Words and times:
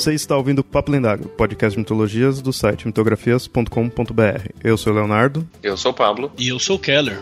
Você 0.00 0.14
está 0.14 0.34
ouvindo 0.34 0.64
Papo 0.64 0.90
Lendário, 0.90 1.26
podcast 1.26 1.76
de 1.76 1.78
mitologias 1.78 2.40
do 2.40 2.54
site 2.54 2.86
mitografias.com.br. 2.86 4.48
Eu 4.64 4.78
sou 4.78 4.94
o 4.94 4.96
Leonardo. 4.96 5.46
Eu 5.62 5.76
sou 5.76 5.90
o 5.92 5.94
Pablo. 5.94 6.32
E 6.38 6.48
eu 6.48 6.58
sou 6.58 6.76
o 6.76 6.78
Keller. 6.78 7.18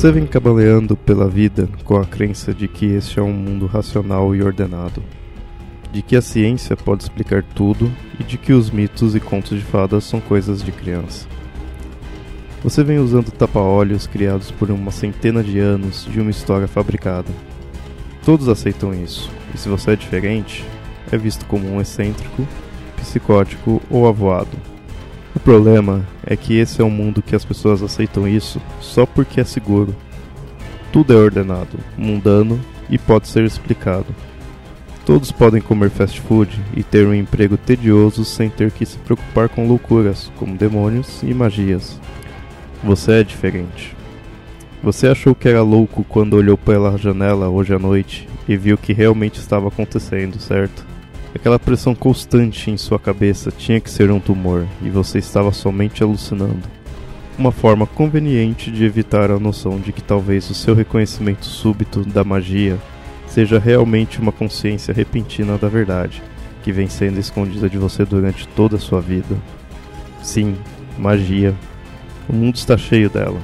Você 0.00 0.10
vem 0.10 0.24
cabaleando 0.24 0.96
pela 0.96 1.28
vida 1.28 1.68
com 1.84 1.94
a 1.98 2.06
crença 2.06 2.54
de 2.54 2.66
que 2.66 2.86
este 2.86 3.18
é 3.18 3.22
um 3.22 3.34
mundo 3.34 3.66
racional 3.66 4.34
e 4.34 4.42
ordenado, 4.42 5.02
de 5.92 6.00
que 6.00 6.16
a 6.16 6.22
ciência 6.22 6.74
pode 6.74 7.02
explicar 7.02 7.42
tudo 7.42 7.92
e 8.18 8.24
de 8.24 8.38
que 8.38 8.54
os 8.54 8.70
mitos 8.70 9.14
e 9.14 9.20
contos 9.20 9.58
de 9.58 9.62
fadas 9.62 10.04
são 10.04 10.18
coisas 10.18 10.62
de 10.62 10.72
criança. 10.72 11.28
Você 12.64 12.82
vem 12.82 12.98
usando 12.98 13.30
tapa-olhos 13.30 14.06
criados 14.06 14.50
por 14.50 14.70
uma 14.70 14.90
centena 14.90 15.44
de 15.44 15.58
anos 15.58 16.08
de 16.10 16.18
uma 16.18 16.30
história 16.30 16.66
fabricada. 16.66 17.28
Todos 18.24 18.48
aceitam 18.48 18.94
isso, 18.94 19.30
e 19.54 19.58
se 19.58 19.68
você 19.68 19.90
é 19.90 19.96
diferente, 19.96 20.64
é 21.12 21.18
visto 21.18 21.44
como 21.44 21.68
um 21.68 21.78
excêntrico, 21.78 22.48
psicótico 22.96 23.82
ou 23.90 24.08
avoado. 24.08 24.69
O 25.34 25.38
problema 25.38 26.06
é 26.26 26.36
que 26.36 26.56
esse 26.58 26.80
é 26.80 26.84
um 26.84 26.90
mundo 26.90 27.22
que 27.22 27.36
as 27.36 27.44
pessoas 27.44 27.82
aceitam 27.82 28.26
isso 28.26 28.60
só 28.80 29.06
porque 29.06 29.40
é 29.40 29.44
seguro. 29.44 29.94
Tudo 30.92 31.12
é 31.12 31.16
ordenado, 31.16 31.78
mundano 31.96 32.60
e 32.88 32.98
pode 32.98 33.28
ser 33.28 33.44
explicado. 33.44 34.06
Todos 35.06 35.32
podem 35.32 35.62
comer 35.62 35.90
fast 35.90 36.20
food 36.20 36.60
e 36.76 36.82
ter 36.82 37.06
um 37.06 37.14
emprego 37.14 37.56
tedioso 37.56 38.24
sem 38.24 38.50
ter 38.50 38.70
que 38.70 38.84
se 38.84 38.98
preocupar 38.98 39.48
com 39.48 39.66
loucuras, 39.66 40.30
como 40.36 40.56
demônios 40.56 41.22
e 41.22 41.32
magias. 41.32 41.98
Você 42.82 43.12
é 43.12 43.24
diferente. 43.24 43.96
Você 44.82 45.06
achou 45.06 45.34
que 45.34 45.48
era 45.48 45.62
louco 45.62 46.04
quando 46.08 46.34
olhou 46.34 46.56
pela 46.56 46.96
janela 46.96 47.48
hoje 47.48 47.74
à 47.74 47.78
noite 47.78 48.28
e 48.48 48.56
viu 48.56 48.74
o 48.74 48.78
que 48.78 48.92
realmente 48.92 49.38
estava 49.38 49.68
acontecendo, 49.68 50.40
certo? 50.40 50.89
Aquela 51.34 51.60
pressão 51.60 51.94
constante 51.94 52.70
em 52.70 52.76
sua 52.76 52.98
cabeça 52.98 53.52
tinha 53.52 53.80
que 53.80 53.88
ser 53.88 54.10
um 54.10 54.18
tumor 54.18 54.66
e 54.82 54.90
você 54.90 55.18
estava 55.18 55.52
somente 55.52 56.02
alucinando. 56.02 56.62
Uma 57.38 57.52
forma 57.52 57.86
conveniente 57.86 58.70
de 58.70 58.84
evitar 58.84 59.30
a 59.30 59.38
noção 59.38 59.78
de 59.78 59.92
que 59.92 60.02
talvez 60.02 60.50
o 60.50 60.54
seu 60.54 60.74
reconhecimento 60.74 61.46
súbito 61.46 62.04
da 62.04 62.24
magia 62.24 62.78
seja 63.28 63.60
realmente 63.60 64.20
uma 64.20 64.32
consciência 64.32 64.92
repentina 64.92 65.56
da 65.56 65.68
verdade, 65.68 66.20
que 66.64 66.72
vem 66.72 66.88
sendo 66.88 67.20
escondida 67.20 67.70
de 67.70 67.78
você 67.78 68.04
durante 68.04 68.46
toda 68.48 68.76
a 68.76 68.80
sua 68.80 69.00
vida. 69.00 69.36
Sim, 70.20 70.56
magia. 70.98 71.54
O 72.28 72.32
mundo 72.32 72.56
está 72.56 72.76
cheio 72.76 73.08
dela. 73.08 73.40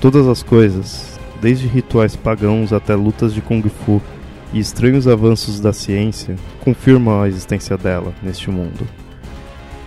Todas 0.00 0.26
as 0.26 0.42
coisas, 0.42 1.18
desde 1.40 1.68
rituais 1.68 2.16
pagãos 2.16 2.72
até 2.72 2.94
lutas 2.96 3.32
de 3.32 3.40
kung 3.40 3.62
fu, 3.68 4.02
e 4.52 4.58
estranhos 4.58 5.08
avanços 5.08 5.60
da 5.60 5.72
ciência 5.72 6.36
confirmam 6.60 7.22
a 7.22 7.28
existência 7.28 7.76
dela 7.76 8.12
neste 8.22 8.50
mundo. 8.50 8.86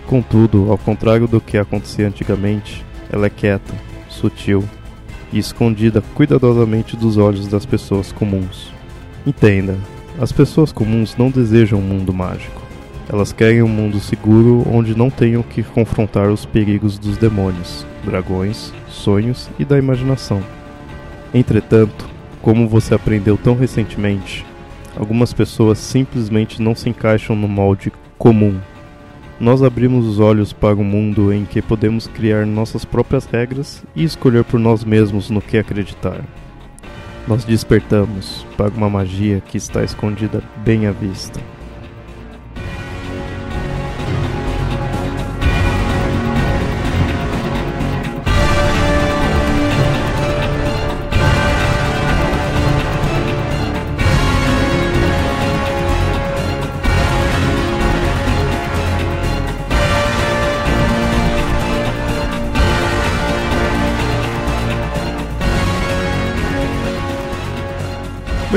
Contudo, 0.06 0.70
ao 0.70 0.78
contrário 0.78 1.26
do 1.26 1.40
que 1.40 1.58
acontecia 1.58 2.06
antigamente, 2.06 2.84
ela 3.10 3.26
é 3.26 3.30
quieta, 3.30 3.74
sutil 4.08 4.64
e 5.32 5.38
escondida 5.38 6.02
cuidadosamente 6.14 6.96
dos 6.96 7.16
olhos 7.16 7.48
das 7.48 7.66
pessoas 7.66 8.12
comuns. 8.12 8.72
Entenda, 9.26 9.76
as 10.20 10.32
pessoas 10.32 10.72
comuns 10.72 11.16
não 11.16 11.30
desejam 11.30 11.78
um 11.78 11.82
mundo 11.82 12.12
mágico. 12.12 12.62
Elas 13.08 13.32
querem 13.32 13.62
um 13.62 13.68
mundo 13.68 14.00
seguro 14.00 14.66
onde 14.68 14.96
não 14.96 15.10
tenham 15.10 15.42
que 15.42 15.62
confrontar 15.62 16.28
os 16.28 16.44
perigos 16.44 16.98
dos 16.98 17.16
demônios, 17.16 17.86
dragões, 18.04 18.72
sonhos 18.88 19.48
e 19.58 19.64
da 19.64 19.78
imaginação. 19.78 20.42
Entretanto, 21.32 22.08
como 22.42 22.68
você 22.68 22.94
aprendeu 22.94 23.36
tão 23.36 23.56
recentemente, 23.56 24.44
Algumas 24.96 25.32
pessoas 25.32 25.78
simplesmente 25.78 26.60
não 26.62 26.74
se 26.74 26.88
encaixam 26.88 27.36
no 27.36 27.46
molde 27.46 27.92
comum. 28.16 28.58
Nós 29.38 29.62
abrimos 29.62 30.06
os 30.06 30.18
olhos 30.18 30.54
para 30.54 30.74
um 30.74 30.84
mundo 30.84 31.30
em 31.30 31.44
que 31.44 31.60
podemos 31.60 32.06
criar 32.06 32.46
nossas 32.46 32.84
próprias 32.86 33.26
regras 33.26 33.84
e 33.94 34.02
escolher 34.02 34.44
por 34.44 34.58
nós 34.58 34.82
mesmos 34.82 35.28
no 35.28 35.42
que 35.42 35.58
acreditar. 35.58 36.24
Nós 37.28 37.44
despertamos 37.44 38.46
para 38.56 38.70
uma 38.70 38.88
magia 38.88 39.42
que 39.46 39.58
está 39.58 39.84
escondida 39.84 40.42
bem 40.64 40.86
à 40.86 40.92
vista. 40.92 41.38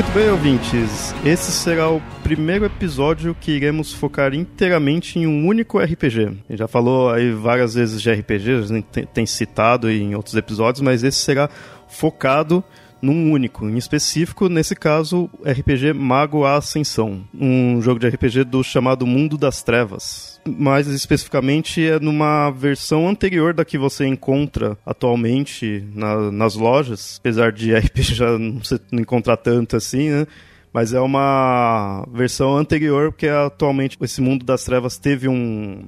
Muito 0.00 0.12
bem, 0.12 0.30
ouvintes. 0.30 1.14
Esse 1.26 1.52
será 1.52 1.90
o 1.90 2.00
primeiro 2.22 2.64
episódio 2.64 3.36
que 3.38 3.52
iremos 3.52 3.92
focar 3.92 4.32
inteiramente 4.32 5.18
em 5.18 5.26
um 5.26 5.46
único 5.46 5.78
RPG. 5.78 6.38
Já 6.48 6.66
falou 6.66 7.10
aí 7.10 7.30
várias 7.32 7.74
vezes 7.74 8.00
de 8.00 8.10
RPG, 8.10 8.50
a 8.50 8.62
gente 8.62 9.06
tem 9.12 9.26
citado 9.26 9.90
em 9.90 10.14
outros 10.14 10.34
episódios, 10.34 10.80
mas 10.80 11.04
esse 11.04 11.18
será 11.18 11.50
focado 11.86 12.64
num 13.02 13.32
único, 13.32 13.68
em 13.68 13.76
específico, 13.76 14.48
nesse 14.48 14.74
caso, 14.74 15.30
RPG 15.44 15.92
Mago 15.92 16.44
a 16.44 16.56
Ascensão, 16.56 17.24
um 17.34 17.80
jogo 17.80 17.98
de 17.98 18.08
RPG 18.08 18.44
do 18.44 18.62
chamado 18.62 19.06
Mundo 19.06 19.38
das 19.38 19.62
Trevas. 19.62 20.40
Mais 20.46 20.86
especificamente 20.86 21.86
é 21.86 21.98
numa 21.98 22.50
versão 22.50 23.08
anterior 23.08 23.52
da 23.52 23.64
que 23.64 23.78
você 23.78 24.06
encontra 24.06 24.76
atualmente 24.84 25.84
na, 25.94 26.30
nas 26.30 26.54
lojas, 26.54 27.18
apesar 27.20 27.52
de 27.52 27.72
RPG 27.74 28.14
já 28.14 28.38
não, 28.38 28.62
se, 28.62 28.80
não 28.90 29.00
encontrar 29.00 29.36
tanto 29.36 29.76
assim, 29.76 30.10
né? 30.10 30.26
Mas 30.72 30.92
é 30.92 31.00
uma 31.00 32.06
versão 32.12 32.56
anterior, 32.56 33.10
porque 33.10 33.26
atualmente 33.26 33.98
esse 34.00 34.20
Mundo 34.20 34.44
das 34.44 34.64
Trevas 34.64 34.98
teve 34.98 35.26
um, 35.28 35.82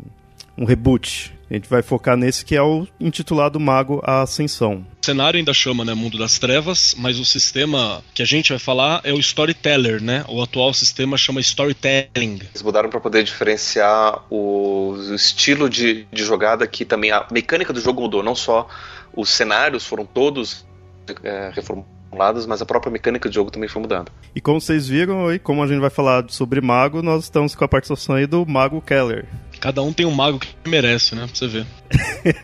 um 0.59 0.65
reboot. 0.65 1.33
A 1.53 1.55
gente 1.55 1.69
vai 1.69 1.83
focar 1.83 2.17
nesse 2.17 2.47
que 2.47 2.57
é 2.57 2.63
o 2.63 2.89
intitulado 2.99 3.61
Mago 3.61 4.01
a 4.03 4.23
Ascensão. 4.23 4.87
O 5.03 5.05
cenário 5.05 5.37
ainda 5.37 5.53
chama, 5.53 5.85
né, 5.85 5.93
Mundo 5.93 6.17
das 6.17 6.39
Trevas, 6.39 6.95
mas 6.97 7.19
o 7.21 7.27
sistema 7.27 8.03
que 8.15 8.23
a 8.23 8.25
gente 8.25 8.49
vai 8.49 8.59
falar 8.59 9.03
é 9.05 9.13
o 9.13 9.19
Storyteller, 9.19 10.03
né? 10.03 10.25
O 10.31 10.43
atual 10.43 10.73
sistema 10.73 11.19
chama 11.19 11.41
Storytelling. 11.41 12.41
Eles 12.41 12.63
mudaram 12.63 12.89
para 12.89 12.99
poder 12.99 13.23
diferenciar 13.23 14.25
o, 14.31 14.97
estilo 15.15 15.69
de, 15.69 16.07
de 16.11 16.25
jogada 16.25 16.67
que 16.67 16.87
também 16.87 17.11
a 17.11 17.27
mecânica 17.31 17.71
do 17.71 17.83
jogo 17.83 18.01
mudou, 18.01 18.23
não 18.23 18.35
só 18.35 18.67
os 19.15 19.29
cenários 19.29 19.85
foram 19.85 20.07
todos 20.07 20.65
é, 21.23 21.53
reformulados, 21.55 22.47
mas 22.47 22.63
a 22.63 22.65
própria 22.65 22.91
mecânica 22.91 23.29
do 23.29 23.35
jogo 23.35 23.51
também 23.51 23.69
foi 23.69 23.83
mudando. 23.83 24.11
E 24.35 24.41
como 24.41 24.59
vocês 24.59 24.89
viram, 24.89 25.31
e 25.31 25.39
como 25.39 25.63
a 25.63 25.67
gente 25.67 25.81
vai 25.81 25.91
falar 25.91 26.25
sobre 26.31 26.63
mago, 26.63 27.03
nós 27.03 27.25
estamos 27.25 27.55
com 27.55 27.63
a 27.63 27.69
participação 27.69 28.15
aí 28.15 28.27
do 28.27 28.47
Mago 28.47 28.81
Keller. 28.81 29.27
Cada 29.63 29.81
um 29.81 29.93
tem 29.93 30.05
um 30.05 30.11
mago 30.11 30.41
que 30.41 30.69
merece, 30.69 31.15
né? 31.15 31.25
Pra 31.25 31.37
você 31.37 31.47
ver. 31.47 31.67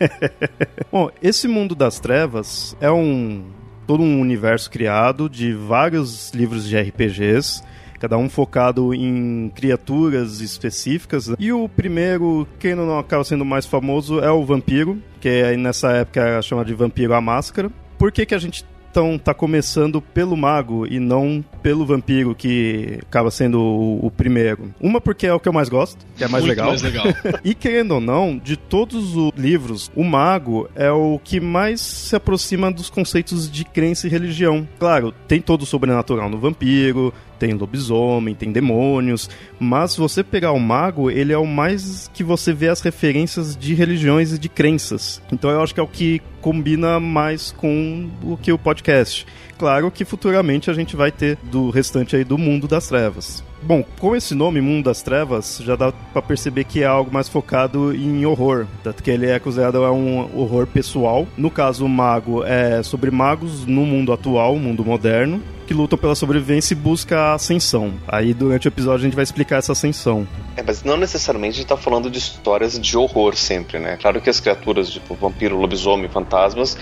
Bom, 0.89 1.11
esse 1.21 1.49
mundo 1.49 1.75
das 1.75 1.99
trevas 1.99 2.77
é 2.79 2.89
um 2.89 3.43
todo 3.85 4.01
um 4.01 4.21
universo 4.21 4.71
criado 4.71 5.29
de 5.29 5.51
vários 5.51 6.31
livros 6.31 6.65
de 6.65 6.79
RPGs 6.79 7.61
cada 7.99 8.17
um 8.17 8.29
focado 8.29 8.93
em 8.93 9.51
criaturas 9.53 10.39
específicas. 10.39 11.29
E 11.37 11.51
o 11.51 11.67
primeiro, 11.67 12.47
quem 12.57 12.73
não 12.73 12.97
acaba 12.97 13.25
sendo 13.25 13.43
mais 13.43 13.65
famoso, 13.65 14.21
é 14.21 14.31
o 14.31 14.45
Vampiro, 14.45 15.03
que 15.19 15.27
é, 15.27 15.57
nessa 15.57 15.91
época 15.91 16.21
era 16.21 16.41
chamado 16.41 16.67
de 16.67 16.73
Vampiro 16.73 17.13
à 17.13 17.19
Máscara. 17.19 17.69
Por 17.97 18.13
que, 18.13 18.25
que 18.25 18.33
a 18.33 18.39
gente 18.39 18.63
então 18.89 19.17
tá 19.17 19.33
começando 19.33 20.01
pelo 20.01 20.35
mago 20.35 20.87
e 20.87 20.99
não 20.99 21.43
pelo 21.61 21.85
vampiro, 21.85 22.33
que 22.33 22.99
acaba 23.03 23.29
sendo 23.29 23.59
o, 23.59 24.05
o, 24.05 24.11
primeiro. 24.11 24.73
Uma 24.79 24.99
porque 24.99 25.27
é 25.27 25.33
o 25.33 25.39
que 25.39 25.47
eu 25.47 25.53
mais 25.53 25.69
gosto, 25.69 26.05
que 26.15 26.23
é 26.23 26.27
mais 26.27 26.43
Muito 26.43 26.57
legal. 26.57 26.69
mais 26.69 26.81
legal. 26.81 27.05
e 27.43 27.53
querendo 27.53 27.95
ou 27.95 28.01
não, 28.01 28.37
de 28.37 28.57
todos 28.57 29.15
os 29.15 29.31
livros, 29.37 29.91
o 29.95 30.03
mago 30.03 30.69
é 30.75 30.91
o 30.91 31.19
que 31.23 31.39
mais 31.39 31.81
se 31.81 32.15
aproxima 32.15 32.71
dos 32.71 32.89
conceitos 32.89 33.49
de 33.49 33.63
crença 33.63 34.07
e 34.07 34.09
religião. 34.09 34.67
Claro, 34.79 35.13
tem 35.27 35.41
todo 35.41 35.63
o 35.63 35.65
sobrenatural 35.65 36.29
no 36.29 36.37
vampiro, 36.37 37.13
tem 37.39 37.53
lobisomem, 37.53 38.35
tem 38.35 38.51
demônios, 38.51 39.29
mas 39.59 39.93
se 39.93 39.97
você 39.97 40.23
pegar 40.23 40.51
o 40.51 40.59
mago, 40.59 41.09
ele 41.09 41.31
é 41.31 41.37
o 41.37 41.47
mais 41.47 42.11
que 42.13 42.23
você 42.23 42.53
vê 42.53 42.67
as 42.67 42.81
referências 42.81 43.55
de 43.55 43.73
religiões 43.73 44.33
e 44.33 44.37
de 44.37 44.49
crenças. 44.49 45.21
Então 45.31 45.49
eu 45.49 45.63
acho 45.63 45.73
que 45.73 45.79
é 45.79 45.83
o 45.83 45.87
que 45.87 46.21
combina 46.41 46.99
mais 46.99 47.51
com 47.51 48.09
o 48.23 48.37
que 48.37 48.51
o 48.51 48.57
podcast. 48.57 49.25
Claro 49.59 49.91
que 49.91 50.05
futuramente 50.05 50.71
a 50.71 50.73
gente 50.73 50.95
vai 50.95 51.11
ter 51.11 51.37
do 51.43 51.69
restante 51.69 52.15
aí 52.15 52.23
do 52.23 52.37
mundo 52.37 52.65
das 52.65 52.87
trevas. 52.87 53.43
Bom, 53.61 53.83
com 53.99 54.15
esse 54.15 54.33
nome, 54.33 54.61
Mundo 54.61 54.85
das 54.85 55.01
Trevas, 55.01 55.61
já 55.61 55.75
dá 55.75 55.91
para 55.91 56.21
perceber 56.21 56.63
que 56.63 56.81
é 56.81 56.85
algo 56.85 57.11
mais 57.11 57.27
focado 57.27 57.93
em 57.93 58.25
horror, 58.25 58.65
tanto 58.81 59.03
que 59.03 59.11
ele 59.11 59.27
é 59.27 59.37
considerado 59.37 59.81
um 59.91 60.39
horror 60.39 60.65
pessoal. 60.65 61.27
No 61.37 61.51
caso, 61.51 61.83
o 61.83 61.89
mago 61.89 62.43
é 62.45 62.81
sobre 62.81 63.11
magos 63.11 63.65
no 63.65 63.85
mundo 63.85 64.13
atual, 64.13 64.55
mundo 64.55 64.85
moderno, 64.85 65.43
que 65.67 65.73
lutam 65.73 65.99
pela 65.99 66.15
sobrevivência 66.15 66.73
e 66.73 66.75
busca 66.75 67.19
a 67.19 67.33
ascensão. 67.35 67.93
Aí 68.07 68.33
durante 68.33 68.67
o 68.67 68.69
episódio 68.69 69.01
a 69.01 69.03
gente 69.03 69.13
vai 69.13 69.23
explicar 69.23 69.57
essa 69.57 69.73
ascensão. 69.73 70.27
É, 70.57 70.63
mas 70.63 70.83
não 70.83 70.97
necessariamente 70.97 71.57
a 71.57 71.57
gente 71.57 71.67
tá 71.67 71.77
falando 71.77 72.09
de 72.09 72.17
histórias 72.17 72.79
de 72.79 72.97
horror 72.97 73.35
sempre, 73.35 73.77
né? 73.77 73.95
Claro 73.95 74.19
que 74.19 74.31
as 74.31 74.39
criaturas, 74.39 74.89
tipo 74.89 75.13
vampiro, 75.13 75.57
lobisomem, 75.57 76.09
fantasmas, 76.09 76.75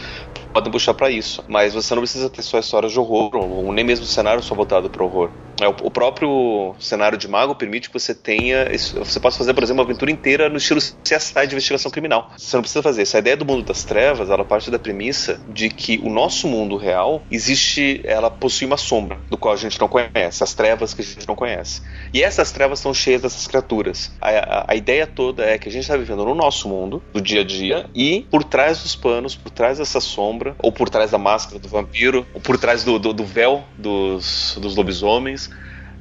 podem 0.58 0.72
puxar 0.72 0.96
para 0.96 1.12
isso. 1.12 1.44
Mas 1.48 1.76
você 1.76 1.94
não 1.94 2.02
precisa 2.02 2.30
ter 2.30 2.42
só 2.42 2.58
histórias 2.58 2.92
de 2.92 3.00
horror, 3.00 3.36
ou 3.36 3.72
nem 3.72 3.86
mesmo 3.86 4.06
cenário 4.06 4.42
só 4.42 4.56
voltado 4.56 4.90
para 4.90 5.04
horror. 5.04 5.30
É, 5.60 5.68
o 5.68 5.90
próprio 5.90 6.76
cenário 6.80 7.18
de 7.18 7.28
mago 7.28 7.56
permite 7.56 7.90
que 7.90 8.00
você 8.00 8.14
tenha. 8.14 8.68
Você 8.72 9.20
possa 9.20 9.38
fazer, 9.38 9.54
por 9.54 9.64
exemplo, 9.64 9.82
uma 9.82 9.88
aventura 9.88 10.12
inteira 10.12 10.50
no 10.50 10.58
estilo 10.58 10.80
CSI 10.80 11.48
de 11.48 11.56
investigação 11.56 11.90
criminal. 11.90 12.32
Você 12.38 12.56
não 12.56 12.62
precisa 12.62 12.84
fazer 12.84 13.04
isso. 13.04 13.16
A 13.16 13.20
ideia 13.20 13.36
do 13.36 13.46
mundo 13.46 13.64
das 13.64 13.84
trevas, 13.84 14.30
ela 14.30 14.46
parte 14.46 14.70
da 14.70 14.78
premissa 14.78 15.40
de 15.50 15.70
que 15.70 16.00
o 16.04 16.10
nosso 16.10 16.48
mundo 16.48 16.78
real 16.78 17.24
existe, 17.32 18.02
ela 18.04 18.30
possui 18.30 18.68
uma 18.68 18.78
sombra, 18.78 19.18
do 19.30 19.38
qual 19.38 19.54
a 19.54 19.58
gente 19.58 19.80
não 19.80 19.88
conhece, 19.88 20.44
as 20.44 20.54
trevas 20.54 20.94
que 20.94 21.02
a 21.02 21.06
gente 21.06 21.28
não 21.28 21.36
conhece. 21.36 21.82
E 22.14 22.22
essas 22.22 22.52
trevas 22.52 22.80
são 22.80 22.94
cheias 22.94 23.22
dessas 23.24 23.48
criaturas. 23.48 24.12
A, 24.22 24.30
a, 24.30 24.66
a 24.70 24.76
ideia 24.76 25.08
toda 25.08 25.44
é 25.44 25.58
que 25.58 25.70
a 25.70 25.72
gente 25.72 25.84
está 25.84 25.98
vivendo 25.98 26.24
no 26.24 26.36
nosso 26.36 26.70
mundo, 26.70 27.02
do 27.12 27.22
dia 27.22 27.42
a 27.42 27.44
dia, 27.44 27.90
e 27.96 28.28
por 28.30 28.44
trás 28.44 28.84
dos 28.84 28.96
panos, 28.96 29.36
por 29.36 29.50
trás 29.50 29.80
dessa 29.80 30.00
sombra, 30.00 30.47
ou 30.60 30.72
por 30.72 30.90
trás 30.90 31.12
da 31.12 31.18
máscara 31.18 31.60
do 31.60 31.68
vampiro, 31.68 32.26
ou 32.34 32.42
por 32.42 32.58
trás 32.58 32.84
do, 32.84 33.00
do, 33.00 33.14
do 33.14 33.26
véu 33.26 33.64
dos, 33.78 34.58
dos 34.62 34.76
lobisomens, 34.76 35.50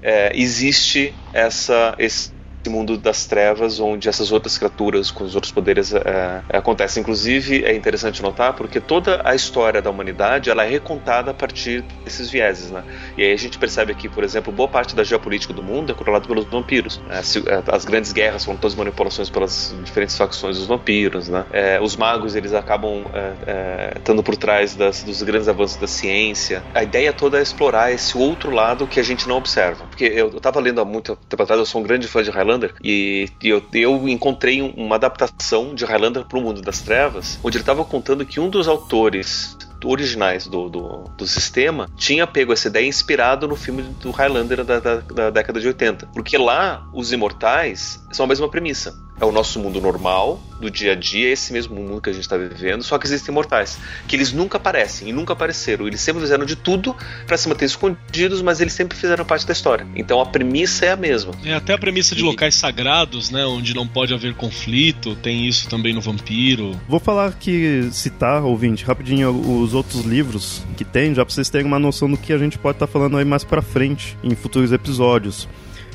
é, 0.03 0.31
existe 0.35 1.15
essa, 1.33 1.95
esse 1.99 2.36
mundo 2.69 2.97
das 2.97 3.27
trevas, 3.27 3.81
onde 3.81 4.09
essas 4.09 4.33
outras 4.33 4.59
criaturas 4.59 5.11
com 5.11 5.25
os 5.25 5.35
outros 5.35 5.53
poderes 5.53 5.93
é, 5.93 6.43
acontecem. 6.51 7.01
Inclusive, 7.01 7.65
é 7.65 7.75
interessante 7.75 8.23
notar 8.23 8.55
porque 8.55 8.81
toda 8.81 9.21
a 9.25 9.35
história 9.35 9.81
da 9.81 9.91
humanidade 9.91 10.51
ela 10.51 10.65
é 10.65 10.69
recontada 10.69 11.31
a 11.31 11.35
partir 11.35 11.83
desses 12.05 12.31
vieses. 12.31 12.71
Né? 12.71 12.83
E 13.17 13.23
aí 13.23 13.33
a 13.33 13.37
gente 13.37 13.59
percebe 13.59 13.95
que, 13.95 14.09
por 14.09 14.25
exemplo, 14.25 14.53
boa 14.53 14.69
parte 14.69 14.95
da 14.95 15.05
geopolítica 15.05 15.53
do 15.53 15.63
mundo 15.63 15.93
é 15.93 15.95
controlada 15.95 16.27
pelos 16.27 16.45
vampiros. 16.47 16.99
Né? 17.09 17.21
As 17.67 17.85
grandes 17.85 18.13
guerras 18.13 18.45
foram 18.45 18.59
todas 18.59 18.77
manipulações 18.77 19.31
pelas 19.31 19.75
diferentes 19.85 20.17
facções 20.17 20.59
dos 20.59 20.67
vampiros. 20.67 21.29
Né? 21.29 21.45
É, 21.53 21.81
os 21.81 21.97
magos 21.97 22.35
eles 22.35 22.53
acabam 22.53 23.05
é, 23.47 23.95
estando 23.97 24.23
por 24.23 24.37
trás 24.37 24.75
das, 24.75 25.03
dos 25.03 25.23
grandes 25.23 25.49
avanços 25.49 25.77
da 25.77 25.87
ciência. 25.87 26.63
A 26.75 26.83
ideia 26.83 27.13
toda 27.13 27.39
é 27.39 27.43
explorar 27.43 27.93
esse 27.93 28.17
outro 28.17 28.51
lado 28.51 28.87
que 28.87 29.01
a 29.01 29.03
gente 29.03 29.29
não 29.29 29.37
observa. 29.37 29.85
Porque 29.87 30.05
eu 30.05 30.29
estava 30.29 30.61
lendo 30.61 30.81
há 30.81 30.85
muito 30.85 31.17
tempo 31.29 31.43
atrás, 31.43 31.59
eu 31.59 31.67
sou 31.67 31.81
um 31.81 31.85
grande 31.85 32.07
fã 32.09 32.23
de 32.23 32.31
Highlander 32.31 32.56
Highlander. 32.57 32.75
E, 32.83 33.29
eu, 33.43 33.63
eu 33.73 34.09
encontrei 34.09 34.63
uma 34.63 34.97
adaptação 34.97 35.75
de 35.75 35.85
Highlander 35.85 36.25
para 36.25 36.39
o 36.39 36.43
Mundo 36.43 36.63
das 36.63 36.81
Trevas, 36.81 37.39
onde 37.43 37.57
ele 37.57 37.63
estava 37.63 37.85
contando 37.85 38.25
que 38.25 38.41
um 38.41 38.49
dos 38.49 38.67
autores 38.67 39.57
originais 39.87 40.47
do, 40.47 40.69
do, 40.69 41.05
do, 41.17 41.27
sistema 41.27 41.89
tinha 41.97 42.27
pego 42.27 42.53
essa 42.53 42.69
ideia 42.69 42.87
inspirado 42.87 43.47
no 43.47 43.57
filme 43.57 43.83
do 43.83 44.11
Highlander 44.11 44.65
da, 44.65 44.81
da, 44.81 44.97
da 44.97 45.31
década 45.31 45.61
de 45.61 45.67
80. 45.67 46.07
Porque 46.09 46.37
lá 46.37 46.87
os 46.93 47.13
imortais 47.13 48.03
são 48.13 48.25
a 48.25 48.29
mesma 48.29 48.49
premissa 48.49 49.07
é 49.21 49.25
o 49.25 49.33
nosso 49.33 49.59
mundo 49.59 49.81
normal, 49.81 50.41
do 50.61 50.71
dia 50.71 50.93
a 50.93 50.95
dia, 50.95 51.31
esse 51.31 51.53
mesmo 51.53 51.75
mundo 51.75 52.01
que 52.01 52.11
a 52.11 52.13
gente 52.13 52.23
está 52.23 52.37
vivendo, 52.37 52.83
só 52.83 52.99
que 52.99 53.07
existem 53.07 53.35
mortais, 53.35 53.79
que 54.07 54.17
eles 54.17 54.33
nunca 54.33 54.57
aparecem 54.57 55.09
e 55.09 55.13
nunca 55.13 55.33
apareceram. 55.33 55.87
Eles 55.87 56.01
sempre 56.01 56.23
fizeram 56.23 56.45
de 56.45 56.57
tudo 56.57 56.95
para 57.27 57.37
se 57.37 57.49
manter 57.49 57.67
escondidos, 57.67 58.43
mas 58.43 58.61
eles 58.61 58.73
sempre 58.73 58.97
fizeram 58.97 59.25
parte 59.25 59.47
da 59.47 59.53
história. 59.53 59.87
Então 59.95 60.21
a 60.21 60.27
premissa 60.27 60.87
é 60.87 60.93
a 60.93 60.97
mesma. 60.97 61.33
É 61.45 61.55
até 61.55 61.75
a 61.75 61.79
premissa 61.79 62.15
de 62.15 62.23
locais 62.23 62.55
sagrados, 62.55 63.31
né, 63.31 63.45
onde 63.45 63.75
não 63.75 63.87
pode 63.87 64.13
haver 64.13 64.35
conflito, 64.35 65.15
tem 65.17 65.47
isso 65.47 65.69
também 65.69 65.95
no 65.95 66.01
Vampiro. 66.01 66.79
Vou 66.89 67.01
falar 67.01 67.33
que 67.33 67.89
citar, 67.93 68.43
ouvinte, 68.43 68.85
rapidinho 68.85 69.31
os 69.31 69.75
outros 69.77 70.05
livros 70.05 70.65
que 70.77 70.85
tem, 70.85 71.15
já 71.15 71.25
para 71.25 71.33
vocês 71.33 71.49
terem 71.49 71.67
uma 71.67 71.79
noção 71.79 72.11
do 72.11 72.17
que 72.17 72.33
a 72.33 72.39
gente 72.39 72.59
pode 72.59 72.77
estar 72.77 72.87
tá 72.87 72.93
falando 72.93 73.17
aí 73.17 73.25
mais 73.25 73.45
para 73.45 73.63
frente 73.63 74.17
em 74.25 74.35
futuros 74.35 74.73
episódios. 74.73 75.49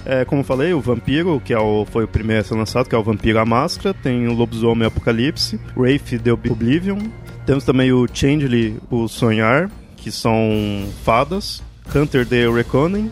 É, 0.05 0.25
como 0.25 0.41
eu 0.41 0.45
falei, 0.45 0.73
o 0.73 0.79
Vampiro, 0.79 1.41
que 1.43 1.53
é 1.53 1.59
o, 1.59 1.85
foi 1.85 2.05
o 2.05 2.07
primeiro 2.07 2.41
a 2.41 2.43
ser 2.43 2.55
lançado, 2.55 2.87
que 2.87 2.95
é 2.95 2.97
o 2.97 3.03
Vampiro 3.03 3.39
a 3.39 3.45
Máscara, 3.45 3.93
tem 3.93 4.27
o 4.27 4.33
Lobisomem 4.33 4.87
Apocalipse, 4.87 5.59
Wraith 5.75 6.19
The 6.23 6.31
Oblivion, 6.31 6.99
temos 7.45 7.63
também 7.63 7.91
o 7.91 8.07
Changeling, 8.11 8.79
o 8.89 9.07
Sonhar, 9.07 9.69
que 9.97 10.11
são 10.11 10.87
fadas, 11.03 11.61
Hunter 11.93 12.25
The 12.25 12.49
Reckoning, 12.49 13.11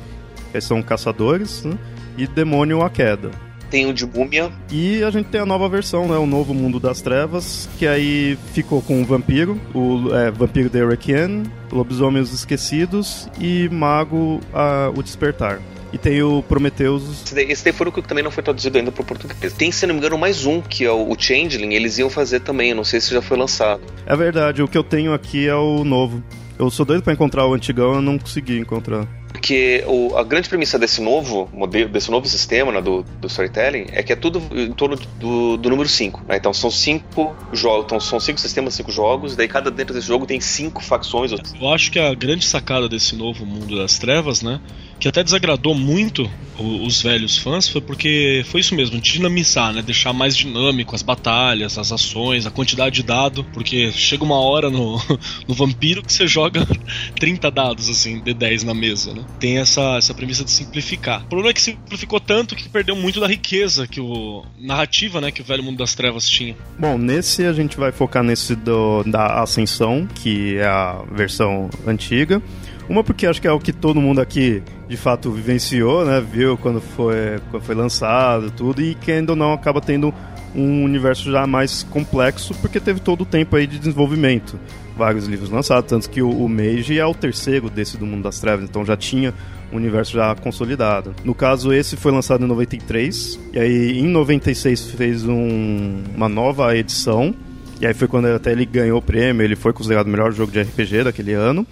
que 0.52 0.62
são 0.62 0.82
caçadores, 0.82 1.64
né? 1.64 1.78
e 2.18 2.26
Demônio 2.26 2.82
a 2.82 2.90
Queda. 2.90 3.49
Tem 3.70 3.86
o 3.86 3.94
de 3.94 4.06
Múmia. 4.06 4.52
E 4.72 5.04
a 5.04 5.10
gente 5.10 5.28
tem 5.28 5.42
a 5.42 5.46
nova 5.46 5.70
versão, 5.70 6.08
né? 6.08 6.18
O 6.18 6.26
novo 6.26 6.54
Mundo 6.54 6.80
das 6.80 7.02
Trevas, 7.02 7.70
que 7.78 7.88
aí 7.88 8.38
ficou 8.54 8.82
com 8.82 9.02
o 9.02 9.06
Vampiro, 9.06 9.60
o 9.74 10.14
é, 10.14 10.32
Vampiro 10.32 10.70
The 10.70 10.86
Requiem, 10.86 11.44
Lobisomem 11.72 12.22
os 12.22 12.34
Esquecidos 12.34 13.28
e 13.40 13.70
Mago 13.70 14.40
a, 14.54 14.92
o 14.96 15.04
Despertar. 15.04 15.60
E 15.92 15.98
tem 15.98 16.22
o 16.22 16.44
Prometheus. 16.44 17.24
Esse 17.24 17.64
daí, 17.64 17.74
foi 17.74 17.88
o 17.88 17.92
que 17.92 18.02
também 18.02 18.24
não 18.24 18.30
foi 18.30 18.44
traduzido 18.44 18.78
ainda 18.78 18.92
para 18.92 19.02
o 19.02 19.06
português. 19.06 19.54
Tem, 19.54 19.72
se 19.72 19.88
não 19.88 19.96
me 19.96 20.00
engano, 20.00 20.18
mais 20.18 20.46
um, 20.46 20.62
que 20.62 20.86
é 20.86 20.92
o, 20.92 21.16
Changeling. 21.18 21.74
Eles 21.74 21.98
iam 21.98 22.10
fazer 22.10 22.42
também, 22.42 22.70
eu 22.70 22.76
não 22.76 22.84
sei 22.84 23.02
se 23.02 23.12
já 23.12 23.22
foi 23.22 23.38
lançado. 23.38 23.82
É 24.06 24.16
verdade, 24.16 24.62
o 24.62 24.68
que 24.68 24.78
eu 24.78 24.84
tenho 24.84 25.14
aqui 25.14 25.48
é 25.48 25.56
o 25.56 25.84
novo. 25.84 26.24
Eu 26.60 26.70
sou 26.70 26.86
doido 26.86 27.02
para 27.02 27.14
encontrar 27.14 27.48
o 27.48 27.54
antigão, 27.54 27.96
eu 27.96 28.02
não 28.02 28.20
consegui 28.20 28.60
encontrar. 28.60 29.08
Porque 29.32 29.82
o, 29.88 30.18
a 30.18 30.24
grande 30.26 30.50
premissa 30.50 30.78
desse 30.78 31.02
novo 31.02 31.50
modelo, 31.54 31.90
desse 31.90 32.12
novo 32.12 32.28
sistema 32.28 32.70
né, 32.70 32.82
do, 32.82 33.04
do 33.04 33.28
storytelling 33.28 33.86
é 33.94 34.04
que 34.04 34.12
é 34.12 34.16
tudo 34.16 34.42
em 34.52 34.74
torno 34.74 34.98
do, 35.18 35.56
do 35.56 35.70
número 35.70 35.88
5. 35.88 36.26
Né? 36.28 36.36
Então 36.36 36.54
são 36.54 36.70
cinco 36.70 37.34
jogos, 37.54 37.86
então 37.86 38.00
são 38.02 38.20
cinco 38.20 38.42
sistemas, 38.42 38.74
cinco 38.74 38.92
jogos, 38.92 39.38
daí 39.38 39.48
cada 39.48 39.72
dentro 39.72 39.94
desse 39.94 40.08
jogo 40.08 40.26
tem 40.26 40.42
cinco 40.42 40.84
facções. 40.84 41.32
Eu 41.32 41.70
acho 41.70 41.92
que 41.92 41.98
a 41.98 42.14
grande 42.14 42.44
sacada 42.44 42.90
desse 42.90 43.16
novo 43.16 43.46
mundo 43.46 43.78
das 43.78 43.98
trevas, 43.98 44.42
né? 44.42 44.60
Que 45.00 45.08
até 45.08 45.24
desagradou 45.24 45.74
muito 45.74 46.30
os 46.60 47.02
velhos 47.02 47.38
fãs 47.38 47.68
foi 47.68 47.82
porque 47.82 48.44
foi 48.48 48.60
isso 48.60 48.76
mesmo, 48.76 49.00
dinamizar, 49.00 49.74
né? 49.74 49.82
Deixar 49.82 50.12
mais 50.14 50.36
dinâmico 50.36 50.96
as 50.96 51.02
batalhas, 51.02 51.78
as 51.78 51.92
ações, 51.92 52.46
a 52.46 52.52
quantidade 52.52 52.96
de 52.96 53.04
dado, 53.04 53.44
porque 53.54 53.92
chega 53.92 54.24
uma 54.24 54.40
hora 54.40 54.70
no, 54.70 54.98
no 55.48 55.54
vampiro 55.54 56.04
que 56.04 56.12
você 56.12 56.28
joga 56.28 56.68
30 57.20 57.50
dados, 57.50 57.90
assim, 57.90 58.20
de 58.20 58.34
10 58.34 58.64
na 58.64 58.74
mesa, 58.74 59.14
né? 59.14 59.24
Tem 59.40 59.58
essa, 59.58 59.98
essa 59.98 60.14
premissa 60.14 60.44
de 60.44 60.52
simplificar. 60.52 61.24
O 61.24 61.28
problema 61.28 61.52
é 61.52 61.54
que 61.54 61.62
simplificou 61.62 62.20
tanto 62.20 62.56
que 62.56 62.68
perdeu 62.68 62.96
muito 62.96 63.20
da 63.20 63.28
riqueza 63.28 63.88
que 63.88 64.02
o 64.02 64.44
narrativa, 64.60 65.22
né, 65.22 65.32
que 65.32 65.42
o 65.42 65.46
velho 65.46 65.64
mundo 65.64 65.78
das 65.78 65.96
trevas 65.96 66.28
tinha. 66.28 66.56
Bom, 66.78 66.98
nesse 66.98 67.46
a 67.46 67.54
gente 67.54 67.78
vai 67.78 67.92
focar 67.92 68.24
nesse 68.24 68.56
do, 68.56 69.04
da 69.04 69.42
Ascensão, 69.42 70.08
que 70.16 70.58
é 70.58 70.66
a 70.66 71.04
versão 71.12 71.70
antiga. 71.88 72.42
Uma 72.90 73.04
porque 73.04 73.28
acho 73.28 73.40
que 73.40 73.48
é 73.48 73.52
o 73.52 73.60
que 73.60 73.72
todo 73.72 74.02
mundo 74.02 74.20
aqui 74.20 74.64
de 74.88 74.98
fato 74.98 75.30
vivenciou, 75.30 76.04
né? 76.04 76.20
Viu 76.20 76.58
quando 76.58 76.82
foi, 76.82 77.40
quando 77.52 77.64
foi 77.64 77.76
lançado 77.76 78.50
tudo 78.50 78.82
e 78.82 78.96
que 78.96 79.12
ainda 79.12 79.36
não 79.36 79.54
acaba 79.54 79.80
tendo 79.80 80.12
um 80.56 80.84
universo 80.84 81.32
já 81.32 81.46
mais 81.46 81.84
complexo 81.84 82.56
porque 82.56 82.80
teve 82.80 83.00
todo 83.00 83.22
o 83.22 83.26
tempo 83.26 83.56
aí 83.56 83.68
de 83.68 83.78
desenvolvimento. 83.78 84.60
Vários 84.98 85.28
livros 85.28 85.52
lançados, 85.52 85.88
tanto 85.88 86.10
que 86.10 86.20
o, 86.20 86.30
o 86.30 86.50
Mage 86.50 86.98
é 86.98 87.06
o 87.06 87.14
terceiro 87.14 87.70
desse 87.70 87.96
do 87.96 88.08
Mundo 88.08 88.24
das 88.24 88.40
Trevas, 88.40 88.66
então 88.68 88.84
já 88.84 88.98
tinha 88.98 89.36
um 89.72 89.78
universo 89.78 90.14
já 90.14 90.34
consolidado. 90.36 91.14
No 91.24 91.36
caso, 91.36 91.72
esse 91.72 91.96
foi 91.96 92.12
lançado 92.12 92.44
em 92.44 92.48
93, 92.48 93.40
e 93.54 93.60
aí 93.60 94.00
em 94.00 94.08
96 94.08 94.92
fez 94.92 95.26
um, 95.26 96.02
uma 96.16 96.28
nova 96.28 96.76
edição, 96.76 97.34
e 97.80 97.86
aí 97.86 97.94
foi 97.94 98.08
quando 98.08 98.26
até 98.26 98.52
ele 98.52 98.66
ganhou 98.66 98.98
o 98.98 99.02
prêmio, 99.02 99.44
ele 99.44 99.56
foi 99.56 99.72
considerado 99.72 100.08
o 100.08 100.10
melhor 100.10 100.34
jogo 100.34 100.52
de 100.52 100.60
RPG 100.60 101.04
daquele 101.04 101.34
ano 101.34 101.66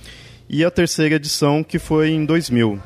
e 0.50 0.64
a 0.64 0.72
terceira 0.72 1.16
edição 1.16 1.64
que 1.64 1.80
foi 1.80 2.10
em 2.10 2.26
2000. 2.26 2.82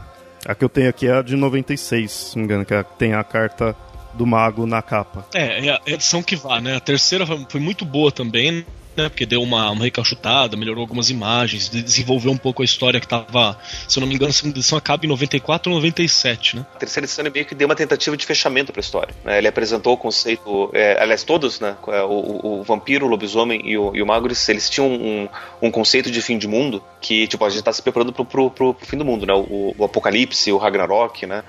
A 0.46 0.56
que 0.56 0.63
eu 0.63 0.70
tenho 0.70 0.89
aqui 0.89 1.08
é 1.08 1.13
a 1.13 1.22
de 1.22 1.36
96, 1.36 2.12
se 2.12 2.36
não 2.36 2.41
me 2.41 2.46
engano, 2.46 2.65
que 2.65 2.74
é 2.74 2.84
tem 2.84 3.13
a 3.13 3.24
carta 3.24 3.75
do 4.13 4.25
mago 4.25 4.65
na 4.65 4.82
capa. 4.82 5.25
É, 5.34 5.68
é 5.68 5.72
a 5.72 5.82
edição 5.86 6.24
que 6.24 6.36
vá, 6.36 6.60
né? 6.60 6.75
A 6.75 6.80
terceira 6.80 7.25
foi 7.25 7.62
muito 7.62 7.86
boa 7.86 8.12
também, 8.12 8.65
né? 8.95 9.10
Porque 9.10 9.25
deu 9.25 9.41
uma, 9.41 9.69
uma 9.71 9.83
recalchutada, 9.83 10.57
melhorou 10.57 10.81
algumas 10.81 11.10
imagens, 11.10 11.69
desenvolveu 11.69 12.31
um 12.31 12.38
pouco 12.38 12.62
a 12.62 12.65
história 12.65 13.00
que 13.00 13.07
tava, 13.07 13.57
se 13.88 13.98
eu 13.98 14.01
não 14.01 14.07
me 14.07 14.15
engano, 14.15 14.29
a 14.29 14.33
segunda 14.33 14.57
edição 14.57 14.77
acaba 14.77 15.05
em 15.05 15.10
94 15.10 15.71
ou 15.71 15.77
97, 15.77 16.57
né? 16.57 16.65
A 16.75 16.77
terceira 16.77 17.05
edição 17.05 17.24
meio 17.31 17.45
que 17.45 17.55
deu 17.55 17.67
uma 17.67 17.75
tentativa 17.75 18.15
de 18.17 18.25
fechamento 18.25 18.71
para 18.71 18.79
a 18.79 18.83
história. 18.83 19.13
Né? 19.24 19.38
Ele 19.38 19.48
apresentou 19.48 19.93
o 19.93 19.98
conceito, 19.98 20.69
é, 20.74 21.01
aliás, 21.01 21.24
todos, 21.24 21.60
né? 21.60 21.75
É, 21.88 22.01
o, 22.03 22.60
o, 22.60 22.63
vampiro, 22.63 23.05
o 23.05 23.10
lobisomem 23.10 23.62
e 23.63 23.77
o, 23.77 23.95
e 23.95 24.01
o 24.01 24.05
mago, 24.05 24.27
eles, 24.27 24.48
eles 24.50 24.69
tinham 24.69 24.89
um, 24.89 25.29
um, 25.62 25.71
conceito 25.71 26.12
de 26.12 26.21
fim 26.21 26.38
de 26.38 26.48
mundo 26.48 26.83
que, 27.00 27.27
tipo, 27.27 27.43
a 27.45 27.50
gente 27.50 27.63
tá 27.63 27.71
se 27.71 27.81
preparando 27.81 28.12
pro, 28.12 28.50
pro 28.50 28.75
fim 28.81 28.98
do 28.98 29.05
mundo, 29.05 29.25
né? 29.25 29.33
O, 29.33 29.74
o, 29.77 29.86
apocalipse, 29.86 30.51
o 30.51 30.57
Ragnarok, 30.57 31.25
né? 31.25 31.43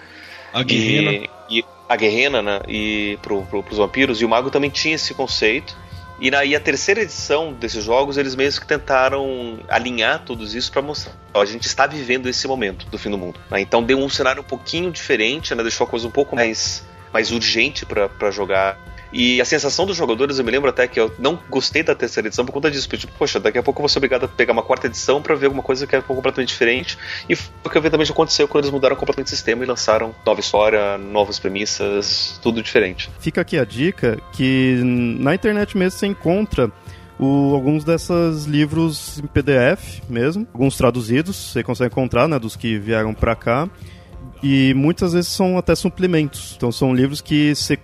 A 0.52 0.62
guerreira. 0.62 1.28
E, 1.48 1.58
e 1.58 1.64
a 1.88 1.96
guerreira, 1.96 2.42
né? 2.42 2.60
E 2.68 3.18
pro, 3.22 3.42
pro, 3.42 3.62
pros 3.62 3.78
vampiros. 3.78 4.20
E 4.20 4.24
o 4.24 4.28
mago 4.28 4.50
também 4.50 4.70
tinha 4.70 4.94
esse 4.94 5.14
conceito. 5.14 5.76
E 6.22 6.30
na 6.30 6.44
e 6.44 6.54
a 6.54 6.60
terceira 6.60 7.02
edição 7.02 7.52
desses 7.52 7.82
jogos, 7.82 8.16
eles 8.16 8.36
mesmos 8.36 8.60
que 8.60 8.66
tentaram 8.66 9.58
alinhar 9.68 10.22
tudo 10.24 10.44
isso 10.44 10.70
para 10.70 10.80
mostrar. 10.80 11.12
A 11.34 11.44
gente 11.44 11.66
está 11.66 11.84
vivendo 11.84 12.28
esse 12.28 12.46
momento 12.46 12.86
do 12.86 12.96
fim 12.96 13.10
do 13.10 13.18
mundo. 13.18 13.40
Né? 13.50 13.60
Então 13.60 13.82
deu 13.82 13.98
um 13.98 14.08
cenário 14.08 14.40
um 14.40 14.44
pouquinho 14.44 14.92
diferente, 14.92 15.52
né? 15.52 15.64
deixou 15.64 15.84
a 15.84 15.90
coisa 15.90 16.06
um 16.06 16.12
pouco 16.12 16.36
mais, 16.36 16.86
mais 17.12 17.32
urgente 17.32 17.84
para 17.84 18.30
jogar 18.30 18.78
e 19.12 19.40
a 19.40 19.44
sensação 19.44 19.84
dos 19.84 19.96
jogadores, 19.96 20.38
eu 20.38 20.44
me 20.44 20.50
lembro 20.50 20.70
até 20.70 20.88
que 20.88 20.98
eu 20.98 21.12
não 21.18 21.38
gostei 21.50 21.82
da 21.82 21.94
terceira 21.94 22.28
edição 22.28 22.46
por 22.46 22.52
conta 22.52 22.70
disso. 22.70 22.88
Porque, 22.88 23.06
tipo, 23.06 23.12
poxa, 23.18 23.38
daqui 23.38 23.58
a 23.58 23.62
pouco 23.62 23.78
eu 23.80 23.82
vou 23.82 23.88
ser 23.88 23.98
obrigado 23.98 24.24
a 24.24 24.28
pegar 24.28 24.52
uma 24.52 24.62
quarta 24.62 24.86
edição 24.86 25.20
para 25.20 25.34
ver 25.34 25.46
alguma 25.46 25.62
coisa 25.62 25.86
que 25.86 25.94
é 25.94 26.00
completamente 26.00 26.48
diferente. 26.48 26.96
E 27.28 27.36
foi 27.36 27.52
o 27.64 27.70
que 27.70 27.78
eventualmente 27.78 28.10
aconteceu 28.10 28.48
quando 28.48 28.64
eles 28.64 28.72
mudaram 28.72 28.96
completamente 28.96 29.26
o 29.26 29.30
sistema 29.30 29.64
e 29.64 29.66
lançaram 29.66 30.14
nova 30.24 30.40
história, 30.40 30.96
novas 30.96 31.38
premissas, 31.38 32.40
tudo 32.42 32.62
diferente. 32.62 33.10
Fica 33.20 33.42
aqui 33.42 33.58
a 33.58 33.64
dica 33.64 34.18
que 34.32 34.80
na 34.82 35.34
internet 35.34 35.76
mesmo 35.76 35.98
você 35.98 36.06
encontra 36.06 36.72
o, 37.18 37.54
alguns 37.54 37.84
desses 37.84 38.46
livros 38.46 39.18
em 39.18 39.26
PDF 39.26 40.00
mesmo, 40.08 40.46
alguns 40.52 40.76
traduzidos, 40.76 41.52
você 41.52 41.62
consegue 41.62 41.92
encontrar, 41.92 42.26
né, 42.26 42.38
dos 42.38 42.56
que 42.56 42.78
vieram 42.78 43.12
para 43.12 43.36
cá. 43.36 43.68
E 44.42 44.74
muitas 44.74 45.12
vezes 45.12 45.30
são 45.30 45.56
até 45.56 45.72
suplementos. 45.74 46.54
Então 46.56 46.72
são 46.72 46.92
livros 46.92 47.20
que 47.20 47.54
você 47.54 47.78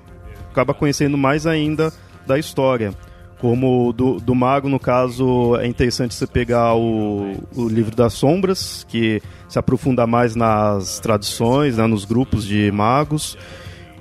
acaba 0.59 0.75
conhecendo 0.75 1.17
mais 1.17 1.47
ainda 1.47 1.93
da 2.27 2.39
história. 2.39 2.93
Como 3.39 3.93
do, 3.93 4.19
do 4.19 4.35
mago, 4.35 4.69
no 4.69 4.81
caso, 4.81 5.57
é 5.57 5.67
interessante 5.69 6.13
você 6.13 6.27
pegar 6.27 6.75
o, 6.75 7.35
o 7.55 7.69
livro 7.69 7.95
das 7.95 8.15
sombras, 8.15 8.85
que 8.89 9.23
se 9.49 9.57
aprofunda 9.59 10.05
mais 10.09 10.35
nas 10.35 10.99
tradições, 10.99 11.77
né, 11.77 11.87
nos 11.87 12.05
grupos 12.05 12.45
de 12.45 12.73
magos. 12.73 13.39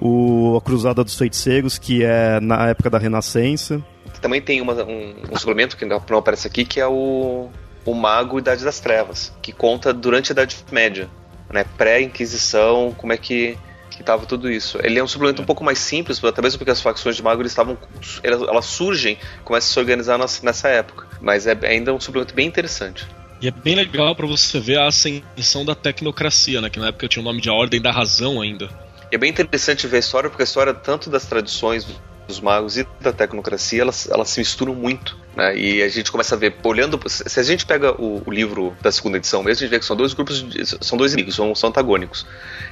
O, 0.02 0.58
a 0.58 0.62
Cruzada 0.62 1.04
dos 1.04 1.16
Feiticeiros, 1.16 1.78
que 1.78 2.04
é 2.04 2.40
na 2.40 2.70
época 2.70 2.90
da 2.90 2.98
Renascença. 2.98 3.84
Também 4.20 4.42
tem 4.42 4.60
uma, 4.60 4.74
um, 4.84 5.14
um 5.32 5.38
suplemento 5.38 5.78
que 5.78 5.86
não 5.86 5.98
aparece 5.98 6.48
aqui, 6.48 6.66
que 6.66 6.80
é 6.80 6.88
o, 6.88 7.50
o 7.86 7.94
Mago 7.94 8.40
Idade 8.40 8.66
das 8.66 8.80
Trevas, 8.80 9.32
que 9.42 9.52
conta 9.52 9.94
durante 9.94 10.32
a 10.32 10.34
Idade 10.34 10.58
Média, 10.72 11.08
né, 11.54 11.64
pré-Inquisição, 11.78 12.92
como 12.98 13.14
é 13.14 13.18
que 13.18 13.56
que 13.98 14.04
tava 14.04 14.28
tudo 14.28 14.50
isso. 14.50 14.78
Ele 14.84 15.00
é 15.00 15.04
um 15.04 15.08
suplemento 15.08 15.42
um 15.42 15.46
pouco 15.46 15.64
mais 15.64 15.80
simples, 15.80 16.24
até 16.24 16.40
mesmo 16.40 16.60
porque 16.60 16.70
as 16.70 16.80
facções 16.80 17.16
de 17.16 17.24
mago 17.24 17.42
estavam 17.42 17.76
elas, 18.24 18.66
surgem, 18.66 19.18
começam 19.44 19.72
a 19.72 19.74
se 19.74 19.80
organizar 19.80 20.20
nessa 20.44 20.70
época, 20.70 21.08
mas 21.20 21.48
é 21.48 21.58
ainda 21.64 21.94
um 21.94 22.00
suplemento 22.00 22.36
bem 22.36 22.48
interessante. 22.48 23.08
E 23.42 23.48
é 23.48 23.52
bem 23.52 23.76
legal 23.76 24.16
para 24.16 24.28
você 24.28 24.60
ver 24.60 24.78
a 24.78 24.88
ascensão 24.88 25.66
da 25.66 25.74
tecnocracia, 25.74 26.62
né? 26.62 26.70
Que 26.70 26.80
na 26.80 26.88
época 26.88 27.08
tinha 27.08 27.22
o 27.22 27.26
nome 27.26 27.42
de 27.42 27.50
A 27.50 27.54
Ordem 27.54 27.82
da 27.82 27.92
Razão 27.92 28.40
ainda. 28.40 28.70
E 29.12 29.16
é 29.16 29.18
bem 29.18 29.32
interessante 29.32 29.88
ver 29.88 29.98
a 29.98 30.00
história, 30.00 30.30
porque 30.30 30.44
a 30.44 30.46
história 30.46 30.74
tanto 30.74 31.10
das 31.10 31.26
tradições 31.26 31.88
dos 32.28 32.40
magos 32.40 32.78
e 32.78 32.86
da 33.00 33.14
tecnocracia, 33.14 33.82
elas, 33.82 34.08
elas 34.10 34.30
se 34.30 34.40
misturam 34.40 34.76
muito. 34.76 35.18
Né? 35.36 35.58
E 35.58 35.82
a 35.82 35.88
gente 35.88 36.12
começa 36.12 36.36
a 36.36 36.38
ver, 36.38 36.56
olhando. 36.64 37.00
Se 37.08 37.40
a 37.40 37.44
gente 37.44 37.66
pega 37.66 38.00
o, 38.00 38.22
o 38.26 38.32
livro 38.32 38.76
da 38.82 38.92
segunda 38.92 39.18
edição 39.18 39.42
mesmo, 39.42 39.60
a 39.60 39.66
gente 39.66 39.70
vê 39.70 39.80
que 39.80 39.86
são 39.86 39.96
dois 39.96 40.14
grupos, 40.14 40.46
são 40.82 40.98
dois 40.98 41.14
inimigos, 41.14 41.36
são, 41.36 41.56
são 41.56 41.70
antagônicos. 41.70 42.26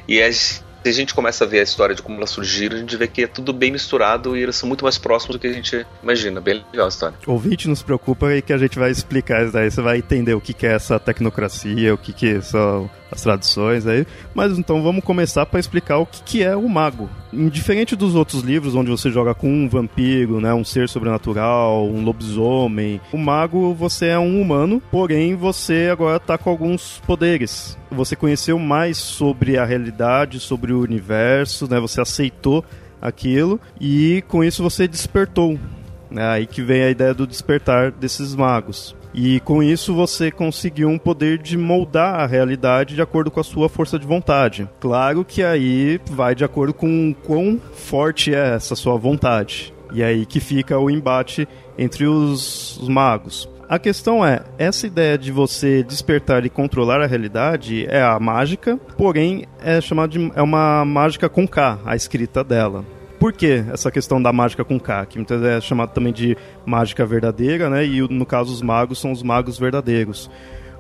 E 0.07 0.21
a 0.21 0.29
se 0.85 0.89
a 0.89 0.93
gente 0.93 1.15
começa 1.15 1.43
a 1.43 1.47
ver 1.47 1.61
a 1.61 1.63
história 1.63 1.95
de 1.95 2.01
como 2.03 2.17
elas 2.17 2.29
surgiram, 2.29 2.75
a 2.77 2.79
gente 2.79 2.95
vê 2.95 3.07
que 3.07 3.23
é 3.23 3.27
tudo 3.27 3.51
bem 3.51 3.71
misturado 3.71 4.37
e 4.37 4.43
elas 4.43 4.55
são 4.55 4.67
muito 4.67 4.83
mais 4.83 4.99
próximos 4.99 5.35
do 5.35 5.39
que 5.39 5.47
a 5.47 5.51
gente 5.51 5.83
imagina. 6.03 6.39
Bem 6.39 6.63
legal 6.71 6.85
a 6.85 6.89
história. 6.89 7.17
Ouvinte, 7.25 7.67
não 7.67 7.75
se 7.75 7.83
preocupa 7.83 8.27
aí 8.27 8.39
que 8.39 8.53
a 8.53 8.57
gente 8.57 8.77
vai 8.77 8.91
explicar 8.91 9.43
isso 9.43 9.53
daí. 9.53 9.71
Você 9.71 9.81
vai 9.81 9.97
entender 9.97 10.35
o 10.35 10.41
que, 10.41 10.53
é 10.63 10.73
essa 10.73 10.99
tecnocracia, 10.99 11.91
o 11.91 11.97
que, 11.97 12.13
que 12.13 12.39
são 12.43 12.87
as 13.11 13.21
tradições 13.21 13.87
aí. 13.87 14.05
Mas 14.33 14.57
então 14.59 14.83
vamos 14.83 15.03
começar 15.03 15.45
para 15.45 15.59
explicar 15.59 15.97
o 15.97 16.05
que, 16.05 16.21
que 16.21 16.43
é 16.43 16.55
o 16.55 16.69
mago. 16.69 17.09
Diferente 17.33 17.95
dos 17.95 18.15
outros 18.15 18.43
livros, 18.43 18.75
onde 18.75 18.91
você 18.91 19.09
joga 19.09 19.33
com 19.33 19.49
um 19.49 19.67
vampiro, 19.67 20.39
né, 20.39 20.53
um 20.53 20.63
ser 20.63 20.87
sobrenatural, 20.87 21.85
um 21.85 22.03
lobisomem, 22.03 23.01
o 23.11 23.17
mago 23.17 23.73
você 23.73 24.07
é 24.07 24.19
um 24.19 24.39
humano, 24.39 24.81
porém 24.91 25.35
você 25.35 25.89
agora 25.91 26.17
está 26.17 26.37
com 26.37 26.49
alguns 26.49 27.01
poderes. 27.05 27.77
Você 27.91 28.15
conheceu 28.15 28.59
mais 28.59 28.97
sobre 28.97 29.57
a 29.57 29.65
realidade, 29.65 30.39
sobre 30.39 30.73
o 30.75 30.81
universo, 30.81 31.67
né, 31.69 31.79
você 31.79 32.01
aceitou 32.01 32.63
aquilo 33.01 33.59
e 33.79 34.23
com 34.27 34.43
isso 34.43 34.63
você 34.63 34.87
despertou. 34.87 35.59
É 36.15 36.23
aí 36.23 36.45
que 36.45 36.61
vem 36.61 36.83
a 36.83 36.89
ideia 36.89 37.13
do 37.13 37.27
despertar 37.27 37.91
desses 37.91 38.35
magos. 38.35 38.95
E 39.13 39.39
com 39.39 39.63
isso 39.63 39.93
você 39.93 40.29
conseguiu 40.29 40.89
um 40.89 40.97
poder 40.97 41.37
de 41.37 41.57
moldar 41.57 42.19
a 42.19 42.25
realidade 42.25 42.95
de 42.95 43.01
acordo 43.01 43.31
com 43.31 43.39
a 43.39 43.43
sua 43.43 43.69
força 43.69 43.97
de 43.97 44.05
vontade. 44.05 44.67
Claro 44.79 45.23
que 45.23 45.41
aí 45.41 46.01
vai 46.11 46.35
de 46.35 46.43
acordo 46.43 46.73
com 46.73 47.15
quão 47.23 47.59
forte 47.73 48.35
é 48.35 48.55
essa 48.55 48.75
sua 48.75 48.97
vontade. 48.97 49.73
E 49.93 50.03
aí 50.03 50.25
que 50.25 50.41
fica 50.41 50.77
o 50.77 50.89
embate 50.89 51.47
entre 51.77 52.05
os, 52.05 52.77
os 52.77 52.89
magos. 52.89 53.49
A 53.67 53.79
questão 53.79 54.23
é, 54.23 54.43
essa 54.59 54.85
ideia 54.85 55.17
de 55.17 55.31
você 55.31 55.81
despertar 55.81 56.45
e 56.45 56.49
controlar 56.49 57.01
a 57.01 57.07
realidade 57.07 57.85
é 57.89 58.01
a 58.01 58.19
mágica, 58.19 58.77
porém 58.95 59.45
é 59.59 59.81
chamada 59.81 60.09
de 60.09 60.31
é 60.35 60.41
uma 60.41 60.85
mágica 60.85 61.27
com 61.27 61.47
K, 61.47 61.79
a 61.83 61.95
escrita 61.95 62.43
dela. 62.43 62.85
Por 63.19 63.33
que 63.33 63.63
essa 63.71 63.89
questão 63.89 64.21
da 64.21 64.31
mágica 64.31 64.63
com 64.63 64.79
K? 64.79 65.07
Que 65.07 65.17
muitas 65.17 65.41
vezes 65.41 65.57
é 65.57 65.61
chamado 65.61 65.93
também 65.93 66.13
de 66.13 66.37
mágica 66.63 67.03
verdadeira, 67.05 67.67
né? 67.67 67.83
E 67.83 68.01
no 68.01 68.25
caso 68.25 68.53
os 68.53 68.61
magos 68.61 68.99
são 68.99 69.11
os 69.11 69.23
magos 69.23 69.57
verdadeiros. 69.57 70.29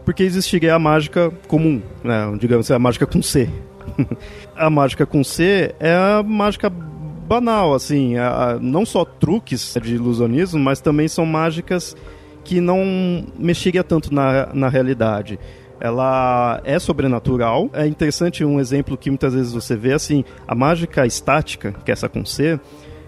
Porque 0.03 0.21
existiria 0.21 0.75
a 0.75 0.79
mágica 0.79 1.31
comum, 1.47 1.81
né? 2.03 2.31
Digamos 2.39 2.67
assim, 2.67 2.75
a 2.75 2.79
mágica 2.79 3.07
com 3.07 3.19
C. 3.19 3.49
a 4.55 4.69
mágica 4.69 5.07
com 5.07 5.23
C 5.23 5.73
é 5.79 5.95
a 5.95 6.21
mágica 6.21 6.69
banal, 6.69 7.73
assim, 7.73 8.17
a, 8.17 8.59
não 8.61 8.85
só 8.85 9.03
truques 9.03 9.75
de 9.81 9.95
ilusionismo, 9.95 10.59
mas 10.59 10.79
também 10.79 11.07
são 11.07 11.25
mágicas 11.25 11.95
que 12.45 12.61
não 12.61 13.25
mexeria 13.37 13.83
tanto 13.83 14.13
na, 14.13 14.53
na 14.53 14.69
realidade 14.69 15.37
ela 15.79 16.61
é 16.63 16.79
sobrenatural. 16.79 17.69
É 17.73 17.85
interessante 17.85 18.43
um 18.45 18.59
exemplo 18.59 18.97
que 18.97 19.09
muitas 19.09 19.33
vezes 19.33 19.51
você 19.51 19.75
vê 19.75 19.93
assim, 19.93 20.23
a 20.47 20.55
mágica 20.55 21.05
estática, 21.05 21.73
que 21.83 21.91
é 21.91 21.93
essa 21.93 22.07
com 22.07 22.25
C, 22.25 22.59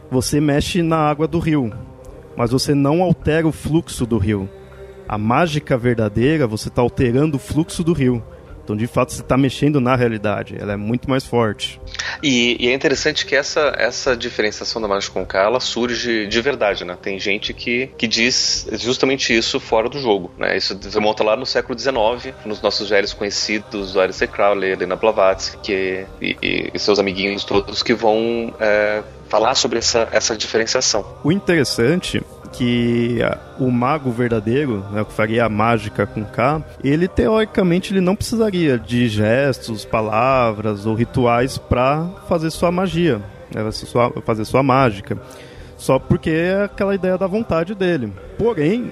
você 0.10 0.40
mexe 0.40 0.82
na 0.82 0.98
água 0.98 1.28
do 1.28 1.40
rio, 1.40 1.72
mas 2.36 2.52
você 2.52 2.74
não 2.74 3.02
altera 3.02 3.48
o 3.48 3.52
fluxo 3.52 4.06
do 4.06 4.18
rio. 4.18 4.50
A 5.08 5.18
mágica 5.18 5.78
verdadeira, 5.78 6.46
você 6.46 6.68
está 6.68 6.82
alterando 6.82 7.38
o 7.38 7.40
fluxo 7.40 7.84
do 7.84 7.94
rio. 7.94 8.22
Então, 8.68 8.76
de 8.76 8.86
fato, 8.86 9.14
você 9.14 9.22
está 9.22 9.38
mexendo 9.38 9.80
na 9.80 9.96
realidade. 9.96 10.58
Ela 10.60 10.74
é 10.74 10.76
muito 10.76 11.10
mais 11.10 11.26
forte. 11.26 11.80
E, 12.22 12.58
e, 12.60 12.68
é 12.68 12.74
interessante 12.74 13.26
que 13.26 13.34
essa, 13.34 13.74
essa 13.78 14.14
diferenciação 14.14 14.82
da 14.82 14.90
mágica 14.90 15.14
com 15.14 15.26
K, 15.26 15.42
ela 15.42 15.62
surge 15.62 16.28
de 16.28 16.42
verdade, 16.42 16.84
né? 16.84 16.98
Tem 17.02 17.18
gente 17.18 17.54
que, 17.54 17.88
que 17.98 18.06
diz 18.06 18.68
justamente 18.74 19.34
isso 19.34 19.58
fora 19.58 19.88
do 19.88 19.98
jogo, 20.02 20.30
né? 20.38 20.58
Isso 20.58 20.78
remonta 20.94 21.24
lá 21.24 21.38
no 21.38 21.46
século 21.46 21.80
XIX, 21.80 22.36
nos 22.44 22.62
nossos 22.62 22.90
velhos 22.90 23.14
conhecidos, 23.14 23.96
o 23.96 24.02
Alistair 24.02 24.30
Crowley, 24.30 24.72
Helena 24.72 24.98
Blavatsky, 24.98 25.58
que, 25.64 26.06
e, 26.22 26.70
e 26.74 26.78
seus 26.78 27.00
amiguinhos 27.00 27.46
todos 27.46 27.82
que 27.82 27.94
vão 27.94 28.54
é, 28.60 29.02
falar 29.30 29.56
sobre 29.56 29.80
essa, 29.80 30.10
essa 30.12 30.36
diferenciação. 30.36 31.06
O 31.24 31.32
interessante 31.32 32.22
que 32.58 33.20
o 33.60 33.70
mago 33.70 34.10
verdadeiro, 34.10 34.84
né, 34.92 35.06
que 35.06 35.14
faria 35.14 35.46
a 35.46 35.50
mágica 35.50 36.06
com 36.08 36.24
K, 36.24 36.64
ele 36.84 37.08
teoricamente 37.08 37.94
ele 37.94 38.02
não 38.02 38.16
precisaria 38.16 38.80
de 38.80 39.08
gestos, 39.08 39.86
palavras 39.86 40.86
ou 40.86 40.96
rituais 40.96 41.58
para 41.58 42.06
fazer 42.28 42.50
sua 42.50 42.72
magia, 42.72 43.22
né, 43.54 43.62
fazer 44.26 44.46
sua 44.46 44.64
mágica. 44.64 45.18
Só 45.78 46.00
porque 46.00 46.32
é 46.32 46.64
aquela 46.64 46.96
ideia 46.96 47.18
da 47.18 47.28
vontade 47.28 47.76
dele. 47.76 48.12
Porém, 48.38 48.92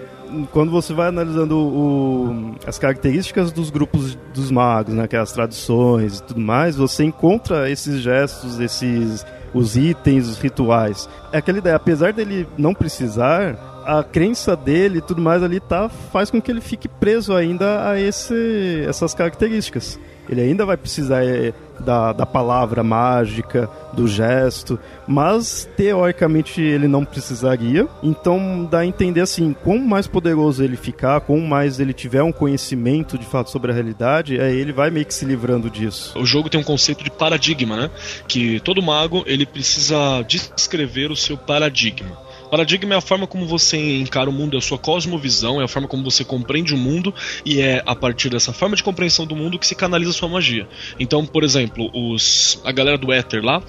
quando 0.52 0.72
você 0.72 0.94
vai 0.94 1.08
analisando 1.08 1.58
o, 1.58 2.56
as 2.66 2.78
características 2.78 3.52
dos 3.52 3.72
grupos 3.72 4.16
dos 4.34 4.52
magos, 4.52 4.94
né, 4.94 5.08
que 5.08 5.16
é 5.16 5.20
as 5.20 5.32
tradições 5.32 6.20
e 6.20 6.24
tudo 6.24 6.40
mais, 6.40 6.76
você 6.76 7.04
encontra 7.04 7.70
esses 7.70 8.02
gestos, 8.02 8.60
esses 8.60 9.26
os 9.56 9.78
itens, 9.78 10.28
os 10.28 10.38
rituais. 10.38 11.10
É 11.32 11.38
aquela 11.38 11.58
ideia, 11.58 11.78
apesar 11.78 12.12
dele 12.12 12.46
não 12.58 12.74
precisar, 12.74 13.58
a 13.86 14.04
crença 14.04 14.56
dele 14.56 14.98
e 14.98 15.02
tudo 15.02 15.22
mais 15.22 15.42
ali 15.42 15.62
tá, 15.62 15.88
faz 15.88 16.30
com 16.30 16.42
que 16.42 16.52
ele 16.52 16.60
fique 16.60 16.90
preso 16.90 17.34
ainda 17.34 17.90
a 17.90 18.00
esse, 18.00 18.84
essas 18.86 19.14
características. 19.14 19.98
Ele 20.30 20.42
ainda 20.42 20.66
vai 20.66 20.78
precisar 20.78 21.24
é, 21.24 21.54
da, 21.80 22.14
da 22.14 22.26
palavra 22.26 22.84
mágica, 22.84 23.70
do 23.94 24.08
gesto, 24.08 24.80
mas 25.08 25.68
teoricamente 25.76 26.62
ele 26.62 26.88
não 26.88 27.06
precisaria. 27.06 27.88
Então 28.04 28.68
dá 28.70 28.80
a 28.80 28.86
entender 28.86 29.22
assim, 29.22 29.54
quanto 29.64 29.86
mais 29.86 30.08
poderoso 30.08 30.64
ele 30.64 30.78
ficar, 30.78 31.22
quanto 31.22 31.46
mais 31.46 31.80
ele 31.80 31.94
tiver 31.94 32.24
um 32.24 32.32
conhecimento 32.32 33.18
de 33.18 33.26
fato 33.26 33.50
sobre 33.50 33.72
a 33.72 33.74
realidade, 33.74 34.40
é 34.40 34.52
ele 34.52 34.74
vai 34.74 34.90
meio 34.90 35.06
que 35.06 35.14
se 35.14 35.26
livrando 35.26 35.70
disso. 35.70 36.18
O 36.18 36.26
jogo 36.26 36.50
tem 36.50 36.60
um 36.60 36.64
conceito 36.64 37.04
de 37.04 37.12
paradigma, 37.12 37.76
né? 37.76 37.92
Que 38.28 38.60
todo 38.60 38.82
mago 38.82 39.24
ele 39.26 39.46
precisa 39.46 40.24
descrever 40.28 41.12
o 41.12 41.16
seu 41.16 41.38
paradigma. 41.38 42.25
Paradigma 42.56 42.94
é 42.94 42.98
a 42.98 43.02
forma 43.02 43.28
como 43.28 43.46
você 43.46 43.76
encara 44.00 44.30
o 44.30 44.34
mundo, 44.34 44.56
é 44.56 44.60
a 44.60 44.62
sua 44.62 44.78
cosmovisão, 44.78 45.60
é 45.60 45.66
a 45.66 45.68
forma 45.68 45.90
como 45.90 46.02
você 46.02 46.24
compreende 46.24 46.74
o 46.74 46.78
mundo 46.78 47.14
e 47.44 47.60
é 47.60 47.84
a 47.86 47.94
partir 47.94 48.30
dessa 48.30 48.54
forma 48.54 48.78
de 48.78 48.82
compreensão 48.82 49.26
do 49.26 49.36
mundo 49.36 49.60
que 49.60 49.68
se 49.68 49.76
canaliza 49.76 50.12
a 50.12 50.14
sua 50.14 50.30
magia. 50.30 50.66
Então, 50.98 51.26
por 51.26 51.44
exemplo, 51.44 51.92
os 51.94 52.62
a 52.64 52.72
galera 52.72 52.98
do 52.98 53.12
Éter 53.12 53.44
lá, 53.44 53.62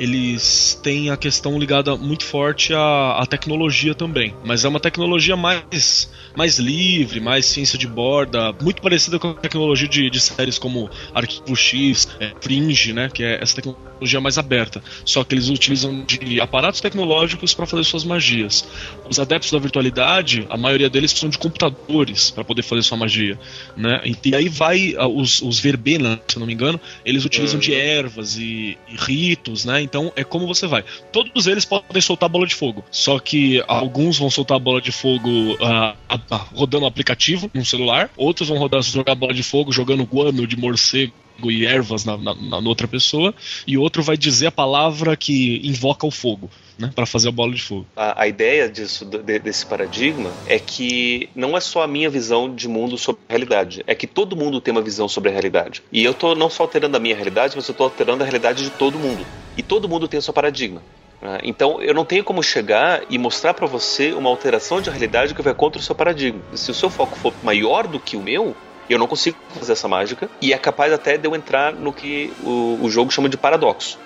eles 0.00 0.80
têm 0.82 1.10
a 1.10 1.16
questão 1.16 1.58
ligada 1.58 1.94
muito 1.94 2.24
forte 2.24 2.72
à, 2.72 3.18
à, 3.18 3.26
tecnologia 3.26 3.94
também. 3.94 4.34
Mas 4.42 4.64
é 4.64 4.68
uma 4.68 4.80
tecnologia 4.80 5.36
mais, 5.36 6.10
mais 6.34 6.58
livre, 6.58 7.20
mais 7.20 7.44
ciência 7.44 7.78
de 7.78 7.86
borda, 7.86 8.50
muito 8.62 8.80
parecida 8.80 9.18
com 9.18 9.28
a 9.28 9.34
tecnologia 9.34 9.86
de, 9.86 10.08
de 10.08 10.18
séries 10.18 10.58
como 10.58 10.88
Arquivo 11.14 11.54
X, 11.54 12.08
é, 12.18 12.32
Fringe, 12.40 12.94
né? 12.94 13.10
Que 13.12 13.22
é 13.22 13.42
essa 13.42 13.56
tecnologia 13.56 14.20
mais 14.22 14.38
aberta. 14.38 14.82
Só 15.04 15.22
que 15.22 15.34
eles 15.34 15.50
utilizam 15.50 16.02
de 16.06 16.40
aparatos 16.40 16.80
tecnológicos 16.80 17.52
para 17.52 17.66
fazer 17.66 17.84
suas 17.84 18.02
magias. 18.02 18.66
Os 19.10 19.18
adeptos 19.18 19.50
da 19.50 19.58
virtualidade, 19.58 20.46
a 20.48 20.56
maioria 20.56 20.88
deles 20.88 21.12
precisam 21.12 21.30
de 21.30 21.36
computadores 21.36 22.30
para 22.30 22.44
poder 22.44 22.62
fazer 22.62 22.82
sua 22.82 22.96
magia. 22.96 23.36
Né? 23.76 24.00
E, 24.04 24.16
e 24.28 24.34
aí 24.36 24.48
vai 24.48 24.94
os, 24.96 25.42
os 25.42 25.58
verbena, 25.58 26.20
se 26.28 26.38
não 26.38 26.46
me 26.46 26.52
engano, 26.54 26.80
eles 27.04 27.24
utilizam 27.24 27.58
de 27.58 27.74
ervas 27.74 28.36
e, 28.36 28.78
e 28.88 28.96
ritos, 28.96 29.64
né? 29.64 29.82
Então 29.82 30.12
é 30.14 30.22
como 30.22 30.46
você 30.46 30.68
vai. 30.68 30.84
Todos 31.10 31.48
eles 31.48 31.64
podem 31.64 32.00
soltar 32.00 32.28
bola 32.28 32.46
de 32.46 32.54
fogo. 32.54 32.84
Só 32.88 33.18
que 33.18 33.60
alguns 33.66 34.16
vão 34.16 34.30
soltar 34.30 34.60
bola 34.60 34.80
de 34.80 34.92
fogo 34.92 35.28
uh, 35.28 36.14
uh, 36.14 36.36
rodando 36.54 36.84
o 36.84 36.88
aplicativo 36.88 37.50
no 37.52 37.64
celular, 37.64 38.10
outros 38.16 38.48
vão 38.48 38.58
rodar, 38.58 38.80
jogar 38.82 39.16
bola 39.16 39.34
de 39.34 39.42
fogo 39.42 39.72
jogando 39.72 40.04
guano 40.04 40.46
de 40.46 40.56
morcego 40.56 41.12
e 41.48 41.64
ervas 41.64 42.04
na, 42.04 42.16
na, 42.16 42.34
na, 42.34 42.68
outra 42.68 42.88
pessoa, 42.88 43.32
e 43.64 43.78
outro 43.78 44.02
vai 44.02 44.16
dizer 44.16 44.48
a 44.48 44.52
palavra 44.52 45.16
que 45.16 45.60
invoca 45.62 46.04
o 46.04 46.10
fogo. 46.10 46.50
Né, 46.76 46.90
para 46.94 47.04
fazer 47.04 47.28
a 47.28 47.30
bola 47.30 47.52
de 47.52 47.60
fogo. 47.60 47.84
A, 47.94 48.22
a 48.22 48.26
ideia 48.26 48.66
disso, 48.66 49.04
de, 49.04 49.38
desse 49.38 49.66
paradigma 49.66 50.30
é 50.46 50.58
que 50.58 51.28
não 51.34 51.54
é 51.54 51.60
só 51.60 51.82
a 51.82 51.86
minha 51.86 52.08
visão 52.08 52.54
de 52.54 52.66
mundo 52.66 52.96
sobre 52.96 53.20
a 53.28 53.32
realidade, 53.32 53.84
é 53.86 53.94
que 53.94 54.06
todo 54.06 54.34
mundo 54.34 54.62
tem 54.62 54.72
uma 54.72 54.80
visão 54.80 55.06
sobre 55.06 55.28
a 55.28 55.32
realidade. 55.32 55.82
E 55.92 56.02
eu 56.02 56.12
estou 56.12 56.34
não 56.34 56.48
só 56.48 56.62
alterando 56.62 56.96
a 56.96 57.00
minha 57.00 57.14
realidade, 57.14 57.54
mas 57.54 57.68
eu 57.68 57.72
estou 57.72 57.84
alterando 57.84 58.22
a 58.22 58.26
realidade 58.26 58.64
de 58.64 58.70
todo 58.70 58.98
mundo. 58.98 59.26
E 59.58 59.62
todo 59.62 59.90
mundo 59.90 60.08
tem 60.08 60.18
o 60.18 60.22
seu 60.22 60.32
paradigma. 60.32 60.80
Né? 61.20 61.38
Então 61.44 61.82
eu 61.82 61.92
não 61.92 62.04
tenho 62.04 62.24
como 62.24 62.42
chegar 62.42 63.02
e 63.10 63.18
mostrar 63.18 63.54
para 63.54 63.66
você 63.66 64.12
uma 64.12 64.30
alteração 64.30 64.80
de 64.80 64.90
realidade 64.90 65.34
que 65.34 65.42
vai 65.42 65.54
contra 65.54 65.80
o 65.80 65.84
seu 65.84 65.94
paradigma. 65.94 66.40
Se 66.54 66.70
o 66.70 66.74
seu 66.74 66.88
foco 66.88 67.18
for 67.18 67.34
maior 67.42 67.86
do 67.86 68.00
que 68.00 68.16
o 68.16 68.22
meu, 68.22 68.56
eu 68.92 68.98
não 68.98 69.06
consigo 69.06 69.36
fazer 69.58 69.72
essa 69.72 69.88
mágica 69.88 70.28
e 70.40 70.52
é 70.52 70.58
capaz 70.58 70.92
até 70.92 71.16
de 71.16 71.26
eu 71.26 71.34
entrar 71.34 71.72
no 71.72 71.92
que 71.92 72.32
o, 72.42 72.78
o 72.82 72.90
jogo 72.90 73.10
chama 73.10 73.28
de 73.28 73.36
paradoxo. 73.36 73.98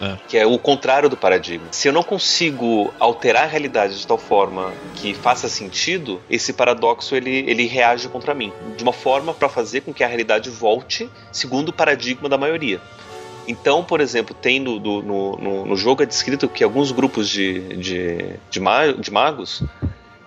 É. 0.00 0.18
Que 0.28 0.36
é 0.36 0.44
o 0.44 0.58
contrário 0.58 1.08
do 1.08 1.16
paradigma. 1.16 1.68
Se 1.70 1.88
eu 1.88 1.92
não 1.92 2.02
consigo 2.02 2.92
alterar 3.00 3.44
a 3.44 3.46
realidade 3.46 3.98
de 3.98 4.06
tal 4.06 4.18
forma 4.18 4.70
que 4.96 5.14
faça 5.14 5.48
sentido, 5.48 6.20
esse 6.28 6.52
paradoxo 6.52 7.16
ele, 7.16 7.44
ele 7.48 7.66
reage 7.66 8.06
contra 8.08 8.34
mim. 8.34 8.52
De 8.76 8.82
uma 8.82 8.92
forma 8.92 9.32
para 9.32 9.48
fazer 9.48 9.80
com 9.80 9.94
que 9.94 10.04
a 10.04 10.06
realidade 10.06 10.50
volte 10.50 11.08
segundo 11.32 11.70
o 11.70 11.72
paradigma 11.72 12.28
da 12.28 12.36
maioria. 12.36 12.78
Então, 13.48 13.82
por 13.82 14.00
exemplo, 14.00 14.34
tem 14.34 14.60
no, 14.60 14.78
no, 14.78 15.36
no, 15.36 15.66
no 15.66 15.76
jogo 15.76 16.02
é 16.02 16.06
descrito 16.06 16.48
que 16.48 16.64
alguns 16.64 16.90
grupos 16.92 17.28
de, 17.28 17.60
de, 17.76 18.18
de, 18.50 18.60
de 18.98 19.10
magos 19.10 19.62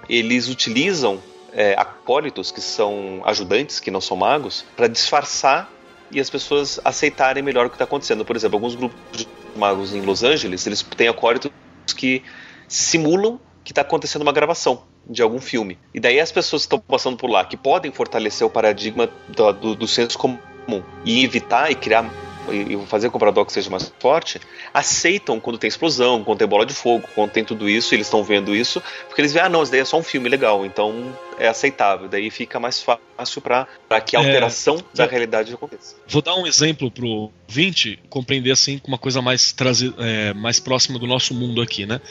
eles 0.09 0.47
utilizam 0.47 1.19
é, 1.53 1.73
acólitos, 1.77 2.51
que 2.51 2.61
são 2.61 3.21
ajudantes, 3.25 3.79
que 3.79 3.91
não 3.91 4.01
são 4.01 4.17
magos, 4.17 4.65
para 4.75 4.87
disfarçar 4.87 5.69
e 6.11 6.19
as 6.19 6.29
pessoas 6.29 6.79
aceitarem 6.83 7.43
melhor 7.43 7.67
o 7.67 7.69
que 7.69 7.75
está 7.75 7.85
acontecendo. 7.85 8.25
Por 8.25 8.35
exemplo, 8.35 8.57
alguns 8.57 8.75
grupos 8.75 8.97
de 9.11 9.27
magos 9.55 9.93
em 9.93 10.01
Los 10.01 10.23
Angeles, 10.23 10.65
eles 10.65 10.81
têm 10.81 11.07
acólitos 11.07 11.51
que 11.95 12.23
simulam 12.67 13.39
que 13.63 13.71
está 13.71 13.81
acontecendo 13.81 14.23
uma 14.23 14.31
gravação 14.31 14.83
de 15.07 15.21
algum 15.21 15.39
filme. 15.39 15.77
E 15.93 15.99
daí 15.99 16.19
as 16.19 16.31
pessoas 16.31 16.63
que 16.63 16.67
estão 16.67 16.79
passando 16.79 17.17
por 17.17 17.29
lá, 17.29 17.45
que 17.45 17.57
podem 17.57 17.91
fortalecer 17.91 18.45
o 18.45 18.49
paradigma 18.49 19.09
do, 19.27 19.51
do, 19.53 19.75
do 19.75 19.87
senso 19.87 20.17
comum 20.17 20.83
e 21.05 21.23
evitar 21.23 21.69
e 21.71 21.75
criar 21.75 22.09
e 22.51 22.85
fazer 22.85 23.07
com 23.07 23.11
que 23.11 23.17
o 23.17 23.19
paradoxo 23.19 23.53
seja 23.53 23.69
mais 23.69 23.91
forte, 23.99 24.39
aceitam 24.73 25.39
quando 25.39 25.57
tem 25.57 25.67
explosão, 25.67 26.23
quando 26.23 26.39
tem 26.39 26.47
bola 26.47 26.65
de 26.65 26.73
fogo, 26.73 27.07
quando 27.15 27.31
tem 27.31 27.43
tudo 27.43 27.69
isso, 27.69 27.93
eles 27.93 28.07
estão 28.07 28.23
vendo 28.23 28.55
isso, 28.55 28.81
porque 29.07 29.21
eles 29.21 29.33
veem, 29.33 29.45
ah, 29.45 29.49
não, 29.49 29.63
isso 29.63 29.71
daí 29.71 29.81
é 29.81 29.85
só 29.85 29.97
um 29.97 30.03
filme 30.03 30.29
legal, 30.29 30.65
então 30.65 31.15
é 31.37 31.47
aceitável. 31.47 32.07
Daí 32.07 32.29
fica 32.29 32.59
mais 32.59 32.81
fácil 32.81 33.41
para 33.41 33.67
que 34.05 34.15
a 34.15 34.21
é, 34.21 34.25
alteração 34.25 34.77
é, 34.77 34.97
da 34.97 35.05
realidade 35.05 35.53
aconteça. 35.53 35.95
Vou 36.07 36.21
dar 36.21 36.35
um 36.35 36.45
exemplo 36.45 36.91
pro 36.91 37.31
20 37.47 37.99
compreender 38.09 38.51
assim 38.51 38.77
com 38.77 38.87
uma 38.87 38.97
coisa 38.97 39.21
mais, 39.21 39.51
trazer, 39.51 39.93
é, 39.97 40.33
mais 40.33 40.59
próxima 40.59 40.99
do 40.99 41.07
nosso 41.07 41.33
mundo 41.33 41.61
aqui, 41.61 41.85
né? 41.85 42.01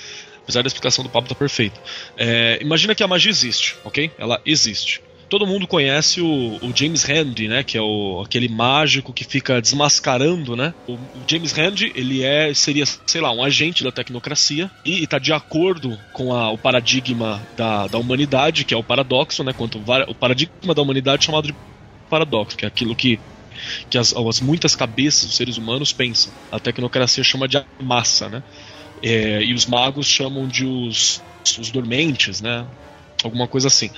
Apesar 0.43 0.63
da 0.63 0.67
explicação 0.67 1.05
do 1.05 1.11
Pablo 1.11 1.29
tá 1.29 1.35
perfeita. 1.35 1.79
É, 2.17 2.59
imagina 2.63 2.95
que 2.95 3.03
a 3.03 3.07
magia 3.07 3.31
existe, 3.31 3.77
ok? 3.85 4.11
Ela 4.19 4.41
existe 4.47 5.03
todo 5.29 5.47
mundo 5.47 5.67
conhece 5.67 6.21
o, 6.21 6.59
o, 6.63 6.73
James 6.75 7.05
Randi, 7.05 7.49
né? 7.49 7.63
Que 7.63 7.77
é 7.77 7.83
o, 7.83 8.23
aquele 8.25 8.49
mágico 8.49 9.13
que 9.13 9.25
fica 9.25 9.61
desmascarando, 9.61 10.57
né? 10.57 10.75
O, 10.87 10.95
o 10.95 11.01
James 11.27 11.53
Randi, 11.53 11.93
ele 11.95 12.23
é, 12.23 12.53
seria, 12.55 12.85
sei 13.07 13.21
lá, 13.21 13.31
um 13.33 13.43
agente 13.43 13.85
da 13.85 13.93
tecnocracia 13.93 14.71
e 14.85 15.03
está 15.03 15.19
de 15.19 15.33
acordo 15.33 15.99
com 16.13 16.33
a, 16.35 16.51
o 16.51 16.59
paradigma 16.59 17.43
da, 17.57 17.87
da 17.87 17.99
humanidade, 17.99 18.65
que 18.65 18.75
é 18.75 18.77
o 18.77 18.83
paradoxo, 18.83 19.45
né? 19.45 19.53
Quanto 19.53 19.79
o 19.79 20.15
paradigma 20.15 20.75
da 20.75 20.83
humanidade 20.83 21.25
chamado 21.25 21.47
de 21.49 21.55
paradoxo, 22.09 22.57
que 22.57 22.65
é 22.65 22.69
aquilo 22.69 22.95
que 22.95 23.19
que 23.91 23.99
as, 23.99 24.15
as 24.15 24.41
muitas 24.41 24.77
cabeças 24.77 25.25
dos 25.27 25.37
seres 25.37 25.57
humanos 25.57 25.93
pensam. 25.93 26.33
A 26.51 26.61
tecnocracia 26.61 27.25
chama 27.25 27.49
de 27.49 27.61
massa, 27.81 28.29
né? 28.29 28.43
É, 29.03 29.43
e 29.43 29.53
os 29.53 29.67
magos 29.67 30.07
chamam 30.07 30.47
de 30.47 30.65
os, 30.65 31.23
os 31.59 31.71
dormentes, 31.71 32.41
né? 32.41 32.65
Alguma 33.25 33.49
coisa 33.49 33.69
assim. 33.69 33.91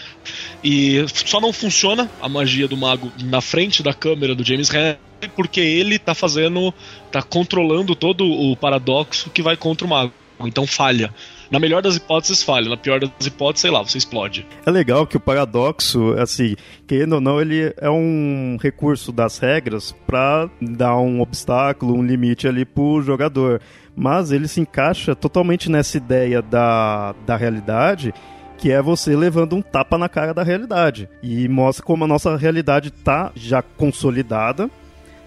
E 0.64 1.04
só 1.12 1.40
não 1.40 1.52
funciona 1.52 2.10
a 2.22 2.28
magia 2.28 2.66
do 2.66 2.76
mago 2.76 3.12
na 3.22 3.40
frente 3.40 3.82
da 3.82 3.92
câmera 3.92 4.34
do 4.34 4.44
James 4.44 4.74
Haney 4.74 4.96
porque 5.36 5.60
ele 5.60 5.98
tá 5.98 6.14
fazendo. 6.14 6.72
tá 7.10 7.22
controlando 7.22 7.94
todo 7.94 8.24
o 8.24 8.56
paradoxo 8.56 9.30
que 9.30 9.42
vai 9.42 9.56
contra 9.56 9.86
o 9.86 9.90
mago. 9.90 10.12
Então 10.46 10.66
falha. 10.66 11.12
Na 11.50 11.58
melhor 11.58 11.82
das 11.82 11.96
hipóteses, 11.96 12.42
falha. 12.42 12.68
Na 12.68 12.76
pior 12.76 13.00
das 13.00 13.26
hipóteses, 13.26 13.62
sei 13.62 13.70
lá, 13.70 13.82
você 13.82 13.98
explode. 13.98 14.46
É 14.64 14.70
legal 14.70 15.06
que 15.06 15.16
o 15.16 15.20
paradoxo, 15.20 16.14
assim, 16.14 16.54
querendo 16.86 17.14
ou 17.14 17.20
não, 17.20 17.40
ele 17.40 17.74
é 17.76 17.90
um 17.90 18.56
recurso 18.62 19.12
das 19.12 19.38
regras 19.38 19.94
para 20.06 20.48
dar 20.62 20.96
um 20.96 21.20
obstáculo, 21.20 21.94
um 21.94 22.02
limite 22.02 22.46
ali 22.46 22.64
pro 22.64 23.02
jogador. 23.02 23.60
Mas 23.94 24.30
ele 24.30 24.48
se 24.48 24.60
encaixa 24.60 25.14
totalmente 25.14 25.70
nessa 25.70 25.96
ideia 25.96 26.40
da, 26.40 27.14
da 27.26 27.36
realidade 27.36 28.14
que 28.60 28.70
é 28.70 28.82
você 28.82 29.16
levando 29.16 29.56
um 29.56 29.62
tapa 29.62 29.96
na 29.96 30.08
cara 30.08 30.34
da 30.34 30.42
realidade. 30.42 31.08
E 31.22 31.48
mostra 31.48 31.84
como 31.84 32.04
a 32.04 32.06
nossa 32.06 32.36
realidade 32.36 32.88
está 32.88 33.32
já 33.34 33.62
consolidada, 33.62 34.70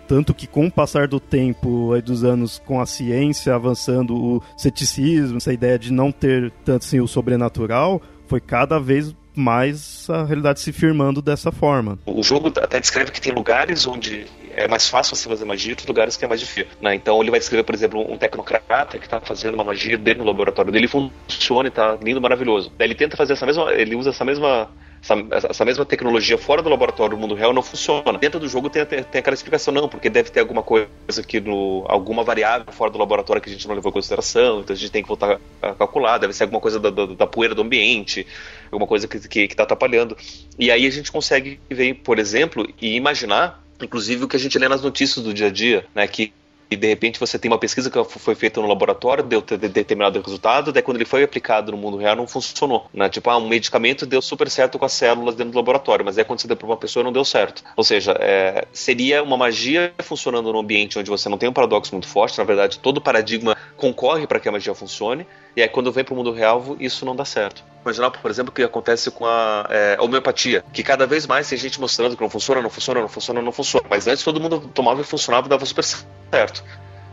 tanto 0.07 0.35
que 0.35 0.45
com 0.45 0.67
o 0.67 0.71
passar 0.71 1.07
do 1.07 1.19
tempo, 1.19 1.93
aí 1.93 2.01
dos 2.01 2.23
anos, 2.23 2.61
com 2.63 2.79
a 2.79 2.85
ciência 2.85 3.55
avançando, 3.55 4.15
o 4.15 4.43
ceticismo, 4.55 5.37
essa 5.37 5.51
ideia 5.51 5.79
de 5.79 5.91
não 5.91 6.11
ter 6.11 6.51
tanto 6.63 6.83
assim 6.83 6.99
o 6.99 7.07
sobrenatural, 7.07 7.99
foi 8.27 8.39
cada 8.39 8.79
vez 8.79 9.15
mais 9.35 10.07
a 10.11 10.23
realidade 10.23 10.59
se 10.59 10.71
firmando 10.71 11.19
dessa 11.19 11.51
forma. 11.51 11.97
O 12.05 12.21
jogo 12.21 12.49
até 12.49 12.79
descreve 12.79 13.11
que 13.11 13.19
tem 13.19 13.33
lugares 13.33 13.87
onde 13.87 14.27
é 14.55 14.67
mais 14.67 14.89
fácil 14.89 15.15
você 15.15 15.27
fazer 15.27 15.45
magia 15.45 15.71
outros 15.71 15.87
lugares 15.87 16.17
que 16.17 16.25
é 16.25 16.27
mais 16.27 16.39
difícil. 16.39 16.71
Né? 16.81 16.95
Então 16.95 17.21
ele 17.21 17.31
vai 17.31 17.39
descrever, 17.39 17.63
por 17.63 17.75
exemplo, 17.75 18.11
um 18.11 18.17
tecnocrata 18.17 18.97
que 18.97 19.05
está 19.05 19.19
fazendo 19.19 19.55
uma 19.55 19.63
magia 19.63 19.97
dentro 19.97 20.23
do 20.23 20.27
laboratório 20.27 20.71
dele 20.71 20.87
funciona 20.87 21.67
e 21.67 21.69
está 21.69 21.97
lindo, 22.01 22.21
maravilhoso. 22.21 22.71
Daí 22.77 22.87
ele 22.87 22.95
tenta 22.95 23.17
fazer 23.17 23.33
essa 23.33 23.45
mesma, 23.45 23.73
ele 23.73 23.95
usa 23.95 24.09
essa 24.09 24.25
mesma 24.25 24.69
essa, 25.03 25.47
essa, 25.49 25.65
mesma 25.65 25.85
tecnologia 25.85 26.37
fora 26.37 26.61
do 26.61 26.69
laboratório, 26.69 27.15
no 27.15 27.21
mundo 27.21 27.35
real, 27.35 27.51
não 27.51 27.61
funciona. 27.61 28.17
Dentro 28.17 28.39
do 28.39 28.47
jogo 28.47 28.69
tem, 28.69 28.85
tem, 28.85 29.03
tem, 29.03 29.19
aquela 29.19 29.33
explicação, 29.33 29.73
não, 29.73 29.89
porque 29.89 30.09
deve 30.09 30.29
ter 30.29 30.39
alguma 30.39 30.63
coisa 30.63 30.87
que 31.27 31.41
no. 31.41 31.85
alguma 31.89 32.23
variável 32.23 32.71
fora 32.71 32.89
do 32.89 32.97
laboratório 32.97 33.41
que 33.41 33.49
a 33.49 33.51
gente 33.51 33.67
não 33.67 33.75
levou 33.75 33.89
em 33.89 33.93
consideração, 33.93 34.61
então 34.61 34.73
a 34.73 34.77
gente 34.77 34.91
tem 34.91 35.01
que 35.01 35.07
voltar 35.07 35.39
a 35.61 35.73
calcular, 35.73 36.17
deve 36.17 36.31
ser 36.31 36.43
alguma 36.43 36.61
coisa 36.61 36.79
da, 36.79 36.89
da, 36.89 37.05
da 37.05 37.27
poeira 37.27 37.53
do 37.53 37.61
ambiente, 37.61 38.25
alguma 38.71 38.87
coisa 38.87 39.07
que, 39.07 39.19
que, 39.27 39.47
que 39.49 39.55
tá 39.55 39.63
atrapalhando. 39.63 40.15
E 40.57 40.71
aí 40.71 40.87
a 40.87 40.91
gente 40.91 41.11
consegue 41.11 41.59
ver, 41.69 41.95
por 41.95 42.17
exemplo, 42.17 42.65
e 42.81 42.95
imaginar, 42.95 43.61
inclusive, 43.81 44.23
o 44.23 44.27
que 44.27 44.35
a 44.35 44.39
gente 44.39 44.57
lê 44.57 44.67
nas 44.67 44.81
notícias 44.81 45.23
do 45.23 45.33
dia 45.33 45.47
a 45.47 45.51
dia, 45.51 45.85
né? 45.93 46.07
Que 46.07 46.33
de 46.75 46.87
repente 46.87 47.19
você 47.19 47.37
tem 47.37 47.51
uma 47.51 47.57
pesquisa 47.57 47.89
que 47.89 48.03
foi 48.03 48.35
feita 48.35 48.61
no 48.61 48.67
laboratório, 48.67 49.23
deu 49.23 49.41
determinado 49.41 50.19
resultado, 50.21 50.71
daí 50.71 50.81
quando 50.81 50.97
ele 50.97 51.05
foi 51.05 51.23
aplicado 51.23 51.71
no 51.71 51.77
mundo 51.77 51.97
real 51.97 52.15
não 52.15 52.27
funcionou. 52.27 52.89
Né? 52.93 53.09
Tipo, 53.09 53.29
ah, 53.29 53.37
um 53.37 53.47
medicamento 53.47 54.05
deu 54.05 54.21
super 54.21 54.49
certo 54.49 54.79
com 54.79 54.85
as 54.85 54.93
células 54.93 55.35
dentro 55.35 55.51
do 55.51 55.57
laboratório, 55.57 56.05
mas 56.05 56.17
aí 56.17 56.23
quando 56.23 56.39
você 56.39 56.47
deu 56.47 56.57
para 56.57 56.65
uma 56.65 56.77
pessoa 56.77 57.03
não 57.03 57.11
deu 57.11 57.25
certo. 57.25 57.63
Ou 57.75 57.83
seja, 57.83 58.15
é, 58.19 58.65
seria 58.71 59.23
uma 59.23 59.37
magia 59.37 59.93
funcionando 59.99 60.51
num 60.51 60.59
ambiente 60.59 60.97
onde 60.97 61.09
você 61.09 61.29
não 61.29 61.37
tem 61.37 61.49
um 61.49 61.53
paradoxo 61.53 61.93
muito 61.93 62.07
forte, 62.07 62.37
na 62.37 62.43
verdade 62.43 62.79
todo 62.79 63.01
paradigma 63.01 63.55
concorre 63.77 64.27
para 64.27 64.39
que 64.39 64.49
a 64.49 64.51
magia 64.51 64.73
funcione, 64.73 65.25
e 65.55 65.61
aí 65.61 65.67
quando 65.67 65.91
vem 65.91 66.03
para 66.03 66.13
o 66.13 66.17
mundo 66.17 66.31
real 66.31 66.75
isso 66.79 67.05
não 67.05 67.15
dá 67.15 67.25
certo. 67.25 67.63
Imaginar, 67.83 68.11
por 68.11 68.31
exemplo, 68.31 68.49
o 68.49 68.55
que 68.55 68.63
acontece 68.63 69.11
com 69.11 69.25
a 69.25 69.67
é, 69.69 69.97
homeopatia, 69.99 70.63
que 70.71 70.81
cada 70.81 71.05
vez 71.05 71.27
mais 71.27 71.49
tem 71.49 71.57
gente 71.57 71.81
mostrando 71.81 72.15
que 72.15 72.21
não 72.21 72.29
funciona, 72.29 72.61
não 72.61 72.69
funciona, 72.69 73.01
não 73.01 73.09
funciona, 73.09 73.41
não 73.41 73.51
funciona. 73.51 73.85
Mas 73.89 74.07
antes 74.07 74.23
todo 74.23 74.39
mundo 74.39 74.71
tomava 74.73 75.01
e 75.01 75.03
funcionava 75.03 75.47
e 75.47 75.49
dava 75.49 75.65
super 75.65 75.83
certo. 75.83 76.63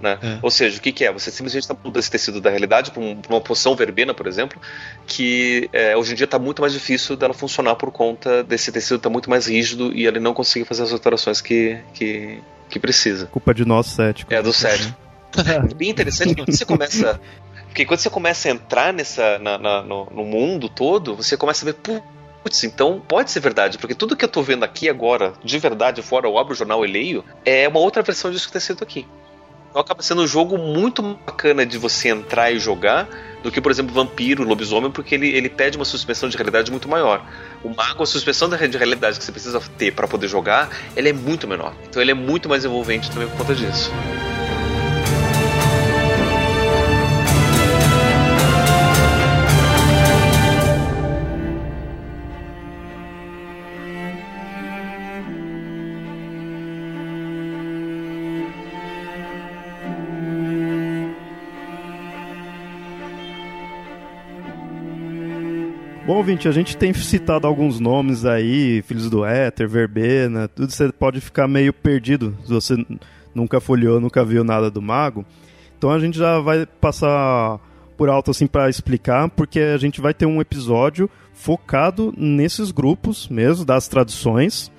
Né? 0.01 0.19
É. 0.23 0.39
Ou 0.41 0.51
seja, 0.51 0.79
o 0.79 0.81
que, 0.81 0.93
que 0.93 1.05
é? 1.05 1.13
Você 1.13 1.31
simplesmente 1.31 1.65
está 1.65 1.75
mudando 1.75 1.99
esse 1.99 2.11
tecido 2.11 2.41
da 2.41 2.49
realidade 2.49 2.91
para 2.91 3.03
um, 3.03 3.21
uma 3.29 3.41
poção 3.41 3.77
verbena, 3.77 4.15
por 4.15 4.27
exemplo, 4.27 4.61
que 5.07 5.69
é, 5.73 5.97
hoje 5.97 6.13
em 6.13 6.15
dia 6.15 6.25
está 6.25 6.39
muito 6.39 6.63
mais 6.63 6.73
difícil 6.73 7.17
dela 7.17 7.35
funcionar 7.35 7.75
por 7.75 7.91
conta 7.91 8.43
desse 8.43 8.73
tecido 8.73 8.97
estar 8.97 9.09
tá 9.09 9.13
muito 9.13 9.29
mais 9.29 9.47
rígido 9.47 9.93
e 9.95 10.07
ele 10.07 10.19
não 10.19 10.33
conseguir 10.33 10.65
fazer 10.65 10.85
as 10.85 10.93
alterações 10.93 11.41
que, 11.41 11.79
que, 11.93 12.39
que 12.69 12.79
precisa. 12.79 13.27
Culpa 13.27 13.53
de 13.53 13.65
nós 13.67 13.89
céticos. 13.89 14.33
É, 14.33 14.41
do 14.41 14.53
cético. 14.53 14.97
é 15.37 15.75
bem 15.75 15.91
interessante 15.91 16.35
quando 16.35 16.51
você 16.51 16.65
começa. 16.65 17.21
Porque 17.71 17.87
quando 17.87 18.01
você 18.01 18.11
começa 18.11 18.49
a 18.49 18.51
entrar 18.51 18.93
nessa, 18.93 19.39
na, 19.39 19.57
na, 19.57 19.83
no, 19.83 20.07
no 20.07 20.25
mundo 20.25 20.69
todo, 20.69 21.15
você 21.15 21.37
começa 21.37 21.65
a 21.65 21.73
ver, 21.73 22.03
putz, 22.43 22.65
então 22.65 23.01
pode 23.07 23.31
ser 23.31 23.39
verdade, 23.39 23.79
porque 23.79 23.95
tudo 23.95 24.17
que 24.17 24.25
eu 24.25 24.29
tô 24.29 24.43
vendo 24.43 24.65
aqui 24.65 24.89
agora, 24.89 25.35
de 25.43 25.59
verdade, 25.59 26.03
fora 26.03 26.27
eu 26.27 26.37
abro 26.37 26.53
o 26.53 26.57
jornal 26.57 26.85
e 26.85 26.91
leio, 26.91 27.25
é 27.45 27.69
uma 27.69 27.79
outra 27.79 28.03
versão 28.03 28.31
disso 28.31 28.49
que 28.49 28.53
tá 28.53 28.59
escrito 28.59 28.83
aqui. 28.83 29.07
Então 29.71 29.81
acaba 29.81 30.03
sendo 30.03 30.23
um 30.23 30.27
jogo 30.27 30.59
muito 30.59 31.01
bacana 31.01 31.65
de 31.65 31.79
você 31.79 32.09
entrar 32.09 32.51
e 32.51 32.59
jogar 32.59 33.09
do 33.41 33.53
que, 33.53 33.61
por 33.61 33.71
exemplo, 33.71 33.95
Vampiro, 33.95 34.43
Lobisomem, 34.43 34.91
porque 34.91 35.15
ele, 35.15 35.29
ele 35.29 35.49
pede 35.49 35.77
uma 35.77 35.85
suspensão 35.85 36.29
de 36.29 36.37
realidade 36.37 36.73
muito 36.73 36.89
maior. 36.89 37.25
O 37.63 37.69
Mago, 37.69 38.03
a 38.03 38.07
suspensão 38.07 38.49
de 38.49 38.77
realidade 38.77 39.19
que 39.19 39.25
você 39.25 39.31
precisa 39.31 39.61
ter 39.79 39.93
para 39.95 40.09
poder 40.09 40.27
jogar, 40.27 40.69
ele 40.97 41.09
é 41.09 41.13
muito 41.13 41.47
menor. 41.47 41.73
Então 41.89 42.03
ele 42.03 42.11
é 42.11 42.15
muito 42.15 42.49
mais 42.49 42.65
envolvente 42.65 43.13
também 43.13 43.29
por 43.29 43.39
conta 43.39 43.55
disso. 43.55 43.93
Ouvinte, 66.21 66.47
a 66.47 66.53
gente 66.53 66.77
tem 66.77 66.93
citado 66.93 67.47
alguns 67.47 67.81
nomes 67.81 68.27
aí, 68.27 68.83
Filhos 68.83 69.09
do 69.09 69.25
Éter, 69.25 69.67
Verbena, 69.67 70.49
tudo 70.49 70.71
você 70.71 70.93
pode 70.93 71.19
ficar 71.19 71.49
meio 71.49 71.73
perdido 71.73 72.37
se 72.45 72.53
você 72.53 72.77
nunca 73.35 73.59
folheou, 73.59 73.99
nunca 73.99 74.23
viu 74.23 74.45
nada 74.45 74.71
do 74.71 74.83
mago. 74.83 75.25
Então 75.79 75.91
a 75.91 75.99
gente 75.99 76.19
já 76.19 76.39
vai 76.39 76.67
passar 76.67 77.59
por 77.97 78.11
alto 78.11 78.33
assim 78.33 78.47
para 78.47 78.69
explicar, 78.69 79.31
porque 79.31 79.61
a 79.61 79.79
gente 79.79 79.99
vai 79.99 80.13
ter 80.13 80.27
um 80.27 80.43
episódio 80.43 81.09
focado 81.33 82.13
nesses 82.19 82.71
grupos 82.71 83.27
mesmo, 83.27 83.65
das 83.65 83.89
tradições, 83.89 84.71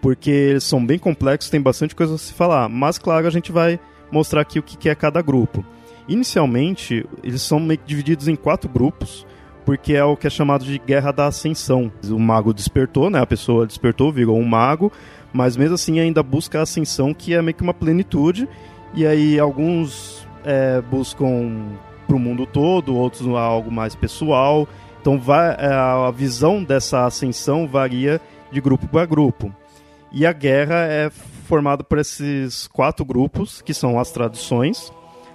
porque 0.00 0.30
eles 0.30 0.62
são 0.62 0.84
bem 0.86 0.96
complexos, 0.98 1.50
tem 1.50 1.60
bastante 1.60 1.96
coisa 1.96 2.14
a 2.14 2.18
se 2.18 2.32
falar. 2.32 2.68
Mas 2.68 2.98
claro, 2.98 3.26
a 3.26 3.30
gente 3.30 3.50
vai 3.50 3.80
mostrar 4.12 4.42
aqui 4.42 4.60
o 4.60 4.62
que 4.62 4.88
é 4.88 4.94
cada 4.94 5.20
grupo. 5.20 5.64
Inicialmente, 6.06 7.04
eles 7.24 7.42
são 7.42 7.58
meio 7.58 7.80
que 7.80 7.86
divididos 7.88 8.28
em 8.28 8.36
quatro 8.36 8.70
grupos 8.70 9.26
porque 9.64 9.94
é 9.94 10.04
o 10.04 10.16
que 10.16 10.26
é 10.26 10.30
chamado 10.30 10.64
de 10.64 10.78
Guerra 10.78 11.12
da 11.12 11.26
Ascensão. 11.26 11.90
O 12.08 12.18
mago 12.18 12.52
despertou, 12.52 13.08
né? 13.08 13.20
A 13.20 13.26
pessoa 13.26 13.66
despertou, 13.66 14.12
virou 14.12 14.38
um 14.38 14.44
mago, 14.44 14.92
mas 15.32 15.56
mesmo 15.56 15.74
assim 15.74 15.98
ainda 15.98 16.22
busca 16.22 16.60
a 16.60 16.62
ascensão, 16.62 17.14
que 17.14 17.34
é 17.34 17.42
meio 17.42 17.54
que 17.54 17.62
uma 17.62 17.74
plenitude. 17.74 18.48
E 18.94 19.06
aí 19.06 19.38
alguns 19.38 20.26
é, 20.44 20.80
buscam 20.82 21.76
para 22.06 22.16
o 22.16 22.18
mundo 22.18 22.46
todo, 22.46 22.94
outros 22.94 23.26
algo 23.26 23.70
mais 23.70 23.94
pessoal. 23.94 24.68
Então 25.00 25.18
vai, 25.18 25.56
é, 25.58 25.66
a 25.66 26.10
visão 26.10 26.62
dessa 26.62 27.06
ascensão 27.06 27.66
varia 27.66 28.20
de 28.52 28.60
grupo 28.60 28.86
para 28.86 29.06
grupo. 29.06 29.54
E 30.12 30.24
a 30.24 30.32
guerra 30.32 30.86
é 30.86 31.10
formada 31.10 31.82
por 31.82 31.98
esses 31.98 32.68
quatro 32.68 33.04
grupos, 33.04 33.60
que 33.60 33.74
são 33.74 33.98
as 33.98 34.10
tradições, 34.12 34.92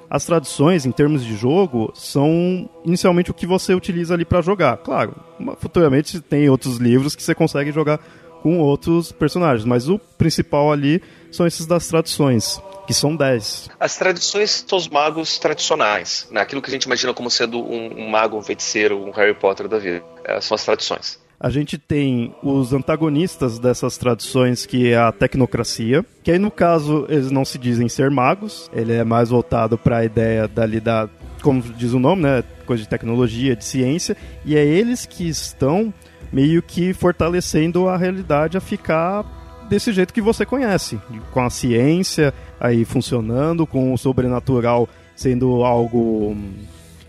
as 0.10 0.26
tradições, 0.26 0.86
em 0.86 0.92
termos 0.92 1.24
de 1.24 1.36
jogo, 1.36 1.92
são 1.94 2.70
inicialmente 2.84 3.30
o 3.30 3.34
que 3.34 3.46
você 3.46 3.74
utiliza 3.74 4.14
ali 4.14 4.26
para 4.26 4.42
jogar. 4.42 4.78
Claro, 4.78 5.16
futuramente 5.60 6.20
tem 6.20 6.50
outros 6.50 6.78
livros 6.78 7.16
que 7.16 7.22
você 7.22 7.36
consegue 7.36 7.72
jogar 7.72 8.00
com 8.42 8.60
outros 8.60 9.12
personagens, 9.12 9.66
mas 9.66 9.88
o 9.90 10.00
principal 10.00 10.72
ali 10.72 11.02
são 11.32 11.46
esses 11.46 11.68
das 11.68 11.88
tradições, 11.88 12.60
que 12.88 12.94
são 12.94 13.16
10. 13.16 13.70
As 13.80 13.98
tradições 13.98 14.66
são 14.68 14.78
os 14.78 14.88
magos 14.88 15.38
tradicionais, 15.38 16.28
né? 16.32 16.42
aquilo 16.42 16.62
que 16.62 16.70
a 16.70 16.74
gente 16.74 16.84
imagina 16.84 17.14
como 17.14 17.30
sendo 17.30 17.60
um, 17.60 18.06
um 18.06 18.10
mago, 18.10 18.38
um 18.38 18.42
feiticeiro, 18.42 18.98
um 18.98 19.12
Harry 19.12 19.36
Potter 19.36 19.68
da 19.68 19.78
vida. 19.78 20.04
É, 20.24 20.42
são 20.42 20.56
as 20.56 20.64
tradições 20.64 21.20
a 21.40 21.50
gente 21.50 21.78
tem 21.78 22.36
os 22.44 22.74
antagonistas 22.74 23.60
dessas 23.60 23.98
tradições, 23.98 24.66
que 24.66 24.92
é 24.92 24.98
a 24.98 25.12
tecnocracia, 25.12 26.06
que 26.22 26.32
aí 26.32 26.38
no 26.38 26.52
caso 26.52 27.06
eles 27.08 27.32
não 27.32 27.46
se 27.46 27.58
dizem 27.58 27.88
ser 27.88 28.12
magos, 28.12 28.70
ele 28.74 28.92
é 28.94 29.06
mais 29.06 29.30
voltado 29.30 29.78
para 29.78 30.00
a 30.00 30.06
ideia 30.06 30.48
dali 30.50 30.82
da, 30.82 31.08
como 31.42 31.62
diz 31.62 31.94
o 31.94 32.00
nome, 32.00 32.24
né, 32.24 32.44
coisa 32.66 32.84
de 32.84 32.90
tecnologia, 32.90 33.56
de 33.56 33.64
ciência, 33.64 34.18
e 34.44 34.58
é 34.58 34.66
eles 34.66 35.06
que 35.06 35.30
estão 35.30 35.94
meio 36.32 36.62
que 36.62 36.94
fortalecendo 36.94 37.88
a 37.88 37.96
realidade 37.96 38.58
a 38.58 38.62
ficar 38.62 39.24
desse 39.70 39.94
jeito 39.94 40.14
que 40.14 40.22
você 40.22 40.46
conhece, 40.46 41.00
com 41.32 41.42
a 41.42 41.50
ciência 41.50 42.34
aí 42.60 42.84
funcionando, 42.84 43.66
com 43.66 43.94
o 43.94 43.98
sobrenatural 43.98 44.90
sendo 45.16 45.64
algo 45.64 46.36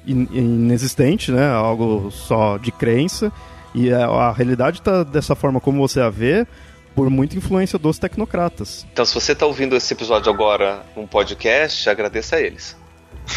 inexistente, 0.07 1.33
né, 1.33 1.49
algo 1.51 2.13
só 2.13 2.59
de 2.59 2.71
crença 2.71 3.33
e 3.75 3.93
a, 3.93 4.07
a 4.07 4.33
realidade 4.33 4.79
está 4.79 5.03
dessa 5.03 5.35
forma 5.35 5.61
como 5.61 5.79
você 5.79 6.01
a 6.01 6.11
vê, 6.11 6.47
por 6.95 7.09
muita 7.09 7.37
influência 7.37 7.79
dos 7.79 7.99
tecnocratas. 7.99 8.87
Então, 8.93 9.05
se 9.05 9.15
você 9.15 9.33
está 9.33 9.47
ouvindo 9.47 9.77
esse 9.77 9.93
episódio 9.93 10.31
agora 10.31 10.85
num 10.97 11.07
podcast, 11.07 11.89
agradeça 11.89 12.37
a 12.37 12.41
eles. 12.41 12.77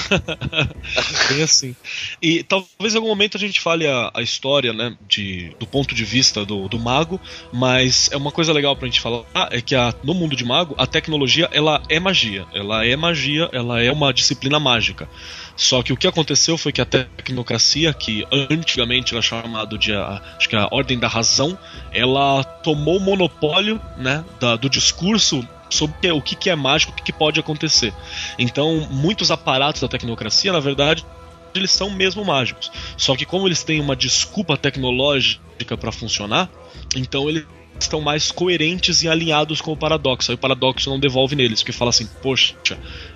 Bem 1.30 1.44
assim. 1.44 1.76
E 2.22 2.44
talvez 2.44 2.94
em 2.94 2.98
algum 2.98 3.10
momento 3.10 3.38
a 3.38 3.40
gente 3.40 3.60
fale 3.62 3.88
a, 3.88 4.12
a 4.14 4.22
história, 4.22 4.74
né, 4.74 4.96
de, 5.08 5.56
do 5.60 5.68
ponto 5.68 5.94
de 5.94 6.04
vista 6.04 6.46
do, 6.46 6.68
do 6.68 6.80
mago, 6.80 7.20
mas 7.52 8.10
é 8.12 8.18
uma 8.18 8.32
coisa 8.32 8.52
legal 8.52 8.76
pra 8.76 8.88
gente 8.88 9.02
falar 9.02 9.24
é 9.52 9.62
que 9.62 9.76
a, 9.76 9.94
no 10.04 10.14
mundo 10.14 10.36
de 10.36 10.46
mago 10.46 10.76
a 10.78 10.88
tecnologia 10.88 11.50
ela 11.52 11.82
é 11.90 12.00
magia, 12.00 12.46
ela 12.54 12.86
é 12.86 12.96
magia, 12.96 13.50
ela 13.52 13.82
é 13.82 13.92
uma 13.92 14.14
disciplina 14.14 14.60
mágica. 14.60 15.08
Só 15.56 15.84
que 15.84 15.94
o 15.94 15.98
que 15.98 16.08
aconteceu 16.08 16.58
foi 16.58 16.72
que 16.72 16.82
a 16.82 16.86
tecnocracia, 16.86 17.94
que 17.94 18.26
antigamente 18.32 19.14
era 19.14 19.22
chamado 19.22 19.78
de 19.78 19.94
a, 19.94 20.22
acho 20.38 20.50
que 20.50 20.56
a 20.56 20.68
ordem 20.72 20.98
da 20.98 21.08
razão, 21.08 21.58
ela 21.92 22.44
tomou 22.44 22.98
o 22.98 23.00
monopólio, 23.00 23.80
né, 23.98 24.24
da, 24.40 24.56
do 24.56 24.70
discurso 24.70 25.48
sobre 25.70 26.12
o 26.12 26.22
que, 26.22 26.36
que 26.36 26.50
é 26.50 26.56
mágico, 26.56 26.92
o 26.92 26.96
que, 26.96 27.04
que 27.04 27.14
pode 27.14 27.40
acontecer. 27.40 27.94
Então, 28.38 28.88
muitos 28.92 29.32
aparatos 29.32 29.82
da 29.82 29.88
tecnocracia, 29.88 30.52
na 30.52 30.60
verdade, 30.60 31.06
eles 31.54 31.72
são 31.72 31.90
mesmo 31.90 32.26
mágicos. 32.26 32.72
Só 32.98 33.16
que 33.16 33.26
como 33.26 33.48
eles 33.48 33.64
têm 33.64 33.80
uma 33.80 33.96
desculpa 33.96 34.58
tecnológica 34.58 35.78
para 35.78 35.92
funcionar, 35.92 36.50
então 36.96 37.30
eles 37.30 37.46
estão 37.84 38.02
mais 38.02 38.32
coerentes 38.32 39.04
e 39.04 39.08
alinhados 39.08 39.62
com 39.62 39.72
o 39.72 39.78
paradoxo. 39.78 40.32
Aí 40.32 40.36
o 40.36 40.38
paradoxo 40.38 40.90
não 40.90 41.00
devolve 41.00 41.36
neles, 41.36 41.62
porque 41.62 41.72
fala 41.72 41.90
assim, 41.90 42.08
poxa, 42.22 42.56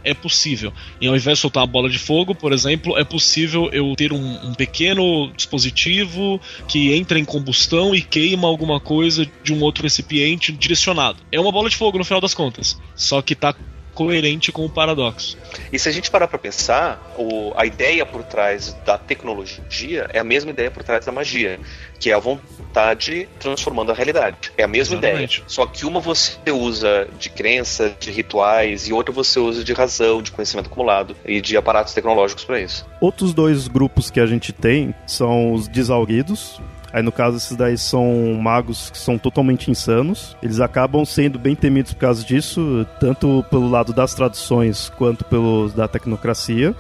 é 0.04 0.14
possível. 0.14 0.72
E 1.02 1.08
ao 1.08 1.16
invés 1.16 1.38
de 1.38 1.42
soltar 1.42 1.64
uma 1.64 1.68
bola 1.68 1.90
de 1.90 2.00
fogo, 2.00 2.36
por 2.36 2.54
exemplo, 2.54 2.98
é 2.98 3.04
possível 3.04 3.70
eu 3.72 3.96
ter 3.96 4.14
um, 4.14 4.48
um 4.48 4.54
pequeno 4.54 5.32
dispositivo 5.36 6.40
que 6.68 6.94
entra 6.94 7.20
em 7.20 7.26
combustão 7.26 7.96
e 7.96 8.02
queima 8.02 8.48
alguma 8.48 8.80
coisa 8.80 9.28
de 9.44 9.54
um 9.54 9.62
outro 9.62 9.84
recipiente 9.84 10.52
direcionado. 10.52 11.20
É 11.32 11.40
uma 11.40 11.52
bola 11.52 11.70
de 11.70 11.76
fogo 11.76 11.98
no 11.98 12.06
final 12.06 12.22
das 12.22 12.34
contas. 12.34 12.80
Só 12.96 13.22
que 13.22 13.34
está 13.34 13.54
coerente 13.98 14.52
com 14.52 14.64
o 14.64 14.70
paradoxo. 14.70 15.36
E 15.74 15.80
se 15.80 15.90
a 15.90 15.92
gente 15.92 16.12
parar 16.12 16.28
para 16.28 16.38
pensar, 16.38 17.16
o, 17.18 17.52
a 17.56 17.66
ideia 17.66 18.06
por 18.06 18.24
trás 18.24 18.78
da 18.86 18.96
tecnologia 18.96 20.08
é 20.14 20.20
a 20.20 20.24
mesma 20.24 20.52
ideia 20.52 20.70
por 20.70 20.84
trás 20.84 21.04
da 21.04 21.12
magia, 21.12 21.60
que 22.00 22.12
é 22.12 22.14
a 22.14 22.20
vontade 22.20 23.28
transformando 23.40 23.92
a 23.92 23.96
realidade. 23.96 24.52
É 24.56 24.62
a 24.62 24.68
mesma 24.68 24.98
Exatamente. 24.98 25.38
ideia. 25.38 25.50
Só 25.50 25.66
que 25.66 25.84
uma 25.84 26.00
você 26.00 26.38
usa 26.52 27.08
de 27.18 27.32
crença, 27.32 27.92
de 28.00 28.12
rituais, 28.12 28.88
e 28.88 28.94
outra 28.94 29.12
você 29.12 29.40
usa 29.40 29.64
de 29.64 29.74
razão, 29.74 30.22
de 30.22 30.32
conhecimento 30.32 30.68
acumulado 30.68 31.18
e 31.26 31.42
de 31.42 31.58
aparatos 31.58 31.96
tecnológicos 31.96 32.46
para 32.46 32.62
isso. 32.62 32.86
Outros 33.02 33.34
dois 33.34 33.68
grupos 33.68 34.12
que 34.12 34.20
a 34.20 34.28
gente 34.28 34.54
tem 34.54 34.94
são 35.08 35.54
os 35.54 35.68
desalguidos, 35.68 36.62
Aí 36.92 37.04
no 37.04 37.12
caso 37.12 37.38
esses 37.38 37.56
daí 37.56 37.78
são 37.78 38.34
magos 38.42 38.90
que 38.90 38.98
são 38.98 39.18
totalmente 39.18 39.70
insanos. 39.70 40.36
Eles 40.42 40.60
acabam 40.60 41.04
sendo 41.06 41.38
bem 41.38 41.56
temidos 41.56 41.94
por 41.94 42.00
causa 42.00 42.24
disso, 42.24 42.86
tanto 43.00 43.46
pelo 43.50 43.70
lado 43.70 43.94
das 43.94 44.14
traduções 44.14 44.90
quanto 44.98 45.26
pelo 45.26 45.70
da 45.70 45.88
tecnocracia. 45.88 46.74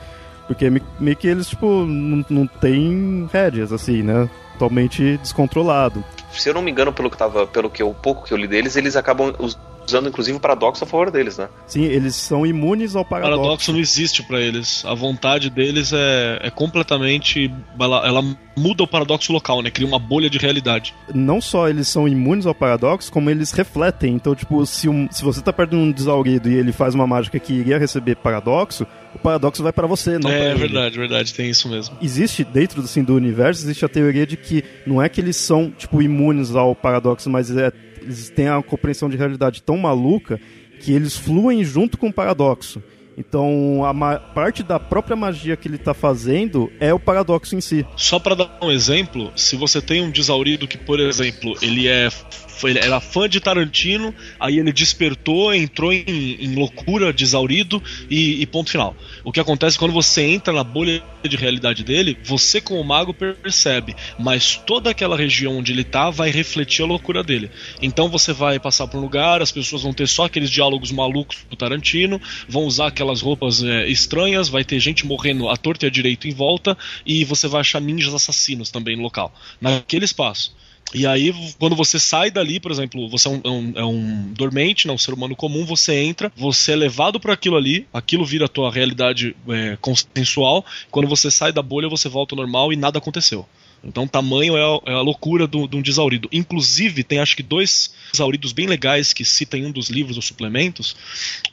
Porque 0.48 0.72
meio 1.00 1.16
que 1.18 1.28
eles, 1.28 1.48
tipo, 1.50 1.86
não, 1.86 2.26
não 2.30 2.48
tem 2.48 3.28
rédeas, 3.32 3.74
assim, 3.74 4.02
né? 4.02 4.30
Totalmente 4.54 5.18
descontrolado. 5.18 6.04
Se 6.32 6.50
eu 6.50 6.54
não 6.54 6.62
me 6.62 6.72
engano, 6.72 6.94
pelo 6.94 7.12
que 7.12 7.18
tava, 7.18 7.46
pelo 7.46 7.70
que 7.70 7.84
eu, 7.84 7.94
pouco 7.94 8.26
que 8.26 8.34
eu 8.34 8.38
li 8.38 8.48
deles, 8.48 8.78
eles 8.78 8.96
acabam 8.96 9.34
usando 9.88 10.10
inclusive 10.10 10.38
o 10.38 10.40
paradoxo 10.40 10.84
a 10.84 10.88
favor 10.88 11.10
deles, 11.10 11.38
né? 11.38 11.48
Sim, 11.66 11.84
eles 11.84 12.16
são 12.16 12.46
imunes 12.46 12.96
ao 12.96 13.06
paradoxo. 13.06 13.40
O 13.40 13.42
paradoxo 13.42 13.72
não 13.72 13.80
existe 13.80 14.22
para 14.24 14.40
eles. 14.40 14.84
A 14.86 14.94
vontade 14.94 15.50
deles 15.50 15.94
é, 15.94 16.40
é 16.44 16.50
completamente. 16.50 17.52
Ela, 17.80 18.08
ela, 18.08 18.24
muda 18.58 18.84
o 18.84 18.88
paradoxo 18.88 19.32
local, 19.32 19.62
né? 19.62 19.70
Cria 19.70 19.88
uma 19.88 20.00
bolha 20.00 20.30
de 20.30 20.38
realidade. 20.38 20.94
Não 21.14 21.40
só 21.40 21.70
eles 21.70 21.88
são 21.88 22.08
imunes 22.08 22.46
ao 22.46 22.56
paradoxo, 22.56 23.12
como 23.12 23.30
eles 23.30 23.52
refletem. 23.52 24.16
Então, 24.16 24.34
tipo, 24.34 24.66
se, 24.66 24.90
um, 24.90 25.08
se 25.12 25.24
você 25.24 25.42
tá 25.42 25.54
perto 25.54 25.72
de 25.72 25.76
um 25.76 25.92
desaurido 25.92 26.50
e 26.50 26.56
ele 26.56 26.72
faz 26.72 26.96
uma 26.96 27.06
mágica 27.06 27.40
que 27.40 27.54
iria 27.54 27.78
receber 27.78 28.16
paradoxo, 28.16 28.86
o 29.14 29.20
paradoxo 29.20 29.62
vai 29.62 29.72
para 29.72 29.88
você, 29.88 30.18
não 30.18 30.30
É 30.30 30.50
pra 30.50 30.60
verdade, 30.60 30.98
verdade, 30.98 31.34
tem 31.34 31.50
isso 31.50 31.70
mesmo. 31.70 31.96
Existe, 32.02 32.44
dentro 32.44 32.82
assim, 32.82 33.04
do 33.04 33.16
universo, 33.16 33.64
existe 33.64 33.86
a 33.86 33.90
teoria 33.90 34.26
de 34.26 34.36
que 34.36 34.64
não 34.86 35.02
é 35.02 35.08
que 35.08 35.22
eles 35.22 35.38
são, 35.38 35.70
tipo, 35.70 36.02
imunes 36.02 36.56
ao 36.56 36.76
paradoxo, 36.76 37.30
mas 37.30 37.56
é 37.56 37.72
eles 38.08 38.30
têm 38.30 38.48
a 38.48 38.62
compreensão 38.64 39.10
de 39.10 39.18
realidade 39.18 39.62
tão 39.62 39.78
maluca 39.78 40.40
que 40.80 40.94
eles 40.94 41.18
fluem 41.18 41.64
junto 41.64 41.98
com 41.98 42.08
o 42.08 42.14
paradoxo. 42.14 42.82
Então, 43.18 43.84
a 43.84 44.20
parte 44.20 44.62
da 44.62 44.80
própria 44.80 45.16
magia 45.16 45.58
que 45.58 45.68
ele 45.68 45.76
está 45.76 45.94
fazendo 45.94 46.72
é 46.80 46.94
o 46.94 47.00
paradoxo 47.00 47.56
em 47.56 47.62
si. 47.62 47.84
Só 47.96 48.20
para 48.20 48.36
dar 48.36 48.60
um 48.62 48.72
exemplo, 48.72 49.32
se 49.36 49.56
você 49.56 49.82
tem 49.82 50.04
um 50.04 50.12
desaurido 50.12 50.68
que, 50.68 50.78
por 50.78 51.00
exemplo, 51.00 51.56
ele 51.62 51.88
é 51.88 52.10
ele 52.64 52.80
era 52.80 53.00
fã 53.00 53.28
de 53.28 53.40
Tarantino, 53.40 54.14
aí 54.40 54.58
ele 54.58 54.72
despertou, 54.72 55.54
entrou 55.54 55.92
em, 55.92 56.04
em 56.08 56.56
loucura, 56.56 57.14
desaurido 57.14 57.82
e, 58.10 58.42
e, 58.42 58.46
ponto 58.46 58.72
final. 58.72 58.96
O 59.24 59.32
que 59.32 59.40
acontece 59.40 59.78
quando 59.78 59.92
você 59.92 60.22
entra 60.22 60.54
na 60.54 60.64
bolha 60.64 61.04
de 61.28 61.36
realidade 61.36 61.84
dele, 61.84 62.18
você 62.24 62.62
como 62.62 62.84
mago 62.84 63.14
percebe, 63.14 63.96
mas 64.18 64.56
toda 64.56 64.90
aquela 64.90 65.18
região 65.18 65.58
onde 65.58 65.72
ele 65.72 65.84
tá 65.84 66.10
vai 66.10 66.30
refletir 66.30 66.84
a 66.84 66.88
loucura 66.88 67.24
dele. 67.24 67.52
Então 67.82 68.10
você 68.10 68.34
vai 68.34 68.60
passar 68.60 68.88
por 68.88 68.98
um 68.98 69.02
lugar, 69.02 69.42
as 69.42 69.52
pessoas 69.52 69.84
vão 69.84 69.94
ter 69.94 70.08
só 70.08 70.26
aqueles 70.26 70.50
diálogos 70.50 70.92
malucos 70.92 71.46
do 71.50 71.56
Tarantino, 71.56 72.22
vão 72.48 72.64
usar 72.64 72.88
aquelas 72.88 73.22
roupas 73.22 73.64
é, 73.64 73.88
estranhas, 73.88 74.50
vai 74.50 74.64
ter 74.64 74.80
gente 74.80 75.06
morrendo 75.06 75.50
à 75.50 75.58
torta 75.58 75.86
e 75.86 75.88
à 75.88 75.92
direita 75.92 76.28
em 76.28 76.34
volta, 76.34 76.78
e 77.06 77.26
você 77.26 77.48
vai 77.48 77.62
achar 77.62 77.82
ninjas 77.82 78.14
assassinos 78.14 78.72
também 78.72 78.96
no 78.96 79.04
local, 79.04 79.34
naquele 79.60 80.06
espaço. 80.06 80.56
E 80.94 81.06
aí, 81.06 81.34
quando 81.60 81.76
você 81.76 82.00
sai 82.00 82.32
dali, 82.32 82.60
por 82.60 82.72
exemplo, 82.72 83.10
você 83.10 83.28
é 83.28 83.32
um, 83.32 83.42
é 83.44 83.50
um, 83.50 83.74
é 83.76 83.86
um 83.86 84.34
dormente, 84.34 84.88
né, 84.88 84.94
um 84.94 84.98
ser 84.98 85.14
humano 85.14 85.36
comum, 85.36 85.66
você 85.66 85.96
entra, 85.96 86.32
você 86.36 86.72
é 86.72 86.76
levado 86.76 87.20
para 87.20 87.34
aquilo 87.34 87.58
ali, 87.58 87.86
aquilo 87.94 88.26
vira 88.26 88.46
a 88.46 88.50
tua 88.50 88.72
realidade 88.72 89.36
é, 89.50 89.78
consensual. 89.82 90.66
Quando 90.90 91.08
você 91.08 91.30
sai 91.30 91.52
da 91.52 91.62
bolha, 91.62 91.90
você 91.90 92.08
volta 92.08 92.34
ao 92.34 92.38
normal 92.38 92.72
e 92.72 92.76
nada 92.76 93.00
aconteceu. 93.00 93.46
Então, 93.88 94.06
tamanho 94.06 94.58
é 94.58 94.62
a, 94.62 94.92
é 94.92 94.96
a 94.96 95.02
loucura 95.02 95.48
de 95.48 95.58
um 95.58 95.82
desaurido. 95.82 96.28
Inclusive, 96.32 97.06
tem 97.06 97.20
acho 97.20 97.38
que 97.38 97.42
dois 97.42 97.94
desauridos 98.12 98.52
bem 98.52 98.68
legais 98.68 99.14
que 99.14 99.24
cita 99.24 99.58
em 99.58 99.66
um 99.66 99.72
dos 99.72 99.90
livros 99.90 100.18
ou 100.18 100.22
suplementos. 100.22 100.96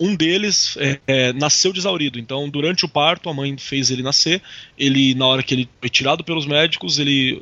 Um 0.01 0.17
deles 0.17 0.77
é, 0.79 1.01
é, 1.07 1.33
nasceu 1.33 1.73
desaurido. 1.73 2.19
Então, 2.19 2.49
durante 2.49 2.85
o 2.85 2.89
parto, 2.89 3.29
a 3.29 3.35
mãe 3.35 3.57
fez 3.57 3.91
ele 3.91 4.03
nascer. 4.03 4.43
Ele, 4.77 5.15
na 5.15 5.27
hora 5.27 5.43
que 5.45 5.55
ele 5.55 5.69
foi 5.81 5.89
tirado 5.89 6.25
pelos 6.25 6.45
médicos, 6.45 6.99
ele 6.99 7.41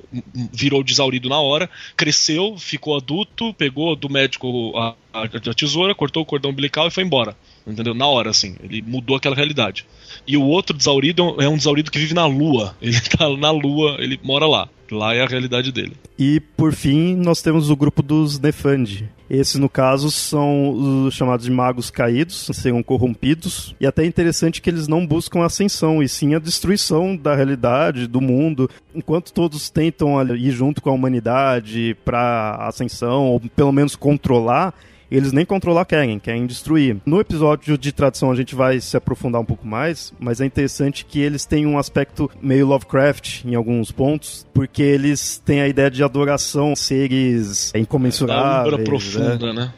virou 0.53 0.85
desaurido 0.85 1.29
na 1.29 1.41
hora, 1.41 1.71
cresceu, 1.97 2.59
ficou 2.59 2.95
adulto, 2.95 3.55
pegou 3.55 3.97
do 3.97 4.11
médico 4.11 4.77
a, 4.77 4.95
a, 5.13 5.23
a 5.25 5.55
tesoura, 5.55 5.95
cortou 5.95 6.23
o 6.23 6.27
cordão 6.27 6.51
umbilical 6.51 6.87
e 6.89 6.91
foi 6.91 7.03
embora. 7.03 7.35
Entendeu? 7.67 7.95
Na 7.95 8.07
hora, 8.07 8.29
assim. 8.29 8.57
Ele 8.63 8.83
mudou 8.83 9.17
aquela 9.17 9.37
realidade. 9.37 9.87
E 10.27 10.37
o 10.37 10.43
outro 10.43 10.77
desaurido 10.77 11.41
é 11.41 11.49
um 11.49 11.57
desaurido 11.57 11.91
que 11.91 11.99
vive 11.99 12.13
na 12.13 12.27
Lua. 12.27 12.77
Ele 12.83 13.01
tá 13.17 13.29
na 13.37 13.51
Lua, 13.51 13.97
ele 13.99 14.21
mora 14.23 14.47
lá. 14.47 14.69
Lá 14.93 15.15
é 15.15 15.23
a 15.23 15.27
realidade 15.27 15.73
dele. 15.73 15.95
E 16.19 16.39
por 16.39 16.75
fim, 16.75 17.17
nós 17.17 17.41
temos 17.41 17.71
o 17.71 17.77
grupo 17.77 18.03
dos 18.03 18.39
Nefandi. 18.39 19.09
Esses, 19.29 19.55
no 19.55 19.69
caso, 19.69 20.11
são 20.11 21.07
os 21.07 21.15
chamados 21.15 21.47
de 21.47 21.51
magos 21.51 21.91
caídos, 21.91 22.51
serão 22.53 22.83
corrompidos. 22.83 23.75
E 23.81 23.87
até 23.87 24.03
é 24.03 24.07
interessante 24.07 24.61
que 24.61 24.69
eles 24.69 24.87
não 24.87 25.07
buscam 25.07 25.43
ascensão, 25.43 26.03
e 26.03 26.09
sim 26.09 26.35
a 26.35 26.39
destruição 26.39 27.17
da 27.17 27.35
realidade, 27.35 28.07
do 28.07 28.21
mundo. 28.21 28.69
Enquanto 28.95 29.33
todos 29.33 29.71
tentam 29.71 30.23
ir 30.37 30.51
junto 30.51 30.83
com 30.83 30.91
a 30.91 30.93
humanidade 30.93 31.97
para 32.05 32.57
ascensão, 32.61 33.29
ou 33.29 33.41
pelo 33.41 33.73
menos 33.73 33.97
controlar, 33.97 34.75
eles 35.17 35.33
nem 35.33 35.45
controlar 35.45 35.85
querem, 35.85 36.19
querem 36.19 36.47
destruir. 36.47 36.97
No 37.05 37.21
episódio 37.21 37.77
de 37.77 37.93
tradição 37.93 38.31
a 38.31 38.35
gente 38.35 38.55
vai 38.55 38.81
se 38.81 38.97
aprofundar 38.97 39.41
um 39.41 39.45
pouco 39.45 39.67
mais, 39.67 40.13
mas 40.19 40.41
é 40.41 40.47
interessante 40.47 41.05
que 41.05 41.21
eles 41.21 41.45
têm 41.45 41.67
um 41.67 41.79
aspecto 41.79 42.31
meio 42.41 42.67
Lovecraft 42.67 43.45
em 43.45 43.55
alguns 43.55 43.93
pontos, 43.93 44.47
porque 44.55 44.83
eles 44.83 45.41
têm 45.45 45.61
a 45.61 45.69
ideia 45.69 45.91
de 45.91 46.03
adoração, 46.03 46.75
seres 46.75 47.73
incomensuráveis. 47.75 48.73
Da 48.73 48.79
né? 48.79 48.85
profunda, 48.85 49.53
né? 49.53 49.73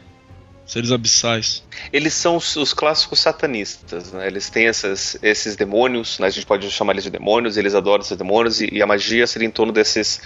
Seres 0.65 0.91
abissais. 0.91 1.63
Eles 1.93 2.13
são 2.13 2.37
os, 2.37 2.55
os, 2.55 2.73
clássicos 2.73 3.19
satanistas, 3.19 4.11
né? 4.11 4.25
Eles 4.25 4.49
têm 4.49 4.67
essas, 4.67 5.15
esses 5.21 5.55
demônios, 5.55 6.17
né? 6.17 6.25
a 6.27 6.29
gente 6.29 6.45
pode 6.45 6.69
chamar 6.71 6.93
eles 6.93 7.03
de 7.03 7.11
demônios, 7.11 7.55
eles 7.55 7.75
adoram 7.75 8.01
esses 8.01 8.17
demônios, 8.17 8.61
e, 8.61 8.69
e 8.73 8.81
a 8.81 8.87
magia 8.87 9.27
seria 9.27 9.47
em 9.47 9.51
torno 9.51 9.71
desses, 9.71 10.21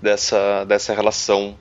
dessa, 0.00 0.64
dessa 0.64 0.94
relação 0.94 1.56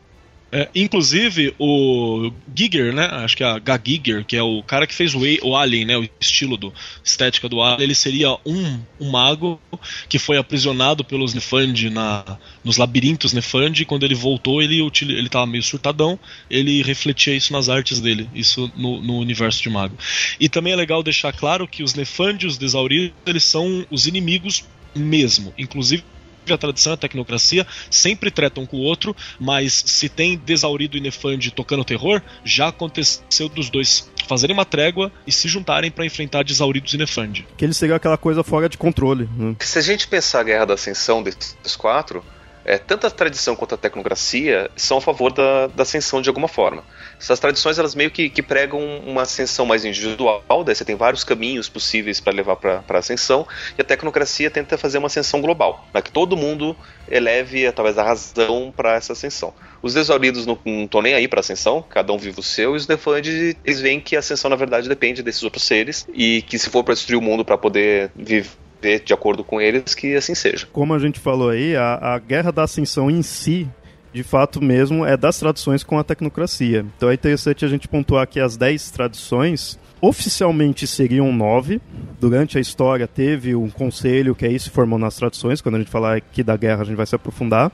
é, 0.54 0.70
inclusive, 0.76 1.56
o 1.58 2.32
Giger, 2.56 2.94
né? 2.94 3.06
Acho 3.06 3.36
que 3.36 3.44
é 3.44 3.48
a 3.48 3.56
H. 3.56 3.82
Giger, 3.84 4.24
que 4.24 4.38
é 4.38 4.44
o 4.44 4.62
cara 4.62 4.86
que 4.86 4.94
fez 4.94 5.16
o, 5.16 5.22
o 5.42 5.58
Alien, 5.58 5.86
né? 5.86 5.98
O 5.98 6.08
estilo 6.22 6.56
do 6.58 6.72
estética 7.04 7.50
do 7.50 7.60
Alien, 7.60 7.82
ele 7.82 7.96
seria 7.96 8.38
um, 8.46 8.80
um 9.02 9.10
mago 9.10 9.60
que 10.08 10.20
foi 10.20 10.38
aprisionado 10.38 11.04
pelos 11.04 11.34
Nefandi 11.34 11.90
na, 11.90 12.38
nos 12.64 12.78
labirintos 12.78 13.34
Nefandi. 13.34 13.82
E 13.82 13.86
quando 13.86 14.04
ele 14.04 14.14
voltou, 14.14 14.62
ele, 14.62 14.80
ele 15.02 15.28
tava 15.28 15.48
meio 15.48 15.64
surtadão. 15.64 16.20
Ele 16.48 16.84
refletia 16.84 17.34
isso 17.34 17.52
nas 17.52 17.68
artes 17.68 18.00
dele, 18.00 18.30
isso 18.36 18.72
no, 18.76 19.02
no 19.02 19.18
universo 19.18 19.60
de 19.64 19.72
mago. 19.72 19.98
E 20.40 20.48
também 20.48 20.74
é 20.74 20.76
legal 20.76 21.02
deixar 21.02 21.34
claro 21.34 21.68
que 21.68 21.82
os 21.82 21.96
Nefandi, 21.96 22.46
os 22.46 22.60
Desauridos, 22.60 23.12
eles 23.26 23.44
são 23.44 23.88
os 23.90 24.06
inimigos 24.06 24.64
mesmo. 24.96 25.52
Inclusive 25.58 26.04
a 26.52 26.58
tradição 26.58 26.94
e 26.94 26.96
a 26.96 26.98
tecnocracia 26.98 27.66
sempre 27.90 28.32
tretam 28.32 28.66
com 28.66 28.78
o 28.78 28.82
outro, 28.82 29.16
mas 29.40 29.84
se 29.86 30.10
tem 30.10 30.38
Desaurido 30.38 30.98
e 30.98 31.02
Nefandi 31.02 31.52
tocando 31.52 31.86
terror, 31.86 32.22
já 32.44 32.70
aconteceu 32.70 33.48
dos 33.48 33.70
dois 33.70 34.12
fazerem 34.28 34.54
uma 34.56 34.66
trégua 34.66 35.12
e 35.28 35.32
se 35.32 35.48
juntarem 35.48 35.92
para 35.92 36.06
enfrentar 36.06 36.44
Desauridos 36.44 36.94
e 36.94 36.98
Nefandi. 36.98 37.48
Que 37.56 37.66
eles 37.66 37.78
seriam 37.78 37.96
aquela 37.96 38.18
coisa 38.18 38.44
fora 38.44 38.68
de 38.68 38.78
controle. 38.78 39.30
Né? 39.38 39.56
Se 39.60 39.78
a 39.78 39.82
gente 39.82 40.08
pensar 40.08 40.40
a 40.40 40.44
Guerra 40.44 40.66
da 40.66 40.74
Ascensão 40.74 41.22
desses 41.22 41.76
quatro, 41.78 42.24
é, 42.66 42.78
tanto 42.78 43.08
a 43.08 43.10
tradição 43.10 43.56
quanto 43.56 43.76
a 43.76 43.78
tecnocracia 43.78 44.70
são 44.76 44.98
a 44.98 45.02
favor 45.02 45.32
da, 45.32 45.68
da 45.68 45.84
ascensão 45.84 46.22
de 46.22 46.30
alguma 46.30 46.48
forma. 46.48 46.84
Essas 47.20 47.40
tradições 47.40 47.78
elas 47.78 47.96
meio 47.96 48.12
que, 48.12 48.30
que 48.30 48.42
pregam 48.42 48.80
uma 49.06 49.24
ascensão 49.24 49.66
mais 49.66 49.86
individual, 49.86 50.44
daí 50.66 50.76
você 50.76 50.86
tem 50.86 50.96
vários 50.96 51.24
caminhos 51.24 51.70
possíveis 51.70 52.20
para 52.20 52.34
levar 52.34 52.56
para 52.56 52.84
a 52.88 52.98
ascensão, 52.98 53.48
e 53.78 53.82
a 53.82 53.84
tecnocracia 53.84 54.50
tenta 54.50 54.78
fazer 54.78 54.98
uma 54.98 55.08
ascensão 55.08 55.42
global, 55.42 55.86
né, 55.94 56.02
que 56.02 56.12
todo 56.12 56.38
mundo 56.38 56.76
eleve 57.10 57.68
através 57.68 57.96
da 57.96 58.04
razão 58.04 58.74
para 58.76 58.96
essa 58.96 59.14
ascensão. 59.14 59.54
Os 59.82 59.94
desauridos 59.94 60.46
não 60.46 60.58
estão 60.66 61.02
nem 61.02 61.14
aí 61.14 61.28
para 61.28 61.42
ascensão, 61.42 61.82
cada 61.82 62.14
um 62.14 62.18
vive 62.18 62.40
o 62.40 62.44
seu, 62.44 62.74
e 62.74 62.78
os 62.78 62.88
Nefandi 62.88 63.58
eles 63.64 63.82
veem 63.82 64.00
que 64.00 64.16
a 64.16 64.20
ascensão 64.20 64.50
na 64.50 64.56
verdade 64.56 64.88
depende 64.88 65.22
desses 65.22 65.44
outros 65.44 65.64
seres, 65.64 66.08
e 66.14 66.42
que 66.44 66.58
se 66.58 66.70
for 66.70 66.84
para 66.84 66.94
destruir 66.94 67.18
o 67.18 67.22
mundo 67.22 67.44
para 67.44 67.58
poder 67.58 68.12
viver 68.16 68.63
de 69.04 69.14
acordo 69.14 69.44
com 69.44 69.60
eles, 69.60 69.96
que 69.96 70.16
assim 70.16 70.36
seja. 70.36 70.68
Como 70.72 70.94
a 70.94 71.00
gente 71.00 71.20
falou 71.20 71.50
aí, 71.50 71.76
a, 71.76 72.14
a 72.14 72.20
Guerra 72.20 72.52
da 72.52 72.64
Ascensão 72.64 73.10
em 73.10 73.22
si 73.22 73.68
de 74.14 74.22
fato 74.22 74.64
mesmo 74.64 75.04
é 75.04 75.18
das 75.18 75.40
tradições 75.40 75.84
com 75.84 75.98
a 75.98 76.04
tecnocracia. 76.04 76.86
Então 76.96 77.10
é 77.10 77.16
interessante 77.16 77.66
a 77.66 77.68
gente 77.68 77.88
pontuar 77.88 78.28
que 78.28 78.40
as 78.40 78.56
10 78.56 78.92
tradições 78.92 79.80
oficialmente 80.00 80.86
seriam 80.86 81.34
nove. 81.34 81.82
Durante 82.20 82.58
a 82.58 82.62
história 82.62 83.08
teve 83.08 83.56
um 83.56 83.70
conselho 83.70 84.36
que 84.36 84.46
aí 84.46 84.60
se 84.60 84.70
formou 84.70 85.00
nas 85.00 85.16
tradições, 85.16 85.62
quando 85.62 85.76
a 85.76 85.80
gente 85.80 85.90
falar 85.90 86.18
aqui 86.18 86.44
da 86.44 86.56
guerra 86.56 86.82
a 86.82 86.86
gente 86.86 86.96
vai 86.96 87.08
se 87.08 87.16
aprofundar. 87.16 87.72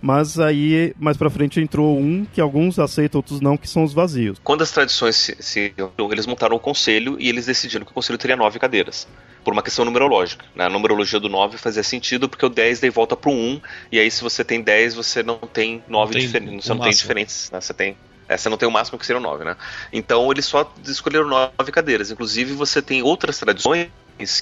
Mas 0.00 0.38
aí, 0.38 0.94
mais 0.98 1.16
pra 1.16 1.28
frente, 1.28 1.60
entrou 1.60 1.98
um 1.98 2.24
que 2.24 2.40
alguns 2.40 2.78
aceitam, 2.78 3.18
outros 3.18 3.40
não, 3.40 3.56
que 3.56 3.68
são 3.68 3.84
os 3.84 3.92
vazios. 3.92 4.38
Quando 4.42 4.62
as 4.62 4.70
tradições 4.70 5.16
se, 5.16 5.36
se 5.40 5.74
eles 6.10 6.26
montaram 6.26 6.56
o 6.56 6.60
conselho 6.60 7.16
e 7.18 7.28
eles 7.28 7.46
decidiram 7.46 7.84
que 7.84 7.90
o 7.90 7.94
conselho 7.94 8.18
teria 8.18 8.36
nove 8.36 8.58
cadeiras 8.58 9.06
por 9.44 9.52
uma 9.52 9.62
questão 9.62 9.84
numerológica. 9.84 10.44
Né? 10.54 10.64
A 10.64 10.68
numerologia 10.68 11.18
do 11.18 11.28
9 11.28 11.58
fazia 11.58 11.82
sentido 11.82 12.28
porque 12.28 12.44
o 12.44 12.48
10 12.48 12.80
daí 12.80 12.90
volta 12.90 13.16
para 13.16 13.30
o 13.30 13.34
1, 13.34 13.60
e 13.92 13.98
aí 13.98 14.10
se 14.10 14.22
você 14.22 14.44
tem 14.44 14.62
10, 14.62 14.94
você 14.94 15.22
não 15.22 15.38
tem 15.38 15.82
9 15.88 16.18
diferentes. 16.18 16.64
Você 16.64 16.74
não 16.74 16.80
tem 16.80 16.92
diferentes, 16.92 17.50
né? 17.50 17.60
Você 17.60 17.74
tem. 17.74 17.96
É, 18.28 18.36
você 18.36 18.48
não 18.48 18.56
tem 18.56 18.68
o 18.68 18.72
máximo 18.72 18.98
que 18.98 19.04
seria 19.04 19.20
9, 19.20 19.44
né? 19.44 19.56
Então 19.92 20.30
eles 20.30 20.46
só 20.46 20.72
escolheram 20.86 21.28
9 21.28 21.72
cadeiras. 21.72 22.10
Inclusive, 22.10 22.52
você 22.52 22.80
tem 22.80 23.02
outras 23.02 23.38
tradições 23.38 23.90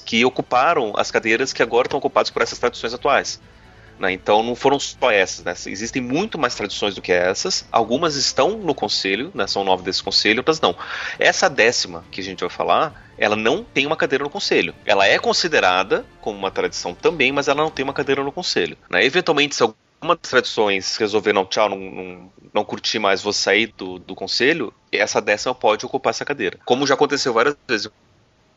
que 0.05 0.23
ocuparam 0.25 0.93
as 0.95 1.09
cadeiras 1.09 1.53
que 1.53 1.63
agora 1.63 1.87
estão 1.87 1.97
ocupadas 1.97 2.29
por 2.29 2.41
essas 2.41 2.59
tradições 2.59 2.93
atuais. 2.93 3.41
Né? 3.99 4.13
Então 4.13 4.41
não 4.41 4.55
foram 4.55 4.79
só 4.79 5.11
essas, 5.11 5.43
né? 5.43 5.53
existem 5.67 6.01
muito 6.01 6.39
mais 6.39 6.55
tradições 6.55 6.95
do 6.95 7.01
que 7.01 7.11
essas. 7.11 7.65
Algumas 7.71 8.15
estão 8.15 8.57
no 8.57 8.73
conselho, 8.73 9.31
né? 9.35 9.45
são 9.45 9.63
nove 9.63 9.83
desse 9.83 10.01
conselho, 10.01 10.39
outras 10.39 10.61
não. 10.61 10.75
Essa 11.19 11.49
décima 11.49 12.03
que 12.09 12.21
a 12.21 12.23
gente 12.23 12.39
vai 12.39 12.49
falar, 12.49 13.09
ela 13.17 13.35
não 13.35 13.63
tem 13.63 13.85
uma 13.85 13.97
cadeira 13.97 14.23
no 14.23 14.29
conselho. 14.29 14.73
Ela 14.85 15.05
é 15.05 15.19
considerada 15.19 16.05
como 16.21 16.37
uma 16.37 16.49
tradição 16.49 16.95
também, 16.95 17.31
mas 17.31 17.49
ela 17.49 17.61
não 17.61 17.69
tem 17.69 17.83
uma 17.83 17.93
cadeira 17.93 18.23
no 18.23 18.31
conselho. 18.31 18.77
Né? 18.89 19.03
Eventualmente, 19.03 19.55
se 19.55 19.63
alguma 19.63 20.15
das 20.15 20.29
tradições 20.29 20.95
resolver 20.95 21.33
não, 21.33 21.45
tchau, 21.45 21.67
não, 21.67 21.77
não, 21.77 22.31
não 22.53 22.63
curtir 22.63 22.99
mais, 22.99 23.21
vou 23.21 23.33
sair 23.33 23.73
do, 23.77 23.99
do 23.99 24.15
conselho, 24.15 24.73
essa 24.91 25.19
décima 25.19 25.53
pode 25.53 25.85
ocupar 25.85 26.11
essa 26.11 26.23
cadeira. 26.23 26.57
Como 26.63 26.87
já 26.87 26.93
aconteceu 26.93 27.33
várias 27.33 27.57
vezes 27.67 27.89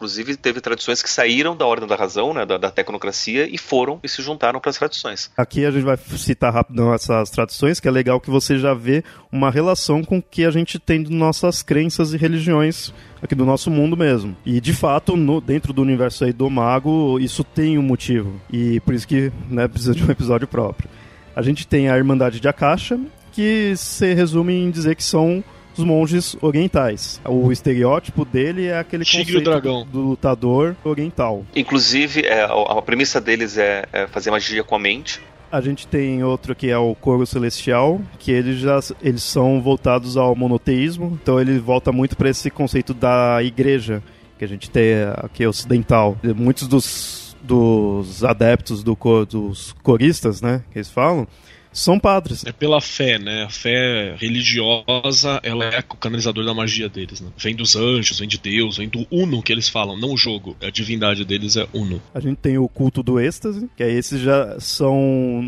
Inclusive, 0.02 0.36
teve 0.36 0.60
tradições 0.60 1.00
que 1.00 1.08
saíram 1.08 1.56
da 1.56 1.64
ordem 1.64 1.86
da 1.86 1.94
razão, 1.94 2.34
né, 2.34 2.44
da, 2.44 2.58
da 2.58 2.72
tecnocracia, 2.72 3.48
e 3.48 3.56
foram 3.56 4.00
e 4.02 4.08
se 4.08 4.20
juntaram 4.20 4.58
para 4.58 4.68
as 4.68 4.76
tradições. 4.76 5.30
Aqui 5.36 5.64
a 5.64 5.70
gente 5.70 5.84
vai 5.84 5.96
citar 5.96 6.52
rapidão 6.52 6.92
essas 6.92 7.30
tradições, 7.30 7.78
que 7.78 7.86
é 7.86 7.90
legal 7.90 8.20
que 8.20 8.28
você 8.28 8.58
já 8.58 8.74
vê 8.74 9.04
uma 9.30 9.48
relação 9.48 10.02
com 10.02 10.18
o 10.18 10.22
que 10.22 10.44
a 10.44 10.50
gente 10.50 10.76
tem 10.80 11.04
de 11.04 11.12
nossas 11.12 11.62
crenças 11.62 12.12
e 12.12 12.16
religiões 12.16 12.92
aqui 13.22 13.36
do 13.36 13.46
nosso 13.46 13.70
mundo 13.70 13.96
mesmo. 13.96 14.36
E 14.44 14.60
de 14.60 14.74
fato, 14.74 15.16
no, 15.16 15.40
dentro 15.40 15.72
do 15.72 15.80
universo 15.80 16.24
aí 16.24 16.32
do 16.32 16.50
mago, 16.50 17.20
isso 17.20 17.44
tem 17.44 17.78
um 17.78 17.82
motivo. 17.82 18.40
E 18.52 18.80
por 18.80 18.94
isso 18.94 19.06
que 19.06 19.30
né, 19.48 19.68
precisa 19.68 19.94
de 19.94 20.02
um 20.02 20.10
episódio 20.10 20.48
próprio. 20.48 20.90
A 21.36 21.42
gente 21.42 21.64
tem 21.64 21.88
a 21.88 21.96
Irmandade 21.96 22.40
de 22.40 22.48
Akasha, 22.48 22.98
que 23.30 23.72
se 23.76 24.12
resume 24.14 24.52
em 24.52 24.68
dizer 24.68 24.96
que 24.96 25.04
são 25.04 25.44
os 25.76 25.84
monges 25.84 26.36
orientais. 26.40 27.20
O 27.26 27.50
estereótipo 27.52 28.24
dele 28.24 28.66
é 28.66 28.78
aquele 28.78 29.04
Tigre 29.04 29.24
conceito 29.24 29.44
dragão. 29.44 29.86
do 29.90 30.00
lutador 30.00 30.76
oriental. 30.84 31.44
Inclusive, 31.54 32.22
é, 32.26 32.42
a, 32.42 32.52
a 32.52 32.82
premissa 32.82 33.20
deles 33.20 33.56
é, 33.56 33.84
é 33.92 34.06
fazer 34.06 34.30
magia 34.30 34.62
com 34.62 34.74
a 34.74 34.78
mente. 34.78 35.20
A 35.50 35.60
gente 35.60 35.86
tem 35.86 36.24
outro 36.24 36.54
que 36.54 36.70
é 36.70 36.78
o 36.78 36.94
Coro 36.94 37.26
Celestial, 37.26 38.00
que 38.18 38.32
eles 38.32 38.58
já 38.58 38.80
eles 39.02 39.22
são 39.22 39.60
voltados 39.60 40.16
ao 40.16 40.34
monoteísmo, 40.34 41.18
então 41.22 41.38
ele 41.38 41.58
volta 41.58 41.92
muito 41.92 42.16
para 42.16 42.30
esse 42.30 42.50
conceito 42.50 42.94
da 42.94 43.42
igreja 43.42 44.02
que 44.38 44.46
a 44.46 44.48
gente 44.48 44.70
tem 44.70 44.94
aqui 45.18 45.46
ocidental. 45.46 46.16
Muitos 46.34 46.66
dos, 46.66 47.36
dos 47.42 48.24
adeptos 48.24 48.82
do 48.82 48.96
dos 49.28 49.74
coristas, 49.82 50.40
né, 50.40 50.64
que 50.72 50.78
eles 50.78 50.90
falam, 50.90 51.28
são 51.72 51.98
padres. 51.98 52.44
É 52.44 52.52
pela 52.52 52.80
fé, 52.80 53.18
né? 53.18 53.44
A 53.44 53.48
fé 53.48 54.14
religiosa, 54.18 55.40
ela 55.42 55.64
é 55.64 55.78
o 55.80 55.96
canalizador 55.96 56.44
da 56.44 56.54
magia 56.54 56.88
deles, 56.88 57.20
né? 57.20 57.30
Vem 57.36 57.54
dos 57.54 57.76
anjos, 57.76 58.18
vem 58.18 58.28
de 58.28 58.38
Deus, 58.38 58.76
vem 58.76 58.88
do 58.88 59.06
Uno 59.10 59.42
que 59.42 59.52
eles 59.52 59.68
falam, 59.68 59.96
não 59.96 60.12
o 60.12 60.16
jogo. 60.16 60.56
A 60.62 60.70
divindade 60.70 61.24
deles 61.24 61.56
é 61.56 61.66
Uno. 61.72 62.00
A 62.14 62.20
gente 62.20 62.36
tem 62.36 62.58
o 62.58 62.68
culto 62.68 63.02
do 63.02 63.18
êxtase, 63.18 63.68
que 63.76 63.82
aí 63.82 63.92
esses 63.92 64.20
já 64.20 64.58
são 64.60 64.94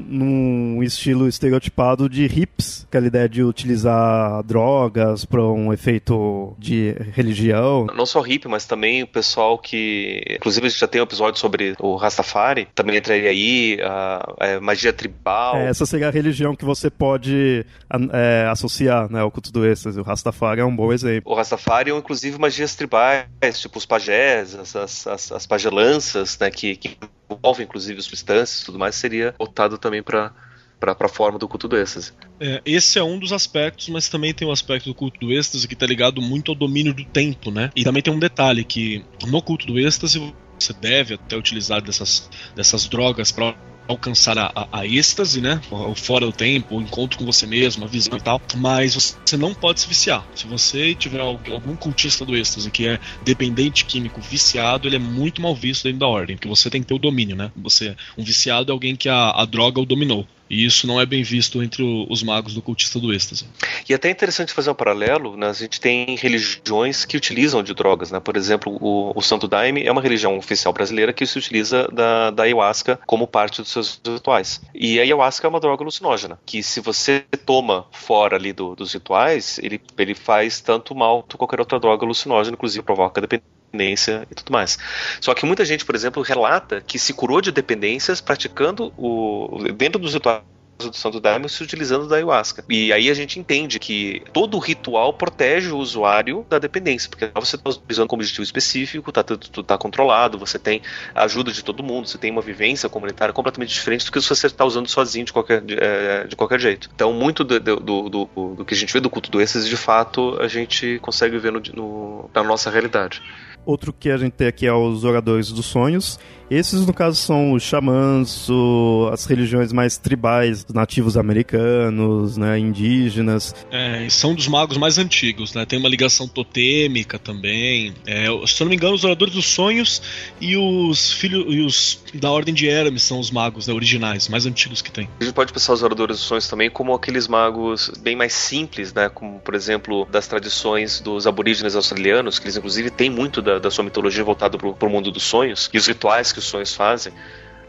num 0.09 0.83
estilo 0.83 1.29
estereotipado 1.29 2.09
de 2.09 2.25
hips, 2.25 2.85
aquela 2.89 3.07
ideia 3.07 3.29
de 3.29 3.43
utilizar 3.43 4.43
drogas 4.45 5.25
para 5.25 5.43
um 5.43 5.73
efeito 5.73 6.55
de 6.59 6.95
religião. 7.13 7.87
Não 7.95 8.07
só 8.07 8.25
hip, 8.25 8.49
mas 8.49 8.65
também 8.65 9.03
o 9.03 9.07
pessoal 9.07 9.59
que. 9.59 10.23
Inclusive, 10.31 10.67
a 10.67 10.71
gente 10.71 10.81
já 10.81 10.87
tem 10.87 11.01
um 11.01 11.05
episódio 11.05 11.39
sobre 11.41 11.75
o 11.79 11.97
Rastafari, 11.97 12.69
também 12.75 12.97
entraria 12.97 13.31
aí, 13.31 13.79
a, 13.83 14.35
a 14.41 14.61
magia 14.61 14.93
tribal. 14.93 15.57
É, 15.57 15.69
essa 15.69 15.85
seria 15.85 16.11
religião 16.15 16.55
que 16.55 16.65
você 16.65 16.89
pode 16.89 17.67
é, 18.13 18.47
associar 18.49 19.11
né, 19.11 19.21
ao 19.21 19.31
culto 19.31 19.53
do 19.53 19.67
êxtase. 19.67 20.01
O 20.01 20.03
Rastafari 20.03 20.61
é 20.61 20.65
um 20.65 20.75
bom 20.75 20.93
exemplo. 20.93 21.33
O 21.33 21.35
Rastafari 21.35 21.91
é 21.91 21.97
inclusive 21.97 22.39
magias 22.39 22.75
tribais, 22.75 23.27
tipo 23.61 23.79
os 23.79 23.87
pajés, 23.87 24.55
as, 24.55 25.07
as, 25.07 25.33
as 25.33 25.47
pagelanças, 25.47 26.39
né, 26.39 26.51
que, 26.51 26.77
que 26.77 26.97
envolvem 27.31 27.65
inclusive 27.65 28.01
substâncias 28.01 28.63
e 28.63 28.65
tudo 28.65 28.79
mais, 28.79 28.95
seria 28.95 29.35
optado 29.39 29.77
também 29.79 30.03
para 30.03 30.33
para 30.79 31.07
a 31.07 31.09
forma 31.09 31.39
do 31.39 31.49
culto 31.49 31.67
do 31.67 31.79
êxtase. 31.79 32.13
É, 32.39 32.61
esse 32.67 32.99
é 32.99 33.03
um 33.03 33.19
dos 33.19 33.33
aspectos, 33.33 33.89
mas 33.89 34.09
também 34.11 34.35
tem 34.35 34.47
o 34.47 34.51
um 34.51 34.53
aspecto 34.53 34.91
do 34.91 34.95
culto 34.95 35.19
do 35.19 35.33
êxtase 35.33 35.67
que 35.67 35.73
está 35.73 35.87
ligado 35.87 36.21
muito 36.21 36.51
ao 36.51 36.55
domínio 36.55 36.93
do 36.93 37.05
tempo, 37.07 37.51
né? 37.51 37.71
E 37.75 37.85
também 37.85 38.03
tem 38.03 38.13
um 38.13 38.19
detalhe 38.19 38.65
que 38.65 39.03
no 39.27 39.41
culto 39.41 39.67
do 39.67 39.79
êxtase 39.79 40.35
você 40.59 40.73
deve 40.75 41.15
até 41.15 41.37
utilizar 41.37 41.81
dessas, 41.81 42.29
dessas 42.55 42.87
drogas 42.87 43.33
para 43.33 43.55
alcançar 43.87 44.39
a, 44.39 44.51
a, 44.55 44.81
a, 44.81 44.87
êxtase, 44.87 45.41
né? 45.41 45.61
O 45.71 45.95
fora 45.95 46.27
do 46.27 46.33
tempo, 46.33 46.77
o 46.77 46.83
encontro 46.83 47.19
com 47.19 47.25
você 47.25 47.47
mesmo, 47.47 47.85
a 47.85 47.89
visão 47.89 48.17
e 48.17 48.21
tal. 48.21 48.41
Mas 48.57 48.95
você 48.95 49.37
não 49.37 49.55
pode 49.55 49.81
se 49.81 49.89
viciar. 49.89 50.27
Se 50.35 50.47
você 50.47 50.95
tiver 50.95 51.21
algum 51.21 51.77
cultista 51.77 52.25
do 52.25 52.37
êxtase 52.37 52.71
que 52.71 52.87
é 52.87 52.99
dependente 53.23 53.85
químico 53.85 54.21
viciado, 54.21 54.89
ele 54.89 54.97
é 54.97 55.01
muito 55.01 55.41
mal 55.43 55.55
visto 55.55 55.85
dentro 55.85 56.01
da 56.01 56.07
ordem, 56.07 56.37
porque 56.37 56.49
você 56.49 56.71
tem 56.71 56.81
que 56.81 56.89
ter 56.89 56.95
o 56.95 56.99
domínio, 56.99 57.37
né? 57.37 57.51
Você, 57.57 57.97
um 58.17 58.25
viciado 58.25 58.71
é 58.71 58.73
alguém 58.73 58.97
que 58.97 59.09
a, 59.09 59.31
a 59.31 59.45
droga 59.45 59.81
o 59.81 59.87
dominou. 59.87 60.27
E 60.55 60.65
isso 60.65 60.87
não 60.87 61.01
é 61.01 61.05
bem 61.05 61.23
visto 61.23 61.63
entre 61.63 61.83
os 62.09 62.23
magos 62.23 62.55
do 62.55 62.63
cultista 62.63 62.99
do 62.99 63.13
êxtase. 63.13 63.47
E 63.89 63.93
é 63.93 63.97
até 63.97 64.09
interessante 64.09 64.53
fazer 64.53 64.71
um 64.71 64.75
paralelo, 64.75 65.37
né? 65.37 65.49
a 65.49 65.53
gente 65.53 65.81
tem 65.81 66.17
religiões 66.17 67.05
que 67.05 67.17
utilizam 67.17 67.63
de 67.63 67.75
drogas, 67.75 68.11
né? 68.11 68.21
Por 68.21 68.37
exemplo, 68.37 68.77
o, 68.81 69.13
o 69.15 69.23
Santo 69.23 69.47
Daime 69.47 69.85
é 69.85 69.93
uma 69.93 70.01
religião 70.01 70.39
oficial 70.39 70.73
brasileira 70.73 71.13
que 71.13 71.27
se 71.27 71.39
utiliza 71.39 71.89
da, 71.93 72.31
da 72.31 72.45
ayahuasca 72.45 72.99
como 73.07 73.27
parte 73.27 73.61
dos 73.61 73.71
seus 73.71 74.01
rituais. 74.07 74.61
E 74.75 74.99
a 74.99 75.03
ayahuasca 75.03 75.47
é 75.47 75.51
uma 75.51 75.61
droga 75.61 75.83
alucinógena, 75.83 76.39
que 76.47 76.63
se 76.63 76.81
você 76.81 77.25
toma 77.45 77.87
fora 77.93 78.37
ali 78.37 78.53
do, 78.53 78.75
dos 78.75 78.93
rituais, 78.93 79.59
ele, 79.63 79.81
ele 79.99 80.15
faz 80.15 80.61
tanto 80.61 80.95
mal 80.95 81.23
quanto 81.35 81.39
qualquer 81.39 81.61
outra 81.61 81.81
droga 81.81 82.05
alucinógena, 82.05 82.55
inclusive 82.55 82.83
provoca 82.85 83.21
dependência 83.21 83.64
e 83.83 84.35
tudo 84.35 84.53
mais. 84.53 84.79
Só 85.21 85.35
que 85.35 85.45
muita 85.47 85.65
gente, 85.65 85.85
por 85.85 85.95
exemplo, 85.95 86.23
relata 86.23 86.81
que 86.81 86.99
se 86.99 87.13
curou 87.13 87.41
de 87.41 87.53
dependências 87.53 88.21
praticando 88.21 88.93
o 88.97 89.59
dentro 89.77 90.01
dos 90.01 90.15
rituais 90.15 90.43
do 90.79 90.97
Santo 90.97 91.21
Daime 91.21 91.49
se 91.49 91.63
utilizando 91.63 92.09
da 92.09 92.17
ayahuasca. 92.17 92.65
E 92.69 92.93
aí 92.93 93.09
a 93.09 93.15
gente 93.15 93.39
entende 93.39 93.79
que 93.79 94.23
todo 94.33 94.59
ritual 94.59 95.13
protege 95.13 95.71
o 95.71 95.79
usuário 95.79 96.45
da 96.49 96.59
dependência, 96.59 97.09
porque 97.09 97.31
você 97.35 97.57
está 97.57 97.71
usando 97.89 98.09
como 98.09 98.21
objetivo 98.21 98.43
específico, 98.43 99.11
está 99.11 99.23
tá 99.23 99.79
controlado, 99.79 100.39
você 100.39 100.59
tem 100.59 100.83
a 101.15 101.25
ajuda 101.25 101.53
de 101.53 101.63
todo 101.63 101.83
mundo, 101.83 102.09
você 102.09 102.19
tem 102.19 102.31
uma 102.31 102.43
vivência 102.43 102.89
comunitária 102.89 103.33
completamente 103.33 103.73
diferente 103.73 104.05
do 104.07 104.13
que 104.13 104.21
se 104.21 104.29
você 104.29 104.47
está 104.47 104.65
usando 104.65 104.89
sozinho 104.89 105.25
de 105.25 105.33
qualquer, 105.33 105.61
de, 105.61 105.77
é, 105.79 106.25
de, 106.25 106.37
qualquer 106.37 106.61
jeito. 106.61 106.91
Então, 106.95 107.13
muito 107.13 107.45
do, 107.45 107.61
do, 107.61 107.77
do, 107.77 108.29
do, 108.57 108.65
que 108.65 108.75
a 108.75 108.77
gente 108.77 108.93
vê 108.93 109.01
do 109.01 109.11
culto 109.11 109.31
do 109.31 109.41
êxtase, 109.41 109.69
de 109.69 109.77
fato, 109.77 110.37
a 110.41 110.49
gente 110.49 110.99
consegue 111.01 111.39
ver 111.39 111.53
no, 111.53 111.63
no, 111.75 112.31
na 112.35 112.43
nossa 112.43 112.71
realidade. 112.71 113.23
Outro 113.67 113.93
que 113.93 114.11
a 114.11 114.17
gente 114.17 114.33
tem 114.33 114.47
aqui 114.47 114.67
é 114.67 114.73
os 114.73 115.05
oradores 115.05 115.51
dos 115.51 115.67
sonhos. 115.67 116.19
Esses, 116.51 116.87
no 116.87 116.93
caso, 116.93 117.17
são 117.17 117.53
os 117.53 117.63
xamãs, 117.63 118.49
o, 118.51 119.09
as 119.13 119.25
religiões 119.25 119.73
mais 119.73 119.97
tribais, 119.97 120.67
nativos 120.73 121.17
americanos, 121.17 122.37
né, 122.37 122.59
indígenas. 122.59 123.55
É, 123.71 124.07
são 124.11 124.35
dos 124.35 124.47
magos 124.47 124.77
mais 124.77 124.99
antigos, 124.99 125.55
né? 125.55 125.65
Tem 125.65 125.79
uma 125.79 125.89
ligação 125.89 126.29
totêmica 126.29 127.19
também. 127.19 127.95
É, 128.07 128.27
se 128.47 128.63
eu 128.63 128.67
não 128.67 128.71
me 128.71 128.77
engano, 128.77 128.95
os 128.95 129.05
oradores 129.05 129.35
dos 129.35 129.47
sonhos 129.47 130.03
e 130.41 130.57
os 130.57 131.13
filhos 131.13 131.47
e 131.49 131.61
os 131.61 132.05
da 132.15 132.31
Ordem 132.31 132.55
de 132.55 132.69
Hermes 132.69 133.03
são 133.03 133.19
os 133.19 133.31
magos 133.31 133.67
né, 133.67 133.75
originais, 133.75 134.29
mais 134.29 134.47
antigos 134.47 134.83
que 134.83 134.91
tem. 134.91 135.09
A 135.21 135.25
gente 135.25 135.35
pode 135.35 135.53
pensar 135.53 135.73
os 135.73 135.83
oradores 135.83 136.19
dos 136.19 136.27
sonhos 136.27 136.47
também 136.47 136.71
como 136.71 136.95
aqueles 136.95 137.27
magos 137.27 137.91
bem 138.01 138.15
mais 138.15 138.33
simples, 138.33 138.93
né? 138.93 139.09
Como, 139.09 139.41
por 139.41 139.55
exemplo, 139.55 140.07
das 140.11 140.27
tradições 140.27 141.01
dos 141.01 141.27
aborígenes 141.27 141.75
australianos, 141.75 142.39
que 142.39 142.47
eles, 142.47 142.57
inclusive, 142.57 142.91
têm 142.91 143.11
muito 143.11 143.41
da, 143.41 143.59
da 143.59 143.71
sua 143.71 143.85
mitologia 143.85 144.23
voltada 144.23 144.59
para 144.59 144.89
o 144.89 144.91
mundo 144.91 145.11
dos 145.11 145.23
sonhos, 145.23 145.71
e 145.73 145.79
os 145.79 145.87
rituais 145.87 146.34
que 146.35 146.41
os 146.41 146.45
sonhos 146.45 146.75
fazem, 146.75 147.13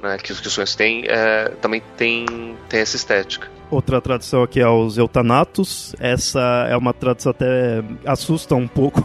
né, 0.02 0.18
que, 0.18 0.34
que 0.34 0.48
os 0.48 0.54
sonhos 0.54 0.76
têm, 0.76 1.06
é, 1.08 1.50
também 1.62 1.82
tem, 1.96 2.58
tem 2.68 2.82
essa 2.82 2.96
estética. 2.96 3.48
Outra 3.72 4.00
tradição 4.00 4.44
aqui 4.44 4.60
é 4.60 4.68
os 4.68 4.98
eutanatos. 4.98 5.96
Essa 6.00 6.68
é 6.70 6.78
uma 6.78 6.94
tradição 6.94 7.32
até 7.32 7.84
assusta 8.06 8.56
um 8.56 8.68
pouco 8.68 9.04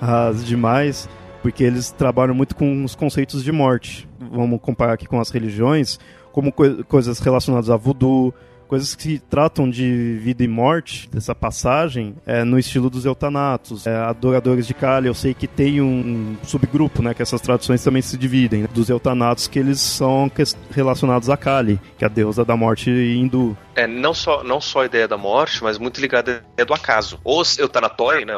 as 0.00 0.44
demais, 0.44 1.08
porque 1.40 1.64
eles 1.64 1.90
trabalham 1.90 2.34
muito 2.34 2.54
com 2.54 2.84
os 2.84 2.94
conceitos 2.94 3.42
de 3.42 3.52
morte. 3.52 4.08
Vamos 4.18 4.60
comparar 4.60 4.94
aqui 4.94 5.06
com 5.06 5.20
as 5.20 5.30
religiões, 5.30 5.98
como 6.30 6.52
co 6.52 6.84
coisas 6.84 7.18
relacionadas 7.20 7.70
a 7.70 7.76
voodoo, 7.76 8.34
coisas 8.72 8.94
que 8.94 9.18
tratam 9.18 9.68
de 9.68 10.18
vida 10.22 10.42
e 10.42 10.48
morte, 10.48 11.06
dessa 11.10 11.34
passagem, 11.34 12.14
é 12.24 12.42
no 12.42 12.58
estilo 12.58 12.88
dos 12.88 13.04
eutanatos. 13.04 13.86
É, 13.86 13.94
adoradores 13.94 14.66
de 14.66 14.72
Kali, 14.72 15.08
eu 15.08 15.12
sei 15.12 15.34
que 15.34 15.46
tem 15.46 15.82
um 15.82 16.34
subgrupo, 16.42 17.02
né, 17.02 17.12
que 17.12 17.20
essas 17.20 17.42
tradições 17.42 17.84
também 17.84 18.00
se 18.00 18.16
dividem, 18.16 18.62
né, 18.62 18.68
dos 18.72 18.88
eutanatos 18.88 19.46
que 19.46 19.58
eles 19.58 19.78
são 19.78 20.32
relacionados 20.70 21.28
a 21.28 21.36
Kali, 21.36 21.78
que 21.98 22.04
é 22.04 22.06
a 22.06 22.10
deusa 22.10 22.46
da 22.46 22.56
morte 22.56 22.90
hindu. 22.90 23.54
É, 23.74 23.86
não 23.86 24.12
só, 24.12 24.42
não 24.44 24.60
só 24.60 24.82
a 24.82 24.86
ideia 24.86 25.08
da 25.08 25.16
morte, 25.16 25.62
mas 25.62 25.78
muito 25.78 26.00
ligada 26.00 26.32
à 26.32 26.52
ideia 26.52 26.66
do 26.66 26.74
acaso. 26.74 27.18
Os 27.24 27.58
Eutanatoi, 27.58 28.24
né, 28.24 28.34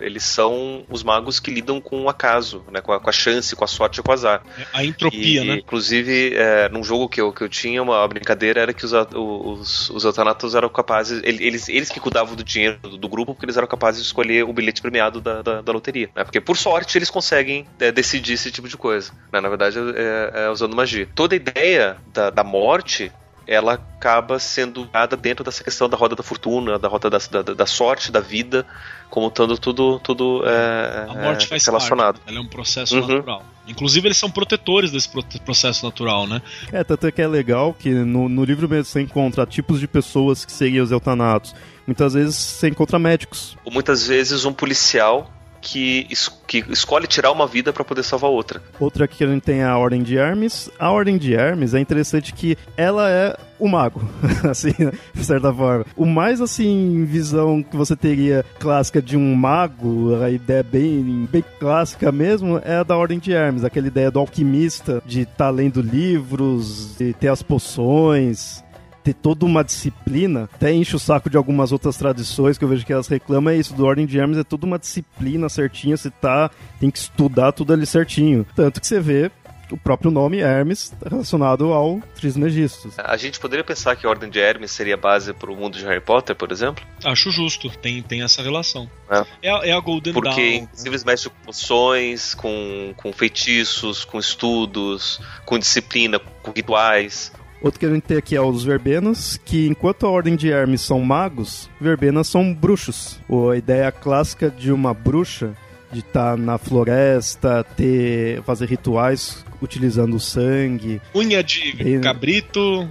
eles 0.00 0.24
são 0.24 0.84
os 0.88 1.02
magos 1.02 1.40
que 1.40 1.50
lidam 1.50 1.80
com 1.80 2.02
o 2.02 2.08
acaso, 2.08 2.64
né, 2.70 2.80
com 2.80 2.92
a, 2.92 3.00
com 3.00 3.10
a 3.10 3.12
chance, 3.12 3.54
com 3.56 3.64
a 3.64 3.66
sorte 3.66 4.00
e 4.00 4.02
com 4.02 4.10
o 4.10 4.14
azar. 4.14 4.42
A 4.72 4.84
entropia, 4.84 5.42
e, 5.42 5.46
né? 5.46 5.54
Inclusive, 5.56 6.34
é, 6.34 6.68
num 6.68 6.84
jogo 6.84 7.08
que 7.08 7.20
eu, 7.20 7.32
que 7.32 7.42
eu 7.42 7.48
tinha, 7.48 7.82
uma 7.82 8.06
brincadeira 8.06 8.60
era 8.60 8.72
que 8.72 8.84
os, 8.84 8.92
os, 8.92 9.90
os 9.90 10.04
Eutanatos 10.04 10.54
eram 10.54 10.68
capazes, 10.68 11.20
eles, 11.24 11.68
eles 11.68 11.90
que 11.90 12.00
cuidavam 12.00 12.34
do 12.34 12.44
dinheiro 12.44 12.78
do, 12.80 12.96
do, 12.96 13.08
grupo, 13.08 13.34
porque 13.34 13.46
eles 13.46 13.56
eram 13.56 13.66
capazes 13.66 14.00
de 14.00 14.06
escolher 14.06 14.44
o 14.44 14.52
bilhete 14.52 14.80
premiado 14.80 15.20
da, 15.20 15.42
da, 15.42 15.60
da 15.60 15.72
loteria. 15.72 16.10
Né, 16.14 16.24
porque, 16.24 16.40
por 16.40 16.56
sorte, 16.56 16.96
eles 16.96 17.10
conseguem 17.10 17.66
é, 17.80 17.90
decidir 17.90 18.34
esse 18.34 18.50
tipo 18.50 18.68
de 18.68 18.76
coisa. 18.76 19.12
Né, 19.32 19.40
na 19.40 19.48
verdade, 19.48 19.78
é, 19.96 20.44
é 20.44 20.50
usando 20.50 20.76
magia. 20.76 21.08
Toda 21.14 21.34
a 21.34 21.36
ideia 21.36 21.96
da, 22.12 22.30
da 22.30 22.44
morte 22.44 23.12
ela 23.48 23.72
acaba 23.72 24.38
sendo 24.38 24.84
dada 24.84 25.16
dentro 25.16 25.42
dessa 25.42 25.64
questão 25.64 25.88
da 25.88 25.96
roda 25.96 26.14
da 26.14 26.22
fortuna, 26.22 26.78
da 26.78 26.86
roda 26.86 27.08
da, 27.08 27.18
da, 27.18 27.54
da 27.54 27.66
sorte, 27.66 28.12
da 28.12 28.20
vida, 28.20 28.66
como 29.08 29.28
estando 29.28 29.56
tudo, 29.56 29.98
tudo 30.00 30.42
é, 30.46 31.06
a 31.08 31.14
morte 31.14 31.46
faz 31.46 31.64
relacionado. 31.64 32.16
Parte, 32.18 32.28
ela 32.28 32.38
é 32.38 32.42
um 32.42 32.46
processo 32.46 32.94
uhum. 32.94 33.08
natural. 33.08 33.42
Inclusive, 33.66 34.06
eles 34.08 34.18
são 34.18 34.30
protetores 34.30 34.92
desse 34.92 35.08
processo 35.40 35.84
natural, 35.84 36.26
né? 36.26 36.42
É, 36.70 36.84
tanto 36.84 37.06
é 37.06 37.12
que 37.12 37.22
é 37.22 37.26
legal 37.26 37.72
que 37.72 37.90
no, 37.90 38.28
no 38.28 38.44
livro 38.44 38.68
mesmo 38.68 38.84
você 38.84 39.00
encontra 39.00 39.46
tipos 39.46 39.80
de 39.80 39.88
pessoas 39.88 40.44
que 40.44 40.52
seriam 40.52 40.84
os 40.84 40.92
eutanatos. 40.92 41.54
Muitas 41.86 42.12
vezes 42.12 42.36
você 42.36 42.68
encontra 42.68 42.98
médicos. 42.98 43.56
Ou 43.64 43.72
muitas 43.72 44.06
vezes 44.06 44.44
um 44.44 44.52
policial 44.52 45.30
que, 45.70 46.06
es 46.10 46.30
que 46.46 46.64
escolhe 46.70 47.06
tirar 47.06 47.30
uma 47.30 47.46
vida 47.46 47.72
para 47.72 47.84
poder 47.84 48.02
salvar 48.02 48.30
outra. 48.30 48.62
Outra 48.80 49.06
que 49.06 49.22
a 49.22 49.26
gente 49.26 49.42
tem 49.42 49.60
é 49.60 49.64
a 49.64 49.76
Ordem 49.76 50.02
de 50.02 50.16
Hermes. 50.16 50.70
A 50.78 50.90
Ordem 50.90 51.18
de 51.18 51.34
Hermes 51.34 51.74
é 51.74 51.80
interessante 51.80 52.32
que 52.32 52.56
ela 52.76 53.10
é 53.10 53.36
o 53.58 53.68
mago, 53.68 54.00
assim, 54.48 54.72
de 55.12 55.24
certa 55.24 55.52
forma. 55.52 55.84
O 55.96 56.06
mais, 56.06 56.40
assim, 56.40 57.04
visão 57.04 57.62
que 57.62 57.76
você 57.76 57.94
teria 57.94 58.44
clássica 58.58 59.02
de 59.02 59.16
um 59.16 59.34
mago, 59.34 60.14
a 60.22 60.30
ideia 60.30 60.62
bem, 60.62 61.28
bem 61.30 61.44
clássica 61.58 62.10
mesmo, 62.10 62.60
é 62.64 62.76
a 62.76 62.82
da 62.82 62.96
Ordem 62.96 63.18
de 63.18 63.32
Hermes. 63.32 63.64
Aquela 63.64 63.88
ideia 63.88 64.10
do 64.10 64.20
alquimista, 64.20 65.02
de 65.04 65.22
estar 65.22 65.36
tá 65.36 65.50
lendo 65.50 65.82
livros, 65.82 66.96
de 66.96 67.12
ter 67.12 67.28
as 67.28 67.42
poções, 67.42 68.64
ter 69.02 69.14
toda 69.14 69.44
uma 69.44 69.64
disciplina, 69.64 70.48
até 70.52 70.72
enche 70.72 70.96
o 70.96 70.98
saco 70.98 71.30
de 71.30 71.36
algumas 71.36 71.72
outras 71.72 71.96
tradições 71.96 72.58
que 72.58 72.64
eu 72.64 72.68
vejo 72.68 72.84
que 72.84 72.92
elas 72.92 73.08
reclamam, 73.08 73.52
é 73.52 73.56
isso, 73.56 73.74
do 73.74 73.84
Ordem 73.84 74.06
de 74.06 74.18
Hermes 74.18 74.38
é 74.38 74.44
toda 74.44 74.66
uma 74.66 74.78
disciplina 74.78 75.48
certinha, 75.48 75.96
você 75.96 76.10
tá, 76.10 76.50
tem 76.80 76.90
que 76.90 76.98
estudar 76.98 77.52
tudo 77.52 77.72
ali 77.72 77.86
certinho. 77.86 78.46
Tanto 78.54 78.80
que 78.80 78.86
você 78.86 79.00
vê 79.00 79.30
o 79.70 79.76
próprio 79.76 80.10
nome 80.10 80.38
Hermes 80.38 80.94
relacionado 81.04 81.72
ao 81.72 82.00
Trismegisto. 82.14 82.92
A 82.98 83.16
gente 83.16 83.38
poderia 83.38 83.64
pensar 83.64 83.96
que 83.96 84.06
a 84.06 84.10
Ordem 84.10 84.30
de 84.30 84.38
Hermes 84.38 84.70
seria 84.70 84.96
base 84.96 85.32
para 85.32 85.50
o 85.50 85.56
mundo 85.56 85.76
de 85.78 85.84
Harry 85.84 86.00
Potter, 86.00 86.34
por 86.34 86.50
exemplo? 86.50 86.84
Acho 87.04 87.30
justo, 87.30 87.68
tem, 87.70 88.02
tem 88.02 88.22
essa 88.22 88.42
relação. 88.42 88.90
É, 89.10 89.24
é, 89.42 89.50
a, 89.50 89.66
é 89.66 89.72
a 89.72 89.80
Golden 89.80 90.12
Porque 90.12 90.28
Dawn. 90.28 90.66
Porque 90.66 90.78
simplesmente 90.78 91.28
com 91.28 91.36
poções, 91.44 92.34
com, 92.34 92.94
com 92.96 93.12
feitiços, 93.12 94.04
com 94.04 94.18
estudos, 94.18 95.20
com 95.44 95.58
disciplina, 95.58 96.18
com 96.18 96.50
rituais. 96.50 97.32
Outro 97.60 97.80
que 97.80 97.86
a 97.86 97.90
gente 97.90 98.02
tem 98.02 98.16
aqui 98.16 98.36
é 98.36 98.40
os 98.40 98.64
verbenas, 98.64 99.40
que 99.44 99.66
enquanto 99.66 100.06
a 100.06 100.10
ordem 100.10 100.36
de 100.36 100.50
Hermes 100.50 100.80
são 100.80 101.00
magos, 101.00 101.68
verbenas 101.80 102.28
são 102.28 102.54
bruxos. 102.54 103.20
Ou 103.28 103.50
a 103.50 103.56
ideia 103.56 103.90
clássica 103.90 104.50
de 104.50 104.70
uma 104.70 104.94
bruxa 104.94 105.54
de 105.90 106.00
estar 106.00 106.32
tá 106.32 106.36
na 106.36 106.58
floresta, 106.58 107.64
ter 107.76 108.42
fazer 108.42 108.66
rituais 108.66 109.44
utilizando 109.60 110.20
sangue. 110.20 111.00
Unha 111.14 111.42
de 111.42 111.98
cabrito, 112.00 112.88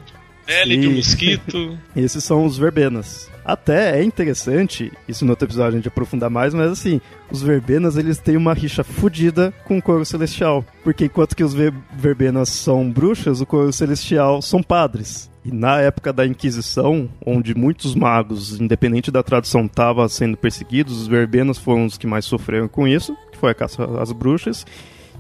pele 0.48 0.78
de 0.78 0.88
mosquito. 0.88 1.78
Esses 1.96 2.24
são 2.24 2.46
os 2.46 2.58
verbenas. 2.58 3.30
Até 3.44 4.00
é 4.00 4.04
interessante, 4.04 4.92
isso 5.08 5.24
no 5.24 5.32
outro 5.32 5.48
episódio 5.48 5.74
a 5.74 5.76
gente 5.78 5.88
aprofundar 5.88 6.30
mais, 6.30 6.54
mas 6.54 6.70
assim, 6.70 7.00
os 7.32 7.42
verbenas 7.42 7.96
eles 7.96 8.18
têm 8.18 8.36
uma 8.36 8.54
rixa 8.54 8.84
fodida 8.84 9.54
com 9.66 9.78
o 9.78 9.82
coro 9.82 10.04
celestial. 10.04 10.66
Porque 10.84 11.06
enquanto 11.06 11.36
que 11.36 11.44
os 11.44 11.54
verbenas 11.54 12.50
são 12.50 12.90
bruxas, 12.92 13.40
o 13.40 13.46
coro 13.46 13.72
celestial 13.72 14.42
são 14.42 14.62
padres. 14.62 15.30
E 15.46 15.52
na 15.52 15.80
época 15.80 16.12
da 16.12 16.26
Inquisição, 16.26 17.10
onde 17.26 17.56
muitos 17.56 17.96
magos, 17.96 18.60
independente 18.60 19.10
da 19.10 19.24
tradução, 19.24 19.66
estavam 19.66 20.10
sendo 20.10 20.36
perseguidos, 20.36 21.02
os 21.04 21.08
verbenas 21.08 21.58
foram 21.58 21.86
os 21.86 21.98
que 21.98 22.06
mais 22.06 22.26
sofreram 22.26 22.68
com 22.68 22.86
isso, 22.86 23.16
que 23.32 23.38
foi 23.38 23.52
a 23.52 23.56
caça 23.56 23.86
às 24.02 24.12
bruxas. 24.12 24.66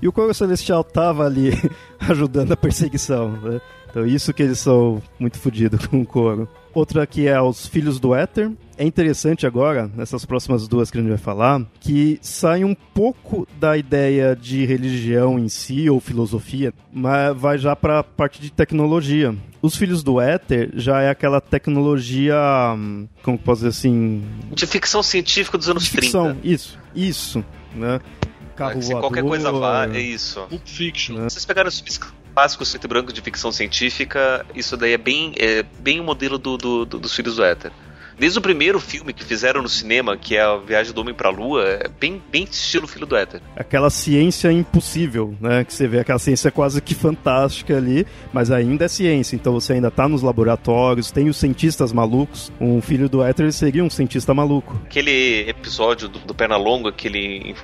E 0.02 0.08
o 0.08 0.12
coro 0.12 0.34
celestial 0.34 0.82
estava 0.82 1.26
ali 1.26 1.52
ajudando 1.98 2.52
a 2.52 2.58
perseguição. 2.58 3.32
Né? 3.42 3.62
Então 3.90 4.06
isso 4.06 4.34
que 4.34 4.44
eles 4.44 4.60
são 4.60 5.02
muito 5.20 5.38
fodidos 5.40 5.86
com 5.88 6.02
o 6.02 6.06
coro. 6.06 6.48
Outra 6.74 7.02
aqui 7.02 7.28
é 7.28 7.42
os 7.42 7.66
Filhos 7.66 8.00
do 8.00 8.14
Éter. 8.14 8.52
É 8.78 8.86
interessante 8.86 9.48
agora, 9.48 9.90
nessas 9.96 10.24
próximas 10.26 10.68
duas 10.68 10.92
que 10.92 10.98
a 11.00 11.02
gente 11.02 11.10
vai 11.10 11.18
falar, 11.18 11.66
que 11.80 12.20
sai 12.22 12.64
um 12.64 12.76
pouco 12.76 13.48
da 13.60 13.76
ideia 13.76 14.36
de 14.36 14.64
religião 14.64 15.40
em 15.40 15.50
si 15.50 15.90
ou 15.90 16.00
filosofia, 16.00 16.72
mas 16.94 17.36
vai 17.36 17.58
já 17.58 17.76
para 17.76 18.00
a 18.00 18.04
parte 18.04 18.40
de 18.40 18.52
tecnologia. 18.52 19.36
Os 19.60 19.76
Filhos 19.76 20.04
do 20.04 20.22
Éter 20.22 20.70
já 20.76 21.02
é 21.02 21.10
aquela 21.10 21.42
tecnologia, 21.42 22.36
como 23.24 23.40
posso 23.40 23.62
dizer 23.62 23.70
assim... 23.70 24.24
De 24.52 24.68
ficção 24.68 25.02
científica 25.02 25.58
dos 25.58 25.68
anos 25.68 25.86
de 25.86 25.90
ficção, 25.90 26.36
30. 26.36 26.48
Isso, 26.48 26.80
isso, 26.94 27.46
né? 27.74 28.00
Carro 28.56 28.82
Se 28.82 28.92
qualquer 28.92 29.24
coisa 29.24 29.52
vale, 29.52 29.98
é 29.98 30.02
isso. 30.02 30.42
Pulp 30.50 30.66
Fiction. 30.66 31.16
Né? 31.16 31.30
Vocês 31.30 31.46
pegaram 31.46 31.70
os 31.70 31.80
clássicos 32.38 32.70
preto 32.70 32.88
branco 32.88 33.12
de 33.12 33.20
ficção 33.20 33.52
científica, 33.52 34.46
isso 34.54 34.78
daí 34.78 34.94
é 34.94 34.98
bem, 34.98 35.34
é, 35.40 35.66
bem 35.80 36.00
o 36.00 36.04
modelo 36.04 36.38
do, 36.38 36.56
do, 36.56 36.86
do, 36.86 37.00
dos 37.00 37.12
Filhos 37.12 37.38
do 37.38 37.44
Éter. 37.44 37.72
Desde 38.18 38.40
o 38.40 38.42
primeiro 38.42 38.80
filme 38.80 39.14
que 39.14 39.24
fizeram 39.24 39.62
no 39.62 39.70
cinema, 39.70 40.18
que 40.18 40.36
é 40.36 40.42
a 40.42 40.58
Viagem 40.58 40.92
do 40.92 41.02
Homem 41.02 41.14
para 41.14 41.30
a 41.30 41.32
Lua, 41.32 41.64
é 41.64 41.88
bem, 41.88 42.22
bem 42.32 42.46
estilo 42.46 42.88
Filho 42.88 43.06
do 43.06 43.16
Éter. 43.16 43.42
Aquela 43.56 43.92
ciência 43.92 44.52
impossível, 44.52 45.36
né? 45.40 45.64
Que 45.64 45.72
você 45.72 45.88
vê 45.88 46.00
aquela 46.00 46.18
ciência 46.18 46.50
quase 46.50 46.82
que 46.82 46.96
fantástica 46.96 47.78
ali, 47.78 48.08
mas 48.34 48.50
ainda 48.50 48.86
é 48.86 48.88
ciência. 48.88 49.36
Então 49.36 49.54
você 49.54 49.74
ainda 49.74 49.92
tá 49.92 50.08
nos 50.08 50.24
laboratórios, 50.24 51.12
tem 51.12 51.30
os 51.30 51.38
cientistas 51.38 51.94
malucos. 51.94 52.52
Um 52.60 52.82
filho 52.82 53.08
do 53.08 53.22
Éter 53.22 53.52
seria 53.54 53.84
um 53.84 53.90
cientista 53.90 54.34
maluco. 54.34 54.82
Aquele 54.86 55.48
episódio 55.48 56.10
do, 56.10 56.18
do 56.18 56.34
Pernalonga 56.34 56.92
que 56.92 57.08
ele 57.08 57.56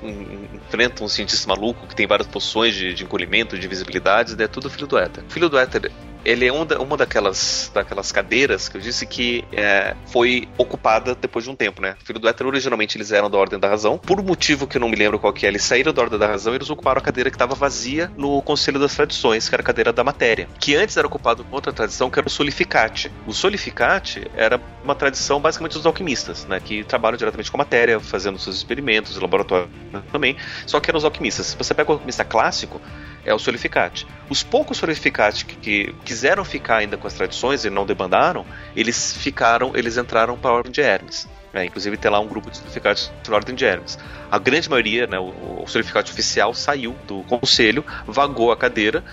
enfrenta 0.68 1.02
um 1.02 1.08
cientista 1.08 1.48
maluco 1.48 1.88
que 1.88 1.96
tem 1.96 2.06
várias 2.06 2.28
poções 2.28 2.76
de, 2.76 2.94
de 2.94 3.02
encolhimento, 3.02 3.58
de 3.58 3.66
visibilidade, 3.66 4.40
é 4.40 4.46
tudo 4.46 4.70
filho 4.70 4.86
do 4.86 4.96
Éter. 4.96 5.24
Filho 5.28 5.48
do 5.48 5.58
Éter 5.58 5.90
ele 6.24 6.46
é 6.46 6.52
um 6.52 6.64
da, 6.64 6.80
uma 6.80 6.96
daquelas, 6.96 7.70
daquelas 7.72 8.10
cadeiras 8.10 8.68
que 8.68 8.76
eu 8.76 8.80
disse 8.80 9.06
que 9.06 9.44
é, 9.52 9.94
foi 10.06 10.43
ocupada 10.56 11.14
depois 11.14 11.44
de 11.44 11.50
um 11.50 11.56
tempo, 11.56 11.80
né? 11.80 11.96
Filho 12.04 12.18
do 12.18 12.28
Éter, 12.28 12.46
originalmente 12.46 12.96
eles 12.96 13.12
eram 13.12 13.30
da 13.30 13.38
Ordem 13.38 13.58
da 13.58 13.68
Razão. 13.68 13.98
Por 13.98 14.20
um 14.20 14.24
motivo 14.24 14.66
que 14.66 14.76
eu 14.76 14.80
não 14.80 14.88
me 14.88 14.96
lembro 14.96 15.18
qual 15.18 15.32
que 15.32 15.46
é, 15.46 15.48
eles 15.48 15.62
saíram 15.62 15.92
da 15.92 16.02
Ordem 16.02 16.18
da 16.18 16.26
Razão 16.26 16.52
e 16.52 16.56
eles 16.56 16.70
ocuparam 16.70 16.98
a 16.98 17.02
cadeira 17.02 17.30
que 17.30 17.36
estava 17.36 17.54
vazia 17.54 18.10
no 18.16 18.40
Conselho 18.42 18.78
das 18.78 18.94
Tradições, 18.94 19.48
que 19.48 19.54
era 19.54 19.62
a 19.62 19.64
cadeira 19.64 19.92
da 19.92 20.04
matéria. 20.04 20.48
Que 20.58 20.76
antes 20.76 20.96
era 20.96 21.06
ocupado 21.06 21.44
por 21.44 21.54
outra 21.54 21.72
tradição, 21.72 22.10
que 22.10 22.18
era 22.18 22.26
o 22.26 22.30
Solificate. 22.30 23.10
O 23.26 23.32
Solificate 23.32 24.30
era 24.36 24.60
uma 24.82 24.94
tradição 24.94 25.40
basicamente 25.40 25.74
dos 25.74 25.86
alquimistas, 25.86 26.44
né? 26.46 26.60
Que 26.60 26.84
trabalham 26.84 27.16
diretamente 27.16 27.50
com 27.50 27.56
a 27.56 27.58
matéria, 27.58 28.00
fazendo 28.00 28.38
seus 28.38 28.56
experimentos, 28.56 29.16
laboratório 29.18 29.68
também. 30.12 30.36
Só 30.66 30.80
que 30.80 30.90
eram 30.90 30.98
os 30.98 31.04
alquimistas. 31.04 31.46
Se 31.46 31.56
você 31.56 31.74
pega 31.74 31.90
o 31.90 31.94
alquimista 31.94 32.24
clássico, 32.24 32.80
é 33.24 33.32
o 33.32 33.38
Solificate. 33.38 34.06
Os 34.28 34.42
poucos 34.42 34.78
Solificates 34.78 35.42
que, 35.42 35.56
que, 35.56 35.94
quiseram 36.04 36.44
ficar 36.44 36.76
ainda 36.76 36.96
com 36.96 37.06
as 37.06 37.14
tradições 37.14 37.64
e 37.64 37.70
não 37.70 37.86
debandaram, 37.86 38.44
eles 38.76 39.16
ficaram, 39.16 39.72
eles 39.74 39.96
entraram 39.96 40.33
para 40.36 40.50
a 40.50 40.54
Ordem 40.54 40.72
de 40.72 40.80
Hermes. 40.80 41.28
Né? 41.52 41.66
Inclusive 41.66 41.96
tem 41.96 42.10
lá 42.10 42.20
um 42.20 42.26
grupo 42.26 42.50
de 42.50 42.58
Solificates 42.58 43.12
na 43.28 43.36
Ordem 43.36 43.54
de 43.54 43.64
Hermes. 43.64 43.98
A 44.30 44.38
grande 44.38 44.68
maioria, 44.68 45.06
né, 45.06 45.18
o, 45.18 45.62
o 45.62 45.66
Solificate 45.66 46.10
oficial 46.10 46.52
saiu 46.52 46.96
do 47.06 47.22
conselho, 47.24 47.84
vagou 48.06 48.50
a 48.50 48.56
cadeira 48.56 49.04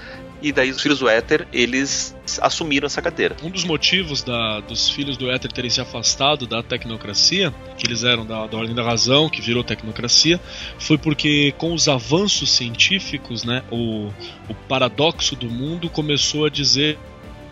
e 0.41 0.51
daí 0.51 0.71
os 0.71 0.81
filhos 0.81 0.99
do 0.99 1.07
Éter, 1.07 1.47
eles 1.53 2.15
assumiram 2.41 2.87
essa 2.87 3.01
cadeira. 3.01 3.35
Um 3.43 3.49
dos 3.49 3.63
motivos 3.63 4.23
da, 4.23 4.59
dos 4.61 4.89
filhos 4.89 5.15
do 5.15 5.29
Éter 5.29 5.51
terem 5.51 5.69
se 5.69 5.79
afastado 5.79 6.47
da 6.47 6.63
tecnocracia, 6.63 7.53
que 7.77 7.85
eles 7.85 8.03
eram 8.03 8.25
da, 8.25 8.47
da 8.47 8.57
ordem 8.57 8.73
da 8.73 8.83
razão, 8.83 9.29
que 9.29 9.39
virou 9.39 9.63
tecnocracia, 9.63 10.41
foi 10.79 10.97
porque 10.97 11.53
com 11.59 11.73
os 11.73 11.87
avanços 11.87 12.51
científicos, 12.51 13.43
né, 13.43 13.63
o, 13.71 14.07
o 14.49 14.55
paradoxo 14.67 15.35
do 15.35 15.47
mundo 15.47 15.89
começou 15.89 16.45
a 16.45 16.49
dizer 16.49 16.97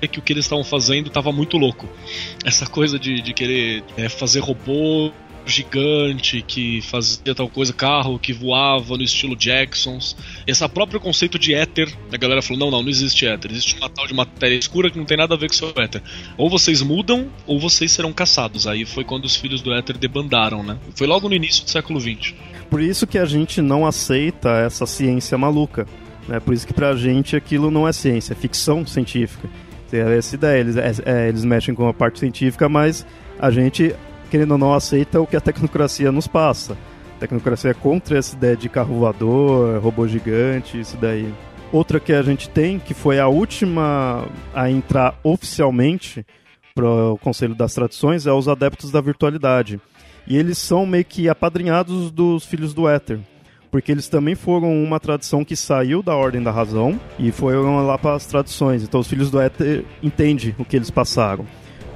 que 0.07 0.19
o 0.19 0.21
que 0.21 0.33
eles 0.33 0.45
estavam 0.45 0.63
fazendo 0.63 1.07
estava 1.07 1.31
muito 1.31 1.57
louco. 1.57 1.87
Essa 2.45 2.65
coisa 2.65 2.97
de, 2.97 3.21
de 3.21 3.33
querer 3.33 3.83
é, 3.97 4.09
fazer 4.09 4.39
robô 4.39 5.11
gigante 5.45 6.41
que 6.41 6.81
fazia 6.81 7.33
tal 7.33 7.49
coisa, 7.49 7.73
carro 7.73 8.19
que 8.19 8.31
voava 8.31 8.95
no 8.95 9.03
estilo 9.03 9.35
Jacksons. 9.35 10.15
Esse 10.45 10.67
próprio 10.69 10.99
conceito 10.99 11.39
de 11.39 11.53
éter, 11.53 11.91
a 12.11 12.17
galera 12.17 12.41
falou: 12.41 12.59
não, 12.59 12.71
não, 12.71 12.83
não 12.83 12.89
existe 12.89 13.25
éter, 13.25 13.51
existe 13.51 13.75
uma 13.77 13.89
tal 13.89 14.07
de 14.07 14.13
matéria 14.13 14.55
escura 14.55 14.89
que 14.89 14.97
não 14.97 15.05
tem 15.05 15.17
nada 15.17 15.33
a 15.33 15.37
ver 15.37 15.47
com 15.47 15.53
seu 15.53 15.73
éter. 15.77 16.01
Ou 16.37 16.49
vocês 16.49 16.81
mudam, 16.81 17.29
ou 17.45 17.59
vocês 17.59 17.91
serão 17.91 18.13
caçados. 18.13 18.67
Aí 18.67 18.85
foi 18.85 19.03
quando 19.03 19.25
os 19.25 19.35
filhos 19.35 19.61
do 19.61 19.73
éter 19.73 19.97
debandaram, 19.97 20.63
né? 20.63 20.77
Foi 20.95 21.07
logo 21.07 21.27
no 21.27 21.35
início 21.35 21.63
do 21.63 21.69
século 21.69 21.99
XX. 21.99 22.33
Por 22.69 22.81
isso 22.81 23.07
que 23.07 23.17
a 23.17 23.25
gente 23.25 23.61
não 23.61 23.85
aceita 23.85 24.49
essa 24.59 24.85
ciência 24.85 25.37
maluca. 25.37 25.87
Né? 26.27 26.39
Por 26.39 26.53
isso 26.53 26.67
que 26.67 26.73
pra 26.73 26.95
gente 26.95 27.35
aquilo 27.35 27.71
não 27.71 27.87
é 27.87 27.91
ciência, 27.91 28.33
é 28.33 28.35
ficção 28.35 28.85
científica. 28.85 29.49
É 29.97 30.17
essa 30.17 30.35
ideia, 30.35 30.59
eles, 30.59 30.77
é, 30.77 30.91
é, 31.05 31.29
eles 31.29 31.43
mexem 31.43 31.73
com 31.73 31.87
a 31.87 31.93
parte 31.93 32.19
científica, 32.19 32.67
mas 32.69 33.05
a 33.39 33.49
gente 33.49 33.95
querendo 34.29 34.51
ou 34.51 34.57
não, 34.57 34.73
aceita 34.73 35.19
o 35.19 35.27
que 35.27 35.35
a 35.35 35.41
tecnocracia 35.41 36.11
nos 36.11 36.27
passa. 36.27 36.77
A 37.17 37.19
tecnocracia 37.19 37.71
é 37.71 37.73
contra 37.73 38.17
essa 38.17 38.35
ideia 38.35 38.55
de 38.55 38.69
carro 38.69 38.99
voador, 38.99 39.81
robô 39.81 40.07
gigante, 40.07 40.79
isso 40.79 40.95
daí. 40.97 41.33
Outra 41.71 41.99
que 41.99 42.13
a 42.13 42.21
gente 42.21 42.49
tem, 42.49 42.79
que 42.79 42.93
foi 42.93 43.19
a 43.19 43.27
última 43.27 44.25
a 44.53 44.69
entrar 44.69 45.19
oficialmente 45.23 46.25
para 46.73 46.87
o 46.87 47.17
Conselho 47.17 47.53
das 47.53 47.73
Tradições, 47.73 48.25
é 48.25 48.31
os 48.31 48.47
adeptos 48.47 48.91
da 48.91 49.01
virtualidade. 49.01 49.81
E 50.25 50.37
eles 50.37 50.57
são 50.57 50.85
meio 50.85 51.03
que 51.03 51.27
apadrinhados 51.27 52.11
dos 52.11 52.45
filhos 52.45 52.73
do 52.73 52.87
Éter. 52.87 53.19
Porque 53.71 53.91
eles 53.91 54.07
também 54.07 54.35
foram 54.35 54.83
uma 54.83 54.99
tradição 54.99 55.45
que 55.45 55.55
saiu 55.55 56.01
da 56.01 56.15
ordem 56.15 56.41
da 56.41 56.51
razão 56.51 56.99
e 57.17 57.31
foram 57.31 57.85
lá 57.85 57.97
para 57.97 58.15
as 58.15 58.25
tradições. 58.25 58.83
Então 58.83 58.99
os 58.99 59.07
filhos 59.07 59.29
do 59.29 59.39
éter 59.39 59.85
entendem 60.01 60.55
o 60.57 60.65
que 60.65 60.75
eles 60.75 60.89
passaram. 60.89 61.45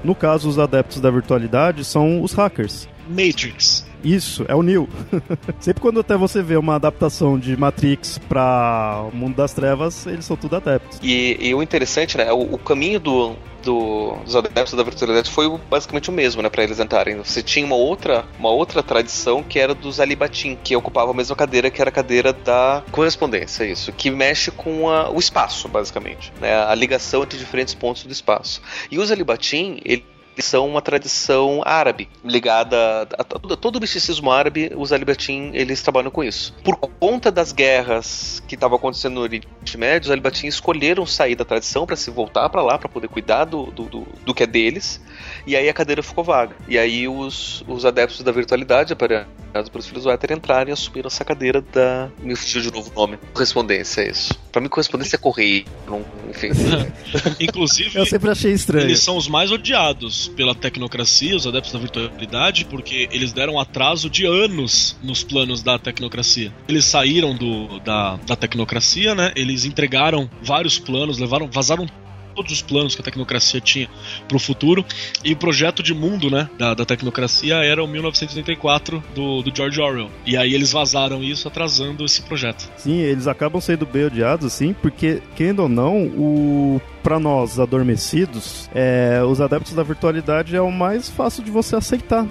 No 0.03 0.13
caso, 0.13 0.49
os 0.49 0.59
adeptos 0.59 0.99
da 0.99 1.09
virtualidade 1.09 1.85
são 1.85 2.21
os 2.21 2.33
hackers. 2.33 2.89
Matrix. 3.07 3.85
Isso, 4.03 4.45
é 4.47 4.55
o 4.55 4.61
Neo. 4.61 4.87
Sempre 5.59 5.81
quando 5.81 5.99
até 5.99 6.17
você 6.17 6.41
vê 6.41 6.57
uma 6.57 6.75
adaptação 6.75 7.39
de 7.39 7.55
Matrix 7.55 8.17
para 8.17 9.05
o 9.11 9.15
mundo 9.15 9.35
das 9.35 9.53
trevas, 9.53 10.05
eles 10.05 10.25
são 10.25 10.35
tudo 10.35 10.55
adeptos. 10.55 10.99
E, 11.01 11.37
e 11.39 11.55
o 11.55 11.63
interessante, 11.63 12.17
né, 12.17 12.31
o, 12.31 12.55
o 12.55 12.57
caminho 12.57 12.99
do, 12.99 13.35
do, 13.63 14.15
dos 14.23 14.35
adeptos 14.35 14.73
da 14.73 14.83
virtualidade 14.83 15.31
foi 15.31 15.49
basicamente 15.69 16.09
o 16.09 16.13
mesmo, 16.13 16.41
né, 16.41 16.49
para 16.49 16.63
eles 16.63 16.79
entrarem. 16.79 17.17
Você 17.17 17.41
tinha 17.41 17.65
uma 17.65 17.75
outra, 17.75 18.25
uma 18.37 18.49
outra 18.49 18.83
tradição 18.83 19.41
que 19.41 19.57
era 19.57 19.73
dos 19.73 19.99
Alibatim, 19.99 20.57
que 20.61 20.75
ocupava 20.75 21.11
a 21.11 21.13
mesma 21.13 21.35
cadeira 21.35 21.71
que 21.71 21.81
era 21.81 21.89
a 21.89 21.93
cadeira 21.93 22.33
da 22.33 22.83
correspondência, 22.91 23.63
isso, 23.63 23.91
que 23.93 24.11
mexe 24.11 24.51
com 24.51 24.89
a, 24.89 25.09
o 25.09 25.17
espaço, 25.17 25.67
basicamente, 25.67 26.31
né, 26.41 26.53
a 26.65 26.75
ligação 26.75 27.23
entre 27.23 27.37
diferentes 27.39 27.73
pontos 27.73 28.03
do 28.03 28.11
espaço. 28.11 28.61
E 28.91 28.99
os 28.99 29.11
Alibatim, 29.11 29.79
ele 29.83 30.12
são 30.41 30.67
uma 30.67 30.81
tradição 30.81 31.61
árabe, 31.65 32.09
ligada 32.23 33.07
a, 33.17 33.23
todo, 33.23 33.57
todo 33.57 33.75
o 33.77 33.79
misticismo 33.79 34.31
árabe, 34.31 34.71
os 34.75 34.91
Alibatim, 34.91 35.51
eles 35.53 35.81
trabalham 35.81 36.11
com 36.11 36.23
isso. 36.23 36.53
Por 36.63 36.77
conta 36.77 37.31
das 37.31 37.51
guerras 37.51 38.41
que 38.47 38.55
estavam 38.55 38.77
acontecendo 38.77 39.15
no 39.15 39.21
Oriente 39.21 39.77
Médio, 39.77 40.07
os 40.07 40.11
Alibatim 40.11 40.47
escolheram 40.47 41.05
sair 41.05 41.35
da 41.35 41.45
tradição 41.45 41.85
para 41.85 41.95
se 41.95 42.09
voltar 42.09 42.49
para 42.49 42.61
lá, 42.61 42.77
para 42.77 42.89
poder 42.89 43.07
cuidar 43.07 43.45
do, 43.45 43.65
do, 43.67 43.83
do, 43.83 44.07
do, 44.25 44.33
que 44.33 44.43
é 44.43 44.47
deles, 44.47 45.01
e 45.45 45.55
aí 45.55 45.69
a 45.69 45.73
cadeira 45.73 46.01
ficou 46.01 46.23
vaga. 46.23 46.55
E 46.67 46.77
aí 46.77 47.07
os, 47.07 47.63
os 47.67 47.85
adeptos 47.85 48.21
da 48.21 48.31
virtualidade, 48.31 48.93
aparados 48.93 49.69
pelos 49.69 49.87
filhos 49.87 50.03
do 50.03 50.11
Éter, 50.11 50.31
entraram 50.31 50.69
e 50.69 50.73
assumiram 50.73 51.07
essa 51.07 51.23
cadeira 51.23 51.61
da... 51.61 52.09
me 52.19 52.35
fugiu 52.35 52.61
de 52.61 52.71
novo 52.71 52.91
o 52.95 52.99
nome. 52.99 53.19
Correspondência, 53.33 54.01
é 54.01 54.09
isso. 54.09 54.33
Para 54.51 54.61
mim, 54.61 54.69
correspondência 54.69 55.15
é 55.15 55.19
correio, 55.19 55.65
não, 55.87 56.03
enfim. 56.29 56.49
Inclusive, 57.39 57.99
eu 57.99 58.05
sempre 58.05 58.29
achei 58.31 58.51
estranho. 58.51 58.85
Eles 58.85 58.99
são 58.99 59.17
os 59.17 59.27
mais 59.27 59.51
odiados 59.51 60.22
pela 60.27 60.55
tecnocracia, 60.55 61.35
os 61.35 61.47
adeptos 61.47 61.71
da 61.71 61.79
virtualidade, 61.79 62.65
porque 62.65 63.07
eles 63.11 63.33
deram 63.33 63.59
atraso 63.59 64.09
de 64.09 64.25
anos 64.25 64.97
nos 65.03 65.23
planos 65.23 65.61
da 65.61 65.77
tecnocracia. 65.77 66.53
Eles 66.67 66.85
saíram 66.85 67.35
do, 67.35 67.79
da, 67.79 68.17
da 68.17 68.35
tecnocracia, 68.35 69.15
né? 69.15 69.31
Eles 69.35 69.65
entregaram 69.65 70.29
vários 70.41 70.79
planos, 70.79 71.17
levaram, 71.17 71.49
vazaram 71.49 71.87
todos 72.33 72.51
os 72.51 72.61
planos 72.61 72.95
que 72.95 73.01
a 73.01 73.03
tecnocracia 73.03 73.61
tinha 73.61 73.89
para 74.27 74.37
o 74.37 74.39
futuro. 74.39 74.85
E 75.23 75.33
o 75.33 75.37
projeto 75.37 75.83
de 75.83 75.93
mundo 75.93 76.29
né, 76.29 76.49
da, 76.57 76.73
da 76.73 76.85
tecnocracia 76.85 77.55
era 77.55 77.83
o 77.83 77.87
1984 77.87 79.03
do, 79.13 79.41
do 79.41 79.55
George 79.55 79.79
Orwell. 79.79 80.09
E 80.25 80.37
aí 80.37 80.53
eles 80.53 80.71
vazaram 80.71 81.23
isso, 81.23 81.47
atrasando 81.47 82.05
esse 82.05 82.21
projeto. 82.21 82.69
Sim, 82.77 82.97
eles 82.97 83.27
acabam 83.27 83.61
sendo 83.61 83.85
bem 83.85 84.05
odiados, 84.05 84.59
porque, 84.81 85.21
querendo 85.35 85.63
ou 85.63 85.69
não, 85.69 86.05
o 86.07 86.81
para 87.01 87.19
nós 87.19 87.59
adormecidos, 87.59 88.69
é, 88.73 89.21
os 89.27 89.41
adeptos 89.41 89.73
da 89.73 89.83
virtualidade 89.83 90.55
é 90.55 90.61
o 90.61 90.71
mais 90.71 91.09
fácil 91.09 91.43
de 91.43 91.51
você 91.51 91.75
aceitar. 91.75 92.25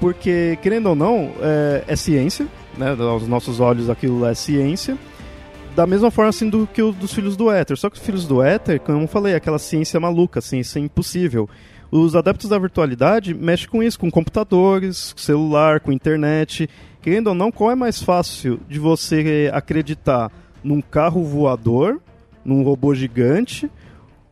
Porque, 0.00 0.58
querendo 0.62 0.88
ou 0.88 0.94
não, 0.94 1.34
é, 1.42 1.84
é 1.86 1.96
ciência, 1.96 2.46
né? 2.78 2.96
Aos 2.98 3.28
nossos 3.28 3.60
olhos 3.60 3.90
aquilo 3.90 4.24
é 4.24 4.34
ciência 4.34 4.96
da 5.74 5.86
mesma 5.86 6.10
forma 6.10 6.30
assim 6.30 6.48
do 6.48 6.66
que 6.66 6.82
o 6.82 6.92
dos 6.92 7.12
filhos 7.12 7.36
do 7.36 7.50
éter. 7.50 7.76
Só 7.76 7.88
que 7.88 7.96
os 7.96 8.02
filhos 8.02 8.26
do 8.26 8.42
éter, 8.42 8.80
como 8.80 9.02
eu 9.02 9.08
falei, 9.08 9.34
é 9.34 9.36
aquela 9.36 9.58
ciência 9.58 9.98
maluca, 10.00 10.40
ciência 10.40 10.78
impossível. 10.78 11.48
Os 11.90 12.14
adeptos 12.14 12.48
da 12.48 12.58
virtualidade 12.58 13.34
mexem 13.34 13.68
com 13.68 13.82
isso, 13.82 13.98
com 13.98 14.10
computadores, 14.10 15.12
celular, 15.16 15.80
com 15.80 15.90
internet. 15.90 16.68
Querendo 17.02 17.28
ou 17.28 17.34
não, 17.34 17.50
qual 17.50 17.70
é 17.70 17.74
mais 17.74 18.00
fácil 18.00 18.60
de 18.68 18.78
você 18.78 19.50
acreditar 19.52 20.30
num 20.62 20.80
carro 20.80 21.24
voador, 21.24 22.00
num 22.44 22.62
robô 22.62 22.94
gigante, 22.94 23.68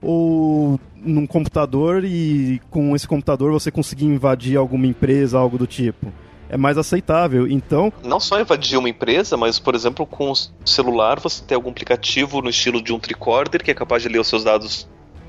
ou 0.01 0.79
num 0.97 1.27
computador 1.27 2.05
e 2.05 2.61
com 2.71 2.95
esse 2.95 3.09
computador 3.09 3.53
você 3.53 3.71
conseguir 3.71 4.07
invadir 4.07 4.57
alguma 4.57 4.87
empresa, 4.87 5.39
algo 5.39 5.59
do 5.59 5.67
tipo? 5.67 6.13
É 6.49 6.57
mais 6.57 6.79
aceitável. 6.79 7.47
Então. 7.47 7.93
Não 8.03 8.21
só 8.21 8.41
invadir 8.41 8.79
uma 8.79 8.89
empresa, 8.89 9.37
mas, 9.37 9.59
por 9.59 9.75
exemplo, 9.75 10.07
com 10.07 10.31
o 10.31 10.37
celular 10.65 11.21
você 11.21 11.43
tem 11.45 11.55
algum 11.55 11.71
aplicativo 11.71 12.41
no 12.43 12.51
estilo 12.51 12.83
de 12.83 12.93
um 12.93 12.99
tricorder 12.99 13.63
que 13.63 13.71
é 13.71 13.75
capaz 13.75 14.03
de 14.03 14.09
ler 14.09 14.21
os 14.21 14.29
seus 14.29 14.45
dados 14.45 14.89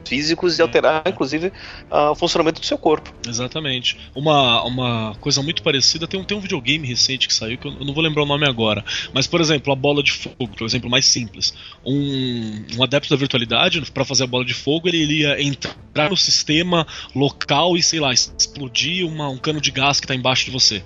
físicos 0.09 0.57
e 0.57 0.61
alterar, 0.61 1.03
inclusive, 1.05 1.53
uh, 1.91 2.11
o 2.11 2.15
funcionamento 2.15 2.59
do 2.59 2.65
seu 2.65 2.78
corpo. 2.78 3.13
Exatamente. 3.28 3.95
Uma, 4.15 4.63
uma 4.63 5.15
coisa 5.22 5.43
muito 5.43 5.61
parecida, 5.61 6.07
tem 6.07 6.20
um, 6.20 6.24
tem 6.24 6.36
um 6.36 6.41
videogame 6.41 6.88
recente 6.88 7.28
que 7.28 7.34
saiu, 7.34 7.59
que 7.59 7.67
eu 7.67 7.86
não 7.86 7.93
vou 7.93 8.03
lembrar 8.03 8.24
o 8.24 8.26
nome 8.26 8.47
agora, 8.47 8.84
mas, 9.13 9.28
por 9.28 9.39
exemplo, 9.39 9.72
a 9.72 9.76
bola 9.76 10.01
de 10.01 10.11
fogo, 10.11 10.47
por 10.47 10.65
exemplo, 10.65 10.89
mais 10.89 11.05
simples. 11.05 11.53
Um, 11.86 12.65
um 12.78 12.84
adepto 12.84 13.09
da 13.09 13.15
virtualidade, 13.15 13.80
para 13.91 14.03
fazer 14.03 14.24
a 14.24 14.28
bola 14.28 14.43
de 14.43 14.55
fogo, 14.55 14.88
ele 14.88 14.97
iria 14.97 15.41
entrar 15.41 16.09
no 16.09 16.17
sistema 16.17 16.88
local 17.13 17.78
e, 17.78 17.84
sei 17.84 17.99
lá, 17.99 18.11
explodir 18.11 19.05
uma, 19.05 19.30
um 19.30 19.38
cano 19.38 19.61
de 19.61 19.70
gás 19.70 19.99
que 19.99 20.05
está 20.05 20.15
embaixo 20.15 20.45
de 20.45 20.51
você. 20.51 20.84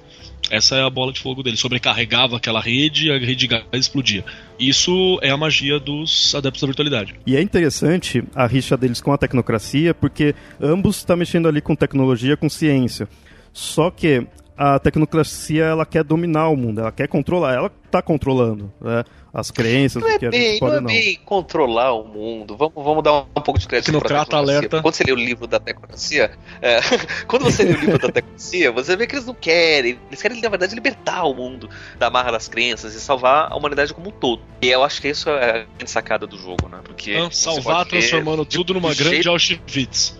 Essa 0.54 0.76
é 0.76 0.84
a 0.84 0.90
bola 0.90 1.12
de 1.12 1.20
fogo 1.20 1.42
dele. 1.42 1.58
Sobrecarregava 1.58 2.38
aquela 2.38 2.62
rede 2.62 3.08
e 3.08 3.12
a 3.12 3.18
rede 3.18 3.36
de 3.36 3.48
gás 3.48 3.64
explodia. 3.74 4.24
Isso 4.60 5.18
é 5.24 5.32
a 5.32 5.36
magia 5.36 5.80
dos 5.80 6.36
adeptos 6.36 6.62
da 6.62 6.68
virtualidade. 6.68 7.16
E 7.26 7.36
é 7.36 7.42
interessante 7.42 8.24
a 8.36 8.46
rixa 8.46 8.78
deles 8.78 9.02
com 9.02 9.12
a 9.12 9.18
tecnocracia, 9.18 9.96
porque 9.96 10.36
ambos 10.62 10.98
estão 10.98 11.16
tá 11.16 11.18
mexendo 11.18 11.48
ali 11.48 11.60
com 11.60 11.76
tecnologia, 11.76 12.38
com 12.38 12.48
ciência. 12.48 13.10
Só 13.52 13.90
que 13.90 14.28
a 14.56 14.78
tecnocracia 14.78 15.64
ela 15.64 15.88
quer 15.88 16.04
dominar 16.04 16.50
o 16.50 16.56
mundo, 16.56 16.82
ela 16.82 16.92
quer 16.92 17.08
controlar, 17.08 17.56
ela 17.56 17.72
está 17.86 18.00
controlando. 18.00 18.72
Né? 18.80 19.04
As 19.34 19.50
crenças 19.50 20.00
não 20.04 20.10
é 20.10 20.20
que 20.20 20.28
a 20.28 20.30
bem, 20.30 20.42
gente 20.52 20.60
pode 20.60 20.72
não. 20.74 20.78
É 20.78 20.82
não. 20.82 20.88
bem 20.88 21.20
controlar 21.26 21.94
o 21.94 22.08
mundo. 22.08 22.56
Vamos, 22.56 22.76
vamos 22.76 23.04
dar 23.04 23.14
um, 23.14 23.26
um 23.36 23.42
pouco 23.42 23.60
de 23.60 23.68
crédito 23.68 24.00
para 24.00 24.22
a 24.22 24.38
alerta. 24.38 24.80
Quando 24.80 24.94
você 24.94 25.04
lê 25.04 25.12
o 25.12 25.16
livro 25.16 25.48
da 25.48 25.60
tecnocracia, 25.60 26.32
é, 26.62 26.80
quando 27.26 27.46
você 27.46 27.64
lê 27.64 27.74
o 27.74 27.80
livro 27.80 27.98
da 27.98 28.10
tecnocracia, 28.10 28.72
você 28.72 28.96
vê 28.96 29.08
que 29.08 29.16
eles 29.16 29.26
não 29.26 29.34
querem, 29.34 29.98
eles 30.08 30.22
querem 30.22 30.40
na 30.40 30.50
verdade 30.50 30.76
libertar 30.76 31.24
o 31.24 31.34
mundo 31.34 31.68
da 31.98 32.12
marra 32.12 32.32
das 32.32 32.48
crenças 32.48 32.94
e 32.94 33.02
salvar 33.02 33.52
a 33.52 33.56
humanidade 33.56 33.92
como 33.92 34.10
um 34.10 34.12
todo. 34.12 34.40
E 34.62 34.70
eu 34.70 34.84
acho 34.84 35.02
que 35.02 35.08
isso 35.08 35.28
é 35.32 35.50
a 35.50 35.66
grande 35.78 35.90
sacada 35.90 36.28
do 36.28 36.38
jogo, 36.38 36.70
né? 36.70 36.78
Porque 36.84 37.18
não, 37.18 37.32
salvar 37.32 37.88
transformando 37.88 38.46
tudo 38.46 38.76
numa 38.76 38.94
grande 38.94 39.16
jeito... 39.16 39.30
Auschwitz. 39.30 40.16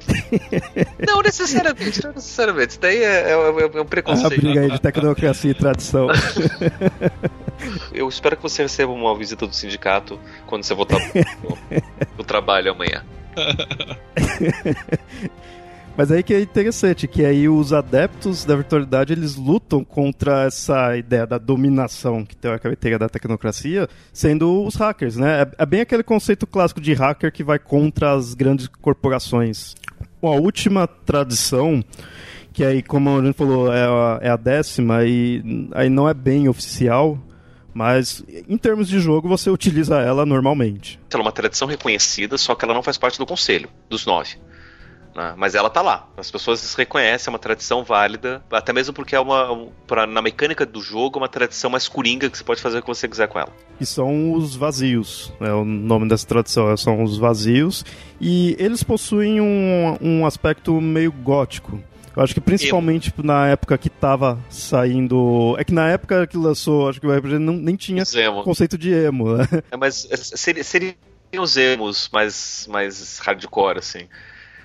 Não 1.06 1.22
necessariamente, 1.22 2.04
não 2.04 2.14
necessariamente. 2.14 2.72
Isso 2.72 2.80
daí 2.80 2.98
é, 2.98 3.30
é, 3.30 3.32
é 3.32 3.82
um 3.82 3.86
preconceito. 3.86 4.34
A 4.34 4.36
briga 4.36 4.62
aí 4.62 4.72
de 4.72 4.80
tecnocracia 4.80 5.52
e 5.52 5.54
tradição. 5.54 6.08
eu 7.94 8.08
espero 8.08 8.36
que 8.36 8.44
você 8.44 8.64
receba 8.64 8.92
uma 8.92 9.18
visita 9.18 9.48
do 9.48 9.56
sindicato 9.56 10.20
quando 10.46 10.64
você 10.64 10.74
voltar 10.74 11.00
pro 12.16 12.24
trabalho 12.24 12.72
amanhã. 12.72 13.04
Mas 15.96 16.12
aí 16.12 16.24
que 16.24 16.34
é 16.34 16.42
interessante, 16.42 17.08
que 17.08 17.24
aí 17.24 17.48
os 17.48 17.72
adeptos 17.72 18.44
da 18.44 18.56
virtualidade, 18.56 19.14
eles 19.14 19.36
lutam 19.36 19.84
contra 19.84 20.46
essa 20.46 20.98
ideia 20.98 21.28
da 21.28 21.38
dominação 21.38 22.26
que 22.26 22.36
tem 22.36 22.50
a 22.50 22.58
característica 22.58 22.98
da 22.98 23.08
tecnocracia, 23.08 23.88
sendo 24.12 24.66
os 24.66 24.74
hackers, 24.76 25.18
né? 25.18 25.44
É, 25.44 25.52
é, 25.60 25.66
bem 25.68 25.82
aquele 25.82 26.02
conceito 26.02 26.48
clássico 26.48 26.82
de 26.82 26.94
hacker 26.94 27.32
que 27.32 27.44
vai 27.44 27.60
contra 27.60 28.14
as 28.14 28.34
grandes 28.34 28.68
corporações. 28.68 29.76
Bom, 30.20 30.34
a 30.34 30.36
última 30.36 30.88
tradição, 30.88 31.84
que 32.52 32.64
aí, 32.64 32.82
como 32.82 33.20
a 33.20 33.24
gente 33.24 33.36
falou, 33.36 33.72
é 33.72 33.84
a, 33.84 34.20
é 34.20 34.30
a 34.30 34.38
décima, 34.38 35.06
e 35.06 35.70
aí 35.74 35.90
não 35.90 36.10
é 36.10 36.14
bem 36.16 36.50
oficial, 36.50 37.20
mas 37.74 38.24
em 38.48 38.58
termos 38.58 38.88
de 38.88 39.00
jogo 39.00 39.28
você 39.28 39.50
utiliza 39.50 40.00
ela 40.00 40.26
normalmente. 40.26 41.00
Ela 41.12 41.22
é 41.22 41.26
uma 41.26 41.32
tradição 41.32 41.68
reconhecida, 41.68 42.38
só 42.38 42.56
que 42.56 42.66
ela 42.66 42.74
não 42.74 42.84
faz 42.84 42.98
parte 42.98 43.18
do 43.18 43.26
conselho 43.26 43.70
dos 43.90 44.06
nove. 44.06 44.38
Né? 45.16 45.34
Mas 45.38 45.56
ela 45.56 45.70
tá 45.70 45.82
lá. 45.82 46.08
As 46.18 46.30
pessoas 46.32 46.74
reconhecem, 46.74 47.30
é 47.30 47.34
uma 47.34 47.40
tradição 47.40 47.84
válida, 47.84 48.44
até 48.52 48.74
mesmo 48.74 48.94
porque 48.94 49.16
é 49.16 49.20
uma, 49.20 49.68
pra, 49.86 50.08
na 50.08 50.22
mecânica 50.22 50.66
do 50.66 50.82
jogo, 50.82 51.20
uma 51.20 51.30
tradição 51.30 51.70
mais 51.70 51.88
coringa 51.88 52.30
que 52.30 52.38
você 52.38 52.44
pode 52.44 52.62
fazer 52.62 52.80
o 52.80 52.82
que 52.82 52.88
você 52.88 53.08
quiser 53.08 53.28
com 53.28 53.40
ela. 53.40 53.54
E 53.80 53.86
são 53.86 54.34
os 54.34 54.56
vazios, 54.56 55.32
né? 55.40 55.52
o 55.54 55.64
nome 55.64 56.08
dessa 56.08 56.26
tradição 56.26 56.76
são 56.78 57.04
os 57.04 57.18
vazios, 57.18 57.86
e 58.20 58.56
eles 58.60 58.84
possuem 58.84 59.40
um, 59.40 59.98
um 60.02 60.26
aspecto 60.26 60.80
meio 60.82 61.12
gótico. 61.12 61.80
Eu 62.16 62.24
acho 62.24 62.34
que 62.34 62.42
principalmente 62.42 63.14
emo. 63.18 63.26
na 63.26 63.48
época 63.48 63.78
que 63.78 63.90
tava 63.90 64.40
saindo. 64.50 65.56
É 65.58 65.64
que 65.64 65.74
na 65.74 65.90
época 65.90 66.28
que 66.28 66.38
lançou, 66.38 66.90
acho 66.90 67.00
que 67.00 67.08
o 67.08 67.16
RPG 67.16 67.40
não, 67.40 67.54
nem 67.54 67.76
tinha 67.76 68.04
conceito 68.44 68.78
de 68.78 68.92
emo, 68.92 69.38
né? 69.38 69.48
É, 69.72 69.78
mas 69.78 70.08
seria, 70.36 70.64
seriam 70.64 70.96
os 71.40 71.58
emos 71.58 72.10
mais, 72.12 72.68
mais 72.70 73.20
hardcore, 73.20 73.80
assim 73.80 74.08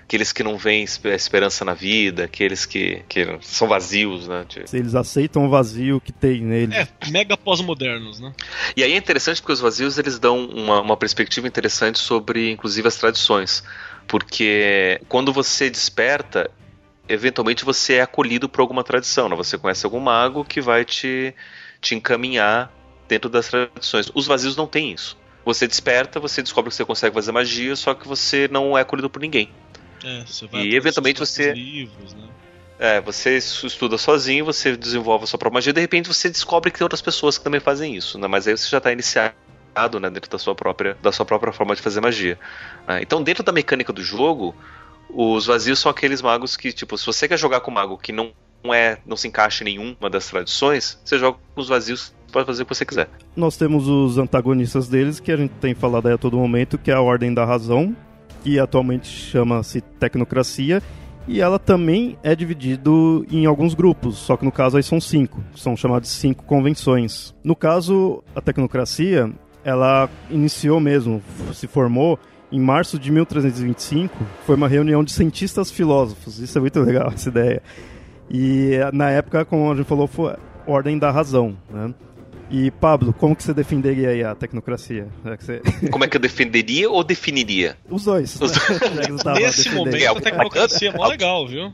aqueles 0.08 0.32
que 0.32 0.42
não 0.42 0.56
veem 0.56 0.84
esperança 0.84 1.66
na 1.66 1.74
vida, 1.74 2.24
aqueles 2.24 2.64
que, 2.64 3.02
que 3.06 3.38
são 3.42 3.68
vazios, 3.68 4.26
né? 4.26 4.46
Eles 4.72 4.94
aceitam 4.94 5.44
o 5.44 5.50
vazio 5.50 6.00
que 6.00 6.10
tem 6.10 6.40
neles. 6.40 6.74
É, 6.74 6.88
mega 7.10 7.36
pós-modernos, 7.36 8.18
né? 8.18 8.32
E 8.74 8.82
aí 8.82 8.94
é 8.94 8.96
interessante 8.96 9.42
porque 9.42 9.52
os 9.52 9.60
vazios 9.60 9.98
eles 9.98 10.18
dão 10.18 10.46
uma, 10.46 10.80
uma 10.80 10.96
perspectiva 10.96 11.46
interessante 11.46 11.98
sobre, 11.98 12.50
inclusive, 12.50 12.88
as 12.88 12.96
tradições. 12.96 13.62
Porque 14.06 14.98
quando 15.10 15.30
você 15.30 15.68
desperta, 15.68 16.50
eventualmente 17.08 17.64
você 17.64 17.94
é 17.94 18.02
acolhido 18.02 18.48
por 18.48 18.60
alguma 18.60 18.84
tradição, 18.84 19.28
né? 19.28 19.36
Você 19.36 19.56
conhece 19.58 19.84
algum 19.86 20.00
mago 20.00 20.44
que 20.44 20.60
vai 20.60 20.84
te, 20.84 21.34
te 21.80 21.94
encaminhar 21.94 22.70
dentro 23.08 23.30
das 23.30 23.48
tradições. 23.48 24.10
Os 24.14 24.26
vazios 24.26 24.56
não 24.56 24.66
têm 24.66 24.92
isso. 24.92 25.16
Você 25.44 25.66
desperta, 25.66 26.20
você 26.20 26.42
descobre 26.42 26.70
que 26.70 26.76
você 26.76 26.84
consegue 26.84 27.14
fazer 27.14 27.32
magia, 27.32 27.74
só 27.74 27.94
que 27.94 28.06
você 28.06 28.48
não 28.50 28.76
é 28.76 28.82
acolhido 28.82 29.08
por 29.08 29.20
ninguém. 29.20 29.50
É, 30.04 30.24
você 30.26 30.46
vai 30.46 30.62
E 30.62 30.76
eventualmente 30.76 31.20
você- 31.20 31.52
livros, 31.52 32.14
né? 32.14 32.28
É, 32.80 33.00
você 33.00 33.36
estuda 33.38 33.98
sozinho, 33.98 34.44
você 34.44 34.76
desenvolve 34.76 35.24
a 35.24 35.26
sua 35.26 35.38
própria 35.38 35.56
magia, 35.56 35.72
de 35.72 35.80
repente 35.80 36.06
você 36.06 36.30
descobre 36.30 36.70
que 36.70 36.78
tem 36.78 36.84
outras 36.84 37.02
pessoas 37.02 37.36
que 37.36 37.42
também 37.42 37.58
fazem 37.58 37.96
isso, 37.96 38.18
né? 38.18 38.28
Mas 38.28 38.46
aí 38.46 38.56
você 38.56 38.68
já 38.68 38.78
está 38.78 38.92
iniciado 38.92 39.34
né, 40.00 40.08
dentro 40.10 40.30
da 40.30 40.38
sua 40.38 40.54
própria, 40.54 40.96
da 41.02 41.10
sua 41.10 41.26
própria 41.26 41.52
forma 41.52 41.74
de 41.74 41.82
fazer 41.82 42.00
magia. 42.00 42.38
né? 42.86 43.00
Então, 43.02 43.20
dentro 43.22 43.42
da 43.42 43.50
mecânica 43.52 43.92
do 43.92 44.02
jogo, 44.02 44.54
os 45.10 45.46
vazios 45.46 45.78
são 45.78 45.90
aqueles 45.90 46.22
magos 46.22 46.56
que, 46.56 46.72
tipo, 46.72 46.96
se 46.96 47.06
você 47.06 47.26
quer 47.26 47.38
jogar 47.38 47.60
com 47.60 47.70
um 47.70 47.74
mago 47.74 47.98
que 47.98 48.12
não 48.12 48.32
é, 48.72 48.98
não 49.06 49.16
se 49.16 49.28
encaixa 49.28 49.62
em 49.62 49.76
nenhuma 49.76 50.10
das 50.10 50.26
tradições, 50.26 50.98
você 51.04 51.18
joga 51.18 51.38
com 51.54 51.60
os 51.60 51.68
vazios, 51.68 52.12
pode 52.32 52.46
fazer 52.46 52.62
o 52.62 52.66
que 52.66 52.74
você 52.74 52.84
quiser. 52.84 53.08
Nós 53.36 53.56
temos 53.56 53.88
os 53.88 54.18
antagonistas 54.18 54.88
deles, 54.88 55.20
que 55.20 55.32
a 55.32 55.36
gente 55.36 55.52
tem 55.60 55.74
falado 55.74 56.08
aí 56.08 56.14
a 56.14 56.18
todo 56.18 56.36
momento, 56.36 56.76
que 56.76 56.90
é 56.90 56.94
a 56.94 57.00
Ordem 57.00 57.32
da 57.32 57.44
Razão, 57.44 57.96
que 58.42 58.58
atualmente 58.58 59.08
chama-se 59.08 59.80
Tecnocracia, 59.80 60.82
e 61.26 61.40
ela 61.40 61.58
também 61.58 62.18
é 62.22 62.34
dividido 62.34 63.24
em 63.30 63.44
alguns 63.44 63.74
grupos, 63.74 64.16
só 64.16 64.36
que 64.36 64.44
no 64.44 64.52
caso 64.52 64.76
aí 64.76 64.82
são 64.82 65.00
cinco, 65.00 65.44
são 65.54 65.76
chamados 65.76 66.08
de 66.08 66.14
cinco 66.14 66.44
convenções. 66.44 67.34
No 67.44 67.54
caso, 67.54 68.24
a 68.34 68.40
Tecnocracia, 68.40 69.30
ela 69.62 70.08
iniciou 70.30 70.80
mesmo, 70.80 71.22
se 71.52 71.66
formou 71.66 72.18
em 72.50 72.60
março 72.60 72.98
de 72.98 73.10
1325, 73.12 74.14
foi 74.46 74.56
uma 74.56 74.68
reunião 74.68 75.04
de 75.04 75.12
cientistas 75.12 75.70
filósofos, 75.70 76.38
isso 76.38 76.56
é 76.56 76.60
muito 76.60 76.80
legal 76.80 77.10
essa 77.14 77.28
ideia. 77.28 77.62
E 78.30 78.72
na 78.92 79.10
época, 79.10 79.44
como 79.44 79.70
a 79.72 79.74
gente 79.76 79.86
falou, 79.86 80.06
foi 80.06 80.34
Ordem 80.66 80.98
da 80.98 81.10
Razão, 81.10 81.56
né? 81.70 81.94
E 82.50 82.70
Pablo, 82.70 83.12
como 83.12 83.36
que 83.36 83.42
você 83.42 83.52
defenderia 83.52 84.08
aí 84.08 84.24
a 84.24 84.34
tecnocracia? 84.34 85.06
Que 85.38 85.44
você- 85.44 85.60
Como 85.92 86.02
é 86.02 86.08
que 86.08 86.16
eu 86.16 86.20
defenderia 86.20 86.88
ou 86.90 87.04
definiria? 87.04 87.76
Os 87.90 88.04
dois. 88.04 88.40
Os 88.40 88.52
né? 88.52 89.34
Nesse 89.38 89.68
momento, 89.70 90.16
a 90.16 90.20
tecnocracia 90.20 90.88
é 90.88 90.96
mó 90.96 91.06
legal, 91.08 91.46
viu? 91.46 91.70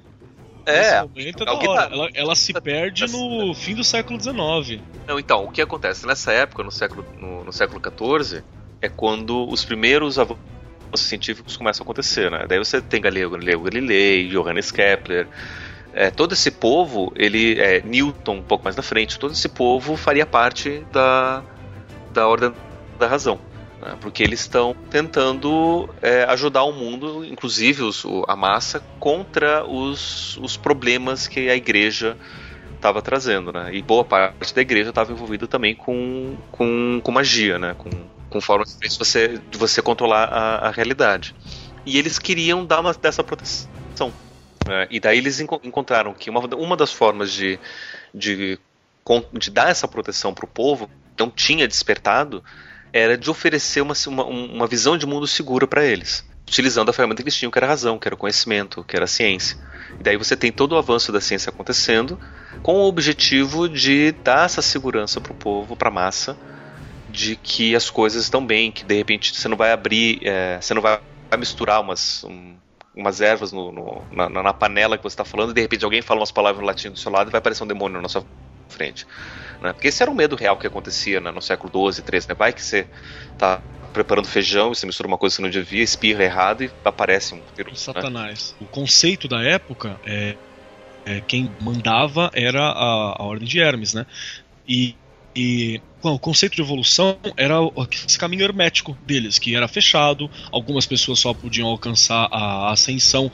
É, 0.67 1.01
momento 1.03 1.45
é 1.45 1.51
hora. 1.51 1.89
tá- 1.89 1.95
Ela, 1.95 2.09
ela 2.15 2.35
se 2.35 2.53
perde 2.55 3.05
no 3.13 3.55
fim 3.55 3.75
do 3.77 3.85
século 3.85 4.19
XIX. 4.21 4.81
Não, 5.07 5.17
então, 5.19 5.45
o 5.45 5.51
que 5.53 5.61
acontece? 5.63 6.07
Nessa 6.09 6.33
época, 6.33 6.65
no 6.65 6.73
século, 6.73 7.05
no, 7.21 7.45
no 7.45 7.53
século 7.53 7.81
XIV, 7.81 8.43
é 8.83 8.89
quando 8.89 9.49
os 9.49 9.65
primeiros 9.65 10.19
avanços 10.19 10.43
científicos 11.01 11.57
começam 11.57 11.83
a 11.83 11.85
acontecer, 11.85 12.31
né? 12.31 12.47
Daí 12.49 12.59
você 12.59 12.81
tem 12.81 13.01
Galileu, 13.01 13.31
Galileu 13.31 13.61
Galilei, 13.61 14.29
Johannes 14.29 14.71
Kepler, 14.71 15.27
é, 15.93 16.11
todo 16.11 16.33
esse 16.33 16.51
povo, 16.51 17.13
ele, 17.15 17.59
é, 17.61 17.81
Newton 17.83 18.37
um 18.39 18.43
pouco 18.43 18.65
mais 18.65 18.75
na 18.75 18.83
frente, 18.83 19.19
todo 19.19 19.33
esse 19.33 19.49
povo 19.49 19.97
faria 19.97 20.27
parte 20.27 20.85
da, 20.93 21.43
da 22.13 22.27
ordem 22.27 22.53
da 22.99 23.07
razão. 23.07 23.39
né? 23.81 23.97
Porque 24.01 24.23
eles 24.23 24.41
estão 24.41 24.75
tentando 24.91 25.89
é, 26.03 26.25
ajudar 26.25 26.65
o 26.65 26.73
mundo, 26.73 27.25
inclusive 27.25 27.83
os, 27.83 28.05
a 28.27 28.35
massa, 28.35 28.83
contra 28.99 29.65
os, 29.65 30.37
os 30.39 30.57
problemas 30.57 31.29
que 31.29 31.49
a 31.49 31.55
igreja 31.55 32.17
estava 32.75 33.01
trazendo, 33.01 33.53
né? 33.53 33.71
E 33.73 33.81
boa 33.81 34.05
parte 34.05 34.55
da 34.55 34.61
igreja 34.61 34.91
estava 34.91 35.13
envolvida 35.13 35.47
também 35.47 35.75
com, 35.75 36.37
com, 36.51 37.01
com 37.03 37.13
magia, 37.13 37.59
né? 37.59 37.75
Com, 37.79 37.89
com 38.35 38.41
formas 38.41 38.77
de 38.83 38.99
você, 38.99 39.39
de 39.49 39.57
você 39.57 39.81
controlar 39.81 40.25
a, 40.25 40.69
a 40.69 40.71
realidade. 40.73 41.33
E 41.87 41.97
eles 41.97 42.19
queriam 42.19 42.67
dar 42.67 42.81
uma 42.81 42.93
dessa 42.93 43.23
proteção. 43.23 43.69
né? 44.67 44.89
E 44.91 44.99
daí 44.99 45.19
eles 45.19 45.39
enco- 45.39 45.61
encontraram 45.63 46.13
que 46.13 46.29
uma, 46.29 46.41
uma 46.57 46.77
das 46.77 46.93
formas 46.93 47.31
de, 47.31 47.61
de, 48.13 48.59
de 49.35 49.51
dar 49.53 49.71
essa 49.71 49.87
proteção 49.87 50.35
para 50.35 50.45
o 50.45 50.49
povo, 50.49 50.89
que 51.17 51.23
não 51.23 51.31
tinha 51.31 51.69
despertado, 51.69 52.43
era 52.93 53.17
de 53.17 53.31
oferecer 53.31 53.81
uma, 53.83 53.95
uma, 54.09 54.25
uma 54.25 54.67
visão 54.67 54.99
de 54.99 55.07
mundo 55.07 55.29
segura 55.29 55.65
para 55.65 55.85
eles. 55.85 56.25
Utilizando 56.49 56.89
a 56.89 56.93
ferramenta 56.93 57.23
que 57.23 57.29
eles 57.29 57.37
tinham, 57.37 57.53
que 57.53 57.59
era 57.59 57.67
a 57.69 57.71
razão, 57.71 58.01
que 58.01 58.09
era 58.09 58.17
o 58.17 58.19
conhecimento, 58.19 58.83
que 58.83 58.97
era 58.97 59.05
a 59.05 59.09
ciência. 59.09 59.57
E 60.01 60.03
daí 60.03 60.17
você 60.17 60.37
tem 60.37 60.51
todo 60.51 60.73
o 60.73 60.77
avanço 60.77 61.13
da 61.13 61.21
ciência 61.21 61.51
acontecendo, 61.51 62.19
com 62.65 62.81
o 62.81 62.89
objetivo 62.89 63.69
de 63.69 64.11
dar 64.11 64.47
essa 64.47 64.61
segurança 64.61 65.21
para 65.21 65.33
o 65.33 65.37
povo, 65.37 65.77
para 65.77 65.89
a 65.89 65.93
massa, 65.93 66.37
de 67.15 67.37
que 67.37 67.77
as 67.77 67.89
coisas 67.89 68.25
estão 68.25 68.45
bem, 68.45 68.73
que 68.73 68.85
de 68.85 68.95
repente 68.95 69.35
você 69.35 69.47
não 69.49 69.57
vai 69.57 69.71
abrir, 69.73 70.19
é, 70.25 70.59
você 70.61 70.75
não 70.75 70.83
vai 70.83 70.99
misturar 71.39 71.81
umas, 71.81 72.25
um- 72.25 72.57
umas 72.95 73.21
ervas 73.21 73.53
no- 73.53 73.71
no- 73.73 74.03
na, 74.11 74.29
na 74.29 74.53
panela 74.53 74.97
que 74.97 75.03
você 75.03 75.15
está 75.15 75.25
falando 75.25 75.51
e 75.51 75.55
de 75.55 75.61
repente 75.61 75.85
alguém 75.85 76.03
fala 76.03 76.21
umas 76.21 76.33
palavras 76.33 76.61
no 76.61 76.67
latim 76.67 76.91
do 76.91 76.99
seu 76.99 77.11
lado 77.13 77.29
e 77.29 77.33
vai 77.33 77.39
aparecer 77.39 77.63
um 77.63 77.67
demônio 77.69 78.03
na 78.03 78.09
sua 78.09 78.25
frente. 78.69 79.07
Né? 79.63 79.73
Porque 79.73 79.89
esse 79.89 80.03
era 80.03 80.11
o 80.11 80.15
medo 80.15 80.35
real 80.37 80.57
que 80.59 80.67
acontecia 80.67 81.21
né, 81.21 81.31
no 81.31 81.41
século 81.41 81.71
XII, 81.93 82.03
XIII. 82.05 82.29
Né? 82.31 82.35
Vai 82.37 82.53
que 82.53 82.63
você 82.63 82.87
tá 83.39 83.61
preparando 83.93 84.27
feijão 84.27 84.73
e 84.73 84.75
você 84.75 84.85
mistura 84.85 85.07
uma 85.07 85.17
coisa 85.19 85.35
que 85.35 85.37
você 85.37 85.43
não 85.43 85.51
devia, 85.51 85.83
espirra 85.83 86.25
errado 86.25 86.65
e 86.65 86.71
aparece 86.85 87.33
um 87.35 87.41
vírus. 87.57 87.73
né? 87.75 87.79
Satanás. 87.79 88.57
O 88.61 88.65
conceito 88.67 89.29
da 89.29 89.41
época 89.43 90.01
é, 90.05 90.37
é 91.07 91.21
quem 91.21 91.49
mandava 91.61 92.29
era 92.35 92.61
a, 92.61 93.17
a 93.19 93.23
ordem 93.23 93.47
de 93.47 93.61
Hermes, 93.61 93.95
né? 93.95 94.05
E, 94.67 94.97
e 95.35 95.81
bom, 96.03 96.15
o 96.15 96.19
conceito 96.19 96.55
de 96.55 96.63
evolução 96.63 97.19
era 97.37 97.57
esse 98.07 98.19
caminho 98.19 98.45
hermético 98.45 98.97
deles, 99.07 99.39
que 99.39 99.57
era 99.57 99.67
fechado, 99.67 100.31
algumas 100.53 100.87
pessoas 100.87 101.19
só 101.19 101.35
podiam 101.35 101.69
alcançar 101.69 102.29
a 102.31 102.71
ascensão 102.71 103.31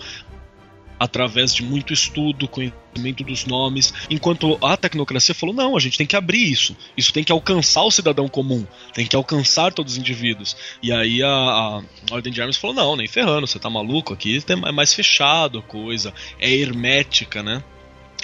através 1.01 1.55
de 1.55 1.63
muito 1.63 1.95
estudo, 1.95 2.47
conhecimento 2.47 3.25
dos 3.25 3.47
nomes, 3.47 3.93
enquanto 4.11 4.59
a 4.63 4.77
tecnocracia 4.77 5.35
falou: 5.35 5.55
não, 5.55 5.75
a 5.75 5.81
gente 5.81 5.97
tem 5.97 6.07
que 6.07 6.15
abrir 6.15 6.51
isso, 6.51 6.77
isso 6.95 7.11
tem 7.11 7.25
que 7.25 7.33
alcançar 7.33 7.83
o 7.83 7.91
cidadão 7.91 8.29
comum, 8.29 8.67
tem 8.93 9.07
que 9.07 9.17
alcançar 9.17 9.73
todos 9.73 9.95
os 9.95 9.99
indivíduos. 9.99 10.55
E 10.83 10.93
aí 10.93 11.23
a, 11.23 11.29
a 11.31 11.83
Ordem 12.11 12.31
de 12.31 12.41
Hermes 12.41 12.59
falou: 12.59 12.77
não, 12.77 12.97
nem 12.97 13.09
ferrando, 13.09 13.47
você 13.47 13.59
tá 13.59 13.71
maluco, 13.71 14.13
aqui 14.13 14.43
é 14.47 14.73
mais 14.73 14.93
fechado 14.93 15.59
a 15.59 15.63
coisa, 15.63 16.13
é 16.39 16.53
hermética, 16.53 17.43
né? 17.43 17.65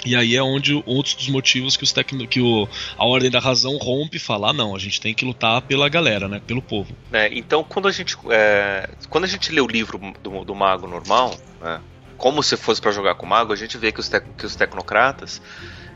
E 0.05 0.15
aí 0.15 0.35
é 0.35 0.43
onde 0.43 0.81
outros 0.85 1.15
dos 1.15 1.27
motivos 1.27 1.75
que, 1.75 1.83
os 1.83 1.91
tecno, 1.91 2.27
que 2.27 2.39
o, 2.39 2.67
a 2.97 3.05
Ordem 3.05 3.29
da 3.31 3.39
Razão 3.39 3.77
rompe 3.77 4.17
e 4.17 4.19
fala: 4.19 4.49
ah, 4.49 4.53
não, 4.53 4.75
a 4.75 4.79
gente 4.79 5.01
tem 5.01 5.13
que 5.13 5.25
lutar 5.25 5.61
pela 5.63 5.89
galera, 5.89 6.27
né? 6.27 6.41
Pelo 6.45 6.61
povo. 6.61 6.95
né? 7.11 7.29
Então, 7.31 7.63
quando 7.63 7.87
a 7.87 7.91
gente 7.91 8.15
é, 8.29 8.89
quando 9.09 9.23
a 9.23 9.27
gente 9.27 9.51
lê 9.51 9.59
o 9.59 9.67
livro 9.67 9.99
do, 10.21 10.45
do 10.45 10.55
mago 10.55 10.87
normal, 10.87 11.35
né, 11.61 11.81
como 12.17 12.41
se 12.43 12.55
fosse 12.55 12.79
para 12.79 12.91
jogar 12.91 13.15
com 13.15 13.25
o 13.25 13.29
mago, 13.29 13.51
a 13.51 13.55
gente 13.55 13.77
vê 13.77 13.91
que 13.91 13.99
os, 13.99 14.07
tec- 14.07 14.25
que 14.37 14.45
os 14.45 14.55
tecnocratas 14.55 15.41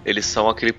eles 0.05 0.25
são 0.25 0.49
aquele 0.49 0.73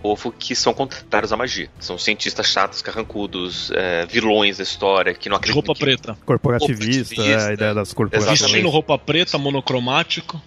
povo 0.00 0.32
que 0.36 0.54
são 0.56 0.72
contrários 0.72 1.32
à 1.32 1.36
magia. 1.36 1.68
São 1.78 1.96
cientistas 1.98 2.46
chatos, 2.48 2.80
carrancudos, 2.82 3.70
é, 3.72 4.06
vilões 4.06 4.56
da 4.58 4.62
história, 4.64 5.14
que 5.14 5.28
não 5.28 5.36
De 5.38 5.50
acreditam 5.50 5.66
roupa 5.66 5.74
que- 5.78 5.84
preta. 5.84 6.18
Corporativista, 6.24 7.14
Corporativista, 7.16 7.22
é, 7.46 7.50
a 7.50 7.52
ideia 7.52 7.74
das 7.74 7.92
corporações. 7.92 8.40
Vestindo 8.40 8.68
roupa 8.68 8.96
preta, 8.98 9.36
monocromático. 9.38 10.40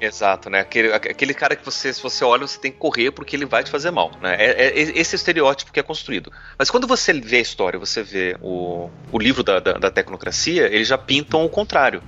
Exato, 0.00 0.50
né? 0.50 0.60
Aquele, 0.60 0.92
aquele 0.92 1.32
cara 1.32 1.54
que 1.56 1.64
você, 1.64 1.92
se 1.92 2.02
você 2.02 2.24
olha, 2.24 2.46
você 2.46 2.58
tem 2.58 2.70
que 2.72 2.78
correr 2.78 3.10
porque 3.12 3.36
ele 3.36 3.46
vai 3.46 3.62
te 3.62 3.70
fazer 3.70 3.90
mal. 3.90 4.10
Né? 4.20 4.34
É, 4.38 4.66
é- 4.66 4.80
esse 4.98 5.14
é 5.14 5.16
o 5.16 5.18
estereótipo 5.18 5.72
que 5.72 5.80
é 5.80 5.82
construído. 5.82 6.32
Mas 6.58 6.68
quando 6.70 6.86
você 6.86 7.12
vê 7.12 7.36
a 7.38 7.40
história, 7.40 7.78
você 7.78 8.02
vê 8.02 8.36
o, 8.42 8.90
o 9.12 9.18
livro 9.18 9.42
da, 9.42 9.60
da, 9.60 9.72
da 9.74 9.90
tecnocracia, 9.90 10.66
eles 10.66 10.88
já 10.88 10.98
pintam 10.98 11.44
o 11.44 11.48
contrário. 11.48 12.02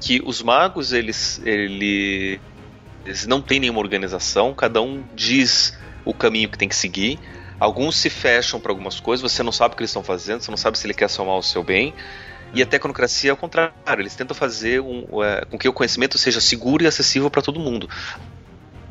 Que 0.00 0.22
os 0.24 0.40
magos, 0.42 0.92
eles, 0.92 1.40
ele- 1.44 2.40
eles 3.04 3.26
não 3.26 3.42
têm 3.42 3.60
nenhuma 3.60 3.80
organização, 3.80 4.54
cada 4.54 4.80
um 4.80 5.02
diz 5.14 5.76
o 6.04 6.14
caminho 6.14 6.48
que 6.48 6.56
tem 6.58 6.68
que 6.68 6.76
seguir. 6.76 7.18
Alguns 7.58 7.96
se 7.96 8.08
fecham 8.10 8.60
para 8.60 8.70
algumas 8.70 9.00
coisas, 9.00 9.30
você 9.32 9.42
não 9.42 9.52
sabe 9.52 9.74
o 9.74 9.76
que 9.76 9.82
eles 9.82 9.90
estão 9.90 10.02
fazendo, 10.04 10.40
você 10.42 10.50
não 10.50 10.58
sabe 10.58 10.78
se 10.78 10.86
ele 10.86 10.94
quer 10.94 11.08
somar 11.08 11.36
o 11.36 11.42
seu 11.42 11.62
bem. 11.62 11.92
E 12.54 12.62
a 12.62 12.66
tecnocracia 12.66 13.30
é 13.30 13.32
o 13.32 13.36
contrário, 13.36 13.72
eles 13.98 14.14
tentam 14.14 14.34
fazer 14.34 14.80
um, 14.80 15.22
é, 15.22 15.44
com 15.44 15.58
que 15.58 15.68
o 15.68 15.72
conhecimento 15.72 16.16
seja 16.16 16.40
seguro 16.40 16.84
e 16.84 16.86
acessível 16.86 17.30
para 17.30 17.42
todo 17.42 17.60
mundo. 17.60 17.88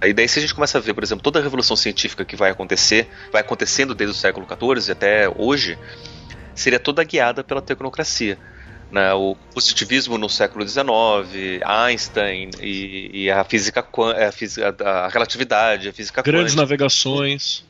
Aí 0.02 0.14
daí 0.14 0.28
se 0.28 0.38
a 0.38 0.42
gente 0.42 0.54
começa 0.54 0.78
a 0.78 0.82
ver, 0.82 0.94
por 0.94 1.04
exemplo, 1.04 1.24
toda 1.24 1.40
a 1.40 1.42
revolução 1.42 1.76
científica 1.76 2.24
que 2.24 2.36
vai 2.36 2.52
acontecer, 2.52 3.08
vai 3.32 3.42
acontecendo 3.42 3.96
desde 3.96 4.16
o 4.16 4.20
século 4.20 4.46
XIV 4.46 4.92
até 4.92 5.28
hoje, 5.36 5.80
seria 6.54 6.80
toda 6.80 7.04
guiada 7.04 7.44
pela 7.44 7.62
tecnocracia. 7.62 8.38
Né? 8.92 9.12
O 9.14 9.36
positivismo 9.54 10.18
no 10.18 10.30
século 10.30 10.68
XIX, 10.68 10.86
Einstein 11.66 12.52
e, 12.62 13.24
e 13.24 13.32
a 13.32 13.44
física, 13.44 13.82
quan- 13.82 14.14
a, 14.16 14.32
física- 14.32 14.76
a 14.84 15.08
relatividade, 15.08 15.90
a 15.90 15.94
física 15.94 16.22
Grandes 16.22 16.52
quântica. 16.54 16.62
navegações. 16.62 17.64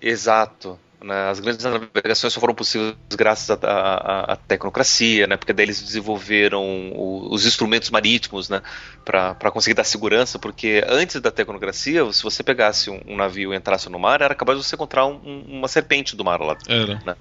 Exato. 0.00 0.78
Né? 1.02 1.28
As 1.30 1.40
grandes 1.40 1.64
navegações 1.64 2.32
só 2.32 2.40
foram 2.40 2.54
possíveis 2.54 2.94
graças 3.16 3.50
à, 3.62 4.38
tecnocracia, 4.48 5.26
né? 5.26 5.36
porque 5.36 5.52
daí 5.52 5.66
eles 5.66 5.82
desenvolveram 5.82 6.62
o- 6.94 7.28
os 7.32 7.44
instrumentos 7.46 7.90
marítimos 7.90 8.48
né? 8.48 8.62
para 9.04 9.50
conseguir 9.50 9.74
dar 9.74 9.84
segurança, 9.84 10.38
porque 10.38 10.84
antes 10.88 11.20
da 11.20 11.30
tecnocracia, 11.30 12.10
se 12.12 12.22
você 12.22 12.42
pegasse 12.42 12.90
um, 12.90 13.00
um 13.06 13.16
navio 13.16 13.52
e 13.52 13.56
entrasse 13.56 13.88
no 13.88 13.98
mar, 13.98 14.20
era 14.22 14.34
capaz 14.34 14.58
de 14.58 14.64
você 14.64 14.74
encontrar 14.76 15.06
um- 15.06 15.20
um- 15.24 15.58
uma 15.58 15.68
serpente 15.68 16.14
do 16.16 16.24
mar 16.24 16.40
lá. 16.40 16.56
Era. 16.68 17.16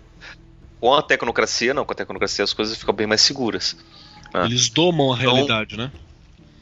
Com 0.79 0.93
a 0.93 1.01
tecnocracia, 1.01 1.73
não, 1.73 1.85
com 1.85 1.93
a 1.93 1.95
tecnocracia 1.95 2.43
as 2.43 2.53
coisas 2.53 2.77
ficam 2.77 2.93
bem 2.93 3.05
mais 3.07 3.21
seguras. 3.21 3.75
Ah. 4.33 4.45
Eles 4.45 4.69
domam 4.69 5.13
a 5.13 5.17
Então- 5.17 5.33
realidade, 5.33 5.77
né? 5.77 5.91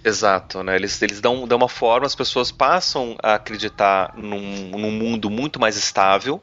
Exato, 0.04 0.64
né? 0.64 0.76
Eles, 0.78 1.02
eles 1.02 1.20
dão, 1.20 1.46
dão 1.46 1.58
uma 1.58 1.68
forma, 1.68 2.06
as 2.06 2.16
pessoas 2.16 2.52
passam 2.52 3.18
a 3.22 3.34
acreditar 3.36 4.14
num, 4.18 4.70
num 4.70 4.92
mundo 4.92 5.30
muito 5.30 5.60
mais 5.60 5.76
estável, 5.76 6.42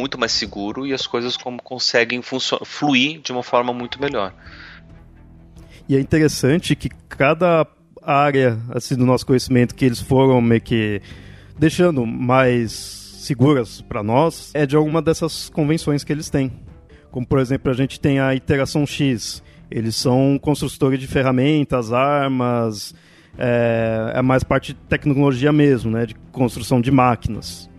muito 0.00 0.18
mais 0.18 0.32
seguro 0.32 0.86
e 0.86 0.92
as 0.92 1.06
coisas 1.06 1.36
como 1.36 1.62
conseguem 1.62 2.20
fluir 2.22 3.20
de 3.20 3.30
uma 3.30 3.42
forma 3.42 3.72
muito 3.72 4.00
melhor. 4.00 4.34
E 5.88 5.96
é 5.96 6.00
interessante 6.00 6.74
que 6.74 6.88
cada 7.08 7.66
área 8.02 8.58
assim, 8.70 8.96
do 8.96 9.04
nosso 9.04 9.26
conhecimento 9.26 9.74
que 9.74 9.84
eles 9.84 10.00
foram 10.00 10.40
meio 10.40 10.60
que 10.60 11.02
deixando 11.58 12.06
mais 12.06 12.72
seguras 12.72 13.82
para 13.82 14.02
nós 14.02 14.50
é 14.54 14.64
de 14.64 14.74
alguma 14.74 15.02
dessas 15.02 15.50
convenções 15.50 16.02
que 16.02 16.12
eles 16.12 16.30
têm. 16.30 16.50
Como, 17.10 17.26
por 17.26 17.38
exemplo, 17.38 17.70
a 17.70 17.74
gente 17.74 18.00
tem 18.00 18.20
a 18.20 18.34
Interação 18.34 18.86
X. 18.86 19.42
Eles 19.70 19.94
são 19.94 20.38
construtores 20.40 20.98
de 20.98 21.06
ferramentas, 21.06 21.92
armas, 21.92 22.94
é, 23.38 24.12
é 24.16 24.22
mais 24.22 24.42
parte 24.42 24.72
de 24.72 24.80
tecnologia 24.80 25.52
mesmo, 25.52 25.90
né, 25.90 26.06
de 26.06 26.14
construção 26.32 26.80
de 26.80 26.90
máquinas. 26.90 27.69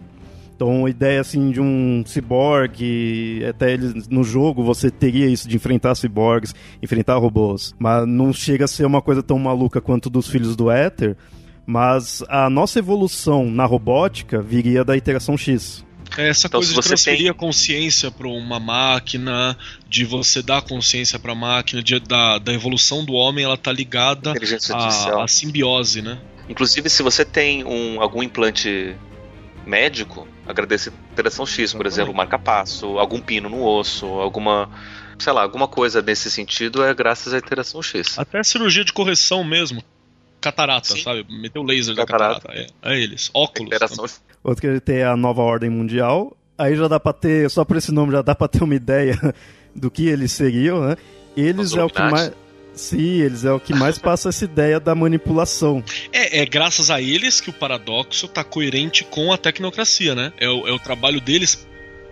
Então, 0.61 0.85
a 0.85 0.89
ideia 0.91 1.19
assim 1.19 1.49
de 1.49 1.59
um 1.59 2.03
ciborgue, 2.05 3.43
até 3.49 3.73
eles 3.73 4.07
no 4.07 4.23
jogo 4.23 4.63
você 4.63 4.91
teria 4.91 5.25
isso 5.25 5.49
de 5.49 5.55
enfrentar 5.55 5.95
ciborgues, 5.95 6.53
enfrentar 6.83 7.17
robôs, 7.17 7.73
mas 7.79 8.07
não 8.07 8.31
chega 8.31 8.65
a 8.65 8.67
ser 8.67 8.85
uma 8.85 9.01
coisa 9.01 9.23
tão 9.23 9.39
maluca 9.39 9.81
quanto 9.81 10.07
dos 10.07 10.27
filhos 10.27 10.55
do 10.55 10.69
Éter, 10.69 11.17
mas 11.65 12.23
a 12.29 12.47
nossa 12.47 12.77
evolução 12.77 13.49
na 13.49 13.65
robótica 13.65 14.39
viria 14.39 14.83
da 14.85 14.95
iteração 14.95 15.35
X. 15.35 15.83
É 16.15 16.29
essa 16.29 16.45
então, 16.45 16.59
coisa 16.59 16.75
de 16.75 16.79
transferir 16.79 17.21
tem... 17.21 17.29
a 17.29 17.33
consciência 17.33 18.11
para 18.11 18.27
uma 18.27 18.59
máquina, 18.59 19.57
de 19.89 20.05
você 20.05 20.43
dar 20.43 20.61
consciência 20.61 21.17
para 21.17 21.31
a 21.31 21.35
máquina, 21.35 21.81
de, 21.81 21.99
da, 21.99 22.37
da 22.37 22.53
evolução 22.53 23.03
do 23.03 23.13
homem, 23.13 23.43
ela 23.43 23.57
tá 23.57 23.71
ligada 23.71 24.35
à, 24.73 25.23
à 25.23 25.27
simbiose, 25.27 26.03
né? 26.03 26.19
Inclusive, 26.47 26.87
se 26.87 27.01
você 27.01 27.25
tem 27.25 27.63
um, 27.65 27.99
algum 27.99 28.21
implante 28.21 28.95
médico, 29.65 30.27
agradecer 30.51 30.89
a 30.89 31.11
interação 31.13 31.45
X, 31.45 31.73
por 31.73 31.85
exemplo, 31.85 32.13
marca-passo, 32.13 32.99
algum 32.99 33.19
pino 33.19 33.49
no 33.49 33.65
osso, 33.65 34.05
alguma 34.05 34.69
sei 35.21 35.31
lá, 35.33 35.43
alguma 35.43 35.67
coisa 35.67 36.01
nesse 36.01 36.31
sentido 36.31 36.83
é 36.83 36.93
graças 36.93 37.33
à 37.33 37.37
interação 37.37 37.81
X. 37.81 38.17
Até 38.17 38.43
cirurgia 38.43 38.83
de 38.83 38.91
correção 38.91 39.43
mesmo. 39.43 39.83
Catarata, 40.41 40.95
Sim. 40.95 41.03
sabe? 41.03 41.25
Meteu 41.29 41.61
laser 41.61 41.95
catarata. 41.95 42.47
da 42.47 42.53
catarata. 42.53 42.69
É, 42.83 42.93
é 42.93 42.99
eles. 42.99 43.29
Óculos. 43.33 43.67
Interação... 43.67 44.05
Outro 44.43 44.61
que 44.61 44.67
ele 44.67 44.79
tem 44.79 44.97
é 44.97 45.05
a 45.05 45.15
nova 45.15 45.43
ordem 45.43 45.69
mundial. 45.69 46.35
Aí 46.57 46.75
já 46.75 46.87
dá 46.87 46.99
pra 46.99 47.13
ter, 47.13 47.49
só 47.49 47.63
por 47.63 47.77
esse 47.77 47.91
nome 47.91 48.11
já 48.11 48.21
dá 48.21 48.33
pra 48.33 48.47
ter 48.47 48.63
uma 48.63 48.75
ideia 48.75 49.17
do 49.75 49.91
que 49.91 50.07
eles 50.07 50.31
seriam, 50.31 50.81
né? 50.81 50.95
Eles 51.37 51.73
é 51.73 51.83
o 51.83 51.89
que 51.89 52.01
mais. 52.01 52.31
Sim, 52.81 53.21
eles 53.21 53.45
é 53.45 53.51
o 53.51 53.59
que 53.59 53.75
mais 53.75 53.99
passa 53.99 54.29
essa 54.29 54.43
ideia 54.43 54.79
da 54.79 54.95
manipulação. 54.95 55.83
É, 56.11 56.39
é 56.39 56.45
graças 56.47 56.89
a 56.89 56.99
eles 56.99 57.39
que 57.39 57.51
o 57.51 57.53
paradoxo 57.53 58.25
está 58.25 58.43
coerente 58.43 59.03
com 59.03 59.31
a 59.31 59.37
tecnocracia, 59.37 60.15
né? 60.15 60.33
É 60.39 60.49
o, 60.49 60.67
é 60.67 60.71
o 60.71 60.79
trabalho 60.79 61.21
deles 61.21 61.67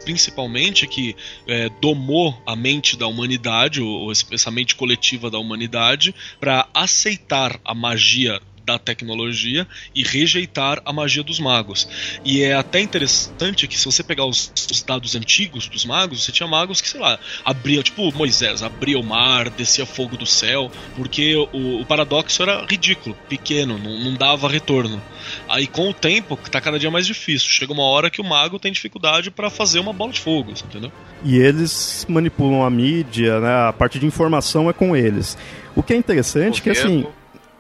principalmente 0.06 0.88
que 0.88 1.16
é, 1.48 1.70
domou 1.82 2.42
a 2.46 2.56
mente 2.56 2.98
da 2.98 3.06
humanidade, 3.08 3.82
ou 3.82 4.12
essa 4.12 4.50
mente 4.50 4.76
coletiva 4.76 5.30
da 5.30 5.38
humanidade, 5.38 6.16
para 6.40 6.68
aceitar 6.74 7.60
a 7.66 7.76
magia 7.76 8.40
da 8.70 8.78
tecnologia 8.78 9.68
e 9.96 10.04
rejeitar 10.04 10.82
a 10.86 10.94
magia 10.94 11.24
dos 11.24 11.40
magos. 11.40 11.88
E 12.24 12.44
é 12.44 12.54
até 12.54 12.80
interessante 12.80 13.68
que 13.68 13.78
se 13.78 13.86
você 13.86 14.04
pegar 14.04 14.26
os, 14.26 14.52
os 14.70 14.84
dados 14.84 15.16
antigos 15.16 15.68
dos 15.68 15.86
magos, 15.86 16.24
você 16.24 16.32
tinha 16.32 16.48
magos 16.48 16.82
que, 16.82 16.88
sei 16.88 17.00
lá, 17.00 17.18
abria, 17.44 17.82
tipo 17.82 18.14
Moisés, 18.16 18.62
abria 18.62 19.00
o 19.00 19.04
mar, 19.04 19.50
descia 19.50 19.86
fogo 19.86 20.16
do 20.16 20.26
céu, 20.26 20.72
porque 20.96 21.36
o, 21.36 21.82
o 21.82 21.86
paradoxo 21.86 22.44
era 22.44 22.66
ridículo, 22.66 23.18
pequeno, 23.28 23.78
não, 23.78 24.00
não 24.00 24.14
dava 24.14 24.48
retorno. 24.48 25.02
Aí 25.48 25.66
com 25.66 25.90
o 25.90 25.94
tempo, 25.94 26.38
tá 26.50 26.62
cada 26.62 26.78
dia 26.78 26.92
mais 26.92 27.06
difícil. 27.06 27.50
Chega 27.50 27.74
uma 27.74 27.84
hora 27.84 28.10
que 28.10 28.22
o 28.22 28.24
mago 28.24 28.60
tem 28.60 28.72
dificuldade 28.72 29.32
para 29.32 29.50
fazer 29.50 29.80
uma 29.80 29.94
bola 29.94 30.12
de 30.12 30.20
fogo, 30.20 30.52
entendeu? 30.52 30.92
E 31.24 31.38
eles 31.38 32.06
manipulam 32.08 32.64
a 32.64 32.70
mídia, 32.70 33.40
né? 33.40 33.68
A 33.68 33.74
parte 33.74 34.00
de 34.00 34.06
informação 34.06 34.70
é 34.70 34.74
com 34.74 34.96
eles. 34.96 35.38
O 35.76 35.84
que 35.84 35.94
é 35.94 35.96
interessante 35.96 36.60
é 36.60 36.64
que 36.64 36.70
assim, 36.70 37.06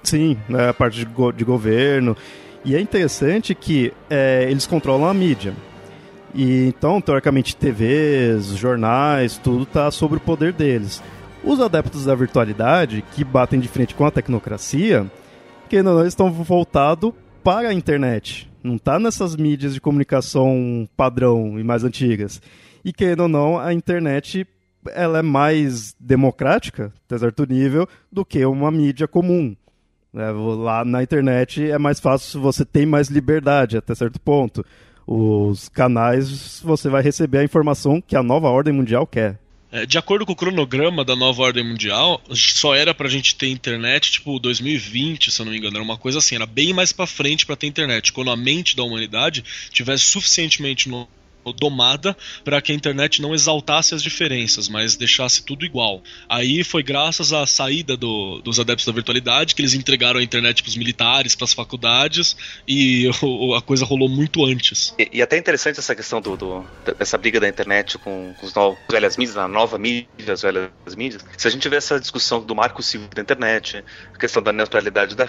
Sim, 0.03 0.37
né, 0.47 0.69
a 0.69 0.73
parte 0.73 0.99
de, 0.99 1.05
go 1.05 1.31
de 1.31 1.43
governo. 1.43 2.15
E 2.63 2.75
é 2.75 2.79
interessante 2.79 3.55
que 3.55 3.93
é, 4.09 4.47
eles 4.49 4.67
controlam 4.67 5.07
a 5.07 5.13
mídia. 5.13 5.53
E 6.33 6.67
então, 6.67 7.01
teoricamente, 7.01 7.55
TVs, 7.55 8.47
jornais, 8.57 9.37
tudo 9.37 9.63
está 9.63 9.89
sob 9.89 10.17
o 10.17 10.19
poder 10.19 10.53
deles. 10.53 11.01
Os 11.43 11.59
adeptos 11.59 12.05
da 12.05 12.13
virtualidade, 12.15 13.03
que 13.13 13.23
batem 13.23 13.59
de 13.59 13.67
frente 13.67 13.95
com 13.95 14.05
a 14.05 14.11
tecnocracia, 14.11 15.09
que 15.69 15.81
não 15.81 16.05
estão 16.05 16.31
voltados 16.31 17.13
para 17.43 17.69
a 17.69 17.73
internet. 17.73 18.49
Não 18.61 18.75
está 18.75 18.99
nessas 18.99 19.35
mídias 19.35 19.73
de 19.73 19.81
comunicação 19.81 20.87
padrão 20.97 21.57
e 21.57 21.63
mais 21.63 21.83
antigas. 21.83 22.41
E 22.83 22.91
querendo 22.91 23.21
ou 23.21 23.29
não, 23.29 23.57
a 23.57 23.73
internet 23.73 24.45
ela 24.93 25.19
é 25.19 25.21
mais 25.21 25.95
democrática, 25.99 26.93
até 27.05 27.17
certo 27.17 27.45
nível, 27.45 27.87
do 28.11 28.25
que 28.25 28.45
uma 28.45 28.71
mídia 28.71 29.07
comum. 29.07 29.55
É, 30.15 30.31
lá 30.31 30.83
na 30.83 31.03
internet 31.03 31.69
é 31.69 31.77
mais 31.77 31.99
fácil, 31.99 32.41
você 32.41 32.65
tem 32.65 32.85
mais 32.85 33.09
liberdade 33.09 33.77
até 33.77 33.93
certo 33.93 34.19
ponto. 34.19 34.65
Os 35.05 35.69
canais 35.69 36.61
você 36.63 36.89
vai 36.89 37.01
receber 37.01 37.39
a 37.39 37.43
informação 37.43 38.01
que 38.01 38.15
a 38.15 38.23
nova 38.23 38.47
ordem 38.47 38.73
mundial 38.73 39.05
quer. 39.05 39.39
É, 39.71 39.85
de 39.85 39.99
acordo 39.99 40.25
com 40.25 40.31
o 40.31 40.35
cronograma 40.35 41.05
da 41.05 41.15
nova 41.15 41.43
ordem 41.43 41.63
mundial, 41.63 42.19
só 42.31 42.73
era 42.73 42.93
pra 42.93 43.07
gente 43.07 43.35
ter 43.35 43.49
internet 43.49 44.11
tipo 44.11 44.39
2020, 44.39 45.29
se 45.29 45.39
eu 45.39 45.45
não 45.45 45.51
me 45.51 45.59
engano, 45.59 45.77
era 45.77 45.83
uma 45.83 45.97
coisa 45.97 46.17
assim, 46.17 46.35
era 46.35 46.47
bem 46.47 46.73
mais 46.73 46.91
para 46.91 47.05
frente 47.05 47.45
para 47.45 47.55
ter 47.55 47.67
internet, 47.67 48.11
quando 48.11 48.31
a 48.31 48.35
mente 48.35 48.75
da 48.75 48.83
humanidade 48.83 49.43
tivesse 49.71 50.05
suficientemente 50.05 50.89
no 50.89 51.07
domada 51.53 52.15
para 52.43 52.61
que 52.61 52.71
a 52.71 52.75
internet 52.75 53.21
não 53.21 53.33
exaltasse 53.33 53.93
as 53.93 54.01
diferenças, 54.01 54.67
mas 54.67 54.95
deixasse 54.95 55.43
tudo 55.43 55.65
igual. 55.65 56.01
Aí 56.27 56.63
foi 56.63 56.83
graças 56.83 57.33
à 57.33 57.45
saída 57.45 57.95
do, 57.95 58.41
dos 58.41 58.59
adeptos 58.59 58.85
da 58.85 58.91
virtualidade 58.91 59.55
que 59.55 59.61
eles 59.61 59.73
entregaram 59.73 60.19
a 60.19 60.23
internet 60.23 60.61
para 60.61 60.69
os 60.69 60.77
militares, 60.77 61.35
para 61.35 61.45
as 61.45 61.53
faculdades 61.53 62.35
e 62.67 63.09
o, 63.21 63.55
a 63.55 63.61
coisa 63.61 63.85
rolou 63.85 64.09
muito 64.09 64.45
antes. 64.45 64.93
E, 64.97 65.09
e 65.13 65.21
até 65.21 65.37
interessante 65.37 65.79
essa 65.79 65.95
questão 65.95 66.21
do, 66.21 66.35
do, 66.35 66.65
dessa 66.97 67.17
briga 67.17 67.39
da 67.39 67.47
internet 67.47 67.97
com, 67.97 68.33
com 68.39 68.45
as 68.45 68.77
velhas 68.89 69.17
mídias, 69.17 69.37
a 69.37 69.47
nova 69.47 69.77
mídia, 69.77 70.07
as 70.33 70.41
velhas 70.41 70.69
mídias. 70.95 71.25
Se 71.37 71.47
a 71.47 71.51
gente 71.51 71.67
vê 71.67 71.77
essa 71.77 71.99
discussão 71.99 72.41
do 72.41 72.55
marco 72.55 72.81
civil 72.81 73.07
da 73.13 73.21
internet, 73.21 73.83
a 74.13 74.17
questão 74.17 74.41
da 74.41 74.51
neutralidade 74.51 75.15
da 75.15 75.27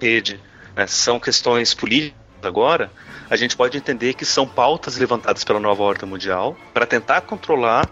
rede, 0.00 0.40
né, 0.76 0.86
são 0.86 1.18
questões 1.20 1.74
políticas 1.74 2.24
agora, 2.42 2.90
a 3.28 3.36
gente 3.36 3.56
pode 3.56 3.76
entender 3.76 4.14
que 4.14 4.24
são 4.24 4.46
pautas 4.46 4.96
levantadas 4.96 5.44
pela 5.44 5.60
nova 5.60 5.82
ordem 5.82 6.08
mundial 6.08 6.56
para 6.72 6.86
tentar 6.86 7.22
controlar 7.22 7.88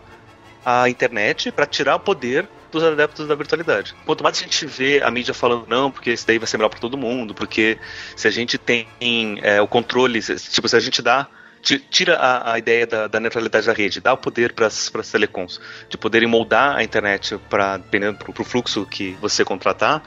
a 0.64 0.88
internet, 0.88 1.50
para 1.50 1.66
tirar 1.66 1.96
o 1.96 2.00
poder 2.00 2.48
dos 2.70 2.82
adeptos 2.82 3.26
da 3.26 3.34
virtualidade. 3.34 3.94
Quanto 4.06 4.24
mais 4.24 4.38
a 4.38 4.42
gente 4.42 4.64
vê 4.66 5.02
a 5.02 5.10
mídia 5.10 5.34
falando 5.34 5.66
não, 5.68 5.90
porque 5.90 6.12
isso 6.12 6.26
daí 6.26 6.38
vai 6.38 6.46
ser 6.46 6.56
melhor 6.56 6.70
para 6.70 6.80
todo 6.80 6.96
mundo, 6.96 7.34
porque 7.34 7.78
se 8.16 8.26
a 8.26 8.30
gente 8.30 8.56
tem 8.56 8.86
é, 9.42 9.60
o 9.60 9.68
controle, 9.68 10.20
tipo, 10.20 10.68
se 10.68 10.76
a 10.76 10.80
gente 10.80 11.02
dá 11.02 11.28
tira 11.62 12.16
a, 12.16 12.54
a 12.54 12.58
ideia 12.58 12.86
da, 12.86 13.06
da, 13.06 13.20
neutralidade 13.20 13.66
da 13.66 13.72
rede, 13.72 14.00
dá 14.00 14.12
o 14.12 14.16
poder 14.16 14.52
para 14.52 14.66
as 14.66 14.90
telecoms 15.12 15.60
de 15.88 15.96
poderem 15.96 16.28
moldar 16.28 16.76
a 16.76 16.82
internet 16.82 17.38
para 17.48 17.76
dependendo 17.76 18.18
para 18.18 18.42
o 18.42 18.44
fluxo 18.44 18.84
que 18.84 19.12
você 19.20 19.44
contratar, 19.44 20.02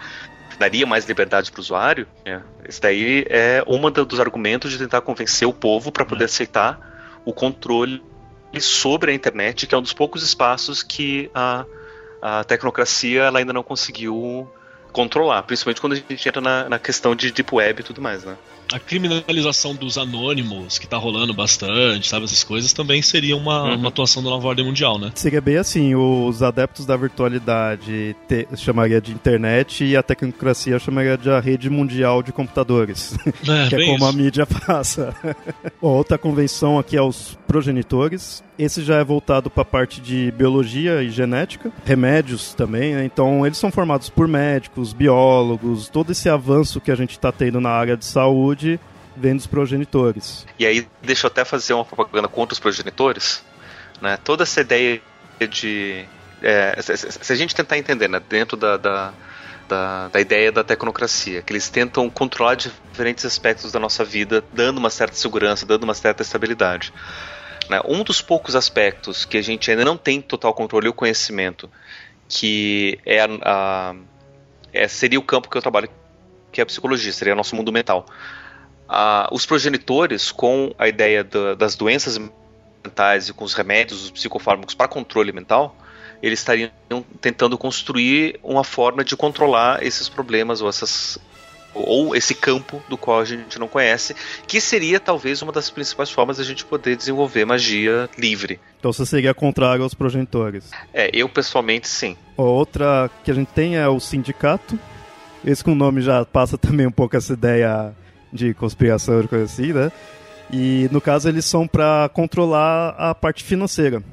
daria 0.57 0.85
mais 0.85 1.05
liberdade 1.05 1.51
para 1.51 1.59
o 1.59 1.61
usuário, 1.61 2.07
é, 2.23 2.41
esse 2.67 2.81
daí 2.81 3.25
é 3.29 3.63
um 3.67 3.79
dos 3.91 4.19
argumentos 4.19 4.71
de 4.71 4.77
tentar 4.77 5.01
convencer 5.01 5.47
o 5.47 5.53
povo 5.53 5.91
para 5.91 6.05
poder 6.05 6.23
é. 6.23 6.25
aceitar 6.25 6.79
o 7.25 7.33
controle 7.33 8.03
sobre 8.59 9.11
a 9.11 9.13
internet, 9.13 9.67
que 9.67 9.75
é 9.75 9.77
um 9.77 9.81
dos 9.81 9.93
poucos 9.93 10.23
espaços 10.23 10.81
que 10.81 11.29
a, 11.33 11.65
a 12.21 12.43
tecnocracia 12.43 13.23
ela 13.23 13.39
ainda 13.39 13.51
não 13.51 13.63
conseguiu 13.63 14.49
controlar, 14.91 15.43
principalmente 15.43 15.81
quando 15.81 15.93
a 15.93 15.95
gente 15.97 16.29
entra 16.29 16.41
na, 16.41 16.69
na 16.69 16.79
questão 16.79 17.15
de 17.15 17.31
deep 17.31 17.53
web 17.53 17.81
e 17.81 17.83
tudo 17.83 18.01
mais, 18.01 18.23
né? 18.23 18.37
A 18.71 18.79
criminalização 18.79 19.75
dos 19.75 19.97
anônimos, 19.97 20.77
que 20.77 20.87
tá 20.87 20.97
rolando 20.97 21.33
bastante, 21.33 22.07
sabe? 22.07 22.25
Essas 22.25 22.43
coisas 22.43 22.73
também 22.73 23.01
seria 23.01 23.35
uma, 23.35 23.63
uhum. 23.63 23.75
uma 23.75 23.89
atuação 23.89 24.23
da 24.23 24.29
nova 24.29 24.47
ordem 24.47 24.65
mundial, 24.65 24.97
né? 24.97 25.11
Seria 25.15 25.41
bem 25.41 25.57
assim, 25.57 25.95
os 25.95 26.41
adeptos 26.41 26.85
da 26.85 26.95
virtualidade 26.95 28.15
te, 28.27 28.47
chamaria 28.55 28.99
de 28.99 29.11
internet 29.11 29.83
e 29.83 29.95
a 29.95 30.03
tecnocracia 30.03 30.79
chamaria 30.79 31.17
de 31.17 31.29
a 31.29 31.39
rede 31.39 31.69
mundial 31.69 32.23
de 32.23 32.31
computadores. 32.31 33.15
É, 33.47 33.67
que 33.67 33.75
é 33.75 33.85
como 33.85 33.97
isso. 33.97 34.05
a 34.05 34.11
mídia 34.11 34.45
passa. 34.45 35.15
Outra 35.79 36.17
convenção 36.17 36.79
aqui 36.79 36.97
é 36.97 37.01
os 37.01 37.37
progenitores. 37.47 38.43
Esse 38.57 38.83
já 38.83 38.95
é 38.95 39.03
voltado 39.03 39.49
para 39.49 39.61
a 39.61 39.65
parte 39.65 40.01
de 40.01 40.31
biologia 40.31 41.03
e 41.03 41.09
genética, 41.09 41.71
remédios 41.85 42.53
também, 42.53 42.95
né? 42.95 43.05
Então 43.05 43.45
eles 43.45 43.57
são 43.57 43.71
formados 43.71 44.09
por 44.09 44.27
médicos, 44.27 44.93
biólogos, 44.93 45.89
todo 45.89 46.11
esse 46.11 46.29
avanço 46.29 46.81
que 46.81 46.91
a 46.91 46.95
gente 46.95 47.11
está 47.11 47.31
tendo 47.31 47.59
na 47.59 47.69
área 47.69 47.97
de 47.97 48.05
saúde 48.05 48.54
vem 49.15 49.35
dos 49.35 49.47
progenitores. 49.47 50.45
E 50.59 50.65
aí, 50.65 50.87
deixa 51.01 51.25
eu 51.25 51.29
até 51.29 51.45
fazer 51.45 51.73
uma 51.73 51.85
propaganda 51.85 52.27
contra 52.27 52.53
os 52.53 52.59
progenitores. 52.59 53.43
Né? 54.01 54.17
Toda 54.17 54.43
essa 54.43 54.61
ideia 54.61 55.01
de. 55.49 56.05
É, 56.41 56.79
se 56.81 57.33
a 57.33 57.35
gente 57.35 57.55
tentar 57.55 57.77
entender 57.77 58.07
né, 58.07 58.21
dentro 58.29 58.57
da, 58.57 58.77
da, 58.77 59.13
da, 59.67 60.07
da, 60.09 60.21
ideia 60.21 60.51
da 60.51 60.63
tecnocracia, 60.63 61.41
que 61.41 61.51
eles 61.51 61.69
tentam 61.69 62.09
controlar 62.09 62.55
diferentes 62.55 63.25
aspectos 63.25 63.71
da 63.71 63.79
nossa 63.79 64.03
vida, 64.03 64.43
dando 64.53 64.77
uma 64.77 64.89
certa 64.89 65.15
segurança, 65.15 65.65
dando 65.65 65.83
uma 65.83 65.93
certa 65.93 66.21
estabilidade. 66.21 66.93
Né? 67.69 67.81
Um 67.85 68.03
dos 68.03 68.21
poucos 68.21 68.55
aspectos 68.55 69.25
que 69.25 69.37
a 69.37 69.41
gente 69.41 69.71
ainda 69.71 69.85
não 69.85 69.97
tem 69.97 70.21
total 70.21 70.53
controle 70.53 70.87
ou 70.87 70.93
conhecimento, 70.93 71.69
que 72.27 72.99
é, 73.05 73.21
a, 73.21 73.27
a, 73.43 73.95
é 74.73 74.87
seria 74.87 75.19
o 75.19 75.23
campo 75.23 75.49
que 75.49 75.57
eu 75.57 75.61
trabalho, 75.61 75.89
que 76.51 76.61
é 76.61 76.63
a 76.63 76.65
psicologia, 76.65 77.11
seria 77.11 77.33
o 77.33 77.37
nosso 77.37 77.55
mundo 77.55 77.71
mental. 77.71 78.05
Ah, 78.87 79.27
os 79.31 79.45
progenitores, 79.45 80.31
com 80.31 80.73
a 80.77 80.87
ideia 80.87 81.23
da, 81.23 81.55
das 81.55 81.75
doenças 81.75 82.19
mentais 82.83 83.29
e 83.29 83.33
com 83.33 83.43
os 83.43 83.53
remédios, 83.53 84.03
os 84.03 84.11
psicofármacos 84.11 84.75
para 84.75 84.87
controle 84.87 85.31
mental, 85.31 85.75
eles 86.21 86.39
estariam 86.39 86.71
tentando 87.19 87.57
construir 87.57 88.39
uma 88.43 88.63
forma 88.63 89.03
de 89.03 89.15
controlar 89.15 89.83
esses 89.83 90.07
problemas 90.07 90.61
ou 90.61 90.69
essas 90.69 91.19
ou 91.75 92.15
esse 92.15 92.33
campo 92.33 92.81
do 92.87 92.97
qual 92.97 93.19
a 93.19 93.25
gente 93.25 93.59
não 93.59 93.67
conhece, 93.67 94.15
que 94.47 94.61
seria 94.61 94.97
talvez 94.97 95.41
uma 95.41 95.51
das 95.51 95.69
principais 95.69 96.09
formas 96.09 96.37
da 96.37 96.43
gente 96.43 96.63
poder 96.63 96.95
desenvolver 96.95 97.43
magia 97.43 98.09
livre. 98.17 98.61
Então 98.79 98.93
você 98.93 99.05
seria 99.05 99.33
contrário 99.33 99.83
aos 99.83 99.93
progenitores? 99.93 100.71
É, 100.93 101.09
eu 101.13 101.27
pessoalmente 101.27 101.89
sim. 101.89 102.15
Outra 102.37 103.11
que 103.25 103.29
a 103.29 103.33
gente 103.33 103.49
tem 103.49 103.75
é 103.75 103.87
o 103.89 103.99
sindicato. 103.99 104.79
Esse 105.43 105.63
com 105.63 105.73
o 105.73 105.75
nome 105.75 106.01
já 106.01 106.23
passa 106.25 106.57
também 106.57 106.87
um 106.87 106.91
pouco 106.91 107.17
essa 107.17 107.33
ideia 107.33 107.93
de 108.35 108.53
conspiração 108.53 109.21
e 109.21 109.27
coisa 109.27 109.45
assim, 109.45 109.73
né? 109.73 109.91
E 110.51 110.87
no 110.91 111.01
caso 111.01 111.27
eles 111.27 111.45
são 111.45 111.67
para 111.67 112.09
controlar 112.13 112.89
a 112.97 113.15
parte 113.15 113.43
financeira 113.43 114.03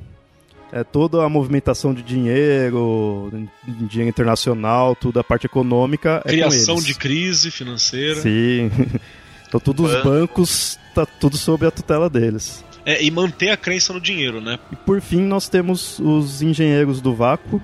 é, 0.73 0.83
toda 0.83 1.23
a 1.23 1.29
movimentação 1.29 1.93
de 1.93 2.03
dinheiro, 2.03 3.31
dinheiro 3.62 4.09
internacional, 4.09 4.97
tudo 4.97 5.20
a 5.20 5.25
parte 5.25 5.45
econômica. 5.45 6.23
Criação 6.27 6.79
é 6.79 6.81
de 6.81 6.95
crise 6.95 7.51
financeira. 7.51 8.23
Sim. 8.23 8.70
então, 9.47 9.61
todos 9.61 9.93
os 9.93 10.03
bancos, 10.03 10.79
tá 10.95 11.05
tudo 11.05 11.37
sob 11.37 11.66
a 11.66 11.70
tutela 11.70 12.09
deles. 12.09 12.64
É, 12.87 13.05
e 13.05 13.11
manter 13.11 13.51
a 13.51 13.57
crença 13.57 13.93
no 13.93 14.01
dinheiro, 14.01 14.41
né? 14.41 14.59
E 14.73 14.77
por 14.77 15.01
fim, 15.03 15.20
nós 15.20 15.47
temos 15.47 15.99
os 16.01 16.41
engenheiros 16.41 17.03
do 17.03 17.14
vácuo. 17.14 17.62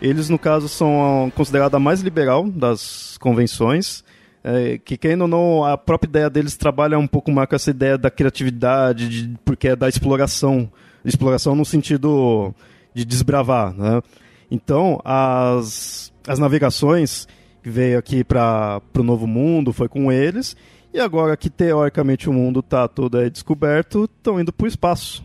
Eles, 0.00 0.28
no 0.28 0.38
caso, 0.38 0.68
são 0.68 1.30
considerados 1.34 1.74
a 1.74 1.80
mais 1.80 2.00
liberal 2.00 2.48
das 2.48 3.18
convenções. 3.18 4.04
É, 4.42 4.78
que 4.78 4.96
quem 4.96 5.20
ou 5.20 5.28
não, 5.28 5.64
a 5.64 5.76
própria 5.76 6.08
ideia 6.08 6.30
deles 6.30 6.56
trabalha 6.56 6.98
um 6.98 7.06
pouco 7.06 7.30
mais 7.30 7.48
com 7.48 7.56
essa 7.56 7.70
ideia 7.70 7.98
da 7.98 8.10
criatividade, 8.10 9.08
de, 9.08 9.38
porque 9.44 9.68
é 9.68 9.76
da 9.76 9.88
exploração 9.88 10.70
exploração 11.04 11.54
no 11.54 11.64
sentido 11.64 12.54
de 12.94 13.04
desbravar, 13.04 13.72
né? 13.74 14.02
Então, 14.50 15.00
as, 15.04 16.12
as 16.26 16.38
navegações 16.38 17.26
que 17.62 17.70
veio 17.70 17.98
aqui 17.98 18.24
para 18.24 18.80
o 18.96 19.02
Novo 19.02 19.26
Mundo 19.26 19.72
foi 19.72 19.88
com 19.88 20.10
eles, 20.10 20.56
e 20.92 20.98
agora 20.98 21.36
que 21.36 21.50
teoricamente 21.50 22.28
o 22.28 22.32
mundo 22.32 22.60
está 22.60 22.88
todo 22.88 23.18
aí 23.18 23.30
descoberto, 23.30 24.04
estão 24.04 24.40
indo 24.40 24.52
para 24.52 24.64
o 24.64 24.68
espaço. 24.68 25.24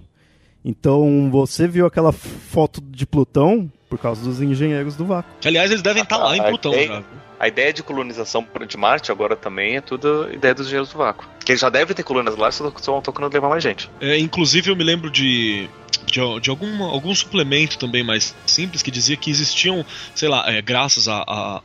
Então, 0.63 1.29
você 1.31 1.67
viu 1.67 1.85
aquela 1.85 2.11
foto 2.11 2.81
de 2.81 3.05
Plutão 3.05 3.69
por 3.89 3.99
causa 3.99 4.23
dos 4.23 4.41
engenheiros 4.41 4.95
do 4.95 5.05
vácuo. 5.05 5.31
Que, 5.39 5.47
aliás, 5.47 5.69
eles 5.69 5.83
devem 5.83 6.03
estar 6.03 6.17
tá 6.17 6.23
lá 6.23 6.37
em 6.37 6.43
Plutão 6.43 6.73
já. 6.73 7.03
A 7.43 7.47
ideia 7.49 7.73
de 7.73 7.83
colonização 7.83 8.47
de 8.65 8.77
Marte 8.77 9.11
agora 9.11 9.35
também 9.35 9.75
é 9.75 9.81
tudo 9.81 10.31
ideia 10.31 10.55
dos 10.55 10.67
engenheiros 10.67 10.93
do 10.93 10.97
vácuo. 10.97 11.27
Que 11.43 11.51
eles 11.51 11.59
já 11.59 11.69
devem 11.69 11.93
ter 11.93 12.01
colônias 12.01 12.37
lá, 12.37 12.49
só 12.49 12.69
estão 12.69 13.01
tocando 13.01 13.33
levar 13.33 13.49
mais 13.49 13.61
gente. 13.61 13.89
É, 13.99 14.17
inclusive, 14.17 14.71
eu 14.71 14.77
me 14.77 14.83
lembro 14.85 15.11
de 15.11 15.69
de, 16.05 16.21
de 16.39 16.49
algum, 16.49 17.13
suplemento 17.13 17.77
também 17.77 18.01
mais 18.01 18.33
simples 18.45 18.81
que 18.81 18.89
dizia 18.89 19.17
que 19.17 19.29
existiam, 19.29 19.85
sei 20.15 20.29
lá, 20.29 20.49
é, 20.49 20.61
graças 20.61 21.07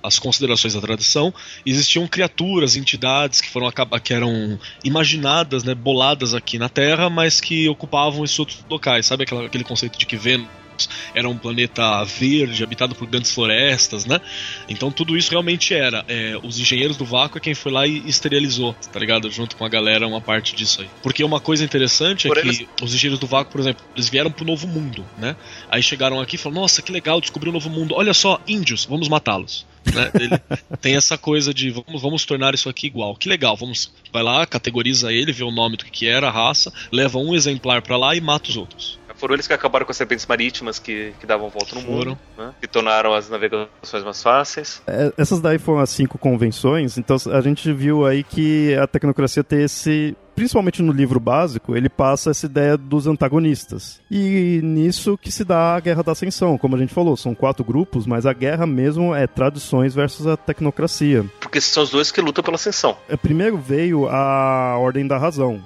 às 0.03 0.18
considerações 0.18 0.74
da 0.74 0.81
tradição, 0.81 1.33
existiam 1.64 2.09
criaturas, 2.09 2.74
entidades 2.74 3.41
que 3.41 3.49
foram 3.49 3.70
que 4.03 4.12
eram 4.12 4.59
imaginadas, 4.83 5.62
né, 5.62 5.76
boladas 5.76 6.35
aqui 6.35 6.59
na 6.59 6.68
Terra, 6.68 7.09
mas 7.09 7.41
que 7.41 7.68
ocupavam 7.68 8.24
esses 8.24 8.39
outros 8.39 8.64
locais. 8.68 9.07
Sabe 9.07 9.22
aquela, 9.22 9.47
aquele 9.47 9.62
conceito 9.62 9.97
de 9.97 10.07
que 10.07 10.16
Vênus 10.16 10.49
era 11.14 11.29
um 11.29 11.37
planeta 11.37 12.05
verde, 12.05 12.62
habitado 12.62 12.95
por 12.95 13.07
grandes 13.07 13.33
florestas, 13.33 14.05
né? 14.05 14.20
Então 14.68 14.91
tudo 14.91 15.16
isso 15.16 15.31
realmente 15.31 15.74
era. 15.74 16.05
É, 16.09 16.39
os 16.43 16.59
engenheiros 16.59 16.97
do 16.97 17.05
vácuo 17.05 17.39
é 17.39 17.41
quem 17.41 17.55
foi 17.55 17.72
lá 17.72 17.87
e 17.87 17.99
esterilizou, 18.09 18.74
tá 18.93 19.01
ligado? 19.01 19.31
Junto 19.31 19.57
com 19.57 19.64
a 19.64 19.68
galera, 19.68 20.07
uma 20.07 20.20
parte 20.20 20.55
disso 20.55 20.83
aí. 20.83 20.89
Porque 21.03 21.24
uma 21.24 21.41
coisa 21.41 21.64
interessante 21.64 22.26
é 22.26 22.29
por 22.29 22.41
que 22.41 22.49
eles... 22.49 22.66
os 22.83 22.95
engenheiros 22.95 23.18
do 23.18 23.26
vácuo, 23.26 23.51
por 23.51 23.61
exemplo, 23.61 23.85
eles 23.95 24.09
vieram 24.09 24.31
pro 24.31 24.45
novo 24.45 24.66
mundo, 24.66 25.05
né? 25.16 25.37
Aí 25.70 25.83
chegaram 25.83 26.20
aqui 26.20 26.37
e 26.37 26.39
falaram: 26.39 26.62
Nossa, 26.62 26.83
que 26.83 26.93
legal, 26.93 27.20
descobriu 27.20 27.51
um 27.51 27.55
novo 27.55 27.70
mundo. 27.70 27.95
Olha 27.95 28.14
só, 28.14 28.41
índios, 28.47 28.85
vamos 28.85 29.09
matá-los. 29.09 29.66
Né? 29.95 30.11
Ele 30.14 30.59
tem 30.81 30.97
essa 30.97 31.16
coisa 31.16 31.53
de 31.55 31.70
vamos, 31.70 32.03
vamos 32.03 32.24
tornar 32.24 32.55
isso 32.55 32.68
aqui 32.68 32.87
igual. 32.87 33.16
Que 33.16 33.29
legal, 33.29 33.57
vamos 33.57 33.93
vai 34.12 34.22
lá, 34.22 34.47
categoriza 34.47 35.12
ele, 35.12 35.33
vê 35.33 35.45
o 35.45 35.51
nome 35.51 35.76
do 35.76 35.85
que 35.85 36.07
era, 36.07 36.29
a 36.29 36.31
raça, 36.31 36.72
leva 36.91 37.18
um 37.18 37.35
exemplar 37.35 37.83
para 37.83 37.97
lá 37.97 38.14
e 38.14 38.20
mata 38.20 38.51
os 38.51 38.57
outros. 38.57 38.98
Foram 39.19 39.35
eles 39.35 39.47
que 39.47 39.53
acabaram 39.53 39.85
com 39.85 39.91
as 39.91 39.97
serpentes 39.97 40.27
marítimas 40.27 40.79
que, 40.79 41.12
que 41.21 41.27
davam 41.27 41.49
volta 41.49 41.75
no 41.75 41.83
Foram. 41.83 42.12
mundo, 42.12 42.19
né? 42.37 42.55
que 42.61 42.66
tornaram 42.66 43.12
as 43.12 43.29
navegações 43.29 44.05
mais 44.05 44.23
fáceis. 44.23 44.81
É, 44.87 45.12
essas 45.16 45.41
daí 45.41 45.59
foram 45.59 45.81
as 45.81 45.91
cinco 45.91 46.16
convenções, 46.19 46.97
então 46.97 47.16
a 47.33 47.41
gente 47.41 47.73
viu 47.73 48.07
aí 48.07 48.23
que 48.23 48.75
a 48.77 48.87
tecnocracia 48.87 49.45
tem 49.45 49.62
esse 49.62 50.16
principalmente 50.39 50.81
no 50.83 50.93
livro 50.93 51.19
básico, 51.19 51.77
ele 51.77 51.89
passa 51.89 52.31
essa 52.31 52.47
ideia 52.47 52.77
dos 52.77 53.09
antagonistas. 53.09 54.01
E 54.09 54.61
nisso 54.62 55.19
que 55.19 55.33
se 55.33 55.43
dá 55.43 55.75
a 55.75 55.81
Guerra 55.81 56.05
da 56.05 56.12
Ascensão, 56.12 56.57
como 56.57 56.77
a 56.77 56.79
gente 56.79 56.95
falou, 56.95 57.16
são 57.16 57.35
quatro 57.35 57.64
grupos, 57.64 58.07
mas 58.07 58.25
a 58.25 58.33
guerra 58.33 58.64
mesmo 58.64 59.12
é 59.12 59.27
tradições 59.27 59.97
versus 59.97 60.29
a 60.29 60.37
tecnocracia. 60.37 61.25
Porque 61.41 61.61
são 61.61 61.83
os 61.83 61.91
dois 61.91 62.12
que 62.12 62.21
lutam 62.21 62.45
pela 62.45 62.55
ascensão. 62.55 62.97
É, 63.09 63.16
primeiro 63.16 63.59
veio 63.59 64.09
a 64.09 64.79
Ordem 64.79 65.09
da 65.09 65.19
Razão, 65.19 65.61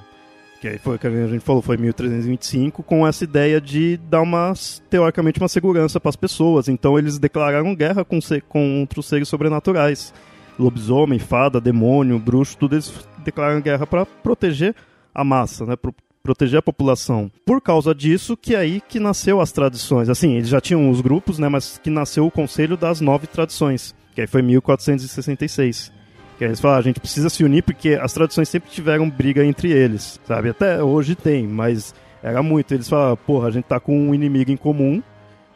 que 0.62 0.78
foi 0.78 0.96
que 0.96 1.08
a 1.08 1.26
gente 1.26 1.40
falou, 1.40 1.60
foi 1.60 1.76
1325, 1.76 2.84
com 2.84 3.04
essa 3.04 3.24
ideia 3.24 3.60
de 3.60 3.96
dar 4.08 4.20
uma, 4.20 4.52
teoricamente, 4.88 5.40
uma 5.40 5.48
segurança 5.48 5.98
para 5.98 6.10
as 6.10 6.16
pessoas. 6.16 6.68
Então 6.68 6.96
eles 6.96 7.18
declararam 7.18 7.74
guerra 7.74 8.04
com, 8.04 8.20
contra 8.48 9.00
os 9.00 9.06
seres 9.06 9.28
sobrenaturais. 9.28 10.14
Lobisomem, 10.56 11.18
fada, 11.18 11.60
demônio, 11.60 12.18
bruxo, 12.18 12.56
tudo 12.56 12.76
eles 12.76 12.92
declararam 13.24 13.60
guerra 13.60 13.86
para 13.86 14.06
proteger 14.06 14.74
a 15.12 15.24
massa, 15.24 15.66
né? 15.66 15.74
Pro, 15.74 15.92
proteger 16.22 16.60
a 16.60 16.62
população. 16.62 17.28
Por 17.44 17.60
causa 17.60 17.92
disso, 17.92 18.36
que 18.36 18.54
é 18.54 18.58
aí 18.58 18.80
que 18.80 19.00
nasceu 19.00 19.40
as 19.40 19.50
tradições. 19.50 20.08
Assim, 20.08 20.34
eles 20.34 20.48
já 20.48 20.60
tinham 20.60 20.88
os 20.88 21.00
grupos, 21.00 21.40
né? 21.40 21.48
Mas 21.48 21.78
que 21.82 21.90
nasceu 21.90 22.24
o 22.24 22.30
Conselho 22.30 22.76
das 22.76 23.00
Nove 23.00 23.26
Tradições, 23.26 23.92
que 24.14 24.20
aí 24.20 24.26
foi 24.28 24.42
1466. 24.42 26.01
Que 26.42 26.46
eles 26.46 26.58
falam, 26.58 26.76
ah, 26.76 26.80
a 26.80 26.82
gente 26.82 26.98
precisa 26.98 27.30
se 27.30 27.44
unir 27.44 27.62
porque 27.62 27.90
as 27.90 28.12
tradições 28.12 28.48
sempre 28.48 28.68
tiveram 28.68 29.08
briga 29.08 29.44
entre 29.44 29.70
eles, 29.70 30.18
sabe? 30.26 30.48
Até 30.48 30.82
hoje 30.82 31.14
tem, 31.14 31.46
mas 31.46 31.94
era 32.20 32.42
muito. 32.42 32.74
Eles 32.74 32.88
falam, 32.88 33.16
porra, 33.16 33.46
a 33.46 33.50
gente 33.52 33.66
tá 33.66 33.78
com 33.78 33.96
um 33.96 34.12
inimigo 34.12 34.50
em 34.50 34.56
comum, 34.56 35.00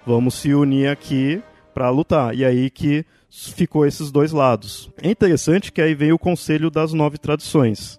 vamos 0.07 0.35
se 0.35 0.55
unir 0.55 0.87
aqui 0.87 1.43
para 1.75 1.91
lutar. 1.91 2.37
E 2.37 2.45
aí 2.45 2.71
que 2.71 3.05
ficou 3.29 3.85
esses 3.85 4.13
dois 4.13 4.31
lados. 4.31 4.89
É 5.03 5.11
interessante 5.11 5.73
que 5.73 5.83
aí 5.83 5.93
veio 5.93 6.15
o 6.15 6.21
conselho 6.21 6.71
das 6.71 6.93
nove 6.93 7.19
tradições. 7.19 7.99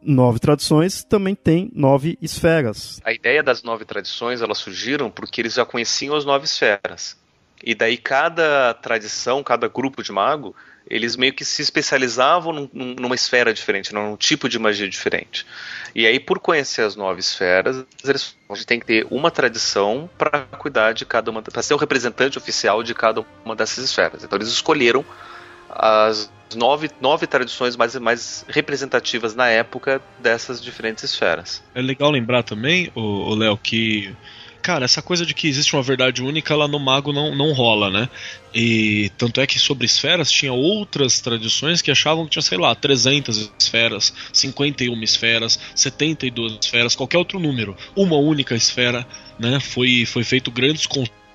Nove 0.00 0.38
tradições 0.38 1.04
também 1.04 1.34
tem 1.34 1.70
nove 1.74 2.16
esferas. 2.22 3.02
A 3.04 3.12
ideia 3.12 3.42
das 3.42 3.62
nove 3.62 3.84
tradições 3.84 4.40
elas 4.40 4.56
surgiram 4.56 5.10
porque 5.10 5.42
eles 5.42 5.52
já 5.52 5.66
conheciam 5.66 6.16
as 6.16 6.24
nove 6.24 6.46
esferas. 6.46 7.18
E 7.62 7.74
daí 7.74 7.98
cada 7.98 8.72
tradição, 8.72 9.44
cada 9.44 9.68
grupo 9.68 10.02
de 10.02 10.10
mago 10.10 10.56
eles 10.90 11.16
meio 11.16 11.32
que 11.32 11.44
se 11.44 11.62
especializavam 11.62 12.52
num, 12.52 12.94
numa 12.98 13.14
esfera 13.14 13.52
diferente, 13.52 13.92
num 13.92 14.16
tipo 14.16 14.48
de 14.48 14.58
magia 14.58 14.88
diferente. 14.88 15.46
E 15.94 16.06
aí, 16.06 16.18
por 16.18 16.38
conhecer 16.38 16.82
as 16.82 16.96
nove 16.96 17.20
esferas, 17.20 17.84
eles 18.04 18.36
a 18.48 18.54
gente 18.54 18.66
tem 18.66 18.80
que 18.80 18.86
ter 18.86 19.06
uma 19.10 19.30
tradição 19.30 20.08
para 20.16 20.40
cuidar 20.40 20.92
de 20.92 21.04
cada 21.04 21.30
uma, 21.30 21.42
para 21.42 21.62
ser 21.62 21.74
o 21.74 21.76
representante 21.76 22.38
oficial 22.38 22.82
de 22.82 22.94
cada 22.94 23.24
uma 23.44 23.54
dessas 23.54 23.84
esferas. 23.84 24.24
Então, 24.24 24.38
eles 24.38 24.48
escolheram 24.48 25.04
as 25.68 26.30
nove, 26.56 26.90
nove 27.00 27.26
tradições 27.26 27.76
mais, 27.76 27.94
mais 27.96 28.44
representativas 28.48 29.34
na 29.34 29.48
época 29.48 30.00
dessas 30.18 30.62
diferentes 30.62 31.04
esferas. 31.04 31.62
É 31.74 31.82
legal 31.82 32.10
lembrar 32.10 32.42
também, 32.42 32.90
o 32.94 33.34
Léo, 33.34 33.58
que 33.58 34.14
cara, 34.62 34.84
essa 34.84 35.02
coisa 35.02 35.24
de 35.24 35.34
que 35.34 35.48
existe 35.48 35.74
uma 35.74 35.82
verdade 35.82 36.22
única 36.22 36.54
lá 36.54 36.68
no 36.68 36.78
mago 36.78 37.12
não, 37.12 37.34
não 37.34 37.52
rola, 37.52 37.90
né? 37.90 38.08
E 38.54 39.10
tanto 39.16 39.40
é 39.40 39.46
que 39.46 39.58
sobre 39.58 39.86
esferas 39.86 40.30
tinha 40.30 40.52
outras 40.52 41.20
tradições 41.20 41.82
que 41.82 41.90
achavam 41.90 42.24
que 42.24 42.30
tinha, 42.32 42.42
sei 42.42 42.58
lá, 42.58 42.74
300 42.74 43.52
esferas, 43.58 44.12
51 44.32 45.02
esferas, 45.02 45.58
72 45.74 46.58
esferas, 46.60 46.94
qualquer 46.94 47.18
outro 47.18 47.38
número. 47.38 47.76
Uma 47.94 48.16
única 48.16 48.54
esfera, 48.54 49.06
né? 49.38 49.60
Foi, 49.60 50.04
foi 50.06 50.24
feito 50.24 50.50
grandes 50.50 50.86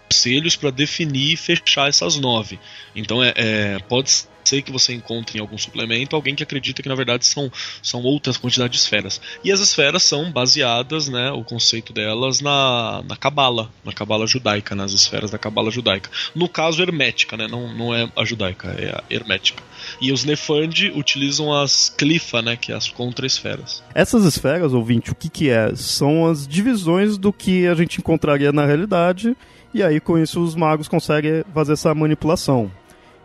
conselhos 0.10 0.56
para 0.56 0.70
definir 0.70 1.34
e 1.34 1.38
fechar 1.38 1.90
essas 1.90 2.18
nove. 2.18 2.60
Então 2.96 3.24
é, 3.24 3.34
é 3.36 3.80
pode 3.88 4.28
ser 4.44 4.62
que 4.62 4.72
você 4.72 4.94
encontre 4.94 5.38
em 5.38 5.42
algum 5.42 5.58
suplemento 5.58 6.16
alguém 6.16 6.36
que 6.36 6.44
acredita 6.44 6.82
que 6.82 6.90
na 6.90 6.96
verdade 6.96 7.26
são, 7.26 7.52
são 7.82 8.02
outras 8.04 8.38
quantidades 8.38 8.78
de 8.78 8.84
esferas. 8.84 9.22
E 9.44 9.52
as 9.52 9.60
esferas 9.60 10.04
são 10.04 10.32
baseadas, 10.32 11.08
né, 11.08 11.32
o 11.32 11.44
conceito 11.44 11.94
delas 11.94 12.42
na 12.42 13.04
na 13.08 13.16
cabala, 13.16 13.72
na 13.84 13.92
cabala 13.92 14.28
judaica, 14.28 14.76
nas 14.76 14.92
esferas 14.92 15.32
da 15.32 15.38
cabala 15.38 15.72
judaica. 15.72 16.10
No 16.36 16.48
caso 16.48 16.82
hermética, 16.82 17.38
né, 17.38 17.48
não, 17.48 17.74
não 17.74 17.96
é 17.96 18.10
a 18.16 18.26
judaica, 18.26 18.70
é 18.78 18.90
a 18.90 19.04
hermética. 19.10 19.64
E 20.02 20.12
os 20.12 20.24
Nefandi 20.24 20.92
utilizam 20.96 21.54
as 21.54 21.90
Clifa, 21.90 22.42
né, 22.42 22.56
que 22.56 22.72
é 22.72 22.76
as 22.76 22.90
contra-esferas. 22.90 23.84
Essas 23.94 24.26
esferas, 24.26 24.74
ouvinte, 24.74 25.12
o 25.12 25.16
que 25.16 25.30
que 25.30 25.50
é? 25.50 25.76
São 25.76 26.26
as 26.26 26.48
divisões 26.48 27.18
do 27.18 27.32
que 27.32 27.68
a 27.68 27.76
gente 27.76 28.00
encontraria 28.00 28.52
na 28.52 28.66
realidade, 28.66 29.36
e 29.74 29.82
aí 29.84 30.00
com 30.00 30.18
isso 30.18 30.42
os 30.42 30.56
magos 30.56 30.88
conseguem 30.88 31.44
fazer 31.54 31.74
essa 31.74 31.94
manipulação. 31.94 32.72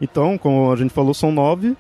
Então, 0.01 0.39
como 0.39 0.73
a 0.73 0.77
gente 0.77 0.95
falou, 0.95 1.13
são 1.13 1.33
nove, 1.33 1.77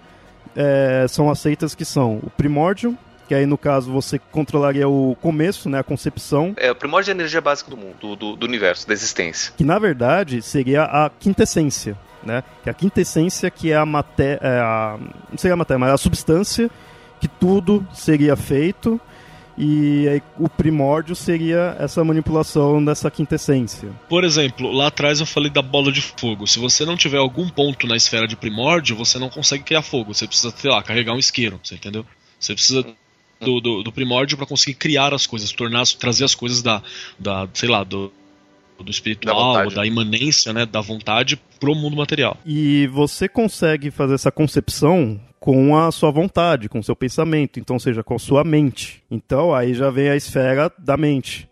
é, 0.57 1.07
são 1.09 1.31
aceitas 1.31 1.75
que 1.75 1.85
são 1.85 2.21
o 2.23 2.31
primórdio, 2.31 2.97
que 3.29 3.35
aí 3.35 3.47
no 3.47 3.59
caso 3.59 3.93
você 3.93 4.19
controlaria 4.19 4.89
o 4.89 5.17
começo, 5.21 5.69
né, 5.69 5.79
a 5.79 5.85
concepção. 5.85 6.55
É, 6.57 6.71
o 6.71 6.75
primórdio 6.75 7.11
é 7.11 7.13
a 7.13 7.17
energia 7.17 7.41
básica 7.41 7.71
do 7.71 7.77
mundo, 7.77 7.97
do, 8.01 8.17
do, 8.17 8.37
do 8.37 8.47
universo, 8.47 8.87
da 8.87 8.93
existência. 8.93 9.53
Que 9.57 9.65
na 9.65 9.79
verdade 9.79 10.43
seria 10.43 10.85
a 10.85 11.11
quintessência, 11.11 11.97
né? 12.25 12.43
Que 12.63 12.71
a 12.71 12.75
quintessência 12.75 13.51
que 13.51 13.71
é 13.71 13.77
a 13.77 13.87
matéria, 13.87 14.41
é 14.43 14.61
a, 14.61 14.99
não 15.31 15.39
seria 15.39 15.55
a 15.55 15.57
matéria, 15.57 15.79
mas 15.79 15.93
a 15.93 15.99
substância 15.99 16.71
que 17.21 17.29
tudo 17.29 17.87
seria 17.93 18.35
feito 18.35 19.01
e 19.59 20.09
aí, 20.09 20.23
o 20.39 20.49
primórdio 20.49 21.17
seria 21.17 21.77
essa 21.81 22.05
manipulação 22.05 22.85
dessa 22.85 23.11
quintessência. 23.11 23.91
Por 24.09 24.23
exemplo, 24.23 24.71
lá 24.71 24.87
atrás 24.87 25.19
eu 25.19 25.27
falei 25.27 25.51
da 25.51 25.61
bola 25.61 25.91
de 25.91 26.01
fogo. 26.01 26.47
Se 26.47 26.61
você 26.61 26.85
não 26.85 26.97
tiver 26.97 27.19
algum 27.19 27.49
ponto 27.49 27.87
na 27.87 27.97
esfera 27.97 28.29
de 28.29 28.37
primórdio, 28.37 28.95
você 28.95 29.19
não 29.19 29.29
consegue 29.29 29.65
criar 29.65 29.83
fogo. 29.83 30.15
Você 30.15 30.29
precisa, 30.29 30.55
sei 30.57 30.71
lá, 30.71 30.81
carregar 30.81 31.13
um 31.13 31.19
isqueiro, 31.19 31.59
você 31.63 31.75
entendeu? 31.75 32.07
Você 32.39 32.55
precisa 32.55 32.87
do, 33.41 33.61
do, 33.61 33.83
do 33.83 33.93
primórdio 33.93 34.37
para 34.37 34.47
conseguir 34.47 34.75
criar 34.75 35.13
as 35.13 35.27
coisas, 35.27 35.51
tornar, 35.51 35.85
trazer 35.99 36.25
as 36.25 36.37
coisas 36.37 36.63
da, 36.63 36.81
da 37.19 37.49
sei 37.53 37.69
lá, 37.69 37.83
do, 37.83 38.13
do 38.79 38.91
espiritual, 38.91 39.69
da, 39.69 39.75
da, 39.77 39.87
imanência, 39.87 40.53
né, 40.53 40.67
da 40.67 40.81
vontade 40.81 41.37
pro 41.59 41.75
mundo 41.75 41.97
material. 41.97 42.37
E 42.47 42.87
você 42.89 43.29
consegue 43.29 43.91
fazer 43.91 44.15
essa 44.15 44.31
concepção 44.31 45.21
com 45.41 45.77
a 45.77 45.91
sua 45.93 46.11
vontade, 46.11 46.69
com 46.69 46.79
o 46.79 46.85
seu 46.85 46.97
pensamento, 46.97 47.61
então 47.61 47.79
seja 47.79 48.03
com 48.03 48.15
a 48.15 48.19
sua 48.19 48.45
mente. 48.45 49.03
Então 49.11 49.55
aí 49.55 49.75
já 49.75 49.91
vem 49.91 50.09
a 50.09 50.17
esfera 50.17 50.73
da 50.79 50.97
mente 50.97 51.49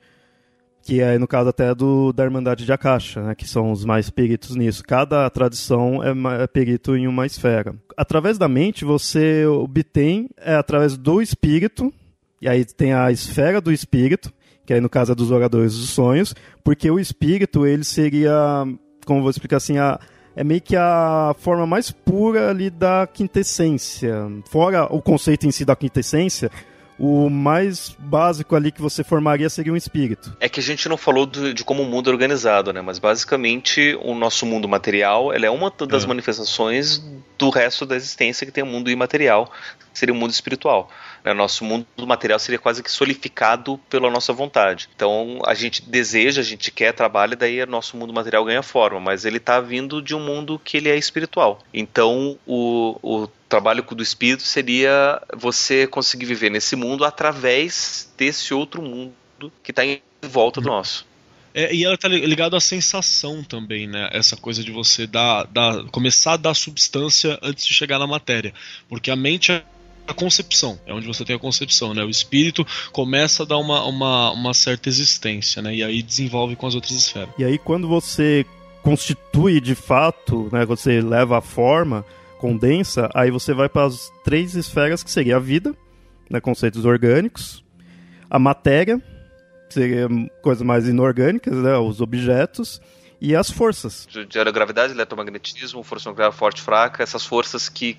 que 0.86 1.00
é 1.00 1.18
no 1.18 1.26
caso 1.26 1.48
até 1.48 1.74
do 1.74 2.12
da 2.12 2.22
Irmandade 2.22 2.64
de 2.64 2.72
Akasha, 2.72 3.20
né, 3.20 3.34
que 3.34 3.46
são 3.46 3.72
os 3.72 3.84
mais 3.84 4.08
peritos 4.08 4.54
nisso. 4.54 4.84
Cada 4.84 5.28
tradição 5.28 6.00
é, 6.00 6.12
é 6.42 6.46
perito 6.46 6.96
em 6.96 7.08
uma 7.08 7.26
esfera. 7.26 7.74
Através 7.96 8.38
da 8.38 8.46
mente 8.46 8.84
você 8.84 9.44
obtém 9.46 10.30
é 10.36 10.54
através 10.54 10.96
do 10.96 11.20
espírito, 11.20 11.92
e 12.40 12.48
aí 12.48 12.64
tem 12.64 12.92
a 12.92 13.10
esfera 13.10 13.60
do 13.60 13.72
espírito, 13.72 14.32
que 14.64 14.72
aí 14.72 14.80
no 14.80 14.88
caso 14.88 15.10
é 15.10 15.14
dos 15.16 15.32
oradores 15.32 15.76
dos 15.76 15.90
sonhos, 15.90 16.32
porque 16.62 16.88
o 16.88 17.00
espírito 17.00 17.66
ele 17.66 17.82
seria, 17.82 18.64
como 19.04 19.22
vou 19.22 19.30
explicar 19.30 19.56
assim, 19.56 19.78
a, 19.78 19.98
é 20.36 20.44
meio 20.44 20.60
que 20.60 20.76
a 20.76 21.34
forma 21.38 21.66
mais 21.66 21.90
pura 21.90 22.50
ali 22.50 22.68
da 22.68 23.08
quintessência. 23.10 24.14
Fora 24.44 24.84
o 24.94 25.00
conceito 25.00 25.46
em 25.46 25.50
si 25.50 25.64
da 25.64 25.74
quintessência, 25.74 26.50
o 26.98 27.28
mais 27.28 27.94
básico 27.98 28.56
ali 28.56 28.72
que 28.72 28.80
você 28.80 29.04
formaria 29.04 29.48
seria 29.50 29.72
um 29.72 29.76
espírito. 29.76 30.36
É 30.40 30.48
que 30.48 30.60
a 30.60 30.62
gente 30.62 30.88
não 30.88 30.96
falou 30.96 31.26
de, 31.26 31.52
de 31.52 31.64
como 31.64 31.82
o 31.82 31.86
mundo 31.86 32.10
é 32.10 32.12
organizado, 32.12 32.72
né? 32.72 32.80
Mas 32.80 32.98
basicamente 32.98 33.98
o 34.02 34.14
nosso 34.14 34.46
mundo 34.46 34.66
material 34.68 35.32
é 35.32 35.50
uma 35.50 35.72
das 35.86 36.04
é. 36.04 36.06
manifestações 36.06 37.02
do 37.38 37.50
resto 37.50 37.84
da 37.84 37.96
existência 37.96 38.46
que 38.46 38.52
tem 38.52 38.64
o 38.64 38.66
um 38.66 38.70
mundo 38.70 38.90
imaterial, 38.90 39.52
que 39.92 39.98
seria 39.98 40.14
o 40.14 40.16
um 40.16 40.20
mundo 40.20 40.30
espiritual. 40.30 40.90
Né? 41.24 41.34
Nosso 41.34 41.64
mundo 41.64 41.86
material 42.06 42.38
seria 42.38 42.58
quase 42.58 42.82
que 42.82 42.90
solidificado 42.90 43.78
pela 43.90 44.08
nossa 44.10 44.32
vontade. 44.32 44.88
Então 44.94 45.40
a 45.44 45.54
gente 45.54 45.82
deseja, 45.82 46.40
a 46.40 46.44
gente 46.44 46.70
quer, 46.70 46.92
trabalha, 46.92 47.34
e 47.34 47.36
daí 47.36 47.62
o 47.62 47.66
nosso 47.66 47.96
mundo 47.96 48.12
material 48.12 48.44
ganha 48.44 48.62
forma, 48.62 49.00
mas 49.00 49.24
ele 49.24 49.38
está 49.38 49.60
vindo 49.60 50.00
de 50.00 50.14
um 50.14 50.20
mundo 50.20 50.58
que 50.58 50.76
ele 50.76 50.88
é 50.88 50.96
espiritual. 50.96 51.58
Então 51.74 52.38
o, 52.46 52.96
o 53.02 53.28
trabalho 53.48 53.82
do 53.82 54.02
espírito 54.02 54.42
seria 54.42 55.20
você 55.36 55.86
conseguir 55.86 56.26
viver 56.26 56.50
nesse 56.50 56.76
mundo 56.76 57.04
através 57.04 58.12
desse 58.16 58.52
outro 58.52 58.82
mundo 58.82 59.14
que 59.62 59.70
está 59.70 59.84
em 59.84 60.00
volta 60.22 60.60
do 60.60 60.68
nosso. 60.68 61.06
É, 61.54 61.74
e 61.74 61.84
ela 61.84 61.96
tá 61.96 62.06
ligado 62.06 62.54
à 62.54 62.60
sensação 62.60 63.42
também, 63.42 63.86
né? 63.86 64.10
Essa 64.12 64.36
coisa 64.36 64.62
de 64.62 64.70
você 64.70 65.06
dar, 65.06 65.44
dar, 65.44 65.84
começar 65.84 66.34
a 66.34 66.36
dar 66.36 66.54
substância 66.54 67.38
antes 67.42 67.64
de 67.64 67.72
chegar 67.72 67.98
na 67.98 68.06
matéria. 68.06 68.52
Porque 68.90 69.10
a 69.10 69.16
mente 69.16 69.52
é 69.52 69.64
a 70.06 70.12
concepção, 70.12 70.78
é 70.86 70.92
onde 70.92 71.06
você 71.06 71.24
tem 71.24 71.34
a 71.34 71.38
concepção, 71.38 71.94
né? 71.94 72.04
O 72.04 72.10
espírito 72.10 72.66
começa 72.92 73.42
a 73.42 73.46
dar 73.46 73.56
uma, 73.56 73.84
uma, 73.84 74.32
uma 74.32 74.52
certa 74.52 74.90
existência, 74.90 75.62
né? 75.62 75.74
E 75.74 75.82
aí 75.82 76.02
desenvolve 76.02 76.56
com 76.56 76.66
as 76.66 76.74
outras 76.74 76.92
esferas. 76.92 77.30
E 77.38 77.44
aí 77.44 77.56
quando 77.56 77.88
você 77.88 78.44
constitui 78.82 79.58
de 79.58 79.74
fato, 79.74 80.50
né? 80.52 80.66
Quando 80.66 80.78
você 80.78 81.00
leva 81.00 81.38
a 81.38 81.40
forma, 81.42 82.04
condensa, 82.38 83.08
aí 83.14 83.30
você 83.30 83.52
vai 83.54 83.68
para 83.68 83.86
as 83.86 84.10
três 84.24 84.54
esferas 84.54 85.02
que 85.02 85.10
seria 85.10 85.36
a 85.36 85.40
vida, 85.40 85.74
né, 86.30 86.40
conceitos 86.40 86.84
orgânicos, 86.84 87.64
a 88.30 88.38
matéria, 88.38 89.00
seria 89.68 90.08
coisas 90.42 90.62
mais 90.62 90.88
inorgânicas, 90.88 91.54
né, 91.54 91.76
os 91.76 92.00
objetos, 92.00 92.80
e 93.20 93.34
as 93.34 93.50
forças. 93.50 94.06
De 94.28 94.38
aerogravidade, 94.38 94.92
eletromagnetismo, 94.92 95.82
força 95.82 96.08
nuclear 96.08 96.32
forte 96.32 96.60
fraca, 96.60 97.02
essas 97.02 97.24
forças 97.24 97.68
que, 97.68 97.96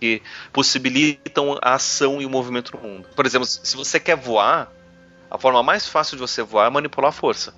que 0.00 0.22
possibilitam 0.52 1.58
a 1.62 1.74
ação 1.74 2.20
e 2.20 2.26
o 2.26 2.30
movimento 2.30 2.76
no 2.76 2.82
mundo. 2.82 3.08
Por 3.14 3.24
exemplo, 3.24 3.46
se 3.46 3.76
você 3.76 4.00
quer 4.00 4.16
voar, 4.16 4.72
a 5.30 5.38
forma 5.38 5.62
mais 5.62 5.86
fácil 5.86 6.16
de 6.16 6.20
você 6.20 6.42
voar 6.42 6.66
é 6.66 6.70
manipular 6.70 7.10
a 7.10 7.12
força. 7.12 7.54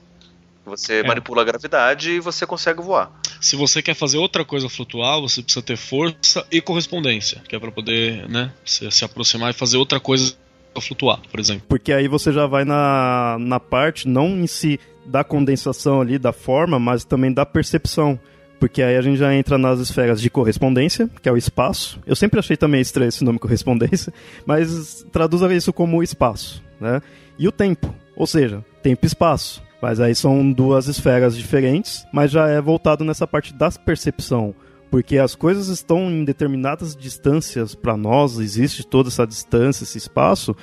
Você 0.64 1.00
é. 1.00 1.06
manipula 1.06 1.42
a 1.42 1.44
gravidade 1.44 2.10
e 2.10 2.20
você 2.20 2.46
consegue 2.46 2.82
voar. 2.82 3.10
Se 3.40 3.56
você 3.56 3.82
quer 3.82 3.94
fazer 3.94 4.18
outra 4.18 4.44
coisa 4.44 4.68
flutuar, 4.68 5.20
você 5.20 5.42
precisa 5.42 5.62
ter 5.62 5.76
força 5.76 6.46
e 6.50 6.60
correspondência, 6.60 7.42
que 7.48 7.56
é 7.56 7.58
para 7.58 7.72
poder, 7.72 8.28
né, 8.28 8.52
se, 8.64 8.88
se 8.90 9.04
aproximar 9.04 9.50
e 9.50 9.54
fazer 9.54 9.76
outra 9.76 9.98
coisa 9.98 10.34
flutuar, 10.80 11.20
por 11.30 11.40
exemplo. 11.40 11.64
Porque 11.68 11.92
aí 11.92 12.06
você 12.06 12.32
já 12.32 12.46
vai 12.46 12.64
na, 12.64 13.36
na 13.40 13.58
parte, 13.58 14.06
não 14.06 14.28
em 14.28 14.46
si 14.46 14.78
da 15.04 15.24
condensação 15.24 16.00
ali, 16.00 16.18
da 16.18 16.32
forma, 16.32 16.78
mas 16.78 17.04
também 17.04 17.32
da 17.32 17.44
percepção. 17.44 18.18
Porque 18.60 18.82
aí 18.82 18.96
a 18.96 19.02
gente 19.02 19.16
já 19.16 19.34
entra 19.34 19.56
nas 19.56 19.80
esferas 19.80 20.20
de 20.20 20.28
correspondência, 20.28 21.08
que 21.22 21.28
é 21.28 21.32
o 21.32 21.36
espaço. 21.36 21.98
Eu 22.06 22.14
sempre 22.14 22.38
achei 22.38 22.56
também 22.56 22.80
estranho 22.80 23.08
esse 23.08 23.24
nome 23.24 23.38
correspondência, 23.40 24.12
mas 24.44 25.04
traduza 25.10 25.52
isso 25.54 25.72
como 25.72 26.02
espaço, 26.02 26.62
né? 26.78 27.00
E 27.38 27.48
o 27.48 27.52
tempo, 27.52 27.92
ou 28.14 28.26
seja, 28.26 28.62
tempo 28.82 29.04
e 29.04 29.06
espaço. 29.06 29.62
Mas 29.80 30.00
aí 30.00 30.14
são 30.14 30.52
duas 30.52 30.88
esferas 30.88 31.36
diferentes, 31.36 32.06
mas 32.12 32.30
já 32.30 32.48
é 32.48 32.60
voltado 32.60 33.04
nessa 33.04 33.26
parte 33.26 33.54
da 33.54 33.70
percepção. 33.70 34.54
Porque 34.90 35.18
as 35.18 35.34
coisas 35.34 35.68
estão 35.68 36.10
em 36.10 36.24
determinadas 36.24 36.96
distâncias 36.96 37.74
para 37.74 37.96
nós, 37.96 38.38
existe 38.38 38.84
toda 38.84 39.08
essa 39.08 39.26
distância, 39.26 39.84
esse 39.84 39.96
espaço, 39.96 40.54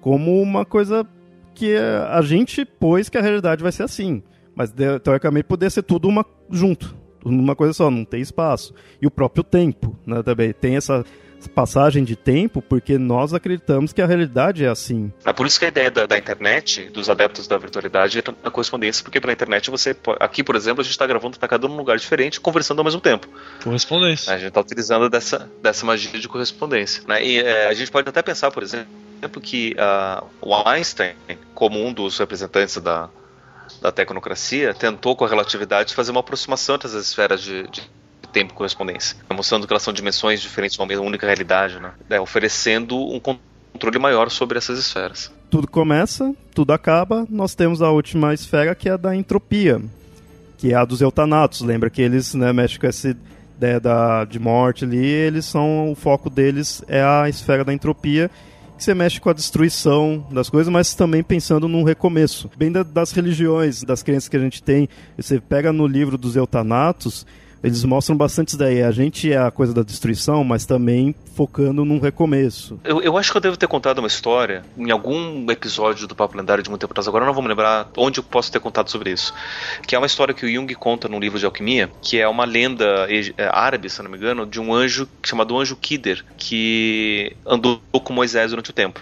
como 0.00 0.40
uma 0.40 0.64
coisa 0.64 1.06
que 1.54 1.76
a 1.76 2.20
gente 2.22 2.64
pôs 2.64 3.08
que 3.08 3.18
a 3.18 3.22
realidade 3.22 3.62
vai 3.62 3.70
ser 3.70 3.84
assim. 3.84 4.22
Mas 4.56 4.72
teoricamente 5.02 5.44
poderia 5.44 5.70
ser 5.70 5.82
tudo 5.82 6.08
uma 6.08 6.24
junto, 6.50 6.96
uma 7.24 7.54
coisa 7.54 7.72
só, 7.72 7.90
não 7.90 8.04
tem 8.04 8.20
espaço. 8.20 8.74
E 9.00 9.06
o 9.06 9.10
próprio 9.10 9.44
tempo, 9.44 9.96
né, 10.06 10.22
também 10.22 10.52
tem 10.52 10.76
essa 10.76 11.04
passagem 11.48 12.04
de 12.04 12.16
tempo 12.16 12.62
porque 12.62 12.98
nós 12.98 13.32
acreditamos 13.32 13.92
que 13.92 14.02
a 14.02 14.06
realidade 14.06 14.64
é 14.64 14.68
assim. 14.68 15.12
É 15.24 15.32
por 15.32 15.46
isso 15.46 15.58
que 15.58 15.64
a 15.64 15.68
ideia 15.68 15.90
da, 15.90 16.06
da 16.06 16.18
internet, 16.18 16.90
dos 16.90 17.08
adeptos 17.08 17.46
da 17.46 17.58
virtualidade, 17.58 18.18
é 18.18 18.22
a 18.44 18.50
correspondência, 18.50 19.02
porque 19.02 19.20
pela 19.20 19.32
internet 19.32 19.70
você. 19.70 19.96
Aqui, 20.20 20.42
por 20.42 20.56
exemplo, 20.56 20.80
a 20.80 20.84
gente 20.84 20.92
está 20.92 21.06
gravando, 21.06 21.36
está 21.36 21.48
cada 21.48 21.66
um 21.66 21.70
num 21.70 21.76
lugar 21.76 21.96
diferente, 21.98 22.40
conversando 22.40 22.78
ao 22.78 22.84
mesmo 22.84 23.00
tempo. 23.00 23.28
Correspondência. 23.62 24.32
A 24.32 24.38
gente 24.38 24.48
está 24.48 24.60
utilizando 24.60 25.08
dessa, 25.08 25.50
dessa 25.62 25.84
magia 25.86 26.18
de 26.18 26.28
correspondência. 26.28 27.02
Né? 27.06 27.24
E 27.24 27.38
é, 27.38 27.68
a 27.68 27.74
gente 27.74 27.90
pode 27.90 28.08
até 28.08 28.22
pensar, 28.22 28.50
por 28.50 28.62
exemplo, 28.62 28.88
que 29.42 29.74
uh, 29.74 30.26
o 30.40 30.54
Einstein, 30.68 31.14
como 31.54 31.84
um 31.84 31.92
dos 31.92 32.18
representantes 32.18 32.76
da, 32.78 33.08
da 33.80 33.90
tecnocracia, 33.90 34.74
tentou 34.74 35.16
com 35.16 35.24
a 35.24 35.28
relatividade 35.28 35.94
fazer 35.94 36.10
uma 36.10 36.20
aproximação 36.20 36.74
entre 36.74 36.88
as 36.88 36.94
esferas 36.94 37.42
de, 37.42 37.64
de 37.68 37.82
tempo 38.34 38.52
correspondência, 38.52 39.16
mostrando 39.32 39.64
que 39.66 39.72
elas 39.72 39.82
são 39.82 39.92
dimensões 39.92 40.42
diferentes 40.42 40.76
de 40.76 40.82
uma 40.82 41.00
única 41.00 41.24
realidade, 41.24 41.78
né? 41.78 41.92
É, 42.10 42.20
oferecendo 42.20 42.98
um 42.98 43.20
controle 43.20 43.98
maior 43.98 44.28
sobre 44.28 44.58
essas 44.58 44.78
esferas. 44.78 45.32
Tudo 45.48 45.68
começa, 45.68 46.34
tudo 46.52 46.72
acaba, 46.72 47.24
nós 47.30 47.54
temos 47.54 47.80
a 47.80 47.90
última 47.90 48.34
esfera 48.34 48.74
que 48.74 48.88
é 48.88 48.92
a 48.92 48.96
da 48.96 49.14
entropia, 49.14 49.80
que 50.58 50.72
é 50.72 50.74
a 50.74 50.84
dos 50.84 51.00
eutanatos. 51.00 51.60
Lembra 51.60 51.88
que 51.88 52.02
eles 52.02 52.34
né, 52.34 52.52
mexem 52.52 52.80
com 52.80 52.88
essa 52.88 53.16
ideia 53.56 53.78
da, 53.78 54.24
de 54.24 54.40
morte 54.40 54.84
ali, 54.84 55.06
eles 55.06 55.44
são, 55.44 55.92
o 55.92 55.94
foco 55.94 56.28
deles 56.28 56.82
é 56.88 57.02
a 57.02 57.28
esfera 57.28 57.64
da 57.64 57.72
entropia, 57.72 58.28
que 58.76 58.82
você 58.82 58.92
mexe 58.94 59.20
com 59.20 59.30
a 59.30 59.32
destruição 59.32 60.26
das 60.32 60.50
coisas, 60.50 60.72
mas 60.72 60.92
também 60.92 61.22
pensando 61.22 61.68
num 61.68 61.84
recomeço. 61.84 62.50
Bem 62.56 62.72
da, 62.72 62.82
das 62.82 63.12
religiões, 63.12 63.84
das 63.84 64.02
crenças 64.02 64.28
que 64.28 64.36
a 64.36 64.40
gente 64.40 64.60
tem, 64.60 64.88
você 65.16 65.40
pega 65.40 65.72
no 65.72 65.86
livro 65.86 66.18
dos 66.18 66.34
eutanatos, 66.34 67.24
Eles 67.64 67.82
mostram 67.82 68.14
bastante 68.14 68.48
isso 68.48 68.58
daí. 68.58 68.82
A 68.82 68.90
gente 68.90 69.32
é 69.32 69.38
a 69.38 69.50
coisa 69.50 69.72
da 69.72 69.82
destruição, 69.82 70.44
mas 70.44 70.66
também 70.66 71.14
focando 71.34 71.82
num 71.82 71.98
recomeço. 71.98 72.78
Eu, 72.84 73.00
eu 73.00 73.16
acho 73.16 73.30
que 73.30 73.38
eu 73.38 73.40
devo 73.40 73.56
ter 73.56 73.66
contado 73.66 74.00
uma 74.00 74.06
história 74.06 74.62
em 74.76 74.90
algum 74.90 75.50
episódio 75.50 76.06
do 76.06 76.14
Papo 76.14 76.36
Lendário 76.36 76.62
de 76.62 76.68
muito 76.68 76.82
tempo 76.82 76.92
atrás. 76.92 77.08
Agora 77.08 77.24
eu 77.24 77.26
não 77.26 77.32
vou 77.32 77.42
me 77.42 77.48
lembrar 77.48 77.88
onde 77.96 78.20
eu 78.20 78.22
posso 78.22 78.52
ter 78.52 78.60
contado 78.60 78.90
sobre 78.90 79.10
isso. 79.10 79.32
Que 79.86 79.94
é 79.94 79.98
uma 79.98 80.06
história 80.06 80.34
que 80.34 80.44
o 80.44 80.52
Jung 80.52 80.72
conta 80.74 81.08
num 81.08 81.18
livro 81.18 81.38
de 81.38 81.46
alquimia, 81.46 81.90
que 82.02 82.20
é 82.20 82.28
uma 82.28 82.44
lenda 82.44 83.06
é, 83.08 83.48
árabe, 83.50 83.88
se 83.88 84.02
não 84.02 84.10
me 84.10 84.18
engano, 84.18 84.44
de 84.44 84.60
um 84.60 84.74
anjo 84.74 85.08
chamado 85.22 85.58
Anjo 85.58 85.74
Kider, 85.74 86.22
que 86.36 87.34
andou 87.46 87.80
com 87.92 88.12
Moisés 88.12 88.50
durante 88.50 88.68
o 88.68 88.74
tempo. 88.74 89.00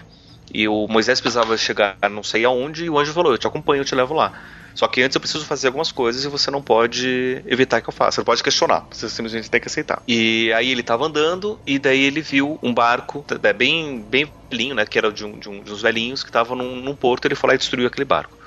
E 0.53 0.69
o 0.69 0.87
Moisés 0.87 1.19
precisava 1.19 1.57
chegar 1.57 1.97
não 2.09 2.23
sei 2.23 2.45
aonde, 2.45 2.85
e 2.85 2.89
o 2.89 2.97
anjo 2.97 3.11
falou: 3.11 3.33
Eu 3.33 3.37
te 3.37 3.45
acompanho, 3.45 3.81
eu 3.81 3.85
te 3.85 3.93
levo 3.93 4.13
lá. 4.13 4.31
Só 4.75 4.87
que 4.87 5.01
antes 5.01 5.15
eu 5.15 5.21
preciso 5.21 5.45
fazer 5.45 5.67
algumas 5.67 5.91
coisas 5.91 6.23
e 6.23 6.27
você 6.27 6.49
não 6.49 6.61
pode 6.61 7.43
evitar 7.45 7.81
que 7.81 7.89
eu 7.89 7.93
faça. 7.93 8.11
Você 8.11 8.21
não 8.21 8.25
pode 8.25 8.43
questionar, 8.43 8.85
você 8.91 9.09
simplesmente 9.09 9.49
tem 9.49 9.61
que 9.61 9.67
aceitar. 9.67 10.01
E 10.07 10.51
aí 10.53 10.71
ele 10.71 10.83
tava 10.83 11.05
andando 11.05 11.59
e 11.65 11.77
daí 11.77 12.01
ele 12.03 12.21
viu 12.21 12.59
um 12.61 12.73
barco, 12.73 13.25
é, 13.43 13.53
bem, 13.53 14.01
bem 14.01 14.31
velhinho, 14.49 14.75
né? 14.75 14.85
Que 14.85 14.97
era 14.97 15.11
de, 15.11 15.25
um, 15.25 15.37
de, 15.37 15.49
um, 15.49 15.63
de 15.63 15.71
uns 15.71 15.81
velhinhos 15.81 16.23
que 16.23 16.29
estavam 16.29 16.55
num, 16.55 16.77
num 16.77 16.95
porto. 16.95 17.25
Ele 17.25 17.35
foi 17.35 17.49
lá 17.49 17.55
e 17.55 17.57
destruiu 17.57 17.87
aquele 17.87 18.05
barco. 18.05 18.37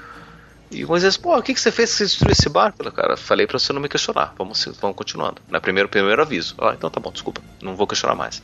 E 0.70 0.84
o 0.84 0.88
Moisés, 0.88 1.16
pô, 1.16 1.36
o 1.36 1.42
que, 1.42 1.54
que 1.54 1.60
você 1.60 1.70
fez 1.70 1.90
que 1.90 1.96
você 1.98 2.04
destruiu 2.04 2.32
esse 2.32 2.48
barco? 2.48 2.82
Eu, 2.82 2.90
cara, 2.90 3.16
falei 3.16 3.46
pra 3.46 3.58
você 3.58 3.72
não 3.72 3.80
me 3.80 3.88
questionar. 3.88 4.34
Vamos, 4.36 4.64
vamos 4.80 4.96
continuando. 4.96 5.40
Né? 5.48 5.60
Primeiro, 5.60 5.88
primeiro 5.88 6.20
aviso. 6.20 6.56
Ah, 6.58 6.74
então 6.76 6.90
tá 6.90 6.98
bom, 6.98 7.12
desculpa. 7.12 7.40
Não 7.62 7.76
vou 7.76 7.86
questionar 7.86 8.16
mais 8.16 8.42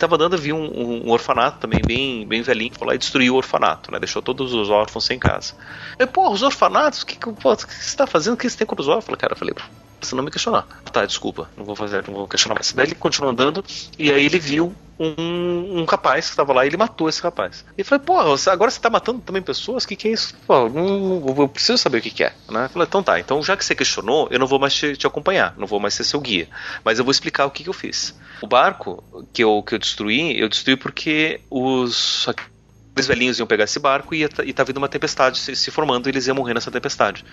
tava 0.00 0.16
andando, 0.16 0.36
viu 0.36 0.56
um, 0.56 1.06
um, 1.06 1.10
orfanato 1.10 1.58
também 1.58 1.80
bem, 1.86 2.26
bem 2.26 2.42
velhinho, 2.42 2.72
foi 2.76 2.88
lá 2.88 2.94
e 2.94 2.98
destruiu 2.98 3.34
o 3.34 3.36
orfanato, 3.36 3.92
né? 3.92 3.98
Deixou 3.98 4.22
todos 4.22 4.52
os 4.54 4.70
órfãos 4.70 5.04
sem 5.04 5.18
casa. 5.18 5.54
Eu, 5.98 6.08
pô, 6.08 6.30
os 6.30 6.42
orfanatos, 6.42 7.02
o 7.02 7.06
que, 7.06 7.16
que, 7.16 7.32
pô, 7.32 7.56
que 7.56 7.74
você 7.74 7.96
tá 7.96 8.06
fazendo? 8.06 8.34
O 8.34 8.36
que 8.36 8.48
você 8.48 8.56
tem 8.56 8.66
contra 8.66 8.82
os 8.82 8.88
órfãos? 8.88 9.18
Cara, 9.18 9.34
eu 9.34 9.36
falei, 9.36 9.54
você 10.00 10.14
não 10.14 10.24
me 10.24 10.30
questionar. 10.30 10.66
Tá, 10.90 11.04
desculpa, 11.04 11.50
não 11.56 11.64
vou 11.64 11.76
fazer, 11.76 12.02
não 12.06 12.14
vou 12.14 12.26
questionar 12.26 12.54
mais. 12.54 12.72
Daí 12.72 12.86
ele 12.86 12.94
continuou 12.94 13.30
andando 13.30 13.64
e 13.98 14.10
aí 14.10 14.24
ele 14.24 14.38
viu 14.38 14.74
um, 15.00 15.80
um 15.80 15.84
rapaz 15.86 16.26
que 16.26 16.32
estava 16.32 16.52
lá 16.52 16.64
e 16.64 16.68
ele 16.68 16.76
matou 16.76 17.08
esse 17.08 17.22
rapaz. 17.22 17.64
E 17.76 17.82
falei, 17.82 18.04
pô, 18.04 18.18
agora 18.18 18.70
você 18.70 18.78
tá 18.78 18.90
matando 18.90 19.20
também 19.20 19.40
pessoas? 19.40 19.84
O 19.84 19.88
que, 19.88 19.96
que 19.96 20.08
é 20.08 20.12
isso? 20.12 20.34
Pô, 20.46 20.68
não, 20.68 21.24
eu 21.38 21.48
preciso 21.48 21.78
saber 21.78 21.98
o 21.98 22.02
que, 22.02 22.10
que 22.10 22.22
é. 22.22 22.34
Né? 22.50 22.68
Falei, 22.68 22.86
então 22.86 23.02
tá, 23.02 23.18
então 23.18 23.42
já 23.42 23.56
que 23.56 23.64
você 23.64 23.74
questionou, 23.74 24.28
eu 24.30 24.38
não 24.38 24.46
vou 24.46 24.58
mais 24.58 24.74
te, 24.74 24.94
te 24.96 25.06
acompanhar, 25.06 25.54
não 25.56 25.66
vou 25.66 25.80
mais 25.80 25.94
ser 25.94 26.04
seu 26.04 26.20
guia. 26.20 26.48
Mas 26.84 26.98
eu 26.98 27.04
vou 27.04 27.12
explicar 27.12 27.46
o 27.46 27.50
que, 27.50 27.64
que 27.64 27.70
eu 27.70 27.74
fiz. 27.74 28.14
O 28.42 28.46
barco 28.46 29.02
que 29.32 29.42
eu, 29.42 29.62
que 29.62 29.74
eu 29.74 29.78
destruí, 29.78 30.38
eu 30.38 30.48
destruí 30.48 30.76
porque 30.76 31.40
os 31.48 32.28
os 32.98 33.06
velhinhos 33.06 33.38
iam 33.38 33.46
pegar 33.46 33.64
esse 33.64 33.78
barco 33.78 34.14
e, 34.14 34.18
ia, 34.18 34.28
e 34.44 34.52
tá 34.52 34.64
vindo 34.64 34.76
uma 34.76 34.88
tempestade 34.88 35.38
se, 35.38 35.56
se 35.56 35.70
formando 35.70 36.08
e 36.08 36.10
eles 36.10 36.26
iam 36.26 36.34
morrer 36.34 36.54
nessa 36.54 36.70
tempestade. 36.70 37.24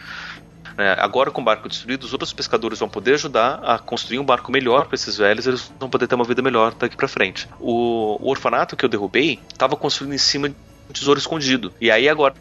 É, 0.77 0.95
agora, 0.99 1.31
com 1.31 1.41
o 1.41 1.43
barco 1.43 1.67
destruído, 1.67 2.03
os 2.03 2.13
outros 2.13 2.31
pescadores 2.31 2.77
vão 2.77 2.87
poder 2.87 3.15
ajudar 3.15 3.59
a 3.63 3.79
construir 3.79 4.19
um 4.19 4.23
barco 4.23 4.51
melhor 4.51 4.85
para 4.85 4.93
esses 4.93 5.17
velhos, 5.17 5.47
eles 5.47 5.71
vão 5.79 5.89
poder 5.89 6.07
ter 6.07 6.13
uma 6.13 6.23
vida 6.23 6.39
melhor 6.39 6.75
daqui 6.75 6.95
para 6.95 7.07
frente. 7.07 7.49
O, 7.59 8.17
o, 8.21 8.29
orfanato 8.29 8.77
que 8.77 8.85
eu 8.85 8.89
derrubei 8.89 9.39
estava 9.51 9.75
construído 9.75 10.13
em 10.13 10.19
cima 10.19 10.49
de 10.49 10.55
um 10.87 10.93
tesouro 10.93 11.19
escondido. 11.19 11.73
E 11.81 11.89
aí, 11.89 12.07
agora, 12.07 12.35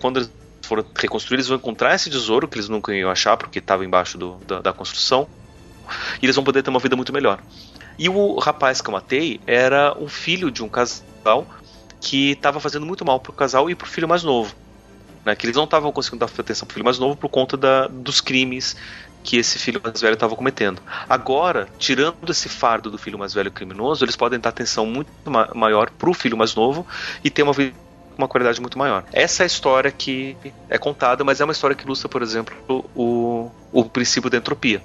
quando 0.00 0.16
eles 0.16 0.30
foram 0.62 0.84
reconstruir, 0.96 1.36
eles 1.36 1.48
vão 1.48 1.56
encontrar 1.56 1.92
esse 1.96 2.08
tesouro 2.08 2.46
que 2.46 2.56
eles 2.56 2.68
nunca 2.68 2.94
iam 2.94 3.10
achar 3.10 3.36
porque 3.36 3.58
estava 3.58 3.84
embaixo 3.84 4.16
do, 4.16 4.36
da, 4.46 4.60
da 4.60 4.72
construção. 4.72 5.26
E 6.22 6.24
eles 6.24 6.36
vão 6.36 6.44
poder 6.44 6.62
ter 6.62 6.70
uma 6.70 6.78
vida 6.78 6.94
muito 6.94 7.12
melhor. 7.12 7.40
E 7.98 8.08
o 8.08 8.38
rapaz 8.38 8.80
que 8.80 8.88
eu 8.88 8.92
matei 8.92 9.40
era 9.44 9.92
um 9.98 10.08
filho 10.08 10.52
de 10.52 10.62
um 10.62 10.68
casal 10.68 11.46
que 12.00 12.30
estava 12.30 12.60
fazendo 12.60 12.86
muito 12.86 13.04
mal 13.04 13.18
pro 13.18 13.32
casal 13.32 13.68
e 13.68 13.74
pro 13.74 13.88
filho 13.88 14.08
mais 14.08 14.22
novo 14.22 14.54
né, 15.24 15.34
que 15.34 15.46
eles 15.46 15.56
não 15.56 15.64
estavam 15.64 15.92
conseguindo 15.92 16.24
dar 16.24 16.32
atenção 16.40 16.66
pro 16.66 16.74
filho 16.74 16.84
mais 16.84 16.98
novo 16.98 17.16
por 17.16 17.28
conta 17.28 17.56
da, 17.56 17.86
dos 17.86 18.20
crimes 18.20 18.76
que 19.22 19.36
esse 19.36 19.58
filho 19.58 19.80
mais 19.82 20.00
velho 20.00 20.14
estava 20.14 20.34
cometendo. 20.34 20.82
Agora, 21.08 21.68
tirando 21.78 22.28
esse 22.28 22.48
fardo 22.48 22.90
do 22.90 22.98
filho 22.98 23.18
mais 23.18 23.32
velho 23.32 23.52
criminoso, 23.52 24.04
eles 24.04 24.16
podem 24.16 24.38
dar 24.38 24.48
atenção 24.48 24.84
muito 24.84 25.10
ma 25.24 25.48
maior 25.54 25.90
pro 25.90 26.12
filho 26.12 26.36
mais 26.36 26.54
novo 26.54 26.86
e 27.22 27.30
ter 27.30 27.42
uma 27.42 27.52
vida 27.52 27.74
uma 28.16 28.28
qualidade 28.28 28.60
muito 28.60 28.78
maior. 28.78 29.04
Essa 29.12 29.42
é 29.42 29.44
a 29.44 29.46
história 29.46 29.90
que 29.90 30.36
é 30.68 30.76
contada, 30.76 31.24
mas 31.24 31.40
é 31.40 31.44
uma 31.44 31.52
história 31.52 31.74
que 31.74 31.84
ilustra, 31.84 32.08
por 32.08 32.22
exemplo, 32.22 32.54
o, 32.94 33.50
o 33.72 33.84
princípio 33.84 34.28
da 34.28 34.36
entropia. 34.36 34.82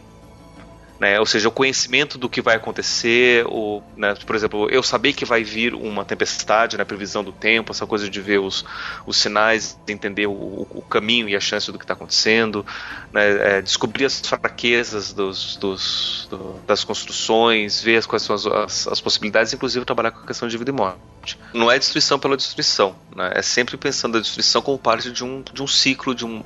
Né? 1.00 1.20
Ou 1.20 1.26
seja, 1.26 1.48
o 1.48 1.52
conhecimento 1.52 2.18
do 2.18 2.28
que 2.28 2.41
vai 2.41 2.56
acontecer, 2.56 3.45
o, 3.48 3.84
né? 3.95 4.16
por 4.26 4.36
exemplo, 4.36 4.68
eu 4.70 4.82
saber 4.82 5.14
que 5.14 5.26
vai 5.26 5.43
vir 5.43 5.76
uma 5.76 6.04
tempestade, 6.04 6.76
né? 6.76 6.84
previsão 6.84 7.24
do 7.24 7.32
tempo, 7.32 7.72
essa 7.72 7.86
coisa 7.86 8.10
de 8.10 8.20
ver 8.20 8.39
os, 8.39 8.66
os 9.06 9.18
sinais, 9.18 9.78
entender 9.88 10.26
o, 10.26 10.32
o 10.32 10.84
caminho 10.89 11.30
e 11.30 11.36
a 11.36 11.39
chance 11.39 11.72
do 11.72 11.78
que 11.78 11.84
está 11.84 11.93
acontecendo, 11.93 12.66
né? 13.14 13.58
é, 13.58 13.62
descobrir 13.62 14.06
as 14.06 14.20
fraquezas 14.20 15.14
dos, 15.14 15.56
dos, 15.58 16.28
do, 16.32 16.60
das 16.66 16.84
construções, 16.84 17.80
ver 17.82 18.04
quais 18.06 18.24
são 18.24 18.36
as, 18.36 18.45
as, 18.48 18.88
as, 18.88 19.02
possibilidades, 19.02 19.54
inclusive 19.54 19.86
trabalhar 19.86 20.12
com 20.12 20.22
a 20.22 20.26
questão 20.26 20.48
de 20.48 20.58
vida 20.58 20.72
e 20.72 20.74
morte. 20.74 21.38
Não 21.54 21.70
é 21.70 21.78
destruição 21.78 22.18
pela 22.18 22.36
destruição, 22.36 22.95
né? 23.16 23.34
é 23.36 23.41
sempre 23.43 23.78
pensando 23.78 24.18
a 24.18 24.22
destruição 24.22 24.64
como 24.64 24.80
parte 24.80 25.12
de 25.12 25.24
um, 25.24 25.43
de 25.54 25.62
um 25.62 25.68
ciclo, 25.68 26.16
de 26.16 26.26
um 26.26 26.41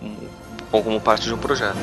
como 0.70 1.00
parte 1.00 1.26
de 1.26 1.34
um 1.34 1.38
projeto. 1.38 1.78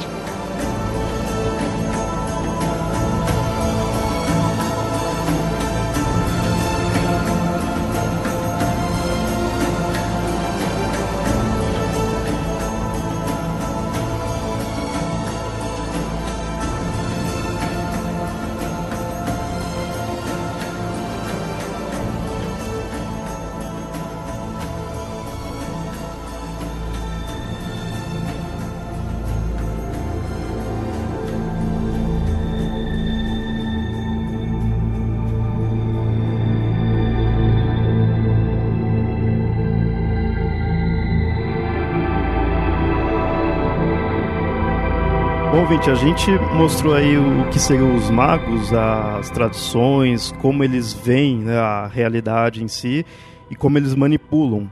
Ouvinte, 45.68 45.90
a 45.90 45.94
gente 45.94 46.30
mostrou 46.54 46.94
aí 46.94 47.18
o 47.18 47.46
que 47.50 47.58
seriam 47.58 47.94
os 47.94 48.08
magos, 48.08 48.72
as 48.72 49.28
tradições, 49.28 50.32
como 50.40 50.64
eles 50.64 50.94
veem 50.94 51.40
né, 51.40 51.58
a 51.58 51.86
realidade 51.86 52.64
em 52.64 52.68
si 52.68 53.04
e 53.50 53.54
como 53.54 53.76
eles 53.76 53.94
manipulam. 53.94 54.70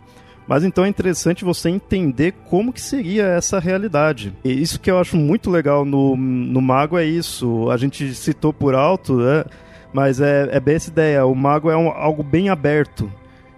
Mas 0.48 0.64
então 0.64 0.86
é 0.86 0.88
interessante 0.88 1.44
você 1.44 1.68
entender 1.68 2.32
como 2.48 2.72
que 2.72 2.80
seria 2.80 3.24
essa 3.24 3.58
realidade. 3.58 4.32
E 4.42 4.50
isso 4.50 4.80
que 4.80 4.90
eu 4.90 4.98
acho 4.98 5.18
muito 5.18 5.50
legal 5.50 5.84
no, 5.84 6.16
no 6.16 6.62
mago 6.62 6.96
é 6.96 7.04
isso. 7.04 7.70
A 7.70 7.76
gente 7.76 8.14
citou 8.14 8.50
por 8.50 8.74
alto, 8.74 9.18
né? 9.18 9.44
Mas 9.92 10.18
é, 10.18 10.48
é 10.50 10.58
bem 10.58 10.76
essa 10.76 10.88
ideia. 10.88 11.26
O 11.26 11.34
mago 11.34 11.68
é 11.68 11.76
um, 11.76 11.90
algo 11.90 12.22
bem 12.22 12.48
aberto 12.48 13.12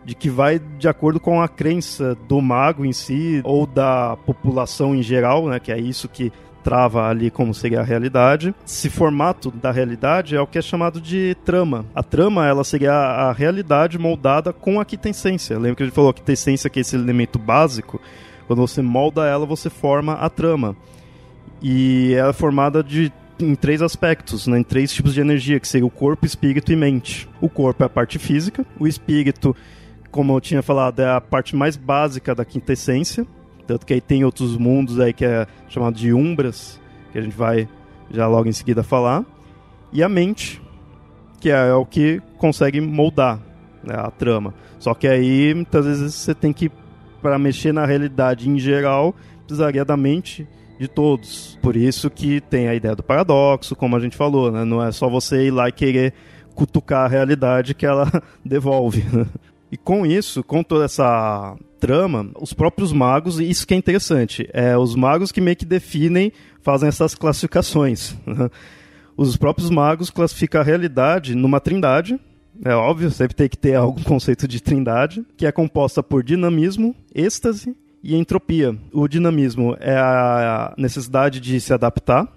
de 0.05 0.17
que 0.17 0.29
vai 0.29 0.59
de 0.59 0.89
acordo 0.89 1.21
com 1.21 1.41
a 1.41 1.47
crença 1.47 2.17
do 2.27 2.41
mago 2.41 2.85
em 2.85 2.93
si 2.93 3.43
ou 3.45 3.65
da 3.65 4.17
população 4.27 4.93
em 4.93 5.03
geral, 5.03 5.47
né? 5.47 5.61
Que 5.61 5.71
é 5.71 5.79
isso 5.79 6.09
que 6.09 6.33
trava 6.63 7.09
ali 7.09 7.31
como 7.31 7.55
seria 7.55 7.81
a 7.81 7.85
realidade. 7.85 8.55
Esse 8.67 8.91
formato 8.91 9.51
da 9.51 9.71
realidade 9.71 10.37
é 10.37 10.41
o 10.41 10.47
que 10.47 10.59
é 10.59 10.63
chamado 10.63 11.01
de 11.01 11.37
trama. 11.45 11.85
A 11.95 12.03
trama, 12.03 12.47
ela 12.47 12.65
seria 12.65 12.93
a 12.93 13.33
realidade 13.33 13.99
moldada 13.99 14.53
com 14.53 14.81
a 14.81 14.85
quintessência. 14.85 15.57
Lembra 15.57 15.77
que 15.77 15.83
a 15.83 15.87
gente 15.87 15.95
falou 15.95 16.13
que 16.13 16.21
quintessência 16.21 16.69
que 16.69 16.81
é 16.81 16.83
esse 16.83 16.97
elemento 16.97 17.39
básico? 17.39 18.01
Quando 18.47 18.61
você 18.61 18.83
molda 18.83 19.27
ela, 19.27 19.47
você 19.47 19.69
forma 19.69 20.15
a 20.15 20.29
trama. 20.29 20.77
E 21.63 22.15
ela 22.15 22.31
é 22.31 22.33
formada 22.33 22.83
de 22.83 23.13
em 23.41 23.55
três 23.55 23.81
aspectos, 23.83 24.47
né, 24.47 24.59
em 24.59 24.63
três 24.65 24.93
tipos 24.93 25.15
de 25.15 25.21
energia, 25.21 25.61
que 25.61 25.69
seria 25.69 25.87
o 25.87 25.91
corpo, 25.91 26.27
espírito 26.27 26.73
e 26.73 26.77
mente. 26.77 27.29
O 27.41 27.49
corpo 27.49 27.83
é 27.83 27.87
a 27.87 27.89
parte 27.89 28.19
física, 28.19 28.67
o 28.79 28.87
espírito, 28.87 29.55
como 30.11 30.35
eu 30.35 30.41
tinha 30.41 30.63
falado, 30.63 31.01
é 31.01 31.09
a 31.09 31.21
parte 31.21 31.55
mais 31.55 31.77
básica 31.77 32.35
da 32.35 32.45
quintessência, 32.45 33.27
tanto 33.69 33.85
que 33.85 33.93
aí 33.93 34.01
tem 34.01 34.25
outros 34.25 34.57
mundos 34.57 34.99
aí 34.99 35.13
que 35.13 35.27
é 35.27 35.47
chamado 35.69 35.95
de 35.95 36.11
umbras, 36.11 36.81
que 37.13 37.19
a 37.19 37.21
gente 37.21 37.37
vai 37.37 37.69
já 38.11 38.27
logo 38.27 38.49
em 38.49 38.53
seguida 38.53 38.83
falar. 38.83 39.27
E 39.93 40.03
a 40.03 40.09
mente, 40.09 40.61
que 41.39 41.51
é 41.51 41.75
o 41.75 41.85
que 41.85 42.23
consegue 42.39 42.81
moldar 42.81 43.39
né, 43.85 43.95
a 43.95 44.11
trama. 44.11 44.55
Só 44.79 44.95
que 44.95 45.07
aí, 45.07 45.53
muitas 45.55 45.85
vezes, 45.85 46.15
você 46.15 46.35
tem 46.35 46.51
que, 46.51 46.71
para 47.21 47.39
mexer 47.39 47.73
na 47.73 47.85
realidade 47.85 48.49
em 48.49 48.59
geral, 48.59 49.15
precisaria 49.47 49.85
da 49.85 49.99
mente 49.99 50.49
de 50.81 50.89
todos. 50.89 51.59
Por 51.61 51.77
isso 51.77 52.09
que 52.09 52.41
tem 52.41 52.69
a 52.69 52.75
ideia 52.75 52.97
do 52.97 53.03
paradoxo, 53.03 53.77
como 53.77 53.97
a 53.97 54.01
gente 54.01 54.17
falou, 54.17 54.51
né? 54.51 54.65
Não 54.65 54.83
é 54.83 54.91
só 54.93 55.11
você 55.11 55.49
ir 55.49 55.51
lá 55.51 55.69
e 55.69 55.73
querer 55.73 56.15
cutucar 56.55 57.05
a 57.05 57.09
realidade 57.09 57.75
que 57.75 57.85
ela 57.85 58.11
devolve. 58.43 59.05
Né? 59.13 59.27
E 59.71 59.77
com 59.77 60.07
isso, 60.07 60.43
com 60.43 60.63
toda 60.63 60.87
essa 60.87 61.55
trama, 61.79 62.31
os 62.41 62.53
próprios 62.53 62.93
magos, 62.93 63.39
e 63.39 63.49
isso 63.49 63.67
que 63.67 63.75
é 63.75 63.77
interessante, 63.77 64.49
é 64.53 64.77
os 64.77 64.95
magos 64.95 65.33
que 65.33 65.41
meio 65.41 65.57
que 65.57 65.65
definem, 65.65 66.33
fazem 66.63 66.89
essas 66.89 67.15
classificações. 67.15 68.15
Né? 68.27 68.51
os 69.19 69.37
próprios 69.37 69.69
magos 69.69 70.11
classificam 70.11 70.61
a 70.61 70.65
realidade 70.65 71.35
numa 71.35 71.59
trindade, 71.59 72.21
é 72.65 72.73
óbvio, 72.75 73.11
sempre 73.11 73.35
tem 73.35 73.49
que 73.49 73.59
ter 73.59 73.75
algum 73.75 74.03
conceito 74.05 74.47
de 74.47 74.61
trindade, 74.61 75.25
que 75.37 75.45
é 75.45 75.51
composta 75.51 76.03
por 76.03 76.23
dinamismo, 76.23 76.95
êxtase 77.15 77.77
e 78.03 78.15
entropia. 78.15 78.77
O 78.93 79.09
dinamismo 79.09 79.77
é 79.81 79.97
a 79.97 80.73
necessidade 80.79 81.41
de 81.41 81.61
se 81.61 81.73
adaptar, 81.73 82.29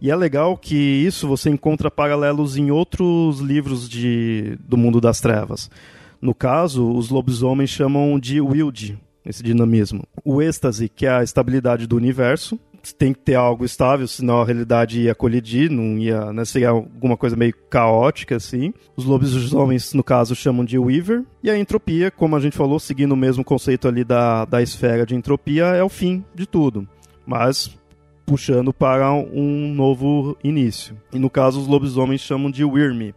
e 0.00 0.10
é 0.10 0.16
legal 0.16 0.56
que 0.56 0.76
isso 0.76 1.28
você 1.28 1.50
encontra 1.50 1.90
paralelos 1.90 2.56
em 2.56 2.70
outros 2.70 3.40
livros 3.40 3.88
de, 3.88 4.56
do 4.66 4.76
mundo 4.76 5.00
das 5.00 5.20
trevas. 5.20 5.68
No 6.20 6.34
caso, 6.34 6.90
os 6.92 7.08
lobisomens 7.08 7.70
chamam 7.70 8.18
de 8.18 8.40
wild, 8.40 8.98
esse 9.24 9.42
dinamismo. 9.42 10.04
O 10.24 10.42
êxtase, 10.42 10.88
que 10.88 11.06
é 11.06 11.10
a 11.10 11.22
estabilidade 11.22 11.86
do 11.86 11.96
universo, 11.96 12.58
tem 12.98 13.12
que 13.12 13.20
ter 13.20 13.34
algo 13.34 13.64
estável, 13.64 14.06
senão 14.08 14.40
a 14.40 14.44
realidade 14.44 15.02
ia 15.02 15.14
colidir, 15.14 15.70
não 15.70 15.98
ia, 15.98 16.32
né, 16.32 16.44
seria 16.44 16.70
alguma 16.70 17.16
coisa 17.16 17.36
meio 17.36 17.54
caótica, 17.68 18.36
assim. 18.36 18.72
Os 18.96 19.04
lobisomens, 19.04 19.92
no 19.92 20.02
caso, 20.02 20.34
chamam 20.34 20.64
de 20.64 20.78
Weaver. 20.78 21.24
E 21.42 21.50
a 21.50 21.58
entropia, 21.58 22.10
como 22.10 22.36
a 22.36 22.40
gente 22.40 22.56
falou, 22.56 22.78
seguindo 22.78 23.12
o 23.12 23.16
mesmo 23.16 23.44
conceito 23.44 23.86
ali 23.86 24.04
da, 24.04 24.44
da 24.44 24.62
esfera 24.62 25.04
de 25.04 25.14
entropia, 25.14 25.66
é 25.66 25.82
o 25.82 25.88
fim 25.88 26.24
de 26.34 26.46
tudo. 26.46 26.88
Mas 27.26 27.76
puxando 28.30 28.72
para 28.72 29.12
um 29.12 29.74
novo 29.74 30.36
início. 30.42 30.96
E 31.12 31.18
no 31.18 31.28
caso, 31.28 31.60
os 31.60 31.66
lobisomens 31.66 32.20
chamam 32.20 32.48
de 32.48 32.64
Wyrm. 32.64 33.12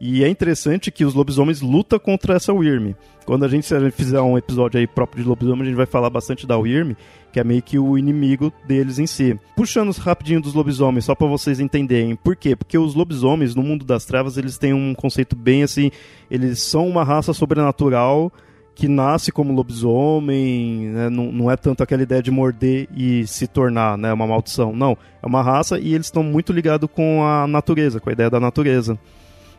E 0.00 0.22
é 0.22 0.28
interessante 0.28 0.90
que 0.90 1.04
os 1.04 1.14
lobisomens 1.14 1.60
lutam 1.60 1.98
contra 1.98 2.34
essa 2.34 2.52
Wyrm. 2.52 2.94
Quando 3.26 3.44
a 3.44 3.48
gente, 3.48 3.72
a 3.74 3.80
gente 3.80 3.92
fizer 3.92 4.20
um 4.20 4.38
episódio 4.38 4.78
aí 4.78 4.86
próprio 4.86 5.22
de 5.22 5.28
lobisomem, 5.28 5.62
a 5.62 5.64
gente 5.66 5.76
vai 5.76 5.86
falar 5.86 6.08
bastante 6.08 6.46
da 6.46 6.56
Wyrm, 6.56 6.92
que 7.32 7.40
é 7.40 7.44
meio 7.44 7.60
que 7.60 7.78
o 7.78 7.98
inimigo 7.98 8.52
deles 8.66 8.98
em 8.98 9.06
si. 9.06 9.38
Puxando 9.56 9.90
rapidinho 9.92 10.40
dos 10.40 10.54
lobisomens, 10.54 11.04
só 11.04 11.14
para 11.14 11.26
vocês 11.26 11.60
entenderem. 11.60 12.16
Por 12.16 12.36
quê? 12.36 12.56
Porque 12.56 12.78
os 12.78 12.94
lobisomens, 12.94 13.54
no 13.54 13.62
mundo 13.62 13.84
das 13.84 14.04
trevas, 14.04 14.38
eles 14.38 14.56
têm 14.56 14.72
um 14.72 14.94
conceito 14.94 15.36
bem 15.36 15.62
assim, 15.62 15.90
eles 16.30 16.62
são 16.62 16.88
uma 16.88 17.04
raça 17.04 17.34
sobrenatural 17.34 18.32
que 18.74 18.86
nasce 18.86 19.32
como 19.32 19.52
lobisomem, 19.52 20.86
né? 20.90 21.10
não, 21.10 21.32
não 21.32 21.50
é 21.50 21.56
tanto 21.56 21.82
aquela 21.82 22.00
ideia 22.00 22.22
de 22.22 22.30
morder 22.30 22.88
e 22.96 23.26
se 23.26 23.48
tornar 23.48 23.98
né? 23.98 24.12
uma 24.12 24.24
maldição. 24.24 24.72
Não, 24.72 24.96
é 25.20 25.26
uma 25.26 25.42
raça 25.42 25.80
e 25.80 25.94
eles 25.94 26.06
estão 26.06 26.22
muito 26.22 26.52
ligados 26.52 26.88
com 26.90 27.24
a 27.24 27.44
natureza, 27.48 27.98
com 27.98 28.08
a 28.08 28.12
ideia 28.12 28.30
da 28.30 28.38
natureza. 28.38 28.96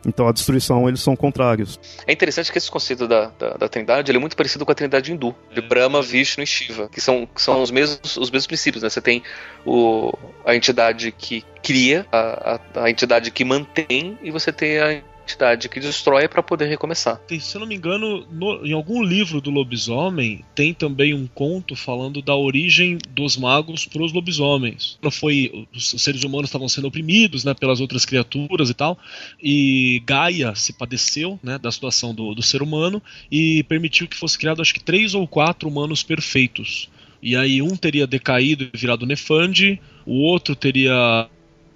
Então 0.06 0.26
a 0.26 0.32
destruição 0.32 0.88
eles 0.88 1.00
são 1.00 1.14
contrários. 1.14 1.78
É 2.06 2.12
interessante 2.12 2.50
que 2.50 2.58
esse 2.58 2.70
conceito 2.70 3.06
da, 3.06 3.30
da, 3.38 3.50
da 3.54 3.68
trindade 3.68 4.10
é 4.10 4.18
muito 4.18 4.36
parecido 4.36 4.64
com 4.64 4.72
a 4.72 4.74
trindade 4.74 5.12
hindu, 5.12 5.34
de 5.52 5.60
Brahma, 5.60 6.02
Vishnu 6.02 6.42
e 6.42 6.46
Shiva, 6.46 6.88
que 6.88 7.00
são, 7.00 7.26
que 7.26 7.40
são 7.40 7.62
os, 7.62 7.70
mesmos, 7.70 8.16
os 8.16 8.30
mesmos 8.30 8.46
princípios. 8.46 8.82
Né? 8.82 8.88
Você 8.88 9.00
tem 9.00 9.22
o, 9.64 10.12
a 10.44 10.54
entidade 10.54 11.12
que 11.12 11.44
cria, 11.62 12.06
a, 12.10 12.60
a, 12.74 12.84
a 12.84 12.90
entidade 12.90 13.30
que 13.30 13.44
mantém, 13.44 14.18
e 14.22 14.30
você 14.30 14.52
tem 14.52 14.78
a 14.78 15.02
entidade 15.30 15.68
que 15.68 15.80
destrói 15.80 16.28
para 16.28 16.42
poder 16.42 16.66
recomeçar. 16.66 17.20
Se 17.40 17.56
eu 17.56 17.60
não 17.60 17.66
me 17.66 17.74
engano, 17.74 18.26
no, 18.30 18.66
em 18.66 18.72
algum 18.72 19.02
livro 19.02 19.40
do 19.40 19.50
lobisomem 19.50 20.44
tem 20.54 20.74
também 20.74 21.14
um 21.14 21.26
conto 21.26 21.76
falando 21.76 22.20
da 22.20 22.34
origem 22.34 22.98
dos 23.10 23.36
magos 23.36 23.86
para 23.86 24.02
os 24.02 24.12
lobisomens. 24.12 24.98
Foi 25.12 25.66
os 25.74 25.90
seres 26.02 26.24
humanos 26.24 26.48
estavam 26.48 26.68
sendo 26.68 26.88
oprimidos, 26.88 27.44
né, 27.44 27.54
pelas 27.54 27.80
outras 27.80 28.04
criaturas 28.04 28.70
e 28.70 28.74
tal, 28.74 28.98
e 29.42 30.02
Gaia 30.04 30.54
se 30.54 30.72
padeceu, 30.72 31.38
né, 31.42 31.58
da 31.58 31.70
situação 31.70 32.14
do, 32.14 32.34
do 32.34 32.42
ser 32.42 32.62
humano 32.62 33.02
e 33.30 33.62
permitiu 33.64 34.08
que 34.08 34.16
fosse 34.16 34.38
criado 34.38 34.60
acho 34.60 34.74
que 34.74 34.82
três 34.82 35.14
ou 35.14 35.26
quatro 35.26 35.68
humanos 35.68 36.02
perfeitos. 36.02 36.88
E 37.22 37.36
aí 37.36 37.60
um 37.60 37.76
teria 37.76 38.06
decaído 38.06 38.64
e 38.72 38.76
virado 38.76 39.06
Nefandi, 39.06 39.80
o 40.06 40.22
outro 40.22 40.56
teria 40.56 41.28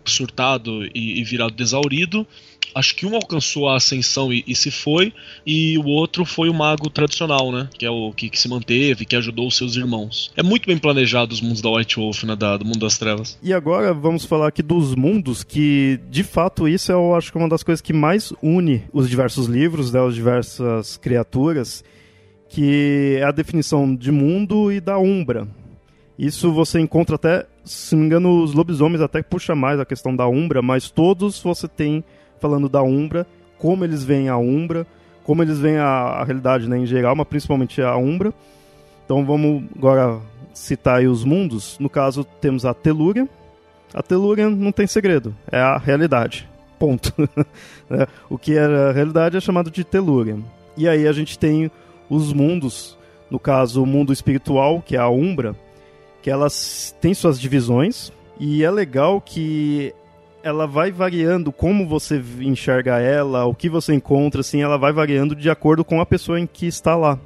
surtado 0.05 0.85
e, 0.95 1.21
e 1.21 1.25
virado 1.25 1.55
desaurido, 1.55 2.27
acho 2.75 2.97
que 2.97 3.07
um 3.07 3.15
alcançou 3.15 3.69
a 3.69 3.77
ascensão 3.77 4.33
e, 4.33 4.45
e, 4.47 4.55
se 4.55 4.71
foi, 4.71 5.13
e 5.47 5.79
o 5.79 5.87
outro 5.87 6.25
foi 6.25 6.49
o 6.49 6.55
mago 6.55 6.91
tradicional, 6.91 7.53
né? 7.53 7.69
Que 7.79 7.87
é 7.87 7.91
o 7.91 8.13
que, 8.13 8.29
que, 8.29 8.39
se 8.39 8.49
manteve, 8.49 9.05
que 9.05 9.17
ajudou 9.17 9.47
os 9.47 9.57
seus 9.57 9.77
irmãos. 9.77 10.33
É 10.37 10.43
muito 10.43 10.67
bem 10.67 10.79
planejado 10.79 11.33
os 11.33 11.41
mundos 11.41 11.61
da 11.61 11.71
White 11.71 11.97
Wolf, 11.97 12.25
né? 12.25 12.35
Da, 12.35 12.57
do 12.57 12.65
mundo 12.65 12.81
das 12.81 12.99
trevas. 12.99 13.39
E 13.43 13.53
agora 13.53 13.95
vamos 13.95 14.25
falar 14.25 14.49
aqui 14.49 14.63
dos 14.63 14.95
mundos, 14.95 15.45
que 15.45 16.01
de 16.11 16.25
fato 16.25 16.69
isso 16.69 16.91
é, 16.91 16.95
eu 16.95 17.15
acho 17.15 17.31
que 17.31 17.39
é 17.39 17.41
uma 17.41 17.49
das 17.49 17.63
coisas 17.63 17.81
que 17.81 17.93
mais 17.93 18.33
une 18.43 18.83
os 18.93 19.09
diversos 19.09 19.47
livros, 19.47 19.93
né, 19.93 20.05
as 20.05 20.15
diversas 20.15 20.97
criaturas, 20.97 21.85
que 22.49 23.17
é 23.19 23.25
a 23.25 23.31
definição 23.31 23.95
de 23.95 24.11
mundo 24.11 24.73
e 24.73 24.81
da 24.81 24.99
Umbra. 24.99 25.49
Isso 26.19 26.53
você 26.53 26.79
encontra 26.79 27.17
até, 27.17 27.47
se 27.65 27.95
não 27.95 28.03
me 28.03 28.07
engano, 28.07 28.43
os 28.43 28.55
lobisomens 28.55 29.01
até 29.01 29.23
puxa 29.23 29.55
mais 29.55 29.81
a 29.81 29.85
questão 29.85 30.15
da 30.15 30.29
Umbra, 30.29 30.63
mas 30.63 30.89
todos 30.89 31.43
você 31.43 31.67
tem 31.67 32.05
falando 32.41 32.69
da 32.69 32.83
Umbra, 32.83 33.27
como 33.59 33.85
eles 33.85 34.05
veem 34.05 34.29
a 34.29 34.37
Umbra, 34.37 34.87
como 35.25 35.43
eles 35.43 35.59
veem 35.59 35.79
a, 35.79 35.87
a 35.87 36.25
realidade 36.25 36.69
né, 36.69 36.79
em 36.79 36.87
geral, 36.87 37.17
mas 37.17 37.27
principalmente 37.27 37.81
a 37.81 37.97
Umbra. 37.97 38.33
Então 39.05 39.25
vamos 39.25 39.65
agora 39.77 40.21
citar 40.53 40.99
aí 40.99 41.09
os 41.09 41.25
mundos. 41.25 41.79
No 41.79 41.91
caso, 41.91 42.25
temos 42.41 42.65
a 42.65 42.73
Telúria. 42.73 43.29
A 43.93 44.03
Telúria 44.03 44.49
não 44.49 44.73
tem 44.73 44.87
segredo, 44.87 45.35
é 45.51 45.59
a 45.59 45.79
realidade. 45.79 46.49
Ponto. 46.79 47.13
É, 47.91 48.09
o 48.31 48.39
que 48.39 48.57
era 48.57 48.89
a 48.89 48.93
realidade 48.93 49.37
é 49.37 49.41
chamado 49.41 49.71
de 49.71 49.85
Telúria. 49.85 50.39
E 50.75 50.89
aí 50.89 51.07
a 51.07 51.13
gente 51.13 51.39
tem 51.39 51.71
os 52.09 52.33
mundos, 52.33 52.97
no 53.31 53.39
caso, 53.39 53.83
o 53.83 53.87
mundo 53.87 54.11
espiritual, 54.11 54.81
que 54.81 54.97
é 54.97 54.99
a 54.99 55.11
Umbra, 55.11 55.55
que 56.23 56.31
elas 56.31 56.97
têm 56.99 57.13
suas 57.13 57.39
divisões. 57.39 58.11
E 58.41 58.65
é 58.65 58.71
legal 58.71 59.21
que 59.21 59.95
ela 60.45 60.67
vai 60.67 60.93
variando 60.93 61.51
como 61.51 61.89
você 61.89 62.23
enxerga 62.39 62.99
ela, 63.01 63.47
o 63.47 63.55
que 63.55 63.71
você 63.71 63.95
encontra, 63.95 64.43
assim, 64.43 64.61
ela 64.61 64.77
vai 64.77 64.93
variando 64.93 65.35
de 65.35 65.49
acordo 65.49 65.83
com 65.83 66.03
a 66.03 66.07
pessoa 66.07 66.39
em 66.39 66.47
que 66.47 66.67
está 66.67 66.95
lá. 66.95 67.19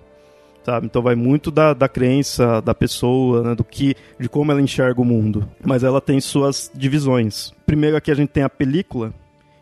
Sabe? 0.65 0.86
Então 0.86 1.03
vai 1.03 1.16
muito 1.16 1.51
da, 1.51 1.74
da 1.74 1.89
crença 1.89 2.62
da 2.62 2.74
pessoa, 2.74 3.43
né? 3.43 3.55
do 3.57 3.65
que, 3.65 3.97
de 4.20 4.28
como 4.28 4.53
ela 4.53 4.61
enxerga 4.61 5.01
o 5.01 5.05
mundo. 5.05 5.49
Mas 5.65 5.82
ela 5.82 6.01
tem 6.01 6.20
suas 6.20 6.70
divisões. 6.73 7.53
Primeiro 7.66 7.97
aqui 7.97 8.12
a 8.12 8.15
gente 8.15 8.28
tem 8.28 8.45
a 8.45 8.49
película, 8.49 9.12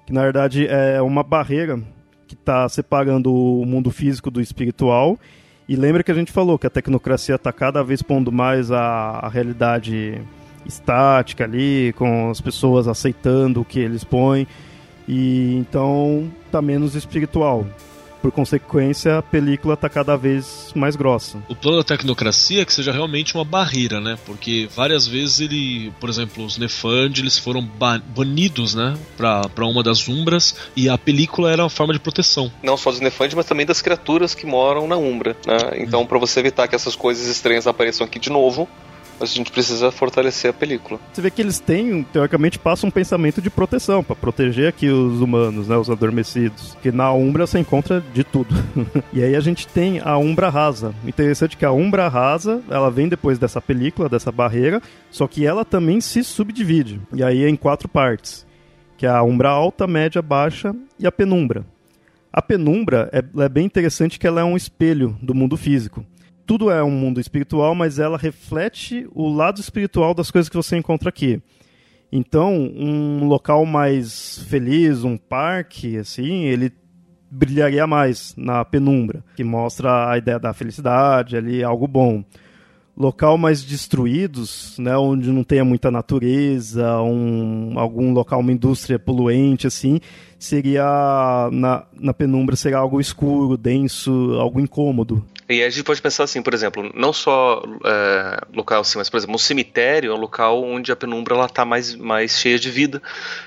que 0.04 0.12
na 0.12 0.22
verdade 0.22 0.66
é 0.66 1.00
uma 1.00 1.22
barreira 1.22 1.80
que 2.28 2.34
está 2.34 2.68
separando 2.68 3.32
o 3.32 3.64
mundo 3.64 3.90
físico 3.90 4.30
do 4.30 4.40
espiritual. 4.40 5.18
E 5.66 5.76
lembra 5.76 6.02
que 6.02 6.10
a 6.10 6.14
gente 6.14 6.30
falou 6.30 6.58
que 6.58 6.66
a 6.66 6.70
tecnocracia 6.70 7.36
está 7.36 7.52
cada 7.52 7.82
vez 7.82 8.02
pondo 8.02 8.30
mais 8.30 8.70
a, 8.70 9.20
a 9.22 9.28
realidade 9.28 10.20
estática 10.66 11.44
ali, 11.44 11.94
com 11.96 12.30
as 12.30 12.40
pessoas 12.40 12.88
aceitando 12.88 13.60
o 13.60 13.64
que 13.64 13.78
eles 13.78 14.04
põem. 14.04 14.46
E 15.08 15.54
então 15.54 16.30
tá 16.50 16.60
menos 16.60 16.94
espiritual. 16.94 17.66
Por 18.22 18.32
consequência, 18.32 19.18
a 19.18 19.22
película 19.22 19.74
está 19.74 19.88
cada 19.88 20.16
vez 20.16 20.72
mais 20.74 20.96
grossa. 20.96 21.38
O 21.48 21.54
plano 21.54 21.76
da 21.76 21.84
tecnocracia 21.84 22.62
é 22.62 22.64
que 22.64 22.72
seja 22.72 22.90
realmente 22.90 23.36
uma 23.36 23.44
barreira, 23.44 24.00
né? 24.00 24.18
Porque 24.26 24.68
várias 24.74 25.06
vezes 25.06 25.38
ele, 25.38 25.92
por 26.00 26.08
exemplo, 26.08 26.44
os 26.44 26.58
Nefand, 26.58 27.12
eles 27.18 27.38
foram 27.38 27.62
banidos, 27.62 28.74
né? 28.74 28.98
Para 29.16 29.64
uma 29.66 29.80
das 29.80 30.08
umbras 30.08 30.56
e 30.74 30.88
a 30.88 30.98
película 30.98 31.52
era 31.52 31.62
uma 31.62 31.70
forma 31.70 31.92
de 31.92 32.00
proteção. 32.00 32.50
Não 32.64 32.76
só 32.76 32.90
dos 32.90 33.00
Nefand, 33.00 33.28
mas 33.36 33.46
também 33.46 33.64
das 33.64 33.80
criaturas 33.80 34.34
que 34.34 34.44
moram 34.44 34.88
na 34.88 34.96
umbra, 34.96 35.36
né? 35.46 35.58
Então, 35.76 36.04
para 36.04 36.18
você 36.18 36.40
evitar 36.40 36.66
que 36.66 36.74
essas 36.74 36.96
coisas 36.96 37.28
estranhas 37.28 37.68
apareçam 37.68 38.04
aqui 38.04 38.18
de 38.18 38.30
novo, 38.30 38.68
mas 39.18 39.30
a 39.30 39.34
gente 39.34 39.50
precisa 39.50 39.90
fortalecer 39.90 40.50
a 40.50 40.54
película. 40.54 41.00
Você 41.12 41.20
vê 41.20 41.30
que 41.30 41.40
eles 41.40 41.58
têm, 41.58 42.02
teoricamente, 42.04 42.58
passam 42.58 42.88
um 42.88 42.90
pensamento 42.90 43.40
de 43.40 43.50
proteção, 43.50 44.02
para 44.02 44.16
proteger 44.16 44.68
aqui 44.68 44.88
os 44.88 45.20
humanos, 45.20 45.68
né, 45.68 45.76
os 45.76 45.90
adormecidos. 45.90 46.76
Que 46.82 46.92
na 46.92 47.12
Umbra 47.12 47.46
você 47.46 47.58
encontra 47.58 48.02
de 48.12 48.24
tudo. 48.24 48.54
e 49.12 49.22
aí 49.22 49.34
a 49.34 49.40
gente 49.40 49.66
tem 49.66 50.00
a 50.00 50.16
Umbra 50.16 50.48
Rasa. 50.48 50.94
Interessante 51.04 51.56
que 51.56 51.64
a 51.64 51.72
Umbra 51.72 52.08
Rasa, 52.08 52.62
ela 52.70 52.90
vem 52.90 53.08
depois 53.08 53.38
dessa 53.38 53.60
película, 53.60 54.08
dessa 54.08 54.30
barreira, 54.30 54.82
só 55.10 55.26
que 55.26 55.46
ela 55.46 55.64
também 55.64 56.00
se 56.00 56.22
subdivide. 56.22 57.00
E 57.12 57.22
aí 57.22 57.44
é 57.44 57.48
em 57.48 57.56
quatro 57.56 57.88
partes. 57.88 58.46
Que 58.96 59.06
é 59.06 59.10
a 59.10 59.22
Umbra 59.22 59.50
Alta, 59.50 59.86
Média, 59.86 60.22
Baixa 60.22 60.74
e 60.98 61.06
a 61.06 61.12
Penumbra. 61.12 61.64
A 62.32 62.42
penumbra 62.42 63.08
é, 63.12 63.24
é 63.44 63.48
bem 63.48 63.64
interessante 63.64 64.18
que 64.18 64.26
ela 64.26 64.42
é 64.42 64.44
um 64.44 64.58
espelho 64.58 65.16
do 65.22 65.34
mundo 65.34 65.56
físico 65.56 66.04
tudo 66.46 66.70
é 66.70 66.82
um 66.82 66.90
mundo 66.90 67.20
espiritual, 67.20 67.74
mas 67.74 67.98
ela 67.98 68.16
reflete 68.16 69.06
o 69.12 69.28
lado 69.28 69.60
espiritual 69.60 70.14
das 70.14 70.30
coisas 70.30 70.48
que 70.48 70.56
você 70.56 70.76
encontra 70.76 71.08
aqui. 71.08 71.42
Então, 72.10 72.54
um 72.54 73.26
local 73.26 73.66
mais 73.66 74.38
feliz, 74.48 75.02
um 75.02 75.16
parque, 75.16 75.98
assim, 75.98 76.44
ele 76.44 76.72
brilharia 77.28 77.86
mais 77.86 78.34
na 78.36 78.64
penumbra, 78.64 79.24
que 79.34 79.42
mostra 79.42 80.10
a 80.10 80.16
ideia 80.16 80.38
da 80.38 80.54
felicidade 80.54 81.36
ali, 81.36 81.64
algo 81.64 81.88
bom. 81.88 82.24
Local 82.96 83.36
mais 83.36 83.62
destruídos, 83.62 84.76
né, 84.78 84.96
onde 84.96 85.30
não 85.30 85.44
tenha 85.44 85.64
muita 85.64 85.90
natureza, 85.90 87.00
um, 87.02 87.78
algum 87.78 88.12
local, 88.12 88.40
uma 88.40 88.52
indústria 88.52 88.98
poluente, 88.98 89.66
assim, 89.66 90.00
seria 90.38 91.48
na, 91.52 91.84
na 91.92 92.14
penumbra 92.14 92.56
seria 92.56 92.78
algo 92.78 93.00
escuro, 93.00 93.56
denso, 93.56 94.36
algo 94.40 94.58
incômodo. 94.58 95.24
E 95.48 95.62
a 95.62 95.70
gente 95.70 95.84
pode 95.84 96.02
pensar 96.02 96.24
assim, 96.24 96.42
por 96.42 96.54
exemplo, 96.54 96.90
não 96.94 97.12
só 97.12 97.62
é, 97.84 98.40
local 98.52 98.80
assim, 98.80 98.98
mas 98.98 99.08
por 99.08 99.16
exemplo, 99.18 99.36
um 99.36 99.38
cemitério 99.38 100.10
é 100.10 100.14
um 100.14 100.18
local 100.18 100.64
onde 100.64 100.90
a 100.90 100.96
penumbra 100.96 101.44
está 101.44 101.64
mais, 101.64 101.94
mais 101.94 102.32
cheia 102.38 102.58
de 102.58 102.70
vida, 102.70 103.00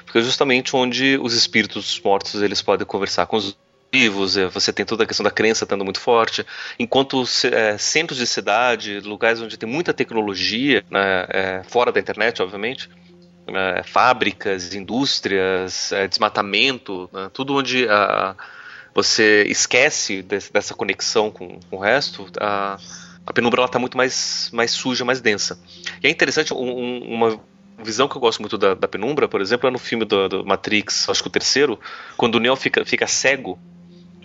porque 0.05 0.19
é 0.19 0.21
justamente 0.21 0.75
onde 0.75 1.19
os 1.21 1.33
espíritos 1.33 1.99
mortos 2.03 2.41
eles 2.41 2.61
podem 2.61 2.87
conversar 2.87 3.25
com 3.25 3.35
os 3.35 3.57
vivos, 3.91 4.37
é, 4.37 4.47
você 4.47 4.71
tem 4.71 4.85
toda 4.85 5.03
a 5.03 5.07
questão 5.07 5.23
da 5.23 5.31
crença 5.31 5.63
estando 5.63 5.83
muito 5.83 5.99
forte, 5.99 6.45
enquanto 6.77 7.23
é, 7.51 7.77
centros 7.77 8.19
de 8.19 8.27
cidade, 8.27 8.99
lugares 8.99 9.41
onde 9.41 9.57
tem 9.57 9.67
muita 9.67 9.93
tecnologia, 9.93 10.83
né, 10.89 11.25
é, 11.29 11.63
fora 11.67 11.91
da 11.91 11.99
internet, 11.99 12.41
obviamente, 12.41 12.89
é, 13.47 13.83
fábricas, 13.83 14.73
indústrias, 14.73 15.91
é, 15.91 16.07
desmatamento, 16.07 17.09
né, 17.11 17.29
tudo 17.33 17.55
onde 17.55 17.87
a, 17.89 18.35
você 18.93 19.43
esquece 19.47 20.21
desse, 20.21 20.51
dessa 20.51 20.73
conexão 20.73 21.31
com, 21.31 21.59
com, 21.69 21.77
o 21.77 21.79
resto, 21.79 22.27
a, 22.39 22.77
a 23.25 23.33
penumbra 23.33 23.63
está 23.65 23.79
muito 23.79 23.97
mais, 23.97 24.49
mais 24.53 24.71
suja, 24.71 25.03
mais 25.03 25.19
densa. 25.19 25.59
E 26.03 26.07
é 26.07 26.09
interessante, 26.09 26.53
um, 26.53 27.03
uma 27.03 27.39
visão 27.83 28.07
que 28.07 28.15
eu 28.15 28.21
gosto 28.21 28.39
muito 28.39 28.57
da, 28.57 28.73
da 28.73 28.87
penumbra, 28.87 29.27
por 29.27 29.41
exemplo, 29.41 29.67
é 29.67 29.71
no 29.71 29.79
filme 29.79 30.05
do, 30.05 30.27
do, 30.27 30.45
Matrix, 30.45 31.07
acho 31.09 31.21
que 31.21 31.27
o 31.27 31.31
terceiro, 31.31 31.79
quando 32.17 32.35
o 32.35 32.39
Neo 32.39 32.55
fica, 32.55 32.83
fica 32.85 33.07
cego, 33.07 33.57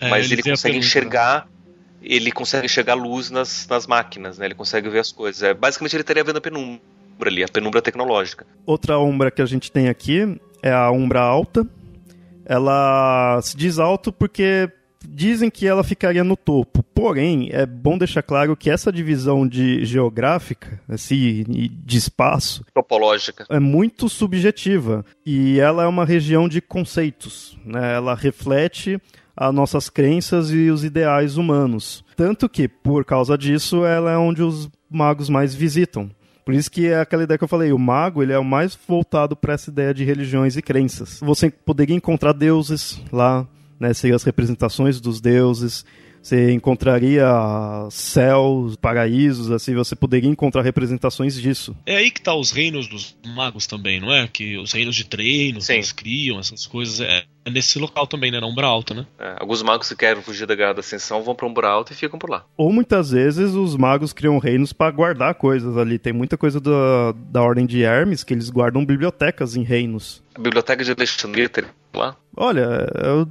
é, 0.06 0.10
mas 0.10 0.26
ele, 0.26 0.34
ele 0.34 0.50
consegue 0.50 0.76
enxergar 0.76 1.48
ele 2.04 2.30
consegue 2.30 2.66
enxergar 2.66 2.94
luz 2.94 3.30
nas, 3.30 3.66
nas 3.66 3.86
máquinas, 3.86 4.38
né? 4.38 4.46
Ele 4.46 4.54
consegue 4.54 4.88
ver 4.88 4.98
as 4.98 5.10
coisas. 5.10 5.42
É, 5.42 5.54
basicamente 5.54 5.96
ele 5.96 6.02
estaria 6.02 6.22
vendo 6.22 6.36
a 6.36 6.40
penumbra 6.40 6.80
ali, 7.24 7.42
a 7.42 7.48
penumbra 7.48 7.80
tecnológica. 7.80 8.46
Outra 8.66 8.98
umbra 8.98 9.30
que 9.30 9.40
a 9.40 9.46
gente 9.46 9.72
tem 9.72 9.88
aqui 9.88 10.38
é 10.62 10.70
a 10.70 10.90
umbra 10.90 11.20
alta. 11.20 11.66
Ela 12.44 13.40
se 13.42 13.56
diz 13.56 13.78
alto 13.78 14.12
porque 14.12 14.70
dizem 15.06 15.50
que 15.50 15.66
ela 15.66 15.82
ficaria 15.82 16.22
no 16.22 16.36
topo. 16.36 16.82
Porém, 16.82 17.48
é 17.52 17.64
bom 17.64 17.96
deixar 17.96 18.22
claro 18.22 18.56
que 18.56 18.70
essa 18.70 18.92
divisão 18.92 19.46
de 19.46 19.84
geográfica, 19.84 20.80
assim, 20.88 21.44
de 21.46 21.96
espaço, 21.96 22.64
topológica, 22.72 23.46
é 23.48 23.58
muito 23.58 24.08
subjetiva 24.08 25.04
e 25.24 25.58
ela 25.58 25.84
é 25.84 25.86
uma 25.86 26.04
região 26.04 26.48
de 26.48 26.60
conceitos. 26.60 27.58
Né? 27.64 27.94
Ela 27.94 28.14
reflete 28.14 29.00
as 29.36 29.54
nossas 29.54 29.88
crenças 29.88 30.50
e 30.50 30.70
os 30.70 30.84
ideais 30.84 31.36
humanos. 31.36 32.04
Tanto 32.16 32.48
que, 32.48 32.68
por 32.68 33.04
causa 33.04 33.36
disso, 33.36 33.84
ela 33.84 34.12
é 34.12 34.16
onde 34.16 34.42
os 34.42 34.70
magos 34.90 35.28
mais 35.28 35.54
visitam. 35.54 36.10
Por 36.44 36.54
isso 36.54 36.70
que 36.70 36.86
é 36.86 37.00
aquela 37.00 37.22
ideia 37.22 37.38
que 37.38 37.44
eu 37.44 37.48
falei, 37.48 37.72
o 37.72 37.78
mago 37.78 38.22
ele 38.22 38.32
é 38.32 38.38
o 38.38 38.44
mais 38.44 38.78
voltado 38.86 39.34
para 39.34 39.54
essa 39.54 39.70
ideia 39.70 39.94
de 39.94 40.04
religiões 40.04 40.56
e 40.56 40.62
crenças. 40.62 41.18
Você 41.22 41.50
poderia 41.50 41.96
encontrar 41.96 42.32
deuses 42.32 43.00
lá, 43.10 43.46
né, 43.80 43.90
as 43.90 44.22
representações 44.22 45.00
dos 45.00 45.20
deuses, 45.20 45.86
você 46.24 46.52
encontraria 46.52 47.26
céus, 47.90 48.76
paraísos, 48.76 49.50
assim, 49.50 49.74
você 49.74 49.94
poderia 49.94 50.30
encontrar 50.30 50.62
representações 50.62 51.34
disso. 51.34 51.76
É 51.84 51.96
aí 51.96 52.10
que 52.10 52.22
tá 52.22 52.34
os 52.34 52.50
reinos 52.50 52.88
dos 52.88 53.14
magos 53.34 53.66
também, 53.66 54.00
não 54.00 54.10
é? 54.10 54.26
Que 54.26 54.56
os 54.56 54.72
reinos 54.72 54.96
de 54.96 55.04
treino, 55.04 55.60
que 55.60 55.70
eles 55.70 55.92
criam, 55.92 56.38
essas 56.38 56.66
coisas. 56.66 57.00
É, 57.00 57.24
é, 57.44 57.50
nesse 57.50 57.78
local 57.78 58.06
também, 58.06 58.30
né? 58.30 58.40
Na 58.40 58.46
Umbra 58.46 58.66
Alta, 58.66 58.94
né? 58.94 59.06
É, 59.18 59.36
alguns 59.38 59.62
magos 59.62 59.86
que 59.86 59.96
querem 59.96 60.22
fugir 60.22 60.46
da 60.46 60.54
Guerra 60.54 60.72
da 60.72 60.80
Ascensão 60.80 61.22
vão 61.22 61.34
pra 61.34 61.46
Umbra 61.46 61.68
Alta 61.68 61.92
e 61.92 61.96
ficam 61.96 62.18
por 62.18 62.30
lá. 62.30 62.46
Ou 62.56 62.72
muitas 62.72 63.10
vezes 63.10 63.52
os 63.52 63.76
magos 63.76 64.14
criam 64.14 64.38
reinos 64.38 64.72
para 64.72 64.90
guardar 64.90 65.34
coisas 65.34 65.76
ali. 65.76 65.98
Tem 65.98 66.12
muita 66.12 66.38
coisa 66.38 66.58
da, 66.58 67.12
da 67.30 67.42
Ordem 67.42 67.66
de 67.66 67.82
Hermes 67.82 68.24
que 68.24 68.32
eles 68.32 68.48
guardam 68.48 68.84
bibliotecas 68.84 69.56
em 69.56 69.62
reinos. 69.62 70.22
A 70.34 70.40
biblioteca 70.40 70.82
de 70.82 70.90
Alexandria 70.90 71.50
tem 71.50 71.64
lá? 71.94 72.16
Olha, 72.36 72.88
eu 73.04 73.28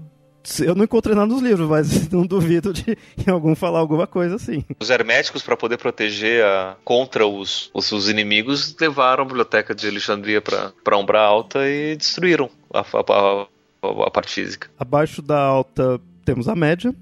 eu 0.61 0.75
não 0.75 0.83
encontrei 0.83 1.15
nada 1.15 1.27
nos 1.31 1.41
livros, 1.41 1.67
mas 1.69 2.09
não 2.11 2.25
duvido 2.25 2.73
de 2.73 2.97
em 3.25 3.29
algum 3.31 3.55
falar 3.55 3.79
alguma 3.79 4.05
coisa 4.05 4.35
assim. 4.35 4.63
Os 4.79 4.89
herméticos, 4.89 5.41
para 5.41 5.55
poder 5.55 5.77
proteger 5.77 6.43
a, 6.43 6.75
contra 6.83 7.25
os, 7.25 7.69
os, 7.73 7.91
os, 7.91 8.09
inimigos, 8.09 8.75
levaram 8.79 9.23
a 9.23 9.27
biblioteca 9.27 9.73
de 9.73 9.87
Alexandria 9.87 10.41
para 10.41 10.97
Umbra 10.97 11.21
Alta 11.21 11.67
e 11.67 11.95
destruíram 11.95 12.49
a, 12.73 12.81
a, 12.81 13.47
a, 13.83 14.07
a 14.07 14.11
parte 14.11 14.33
física. 14.33 14.69
Abaixo 14.77 15.21
da 15.21 15.39
alta 15.39 15.99
temos 16.25 16.47
a 16.47 16.55
média, 16.55 16.93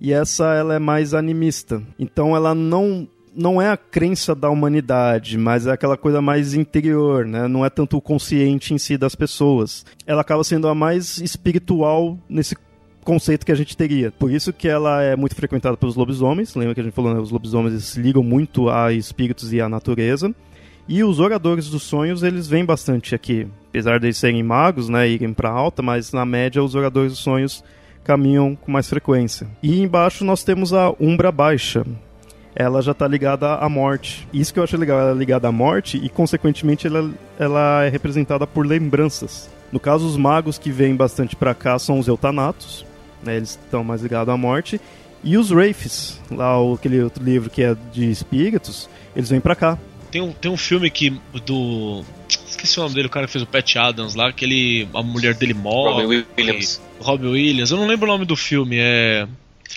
e 0.00 0.12
essa 0.12 0.54
ela 0.54 0.74
é 0.74 0.78
mais 0.78 1.14
animista. 1.14 1.82
Então 1.98 2.36
ela 2.36 2.54
não 2.54 3.08
não 3.36 3.60
é 3.60 3.68
a 3.68 3.76
crença 3.76 4.34
da 4.34 4.48
humanidade, 4.48 5.36
mas 5.36 5.66
é 5.66 5.72
aquela 5.72 5.96
coisa 5.96 6.22
mais 6.22 6.54
interior, 6.54 7.26
né? 7.26 7.48
Não 7.48 7.64
é 7.64 7.70
tanto 7.70 7.96
o 7.96 8.00
consciente 8.00 8.72
em 8.72 8.78
si 8.78 8.96
das 8.96 9.14
pessoas. 9.14 9.84
Ela 10.06 10.20
acaba 10.20 10.44
sendo 10.44 10.68
a 10.68 10.74
mais 10.74 11.18
espiritual 11.18 12.16
nesse 12.28 12.54
conceito 13.04 13.46
que 13.46 13.52
a 13.52 13.54
gente 13.54 13.76
teria. 13.76 14.10
Por 14.10 14.32
isso 14.32 14.52
que 14.52 14.66
ela 14.66 15.02
é 15.02 15.14
muito 15.14 15.34
frequentada 15.34 15.76
pelos 15.76 15.94
lobisomens. 15.94 16.54
Lembra 16.54 16.74
que 16.74 16.80
a 16.80 16.84
gente 16.84 16.94
falou, 16.94 17.14
né? 17.14 17.20
Os 17.20 17.30
lobisomens 17.30 17.84
se 17.84 18.00
ligam 18.00 18.22
muito 18.22 18.68
a 18.68 18.92
espíritos 18.92 19.52
e 19.52 19.60
à 19.60 19.68
natureza. 19.68 20.34
E 20.88 21.02
os 21.02 21.18
oradores 21.18 21.68
dos 21.70 21.82
sonhos, 21.82 22.22
eles 22.22 22.46
vêm 22.46 22.64
bastante 22.64 23.14
aqui. 23.14 23.46
Apesar 23.68 23.98
de 23.98 24.06
eles 24.06 24.18
serem 24.18 24.42
magos, 24.42 24.88
né, 24.88 25.08
irem 25.08 25.32
para 25.32 25.50
alta, 25.50 25.80
mas 25.80 26.12
na 26.12 26.26
média 26.26 26.62
os 26.62 26.74
oradores 26.74 27.12
dos 27.12 27.20
sonhos 27.20 27.64
caminham 28.04 28.54
com 28.54 28.70
mais 28.70 28.88
frequência. 28.88 29.46
E 29.62 29.80
embaixo 29.80 30.24
nós 30.24 30.44
temos 30.44 30.74
a 30.74 30.92
Umbra 31.00 31.32
Baixa. 31.32 31.86
Ela 32.54 32.82
já 32.82 32.92
está 32.92 33.08
ligada 33.08 33.54
à 33.54 33.68
morte. 33.68 34.28
Isso 34.32 34.52
que 34.52 34.60
eu 34.60 34.64
acho 34.64 34.76
legal, 34.76 35.00
ela 35.00 35.10
é 35.10 35.14
ligada 35.14 35.48
à 35.48 35.52
morte 35.52 35.96
e, 35.96 36.08
consequentemente, 36.08 36.86
ela, 36.86 37.10
ela 37.38 37.84
é 37.84 37.88
representada 37.88 38.46
por 38.46 38.64
lembranças. 38.64 39.50
No 39.72 39.80
caso, 39.80 40.06
os 40.06 40.16
magos 40.16 40.56
que 40.56 40.70
vêm 40.70 40.94
bastante 40.94 41.34
para 41.34 41.54
cá 41.54 41.78
são 41.80 41.98
os 41.98 42.06
eutanatos, 42.06 42.86
né, 43.24 43.36
eles 43.36 43.58
estão 43.62 43.82
mais 43.82 44.02
ligados 44.02 44.32
à 44.32 44.36
morte. 44.36 44.80
E 45.22 45.38
os 45.38 45.50
Wraiths, 45.50 46.20
lá 46.30 46.54
aquele 46.74 47.02
outro 47.02 47.24
livro 47.24 47.48
que 47.48 47.62
é 47.62 47.74
de 47.92 48.10
espíritos, 48.10 48.88
eles 49.16 49.30
vêm 49.30 49.40
pra 49.40 49.56
cá. 49.56 49.78
Tem 50.10 50.20
um, 50.20 50.32
tem 50.32 50.50
um 50.50 50.56
filme 50.56 50.90
que 50.90 51.18
do. 51.46 52.04
Esqueci 52.28 52.78
o 52.78 52.82
nome 52.82 52.94
dele, 52.94 53.08
o 53.08 53.10
cara 53.10 53.26
que 53.26 53.32
fez 53.32 53.42
o 53.42 53.46
Pat 53.46 53.76
Adams 53.76 54.14
lá, 54.14 54.32
que 54.32 54.44
ele. 54.44 54.88
A 54.94 55.02
mulher 55.02 55.34
dele 55.34 55.54
morre. 55.54 56.02
Robin 56.02 56.24
Williams. 56.38 56.80
Robin 57.00 57.28
Williams, 57.28 57.70
eu 57.70 57.78
não 57.78 57.86
lembro 57.86 58.06
o 58.06 58.12
nome 58.12 58.24
do 58.24 58.36
filme, 58.36 58.76
é. 58.78 59.26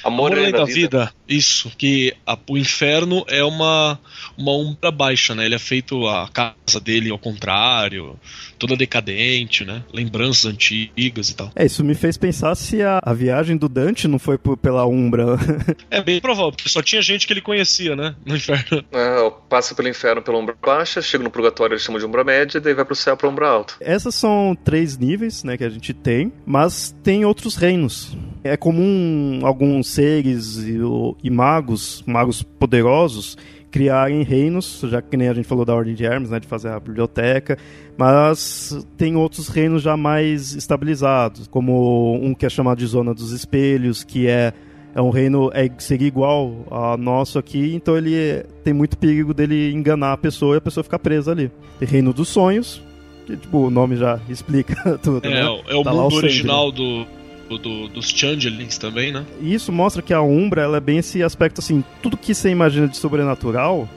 Amor, 0.04 0.32
Amor 0.32 0.40
além 0.40 0.52
da, 0.52 0.60
da 0.60 0.66
vida. 0.66 0.80
vida. 0.80 1.14
Isso, 1.28 1.72
que 1.78 2.14
a, 2.26 2.38
o 2.48 2.58
inferno 2.58 3.26
é 3.28 3.44
uma, 3.44 4.00
uma 4.38 4.52
umbra 4.54 4.92
baixa, 4.92 5.36
né? 5.36 5.46
Ele 5.46 5.56
é 5.56 5.60
feito 5.60 6.08
a 6.08 6.30
casa 6.30 6.80
dele 6.80 7.10
ao 7.10 7.20
contrário, 7.20 8.18
toda 8.58 8.78
decadente, 8.78 9.66
né? 9.66 9.84
Lembranças 9.94 10.46
antigas 10.46 11.30
e 11.30 11.36
tal. 11.36 11.52
É, 11.56 11.66
isso 11.66 11.84
me 11.84 11.96
fez 11.96 12.18
pensar 12.18 12.56
se 12.56 12.82
a, 12.82 13.00
a 13.04 13.14
viagem 13.14 13.58
do 13.58 13.68
Dante 13.68 14.08
não 14.08 14.20
foi 14.20 14.38
por, 14.38 14.58
pela 14.58 14.86
umbra. 14.86 15.38
é 15.92 16.02
bem 16.02 16.22
provável, 16.22 16.52
porque 16.52 16.70
só 16.70 16.82
tinha 16.82 17.02
gente 17.02 17.28
que 17.28 17.34
ele 17.34 17.42
conhecia, 17.42 17.96
né? 17.96 18.16
No 18.26 18.36
inferno. 18.36 18.84
É, 18.92 19.32
passa 19.50 19.76
pelo 19.76 19.90
inferno 19.90 20.22
pela 20.22 20.38
umbra 20.38 20.56
baixa, 20.62 21.02
chega 21.02 21.24
no 21.24 21.32
purgatório, 21.32 21.74
ele 21.74 21.82
chama 21.82 22.00
de 22.00 22.06
umbra 22.06 22.24
média, 22.24 22.62
daí 22.62 22.74
vai 22.74 22.86
pro 22.86 22.96
céu 22.96 23.18
pra 23.18 23.28
umbra 23.28 23.50
alta. 23.50 23.76
Essas 23.80 24.16
são 24.16 24.58
três 24.64 24.98
níveis, 24.98 25.44
né, 25.44 25.58
que 25.58 25.64
a 25.64 25.70
gente 25.70 25.94
tem, 25.94 26.32
mas 26.46 26.96
tem 27.04 27.26
outros 27.26 27.56
reinos. 27.56 28.16
É 28.48 28.58
comum 28.58 29.42
alguns 29.44 29.88
seres 29.88 30.58
e, 30.58 30.80
e 31.24 31.30
magos, 31.30 32.04
magos 32.06 32.42
poderosos, 32.42 33.38
criarem 33.70 34.24
reinos, 34.24 34.82
já 34.90 35.02
que 35.02 35.16
nem 35.18 35.28
a 35.28 35.34
gente 35.34 35.48
falou 35.48 35.66
da 35.66 35.76
Ordem 35.76 35.94
de 35.94 36.06
Hermes, 36.06 36.30
né, 36.30 36.40
de 36.40 36.48
fazer 36.48 36.70
a 36.70 36.80
biblioteca, 36.80 37.58
mas 37.98 38.86
tem 38.98 39.16
outros 39.16 39.48
reinos 39.50 39.84
já 39.84 39.98
mais 39.98 40.54
estabilizados, 40.54 41.48
como 41.48 42.16
um 42.16 42.34
que 42.34 42.46
é 42.46 42.50
chamado 42.50 42.80
de 42.80 42.86
Zona 42.86 43.14
dos 43.14 43.32
Espelhos, 43.32 44.04
que 44.04 44.28
é 44.28 44.54
é 44.96 45.02
um 45.02 45.12
reino 45.12 45.52
é 45.54 45.70
seria 45.78 46.08
igual 46.08 46.66
ao 46.72 46.98
nosso 46.98 47.38
aqui, 47.38 47.76
então 47.76 47.96
ele 47.96 48.44
tem 48.64 48.74
muito 48.74 48.98
perigo 48.98 49.32
dele 49.32 49.72
enganar 49.72 50.14
a 50.14 50.18
pessoa 50.18 50.56
e 50.56 50.58
a 50.58 50.62
pessoa 50.62 50.84
ficar 50.84 50.98
presa 50.98 51.32
ali. 51.32 51.52
Tem 51.78 51.88
Reino 51.88 52.12
dos 52.12 52.30
Sonhos, 52.30 52.82
que 53.28 53.38
tipo, 53.38 53.68
o 53.68 53.70
nome 53.70 53.96
já 53.96 54.20
explica 54.28 54.98
tudo, 54.98 55.28
é, 55.28 55.30
né? 55.30 55.62
É 55.68 55.76
o 55.76 55.84
tá 55.84 55.94
mundo 55.94 56.16
original 56.16 56.72
do, 56.72 57.06
do, 57.48 57.88
dos 57.88 58.10
Changelings 58.10 58.78
também, 58.78 59.12
né? 59.12 59.26
E 59.40 59.54
isso 59.54 59.72
mostra 59.72 60.02
que 60.02 60.14
a 60.14 60.22
Umbra 60.22 60.64
ela 60.64 60.78
é 60.78 60.82
bem 60.82 60.98
esse 60.98 61.22
aspecto 61.22 61.60
assim, 61.60 61.84
tudo 62.02 62.18
que 62.18 62.34
você 62.34 62.50
imagina 62.50 62.88
de 62.88 62.98
sobrenatural 62.98 63.88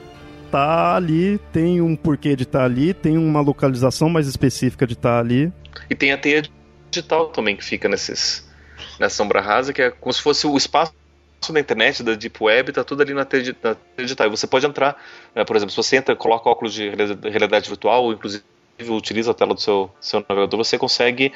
tá 0.51 0.95
ali, 0.95 1.39
tem 1.51 1.81
um 1.81 1.95
porquê 1.95 2.35
de 2.35 2.43
estar 2.43 2.59
tá 2.59 2.65
ali, 2.65 2.93
tem 2.93 3.17
uma 3.17 3.41
localização 3.41 4.09
mais 4.09 4.27
específica 4.27 4.85
de 4.85 4.93
estar 4.93 5.15
tá 5.15 5.19
ali. 5.19 5.51
E 5.89 5.95
tem 5.95 6.11
a 6.11 6.17
teia 6.17 6.43
digital 6.91 7.29
também 7.29 7.55
que 7.55 7.63
fica 7.63 7.87
nesses 7.87 8.49
nessa 8.99 9.15
sombra 9.15 9.41
rasa, 9.41 9.73
que 9.73 9.81
é 9.81 9.89
como 9.89 10.13
se 10.13 10.21
fosse 10.21 10.45
o 10.45 10.55
espaço 10.57 10.93
da 11.49 11.59
internet, 11.59 12.03
da 12.03 12.13
Deep 12.13 12.37
Web, 12.39 12.71
tá 12.71 12.83
tudo 12.83 13.01
ali 13.01 13.13
na 13.13 13.25
teia, 13.25 13.55
na 13.63 13.75
teia 13.75 14.05
digital. 14.05 14.27
E 14.27 14.29
você 14.29 14.45
pode 14.45 14.65
entrar, 14.65 15.01
né, 15.33 15.43
por 15.43 15.55
exemplo, 15.55 15.71
se 15.71 15.77
você 15.77 15.97
entra, 15.97 16.15
coloca 16.15 16.49
óculos 16.49 16.73
de 16.73 16.89
realidade 16.89 17.67
virtual, 17.67 18.03
ou 18.03 18.13
inclusive 18.13 18.43
utiliza 18.89 19.31
a 19.31 19.33
tela 19.33 19.53
do 19.53 19.61
seu, 19.61 19.91
seu 19.99 20.23
navegador, 20.27 20.57
você 20.57 20.77
consegue 20.77 21.31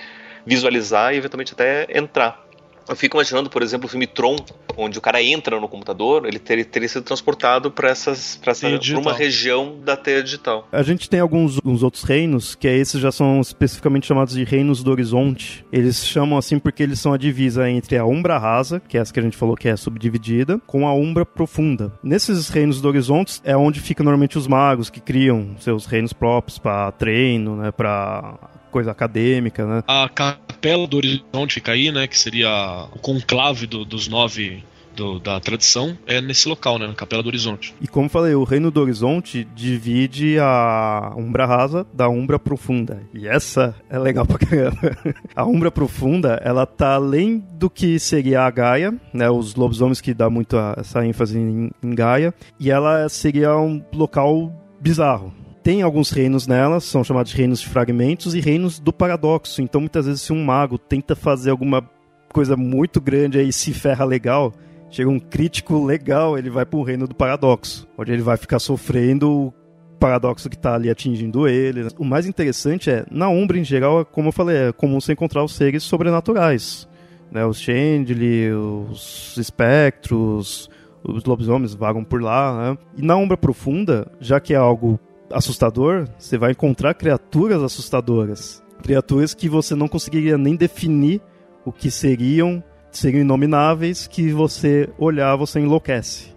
visualizar 0.45 1.13
e 1.13 1.17
eventualmente 1.17 1.53
até 1.53 1.87
entrar 1.97 2.45
Eu 2.87 2.95
fico 2.95 3.17
imaginando, 3.17 3.49
por 3.49 3.63
exemplo, 3.63 3.87
o 3.87 3.89
filme 3.89 4.05
Tron, 4.05 4.35
onde 4.77 4.97
o 4.97 5.01
cara 5.01 5.21
entra 5.21 5.59
no 5.59 5.67
computador, 5.67 6.25
ele 6.25 6.37
teria, 6.37 6.63
teria 6.63 6.87
sido 6.87 7.03
transportado 7.03 7.71
para 7.71 7.89
essas 7.89 8.35
pra, 8.35 8.51
essa, 8.51 8.67
pra 8.69 8.99
uma 8.99 9.13
região 9.13 9.79
da 9.83 9.97
teia 9.97 10.21
digital. 10.21 10.67
A 10.71 10.83
gente 10.83 11.09
tem 11.09 11.19
alguns, 11.19 11.57
alguns 11.57 11.81
outros 11.81 12.03
reinos, 12.03 12.53
que 12.53 12.67
é 12.67 12.75
esses 12.75 13.01
já 13.01 13.11
são 13.11 13.41
especificamente 13.41 14.05
chamados 14.05 14.35
de 14.35 14.43
reinos 14.43 14.83
do 14.83 14.91
horizonte. 14.91 15.65
Eles 15.71 16.05
chamam 16.05 16.37
assim 16.37 16.59
porque 16.59 16.83
eles 16.83 16.99
são 16.99 17.13
a 17.13 17.17
divisa 17.17 17.69
entre 17.69 17.97
a 17.97 18.05
Umbra 18.05 18.37
Rasa, 18.37 18.79
que 18.79 18.97
é 18.97 19.01
essa 19.01 19.13
que 19.13 19.19
a 19.19 19.23
gente 19.23 19.37
falou 19.37 19.55
que 19.55 19.67
é 19.67 19.75
subdividida, 19.75 20.59
com 20.67 20.87
a 20.87 20.93
Umbra 20.93 21.25
Profunda. 21.25 21.91
Nesses 22.03 22.49
reinos 22.49 22.81
do 22.81 22.87
horizonte 22.87 23.41
é 23.43 23.57
onde 23.57 23.79
ficam 23.79 24.03
normalmente 24.03 24.37
os 24.37 24.47
magos 24.47 24.89
que 24.89 24.99
criam 24.99 25.55
seus 25.59 25.85
reinos 25.85 26.13
próprios 26.13 26.59
para 26.59 26.91
treino, 26.91 27.55
né, 27.55 27.71
para 27.71 28.37
coisa 28.75 28.91
acadêmica, 28.91 29.65
né? 29.65 29.83
A 29.87 30.09
capela 30.09 30.85
do 30.85 30.97
horizonte 30.97 31.53
fica 31.53 31.71
aí, 31.71 31.93
né? 31.93 32.07
Que 32.07 32.19
seria 32.19 32.89
o 32.93 32.99
conclave 32.99 33.65
do, 33.65 33.85
dos 33.85 34.09
nove 34.09 34.61
do, 34.93 35.17
da 35.17 35.39
tradição 35.39 35.97
é 36.05 36.19
nesse 36.19 36.49
local, 36.49 36.77
né, 36.77 36.87
na 36.87 36.93
Capela 36.93 37.23
do 37.23 37.27
Horizonte. 37.27 37.73
E 37.81 37.87
como 37.87 38.09
falei, 38.09 38.33
o 38.33 38.43
Reino 38.43 38.71
do 38.71 38.81
Horizonte 38.81 39.45
divide 39.55 40.37
a 40.39 41.13
Umbra 41.17 41.45
Rasa 41.45 41.85
da 41.93 42.07
Umbra 42.07 42.39
Profunda. 42.39 43.01
E 43.13 43.27
essa 43.27 43.75
é 43.89 43.99
legal 43.99 44.25
pra 44.25 44.37
caramba. 44.37 44.97
a 45.35 45.45
Umbra 45.45 45.69
Profunda, 45.69 46.39
ela 46.43 46.65
tá 46.65 46.95
além 46.95 47.43
do 47.53 47.69
que 47.69 47.99
seria 47.99 48.43
a 48.43 48.49
Gaia, 48.49 48.93
né, 49.13 49.29
os 49.29 49.55
lobisomens 49.55 49.99
que 49.99 50.13
dá 50.13 50.29
muito 50.29 50.55
essa 50.77 51.05
ênfase 51.05 51.37
em, 51.37 51.71
em 51.83 51.95
Gaia, 51.95 52.33
e 52.57 52.71
ela 52.71 53.07
seria 53.09 53.55
um 53.57 53.83
local 53.93 54.51
bizarro 54.79 55.44
tem 55.65 55.81
alguns 55.81 56.11
reinos 56.11 56.45
nela, 56.45 56.79
são 56.79 57.03
chamados 57.03 57.31
de 57.31 57.37
reinos 57.39 57.59
de 57.59 57.67
fragmentos 57.67 58.35
e 58.35 58.39
reinos 58.39 58.79
do 58.79 58.93
paradoxo. 58.93 59.63
Então, 59.63 59.81
muitas 59.81 60.05
vezes, 60.05 60.21
se 60.21 60.31
um 60.31 60.45
mago 60.45 60.77
tenta 60.77 61.15
fazer 61.15 61.49
alguma 61.49 61.89
coisa 62.31 62.55
muito 62.55 63.01
grande 63.01 63.39
aí 63.39 63.51
se 63.51 63.73
ferra 63.73 64.05
legal, 64.05 64.53
chega 64.91 65.09
um 65.09 65.19
crítico 65.19 65.83
legal, 65.83 66.37
ele 66.37 66.51
vai 66.51 66.67
para 66.67 66.77
o 66.77 66.83
reino 66.83 67.07
do 67.07 67.15
paradoxo, 67.15 67.87
onde 67.97 68.11
ele 68.11 68.21
vai 68.21 68.37
ficar 68.37 68.59
sofrendo 68.59 69.27
o 69.27 69.53
paradoxo 69.99 70.51
que 70.51 70.55
está 70.55 70.75
ali 70.75 70.87
atingindo 70.87 71.47
ele. 71.47 71.87
O 71.97 72.05
mais 72.05 72.27
interessante 72.27 72.91
é, 72.91 73.03
na 73.09 73.27
Umbra 73.27 73.57
em 73.57 73.63
geral, 73.63 74.05
como 74.05 74.27
eu 74.27 74.31
falei, 74.31 74.67
é 74.67 74.71
comum 74.71 75.01
você 75.01 75.13
encontrar 75.13 75.43
os 75.43 75.55
seres 75.55 75.81
sobrenaturais. 75.81 76.87
Né? 77.31 77.43
Os 77.43 77.59
Chandli, 77.59 78.51
os 78.51 79.35
espectros, 79.35 80.69
os 81.03 81.25
lobisomens 81.25 81.73
vagam 81.73 82.03
por 82.03 82.21
lá. 82.21 82.55
Né? 82.55 82.77
E 82.97 83.01
na 83.01 83.15
Umbra 83.15 83.35
Profunda, 83.35 84.11
já 84.19 84.39
que 84.39 84.53
é 84.53 84.57
algo 84.57 84.99
assustador, 85.31 86.07
você 86.17 86.37
vai 86.37 86.51
encontrar 86.51 86.93
criaturas 86.93 87.61
assustadoras. 87.61 88.63
Criaturas 88.83 89.33
que 89.33 89.49
você 89.49 89.75
não 89.75 89.87
conseguiria 89.87 90.37
nem 90.37 90.55
definir 90.55 91.21
o 91.65 91.71
que 91.71 91.89
seriam, 91.89 92.63
seriam 92.91 93.21
inomináveis, 93.21 94.07
que 94.07 94.31
você 94.31 94.89
olhar, 94.97 95.35
você 95.35 95.59
enlouquece. 95.59 96.35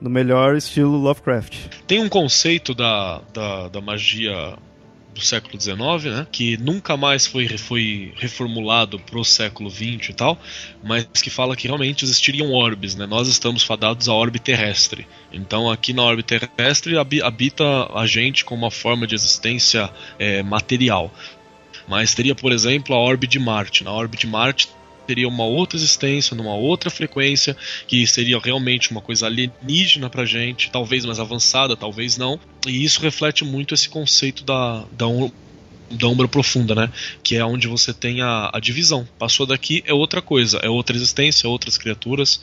No 0.00 0.10
melhor 0.10 0.56
estilo 0.56 0.96
Lovecraft. 0.96 1.68
Tem 1.86 2.00
um 2.00 2.08
conceito 2.08 2.74
da, 2.74 3.20
da, 3.32 3.68
da 3.68 3.80
magia 3.80 4.56
do 5.18 5.24
século 5.24 5.60
XIX, 5.60 5.78
né? 6.04 6.26
Que 6.30 6.56
nunca 6.56 6.96
mais 6.96 7.26
foi, 7.26 7.48
foi 7.58 8.12
reformulado 8.16 8.98
pro 9.00 9.24
século 9.24 9.68
XX 9.68 10.10
e 10.10 10.12
tal, 10.14 10.38
mas 10.82 11.04
que 11.20 11.28
fala 11.28 11.56
que 11.56 11.66
realmente 11.66 12.04
existiriam 12.04 12.52
orbes, 12.52 12.94
né? 12.94 13.04
Nós 13.04 13.28
estamos 13.28 13.62
fadados 13.62 14.08
à 14.08 14.14
orbe 14.14 14.38
terrestre. 14.38 15.06
Então 15.32 15.70
aqui 15.70 15.92
na 15.92 16.02
orbe 16.02 16.22
terrestre 16.22 16.96
habita 16.96 17.64
a 17.94 18.06
gente 18.06 18.44
com 18.44 18.54
uma 18.54 18.70
forma 18.70 19.06
de 19.06 19.14
existência 19.14 19.90
é, 20.18 20.42
material. 20.42 21.12
Mas 21.88 22.14
teria, 22.14 22.34
por 22.34 22.52
exemplo, 22.52 22.94
a 22.94 22.98
orbe 22.98 23.26
de 23.26 23.38
Marte. 23.38 23.82
Na 23.82 23.92
orbe 23.92 24.16
de 24.16 24.26
Marte 24.26 24.68
teria 25.08 25.26
uma 25.26 25.44
outra 25.44 25.78
existência, 25.78 26.36
numa 26.36 26.54
outra 26.54 26.90
frequência, 26.90 27.56
que 27.86 28.06
seria 28.06 28.38
realmente 28.38 28.90
uma 28.90 29.00
coisa 29.00 29.24
alienígena 29.24 30.10
pra 30.10 30.26
gente, 30.26 30.70
talvez 30.70 31.06
mais 31.06 31.18
avançada, 31.18 31.74
talvez 31.74 32.18
não. 32.18 32.38
E 32.66 32.84
isso 32.84 33.00
reflete 33.00 33.42
muito 33.42 33.72
esse 33.72 33.88
conceito 33.88 34.44
da, 34.44 34.84
da 34.92 35.06
da 35.90 36.06
Umbra 36.06 36.28
Profunda, 36.28 36.74
né? 36.74 36.92
Que 37.22 37.36
é 37.36 37.44
onde 37.46 37.66
você 37.66 37.94
tem 37.94 38.20
a, 38.20 38.50
a 38.52 38.60
divisão. 38.60 39.08
Passou 39.18 39.46
daqui 39.46 39.82
é 39.86 39.94
outra 39.94 40.20
coisa, 40.20 40.58
é 40.58 40.68
outra 40.68 40.94
existência, 40.94 41.46
é 41.46 41.48
outras 41.48 41.78
criaturas. 41.78 42.42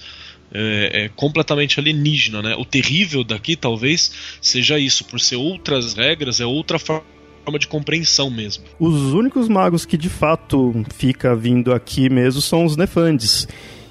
É, 0.52 1.06
é, 1.06 1.10
completamente 1.10 1.80
alienígena, 1.80 2.42
né? 2.42 2.56
O 2.56 2.66
terrível 2.66 3.24
daqui 3.24 3.56
talvez 3.56 4.12
seja 4.42 4.80
isso, 4.80 5.04
por 5.06 5.20
ser 5.20 5.36
outras 5.36 5.94
regras, 5.94 6.40
é 6.40 6.46
outra 6.46 6.80
forma 6.80 7.15
forma 7.45 7.59
de 7.59 7.67
compreensão 7.67 8.30
mesmo. 8.30 8.63
Os 8.80 9.13
únicos 9.13 9.47
magos 9.47 9.85
que 9.85 9.97
de 9.97 10.09
fato 10.09 10.84
fica 10.95 11.35
vindo 11.35 11.73
aqui 11.73 12.09
mesmo 12.09 12.41
são 12.41 12.65
os 12.65 12.76
Nefandes. 12.76 13.47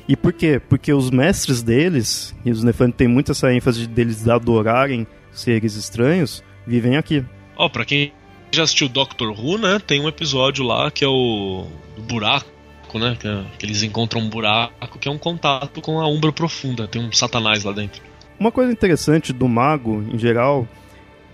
E 0.08 0.16
por 0.16 0.32
quê? 0.32 0.60
Porque 0.68 0.92
os 0.92 1.10
mestres 1.10 1.62
deles, 1.62 2.34
e 2.44 2.50
os 2.50 2.62
Nefandes 2.62 2.96
têm 2.96 3.08
muito 3.08 3.32
essa 3.32 3.52
ênfase 3.52 3.86
deles 3.86 4.28
adorarem 4.28 5.06
seres 5.32 5.76
estranhos, 5.76 6.42
vivem 6.66 6.96
aqui. 6.96 7.24
Ó, 7.56 7.66
oh, 7.66 7.70
pra 7.70 7.84
quem 7.84 8.12
já 8.52 8.64
assistiu 8.64 8.88
Doctor 8.88 9.30
Who, 9.30 9.58
né, 9.58 9.80
tem 9.84 10.00
um 10.00 10.08
episódio 10.08 10.64
lá 10.64 10.90
que 10.90 11.04
é 11.04 11.08
o 11.08 11.66
do 11.96 12.02
buraco, 12.02 12.48
né, 12.94 13.16
que, 13.18 13.26
é, 13.26 13.44
que 13.58 13.66
eles 13.66 13.82
encontram 13.82 14.20
um 14.20 14.28
buraco 14.28 14.98
que 14.98 15.08
é 15.08 15.10
um 15.10 15.18
contato 15.18 15.80
com 15.80 16.00
a 16.00 16.06
umbra 16.06 16.32
profunda, 16.32 16.86
tem 16.86 17.02
um 17.02 17.10
satanás 17.10 17.64
lá 17.64 17.72
dentro. 17.72 18.02
Uma 18.38 18.52
coisa 18.52 18.70
interessante 18.70 19.32
do 19.32 19.48
mago, 19.48 20.04
em 20.12 20.18
geral, 20.18 20.68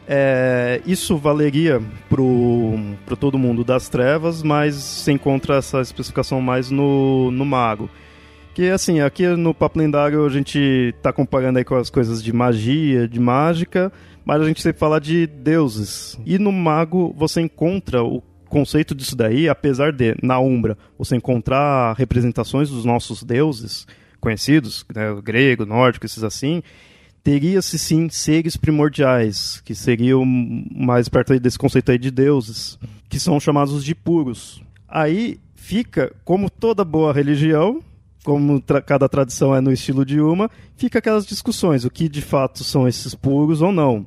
é, 0.08 0.80
isso 0.86 1.16
valeria 1.16 1.80
para 3.06 3.16
todo 3.16 3.38
mundo 3.38 3.62
das 3.62 3.88
trevas, 3.88 4.42
mas 4.42 4.74
se 4.74 5.12
encontra 5.12 5.56
essa 5.56 5.80
especificação 5.80 6.40
mais 6.40 6.70
no, 6.70 7.30
no 7.30 7.44
mago. 7.44 7.88
Que 8.54 8.68
assim, 8.70 9.00
aqui 9.00 9.26
no 9.28 9.54
Papo 9.54 9.78
Lendário 9.78 10.26
a 10.26 10.28
gente 10.28 10.58
está 10.96 11.12
comparando 11.12 11.58
aí 11.58 11.64
com 11.64 11.76
as 11.76 11.88
coisas 11.88 12.22
de 12.22 12.32
magia, 12.32 13.06
de 13.06 13.20
mágica, 13.20 13.92
mas 14.24 14.42
a 14.42 14.44
gente 14.44 14.60
sempre 14.60 14.80
fala 14.80 15.00
de 15.00 15.26
deuses. 15.26 16.18
E 16.26 16.38
no 16.38 16.50
mago 16.50 17.14
você 17.16 17.40
encontra 17.40 18.02
o 18.02 18.22
conceito 18.48 18.94
disso 18.94 19.14
daí, 19.14 19.48
apesar 19.48 19.92
de, 19.92 20.16
na 20.22 20.40
Umbra, 20.40 20.76
você 20.98 21.16
encontrar 21.16 21.94
representações 21.96 22.68
dos 22.68 22.84
nossos 22.84 23.22
deuses 23.22 23.86
conhecidos, 24.20 24.84
né, 24.94 25.14
grego, 25.22 25.64
nórdico, 25.64 26.04
esses 26.04 26.22
assim, 26.22 26.62
teria-se 27.22 27.78
sim 27.78 28.08
seres 28.08 28.56
primordiais, 28.56 29.60
que 29.64 29.74
seriam 29.74 30.24
mais 30.24 31.08
perto 31.08 31.38
desse 31.38 31.58
conceito 31.58 31.92
aí 31.92 31.98
de 31.98 32.10
deuses, 32.10 32.78
que 33.08 33.18
são 33.18 33.38
chamados 33.38 33.84
de 33.84 33.94
puros. 33.94 34.62
Aí 34.88 35.38
fica, 35.54 36.12
como 36.24 36.50
toda 36.50 36.84
boa 36.84 37.12
religião, 37.12 37.82
como 38.24 38.60
tra 38.60 38.80
cada 38.80 39.08
tradição 39.08 39.54
é 39.54 39.60
no 39.60 39.72
estilo 39.72 40.04
de 40.04 40.20
uma, 40.20 40.50
fica 40.76 40.98
aquelas 40.98 41.26
discussões, 41.26 41.84
o 41.84 41.90
que 41.90 42.08
de 42.08 42.22
fato 42.22 42.64
são 42.64 42.88
esses 42.88 43.14
puros 43.14 43.62
ou 43.62 43.72
não. 43.72 44.06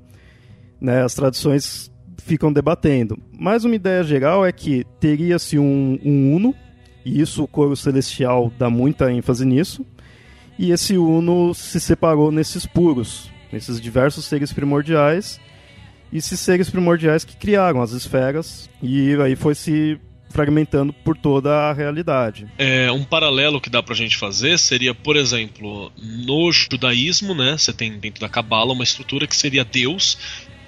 Né, 0.82 1.02
as 1.02 1.14
tradições 1.14 1.92
ficam 2.18 2.52
debatendo. 2.52 3.18
Mas 3.38 3.64
uma 3.64 3.76
ideia 3.76 4.04
geral 4.04 4.46
é 4.46 4.52
que 4.52 4.86
teria-se 5.00 5.58
um, 5.58 6.00
um 6.04 6.36
uno, 6.36 6.56
e 7.06 7.22
isso 7.22 7.44
o 7.44 7.48
coro 7.48 7.76
celestial 7.76 8.52
dá 8.58 8.70
muita 8.70 9.12
ênfase 9.12 9.46
nisso, 9.46 9.86
e 10.58 10.72
esse 10.72 10.98
Uno 10.98 11.54
se 11.54 11.80
separou 11.80 12.32
nesses 12.32 12.66
puros, 12.66 13.32
nesses 13.52 13.80
diversos 13.80 14.26
seres 14.26 14.54
primordiais, 14.54 15.40
e 16.12 16.18
esses 16.18 16.40
seres 16.40 16.70
primordiais 16.70 17.24
que 17.24 17.36
criaram 17.36 17.82
as 17.82 17.92
esferas, 17.92 18.70
e 18.82 19.16
aí 19.22 19.36
foi 19.36 19.56
se 19.56 20.00
fragmentando 20.30 20.92
por 20.92 21.16
toda 21.16 21.70
a 21.70 21.74
realidade. 21.74 22.48
É, 22.58 22.92
um 22.92 23.04
paralelo 23.04 23.62
que 23.62 23.70
dá 23.70 23.84
pra 23.84 23.94
gente 23.94 24.18
fazer 24.18 24.58
seria, 24.58 24.94
por 24.94 25.16
exemplo, 25.16 25.92
no 25.98 26.52
judaísmo, 26.52 27.36
né, 27.36 27.56
você 27.58 27.72
tem 27.72 27.98
dentro 28.00 28.22
da 28.22 28.30
Cabala 28.30 28.74
uma 28.74 28.84
estrutura 28.84 29.28
que 29.28 29.36
seria 29.36 29.64
Deus, 29.64 30.18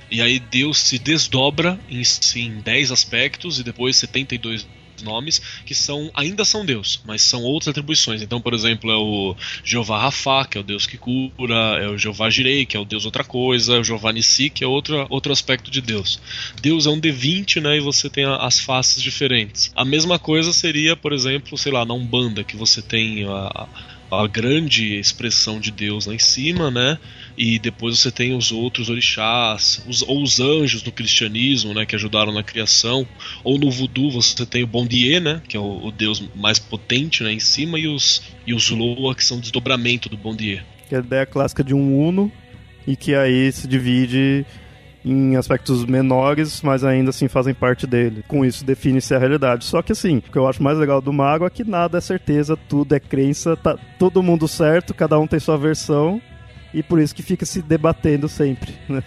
e 0.09 0.21
aí 0.21 0.39
Deus 0.39 0.77
se 0.77 0.99
desdobra 0.99 1.79
em, 1.89 2.01
em 2.35 2.59
10 2.59 2.91
aspectos 2.91 3.59
e 3.59 3.63
depois 3.63 3.97
72 3.97 4.67
nomes 5.03 5.41
que 5.65 5.73
são 5.73 6.09
ainda 6.13 6.45
são 6.45 6.65
Deus, 6.65 7.01
mas 7.05 7.21
são 7.21 7.43
outras 7.43 7.69
atribuições. 7.69 8.21
Então, 8.21 8.41
por 8.41 8.53
exemplo, 8.53 8.91
é 8.91 8.95
o 8.95 9.35
Jeová 9.63 9.99
Rafa, 9.99 10.45
que 10.45 10.57
é 10.57 10.61
o 10.61 10.63
Deus 10.63 10.85
que 10.85 10.97
cura, 10.97 11.79
é 11.81 11.87
o 11.87 11.97
Jeová 11.97 12.29
Jirei, 12.29 12.65
que 12.65 12.77
é 12.77 12.79
o 12.79 12.85
Deus 12.85 13.05
outra 13.05 13.23
coisa, 13.23 13.75
é 13.75 13.79
o 13.79 13.83
Jeová 13.83 14.11
Nissi, 14.11 14.49
que 14.49 14.63
é 14.63 14.67
outro, 14.67 15.05
outro 15.09 15.31
aspecto 15.31 15.69
de 15.71 15.81
Deus. 15.81 16.19
Deus 16.61 16.85
é 16.85 16.89
um 16.89 16.99
D20, 16.99 17.61
né, 17.61 17.77
e 17.77 17.79
você 17.79 18.09
tem 18.09 18.25
as 18.25 18.59
faces 18.59 19.01
diferentes. 19.01 19.71
A 19.75 19.85
mesma 19.85 20.19
coisa 20.19 20.53
seria, 20.53 20.95
por 20.95 21.13
exemplo, 21.13 21.57
sei 21.57 21.71
lá, 21.71 21.85
na 21.85 21.93
Umbanda, 21.93 22.43
que 22.43 22.55
você 22.55 22.81
tem 22.81 23.25
a, 23.25 23.67
a 24.11 24.27
grande 24.27 24.97
expressão 24.97 25.59
de 25.59 25.71
Deus 25.71 26.05
lá 26.05 26.13
em 26.13 26.19
cima, 26.19 26.69
né? 26.69 26.97
E 27.37 27.59
depois 27.59 27.99
você 27.99 28.11
tem 28.11 28.35
os 28.35 28.51
outros 28.51 28.89
orixás, 28.89 29.83
os, 29.87 30.01
ou 30.01 30.21
os 30.21 30.39
anjos 30.39 30.83
no 30.83 30.91
cristianismo, 30.91 31.73
né, 31.73 31.85
que 31.85 31.95
ajudaram 31.95 32.31
na 32.31 32.43
criação, 32.43 33.07
ou 33.43 33.57
no 33.57 33.69
voodoo 33.69 34.11
você 34.11 34.45
tem 34.45 34.63
o 34.63 34.67
Bondier, 34.67 35.21
né, 35.21 35.41
que 35.47 35.57
é 35.57 35.59
o, 35.59 35.87
o 35.87 35.91
deus 35.91 36.23
mais 36.35 36.59
potente, 36.59 37.23
né, 37.23 37.31
em 37.31 37.39
cima, 37.39 37.79
e 37.79 37.87
os, 37.87 38.21
e 38.45 38.53
os 38.53 38.69
Loa, 38.69 39.15
que 39.15 39.23
são 39.23 39.39
desdobramento 39.39 40.09
do 40.09 40.17
Bondier. 40.17 40.63
Que 40.87 40.95
é 40.95 40.97
a 40.99 41.01
ideia 41.01 41.25
clássica 41.25 41.63
de 41.63 41.73
um 41.73 42.07
Uno, 42.07 42.31
e 42.87 42.95
que 42.95 43.15
aí 43.15 43.51
se 43.51 43.67
divide 43.67 44.45
em 45.03 45.35
aspectos 45.35 45.85
menores, 45.85 46.63
mas 46.63 46.83
ainda 46.83 47.11
assim 47.11 47.27
fazem 47.27 47.53
parte 47.53 47.85
dele. 47.85 48.23
Com 48.27 48.43
isso 48.43 48.65
define-se 48.65 49.13
a 49.13 49.19
realidade. 49.19 49.63
Só 49.63 49.83
que 49.83 49.91
assim, 49.91 50.17
o 50.17 50.21
que 50.21 50.37
eu 50.37 50.47
acho 50.47 50.63
mais 50.63 50.79
legal 50.79 50.99
do 50.99 51.13
mago 51.13 51.45
é 51.45 51.49
que 51.49 51.63
nada 51.63 51.99
é 51.99 52.01
certeza, 52.01 52.57
tudo 52.57 52.95
é 52.95 52.99
crença, 52.99 53.55
tá 53.55 53.77
todo 53.99 54.23
mundo 54.23 54.47
certo, 54.47 54.95
cada 54.95 55.19
um 55.19 55.27
tem 55.27 55.39
sua 55.39 55.57
versão, 55.57 56.19
e 56.75 56.83
por 56.83 56.99
isso 56.99 57.15
que 57.15 57.23
fica 57.23 57.45
se 57.45 57.61
debatendo 57.61 58.27
sempre, 58.27 58.73
né? 58.87 59.01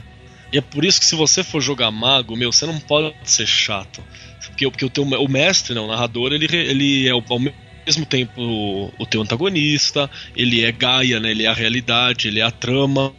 E 0.50 0.56
é 0.56 0.60
por 0.62 0.84
isso 0.84 0.98
que 0.98 1.04
se 1.04 1.14
você 1.14 1.44
for 1.44 1.60
jogar 1.60 1.90
mago, 1.90 2.34
meu, 2.34 2.50
você 2.50 2.64
não 2.64 2.80
pode 2.80 3.14
ser 3.24 3.46
chato. 3.46 4.02
Porque, 4.46 4.70
porque 4.70 4.84
o, 4.84 4.90
teu, 4.90 5.04
o 5.04 5.28
mestre, 5.28 5.74
não, 5.74 5.84
o 5.84 5.88
narrador, 5.88 6.32
ele, 6.32 6.46
ele 6.46 7.06
é 7.06 7.14
o, 7.14 7.22
ao 7.28 7.38
mesmo 7.38 8.06
tempo 8.06 8.40
o, 8.40 8.92
o 8.98 9.04
teu 9.04 9.20
antagonista, 9.20 10.10
ele 10.34 10.64
é 10.64 10.72
Gaia, 10.72 11.20
né? 11.20 11.30
Ele 11.30 11.44
é 11.44 11.48
a 11.48 11.52
realidade, 11.52 12.28
ele 12.28 12.40
é 12.40 12.42
a 12.42 12.50
trama 12.50 13.12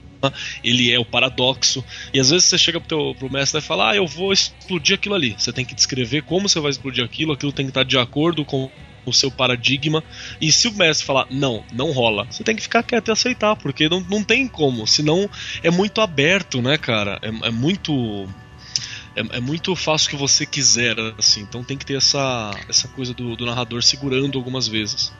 ele 0.64 0.92
é 0.92 1.00
o 1.00 1.06
paradoxo. 1.06 1.84
E 2.14 2.20
às 2.20 2.30
vezes 2.30 2.46
você 2.46 2.58
chega 2.58 2.80
pro, 2.80 2.90
teu, 2.90 3.16
pro 3.18 3.32
mestre 3.32 3.60
e 3.60 3.64
fala: 3.64 3.92
Ah, 3.92 3.96
eu 3.96 4.06
vou 4.06 4.34
explodir 4.34 4.96
aquilo 4.96 5.16
ali. 5.16 5.36
Você 5.38 5.54
tem 5.54 5.66
que 5.66 5.76
descrever 5.76 6.24
como 6.24 6.50
você 6.50 6.60
vai 6.60 6.72
explodir 6.72 7.04
aquilo, 7.04 7.34
aquilo 7.34 7.52
tem 7.52 7.66
que 7.66 7.72
estar 7.72 7.84
de 7.84 7.98
acordo 7.98 8.44
com 8.44 8.70
o 9.06 9.14
seu 9.14 9.32
paradigma. 9.32 10.04
E 10.40 10.52
se 10.52 10.68
o 10.68 10.74
mestre 10.74 11.06
falar, 11.06 11.28
não, 11.30 11.64
não 11.72 11.92
rola, 11.92 12.26
você 12.30 12.44
tem 12.44 12.56
que 12.56 12.62
ficar 12.62 12.84
quieto 12.84 13.10
e 13.10 13.12
aceitar, 13.12 13.56
porque 13.56 13.90
não, 13.90 14.02
não 14.10 14.24
tem 14.24 14.48
como. 14.48 14.88
Senão 14.88 15.30
é 15.64 15.70
muito 15.70 16.02
aberto, 16.02 16.62
né, 16.62 16.78
cara? 16.78 17.20
É, 17.22 17.48
é 17.48 17.52
muito. 17.52 18.28
É, 19.16 19.38
é, 19.38 19.40
muito 19.40 19.76
fácil 19.76 20.10
que 20.10 20.16
você 20.16 20.46
quiser, 20.46 20.96
assim. 21.18 21.42
Então 21.42 21.64
tem 21.64 21.78
que 21.78 21.86
ter 21.86 21.98
essa, 21.98 22.52
essa 22.70 22.88
coisa 22.90 23.14
do, 23.14 23.36
do 23.36 23.46
narrador 23.46 23.82
segurando 23.82 24.38
algumas 24.38 24.68
vezes. 24.68 25.12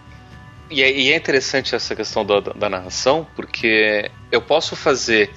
E 0.70 0.84
é, 0.84 0.92
e 0.92 1.12
é 1.12 1.18
interessante 1.18 1.74
essa 1.74 1.96
questão 1.96 2.24
da, 2.24 2.40
da, 2.40 2.70
narração, 2.70 3.28
porque 3.36 4.12
eu 4.32 4.42
posso 4.42 4.76
fazer 4.76 5.32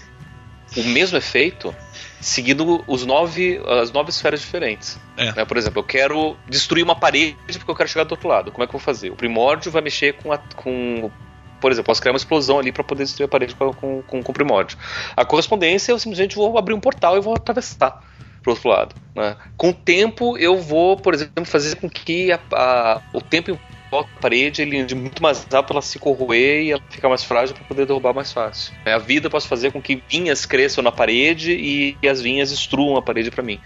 o 0.77 0.83
mesmo 0.85 1.17
efeito 1.17 1.75
seguindo 2.23 2.85
os 2.87 3.05
nove, 3.05 3.61
as 3.83 3.91
nove 3.91 4.11
esferas 4.11 4.41
diferentes. 4.41 4.99
É. 5.17 5.33
Né? 5.33 5.45
Por 5.45 5.57
exemplo, 5.57 5.81
eu 5.81 5.85
quero 5.85 6.37
destruir 6.49 6.85
uma 6.85 6.95
parede 6.95 7.37
porque 7.59 7.71
eu 7.71 7.75
quero 7.75 7.89
chegar 7.89 8.05
do 8.05 8.13
outro 8.13 8.29
lado. 8.29 8.53
Como 8.53 8.63
é 8.63 8.67
que 8.67 8.75
eu 8.75 8.79
vou 8.79 8.85
fazer? 8.85 9.11
O 9.11 9.17
primórdio 9.17 9.73
vai 9.73 9.83
mexer 9.83 10.15
com, 10.15 10.33
a, 10.33 10.39
com 10.39 11.11
por 11.61 11.73
exemplo, 11.73 11.87
posso 11.87 12.01
criar 12.01 12.13
uma 12.13 12.19
explosão 12.19 12.61
ali 12.61 12.71
para 12.71 12.85
poder 12.85 13.03
destruir 13.03 13.27
a 13.27 13.29
parede 13.29 13.55
com, 13.57 13.73
com, 13.73 14.03
com, 14.03 14.31
o 14.31 14.33
primórdio. 14.33 14.79
A 15.17 15.25
correspondência, 15.25 15.91
eu 15.91 15.99
simplesmente 15.99 16.37
vou 16.37 16.57
abrir 16.57 16.75
um 16.75 16.81
portal 16.81 17.17
e 17.17 17.21
vou 17.21 17.35
atravessar 17.35 18.03
para 18.41 18.51
o 18.51 18.55
outro 18.55 18.69
lado. 18.69 18.95
Né? 19.15 19.37
Com 19.57 19.71
o 19.71 19.75
tempo, 19.75 20.39
eu 20.39 20.61
vou, 20.61 20.97
por 20.97 21.15
exemplo, 21.15 21.45
fazer 21.45 21.75
com 21.77 21.91
que 21.91 22.31
a, 22.31 22.39
a, 22.53 23.01
o 23.13 23.21
tempo 23.21 23.59
a 24.01 24.05
parede, 24.21 24.63
ele 24.63 24.85
de 24.85 24.95
muito 24.95 25.23
mais 25.23 25.45
rápido 25.45 25.73
ela 25.73 25.83
se 25.83 25.99
corroer 25.99 26.63
e 26.63 26.71
ela 26.71 26.83
fica 26.91 27.09
mais 27.09 27.23
frágil 27.23 27.55
para 27.55 27.65
poder 27.65 27.87
derrubar 27.87 28.15
mais 28.15 28.33
fácil. 28.33 28.73
É, 28.85 28.93
a 28.93 28.99
vida 28.99 29.29
posso 29.29 29.49
fazer 29.49 29.73
com 29.73 29.81
que 29.81 30.03
vinhas 30.09 30.47
cresçam 30.47 30.83
na 30.83 30.93
parede 30.93 31.53
e, 31.53 31.97
e 32.03 32.09
as 32.09 32.21
vinhas 32.21 32.51
destruam 32.51 32.97
a 32.97 33.03
parede 33.03 33.31
para 33.31 33.43
mim. 33.43 33.61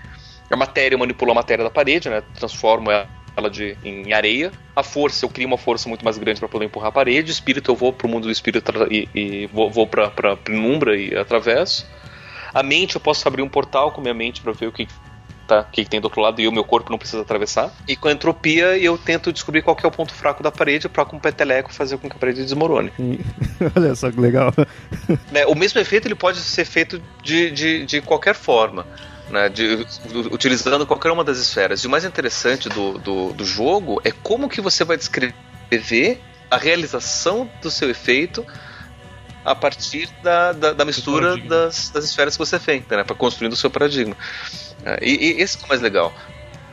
A 0.51 0.57
matéria, 0.57 0.95
eu 0.95 0.99
manipulo 0.99 1.33
a 1.33 1.35
matéria 1.35 1.65
da 1.65 1.71
parede, 1.71 2.09
né? 2.09 2.23
Transformo 2.35 2.91
ela 2.91 3.51
de, 3.51 3.77
em 3.85 4.13
areia. 4.13 4.53
A 4.75 4.83
força, 4.83 5.25
eu 5.25 5.29
crio 5.29 5.47
uma 5.47 5.59
força 5.59 5.89
muito 5.89 6.05
mais 6.05 6.17
grande 6.19 6.41
para 6.41 6.49
poder 6.49 6.67
empurrar 6.67 6.89
a 6.89 6.93
parede. 6.93 7.31
O 7.31 7.33
espírito, 7.33 7.71
eu 7.71 7.77
vou 7.77 7.93
pro 7.93 8.09
mundo 8.09 8.25
do 8.25 8.31
espírito 8.31 8.73
e, 8.91 9.09
e 9.15 9.47
vou, 9.47 9.71
vou 9.71 9.87
pra, 9.87 10.11
pra 10.11 10.37
penumbra 10.37 10.97
e 10.97 11.15
atravesso. 11.17 11.87
A 12.55 12.63
mente, 12.63 12.95
eu 12.95 13.01
posso 13.01 13.27
abrir 13.27 13.43
um 13.43 13.49
portal 13.49 13.93
com 13.93 14.01
minha 14.01 14.15
mente 14.15 14.41
para 14.41 14.53
ver 14.53 14.69
o 14.69 14.73
que 14.73 14.87
tá, 15.47 15.65
que 15.65 15.85
tem 15.85 16.01
do 16.01 16.05
outro 16.05 16.21
lado 16.21 16.41
e 16.41 16.49
o 16.49 16.53
meu 16.53 16.65
corpo 16.65 16.91
não 16.91 16.99
precisa 16.99 17.23
atravessar. 17.23 17.73
E 17.87 17.97
com 17.97 18.09
a 18.09 18.13
entropia 18.13 18.77
eu 18.79 18.99
tento 18.99 19.33
descobrir 19.33 19.63
qual 19.63 19.77
é 19.83 19.87
o 19.87 19.91
ponto 19.91 20.13
fraco 20.13 20.43
da 20.43 20.51
parede 20.51 20.89
para 20.89 21.05
com 21.05 21.17
o 21.17 21.21
peteleco 21.21 21.73
fazer 21.73 21.97
com 21.99 22.09
que 22.09 22.17
a 22.17 22.19
parede 22.19 22.43
desmorone. 22.43 22.93
Olha 23.77 23.95
só 23.95 24.11
que 24.11 24.21
legal. 24.21 24.53
Né, 25.31 25.47
o 25.47 25.55
mesmo 25.55 25.81
efeito 25.81 26.09
ele 26.09 26.15
pode 26.15 26.39
ser 26.39 26.65
feito 26.65 27.01
de, 27.23 27.51
de, 27.51 27.87
de 27.87 28.01
qualquer 28.01 28.35
forma. 28.35 28.87
Né, 29.31 29.49
de, 29.49 29.87
utilizando 30.31 30.87
qualquer 30.87 31.11
uma 31.11 31.25
das 31.25 31.39
esferas. 31.39 31.81
E 31.81 31.87
o 31.87 31.91
mais 31.91 32.05
interessante 32.05 32.69
do, 32.69 32.99
do, 32.99 33.33
do 33.33 33.45
jogo 33.45 34.01
é 34.05 34.11
como 34.11 34.49
que 34.49 34.61
você 34.61 34.85
vai 34.85 34.97
descrever 34.97 36.21
a 36.51 36.57
realização 36.57 37.49
do 37.61 37.71
seu 37.71 37.91
efeito 37.91 38.45
a 39.47 39.55
partir 39.55 40.09
da, 40.25 40.53
da, 40.53 40.73
da 40.73 40.85
mistura 40.85 41.37
das, 41.37 41.91
das 41.91 42.05
esferas 42.05 42.35
que 42.35 42.39
você 42.39 42.59
fez, 42.59 42.85
né, 42.89 43.05
para 43.05 43.15
construir 43.15 43.49
o 43.49 43.57
seu 43.57 43.71
paradigma. 43.71 44.17
É, 44.87 44.99
e, 45.03 45.33
e, 45.33 45.43
esse 45.43 45.61
é 45.61 45.65
o 45.65 45.69
mais 45.69 45.81
legal. 45.81 46.15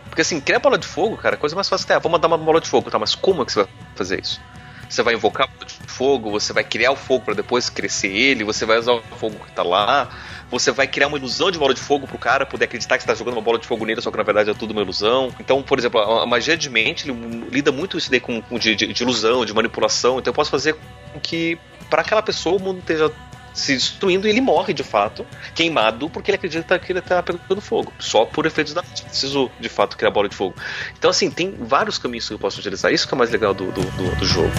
Porque 0.06 0.22
assim, 0.22 0.40
criar 0.40 0.60
bola 0.60 0.77
de 0.77 0.85
fogo, 0.85 1.18
cara, 1.18 1.35
a 1.35 1.38
coisa 1.40 1.56
mais 1.56 1.68
fácil 1.68 1.91
é, 1.91 1.95
ah, 1.95 1.99
vamos 1.99 2.19
mandar 2.19 2.27
uma 2.27 2.38
bola 2.38 2.61
de 2.61 2.69
fogo, 2.69 2.91
tá? 2.91 2.99
Mas 2.99 3.15
como 3.15 3.41
é 3.41 3.45
que 3.45 3.52
você 3.52 3.64
vai 3.64 3.69
fazer 3.95 4.22
isso? 4.22 4.40
Você 4.88 5.02
vai 5.02 5.15
invocar 5.15 5.49
de 5.65 5.91
fogo, 5.91 6.30
você 6.30 6.53
vai 6.53 6.64
criar 6.64 6.91
o 6.91 6.95
fogo 6.95 7.26
para 7.26 7.34
depois 7.34 7.68
crescer 7.68 8.10
ele, 8.10 8.44
você 8.44 8.64
vai 8.64 8.77
usar 8.77 8.94
o 8.94 9.02
fogo 9.02 9.44
que 9.44 9.52
tá 9.52 9.64
lá, 9.64 10.07
você 10.52 10.72
vai 10.72 10.85
criar 10.85 11.07
uma 11.07 11.18
ilusão 11.18 11.49
de 11.49 11.57
bola 11.57 11.73
de 11.73 11.80
fogo 11.80 12.06
pro 12.06 12.19
cara 12.19 12.45
poder 12.45 12.65
acreditar 12.65 12.98
que 12.98 13.03
você 13.03 13.07
tá 13.07 13.15
jogando 13.15 13.34
uma 13.34 13.41
bola 13.41 13.57
de 13.57 13.65
fogo 13.65 13.85
nele, 13.85 14.02
só 14.02 14.11
que 14.11 14.18
na 14.18 14.23
verdade 14.23 14.52
é 14.52 14.53
tudo 14.53 14.69
uma 14.69 14.84
ilusão. 14.84 15.34
Então, 15.40 15.64
por 15.64 15.80
exemplo, 15.80 15.99
a, 15.99 16.27
magia 16.27 16.56
de 16.56 16.69
mente 16.69 17.11
lida 17.52 17.72
muito 17.72 17.98
isso 17.98 18.11
daí 18.11 18.19
com, 18.19 18.40
com 18.40 18.60
de, 18.60 18.76
de, 18.76 18.94
de, 18.94 19.03
ilusão, 19.03 19.44
de 19.44 19.53
manipulação. 19.53 20.19
Então 20.19 20.30
eu 20.30 20.35
posso 20.35 20.52
fazer 20.52 20.76
com 21.11 21.19
que 21.19 21.57
para 21.90 22.02
aquela 22.02 22.22
pessoa 22.22 22.57
o 22.57 22.60
mundo 22.60 22.77
esteja 22.77 23.11
se 23.53 23.73
destruindo 23.73 24.27
e 24.27 24.30
ele 24.30 24.41
morre 24.41 24.73
de 24.73 24.84
fato, 24.84 25.25
queimado, 25.53 26.09
porque 26.09 26.31
ele 26.31 26.38
acredita 26.38 26.77
que 26.80 26.91
ele 26.91 26.99
está 26.99 27.21
pegando 27.21 27.61
fogo, 27.61 27.93
só 27.99 28.25
por 28.25 28.45
efeitos 28.45 28.73
da 28.73 28.81
mente. 28.81 29.03
Preciso 29.03 29.49
de 29.59 29.69
fato 29.69 29.95
criar 29.95 30.11
bola 30.11 30.27
de 30.27 30.35
fogo. 30.35 30.55
Então, 30.97 31.09
assim, 31.09 31.30
tem 31.30 31.51
vários 31.51 31.97
caminhos 31.97 32.27
que 32.27 32.34
eu 32.34 32.39
posso 32.39 32.59
utilizar. 32.59 32.91
Isso 32.91 33.07
que 33.07 33.13
é 33.13 33.17
mais 33.17 33.30
legal 33.30 33.53
do, 33.53 33.71
do, 33.71 33.81
do, 33.81 34.15
do 34.15 34.25
jogo. 34.25 34.51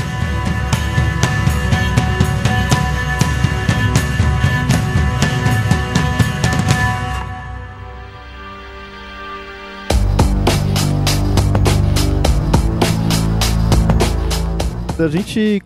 A 14.96 15.08
gente 15.08 15.60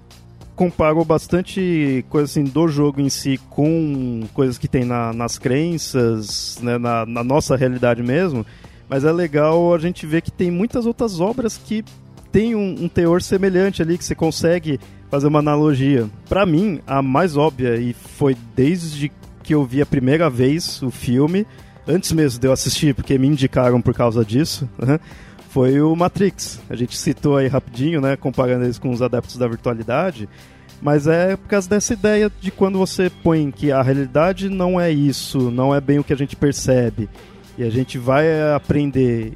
comparo 0.58 1.04
bastante 1.04 2.04
coisa 2.08 2.24
assim 2.24 2.42
do 2.42 2.66
jogo 2.66 3.00
em 3.00 3.08
si 3.08 3.38
com 3.48 4.24
coisas 4.34 4.58
que 4.58 4.66
tem 4.66 4.84
na, 4.84 5.12
nas 5.12 5.38
crenças, 5.38 6.58
né, 6.60 6.76
na, 6.76 7.06
na, 7.06 7.22
nossa 7.22 7.54
realidade 7.54 8.02
mesmo. 8.02 8.44
Mas 8.88 9.04
é 9.04 9.12
legal 9.12 9.72
a 9.72 9.78
gente 9.78 10.04
ver 10.04 10.20
que 10.20 10.32
tem 10.32 10.50
muitas 10.50 10.84
outras 10.84 11.20
obras 11.20 11.56
que 11.56 11.84
tem 12.32 12.56
um, 12.56 12.74
um 12.82 12.88
teor 12.88 13.22
semelhante 13.22 13.82
ali, 13.82 13.96
que 13.96 14.04
você 14.04 14.16
consegue 14.16 14.80
fazer 15.08 15.28
uma 15.28 15.38
analogia. 15.38 16.08
Para 16.28 16.44
mim, 16.44 16.80
a 16.88 17.00
mais 17.00 17.36
óbvia, 17.36 17.76
e 17.76 17.92
foi 17.92 18.36
desde 18.56 19.12
que 19.44 19.54
eu 19.54 19.64
vi 19.64 19.80
a 19.80 19.86
primeira 19.86 20.28
vez 20.28 20.82
o 20.82 20.90
filme, 20.90 21.46
antes 21.86 22.10
mesmo 22.10 22.40
de 22.40 22.48
eu 22.48 22.52
assistir, 22.52 22.96
porque 22.96 23.16
me 23.16 23.28
indicaram 23.28 23.80
por 23.80 23.94
causa 23.94 24.24
disso, 24.24 24.68
né? 24.76 24.98
Foi 25.48 25.80
o 25.80 25.94
Matrix. 25.96 26.60
A 26.68 26.76
gente 26.76 26.96
citou 26.96 27.36
aí 27.36 27.48
rapidinho, 27.48 28.00
né, 28.00 28.16
comparando 28.16 28.64
eles 28.64 28.78
com 28.78 28.90
os 28.90 29.02
adeptos 29.02 29.36
da 29.36 29.48
virtualidade, 29.48 30.28
mas 30.80 31.06
é 31.06 31.36
por 31.36 31.48
causa 31.48 31.68
dessa 31.68 31.92
ideia 31.92 32.30
de 32.40 32.50
quando 32.50 32.78
você 32.78 33.10
põe 33.10 33.50
que 33.50 33.72
a 33.72 33.82
realidade 33.82 34.48
não 34.48 34.80
é 34.80 34.90
isso, 34.90 35.50
não 35.50 35.74
é 35.74 35.80
bem 35.80 35.98
o 35.98 36.04
que 36.04 36.12
a 36.12 36.16
gente 36.16 36.36
percebe, 36.36 37.08
e 37.56 37.64
a 37.64 37.70
gente 37.70 37.98
vai 37.98 38.52
aprender 38.52 39.32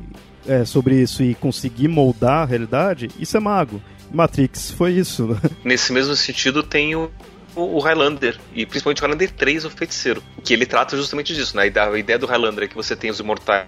é, 0.46 0.64
sobre 0.64 1.00
isso 1.00 1.22
e 1.22 1.34
conseguir 1.34 1.88
moldar 1.88 2.42
a 2.42 2.44
realidade, 2.44 3.10
isso 3.18 3.36
é 3.36 3.40
mago. 3.40 3.82
Matrix 4.12 4.70
foi 4.70 4.92
isso. 4.92 5.26
Né? 5.26 5.36
Nesse 5.64 5.92
mesmo 5.92 6.14
sentido, 6.14 6.62
tem 6.62 6.94
o, 6.94 7.10
o 7.56 7.80
Highlander, 7.80 8.38
e 8.54 8.66
principalmente 8.66 9.00
o 9.00 9.04
Highlander 9.04 9.30
3, 9.30 9.64
o 9.64 9.70
Feiticeiro, 9.70 10.22
que 10.44 10.52
ele 10.52 10.66
trata 10.66 10.96
justamente 10.96 11.34
disso, 11.34 11.56
né? 11.56 11.62
A 11.62 11.98
ideia 11.98 12.18
do 12.18 12.26
Highlander 12.26 12.64
é 12.64 12.68
que 12.68 12.76
você 12.76 12.94
tem 12.94 13.10
os 13.10 13.18
imortais 13.18 13.66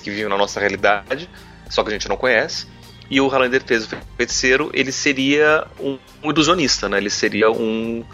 que 0.00 0.10
vivem 0.10 0.28
na 0.28 0.38
nossa 0.38 0.60
realidade, 0.60 1.28
só 1.74 1.82
que 1.82 1.90
a 1.90 1.92
gente 1.92 2.08
não 2.08 2.16
conhece. 2.16 2.66
E 3.10 3.20
o 3.20 3.26
Highlander 3.26 3.62
fez 3.64 3.84
o 3.84 3.96
feiticeiro, 4.16 4.70
ele 4.72 4.92
seria 4.92 5.66
um, 5.78 5.98
um 6.22 6.30
ilusionista, 6.30 6.88
né? 6.88 6.98
Ele 6.98 7.10
seria 7.10 7.50
um, 7.50 8.04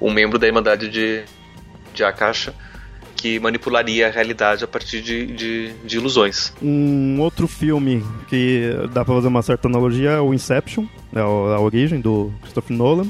um 0.00 0.10
membro 0.10 0.38
da 0.38 0.46
Irmandade 0.46 0.88
de, 0.88 1.22
de 1.94 2.02
Akasha 2.02 2.54
que 3.14 3.38
manipularia 3.38 4.08
a 4.08 4.10
realidade 4.10 4.64
a 4.64 4.66
partir 4.66 5.00
de, 5.00 5.26
de, 5.26 5.72
de, 5.84 5.96
ilusões. 5.96 6.52
Um 6.60 7.20
outro 7.20 7.46
filme 7.46 8.04
que 8.28 8.72
dá 8.92 9.04
pra 9.04 9.14
fazer 9.14 9.28
uma 9.28 9.42
certa 9.42 9.68
analogia 9.68 10.10
é 10.10 10.20
o 10.20 10.34
Inception, 10.34 10.86
né, 11.12 11.20
a 11.20 11.60
origem 11.60 12.00
do 12.00 12.32
Christopher 12.40 12.76
Nolan. 12.76 13.06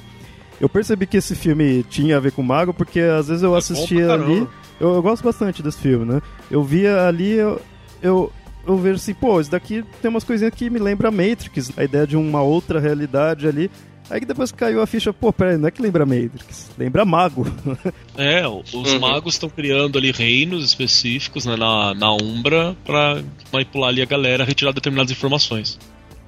Eu 0.60 0.68
percebi 0.68 1.06
que 1.06 1.16
esse 1.16 1.34
filme 1.34 1.82
tinha 1.84 2.18
a 2.18 2.20
ver 2.20 2.32
com 2.32 2.42
o 2.42 2.44
Mago, 2.44 2.74
porque 2.74 3.00
às 3.00 3.28
vezes 3.28 3.42
eu 3.42 3.54
é 3.54 3.58
assistia 3.58 4.12
ali. 4.12 4.46
Eu, 4.78 4.96
eu, 4.96 5.02
gosto 5.02 5.24
bastante 5.24 5.62
desse 5.62 5.78
filme, 5.78 6.04
né? 6.04 6.20
Eu 6.50 6.62
via 6.62 7.06
ali, 7.06 7.32
eu, 7.32 7.60
eu 8.02 8.30
eu 8.66 8.76
vejo 8.76 8.97
assim, 8.97 9.14
pô, 9.14 9.40
isso 9.40 9.51
daqui 9.51 9.84
tem 10.01 10.09
umas 10.09 10.24
coisinhas 10.24 10.55
que 10.55 10.70
me 10.70 10.78
lembra 10.78 11.10
Matrix, 11.10 11.72
a 11.76 11.84
ideia 11.84 12.06
de 12.06 12.16
uma 12.16 12.43
outra 12.43 12.78
realidade 12.78 13.47
ali. 13.47 13.70
Aí 14.10 14.20
que 14.20 14.26
depois 14.26 14.52
caiu 14.52 14.82
a 14.82 14.86
ficha, 14.86 15.12
pô, 15.12 15.32
peraí, 15.32 15.56
não 15.56 15.68
é 15.68 15.70
que 15.70 15.80
lembra 15.80 16.05
Matrix, 16.05 16.70
lembra 16.76 17.05
Mago. 17.05 17.47
É, 18.14 18.47
os 18.47 18.74
uhum. 18.74 19.01
magos 19.01 19.34
estão 19.34 19.48
criando 19.48 19.97
ali 19.97 20.12
reinos 20.12 20.66
específicos 20.66 21.47
né, 21.47 21.56
na, 21.56 21.94
na 21.94 22.12
Umbra 22.12 22.76
pra 22.84 23.22
manipular 23.51 23.89
ali 23.89 24.02
a 24.02 24.05
galera, 24.05 24.44
retirar 24.44 24.72
determinadas 24.72 25.10
informações. 25.10 25.78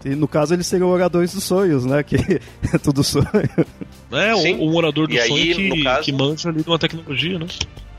E 0.03 0.11
no 0.11 0.27
caso 0.27 0.55
eles 0.55 0.67
seriam 0.67 0.89
oradores 0.89 1.35
dos 1.35 1.45
sonhos, 1.45 1.85
né? 1.85 2.03
Que 2.03 2.17
é 2.73 2.79
tudo 2.83 3.05
sonho. 3.05 3.27
É, 4.13 4.35
um, 4.35 4.71
um 4.71 4.77
orador 4.77 5.07
do 5.07 5.15
sonho 5.15 5.35
aí, 5.35 5.55
que, 5.55 5.83
caso... 5.83 6.03
que 6.03 6.13
manja 6.13 6.49
ali 6.49 6.63
de 6.63 6.69
uma 6.69 6.79
tecnologia, 6.79 7.39
né? 7.39 7.47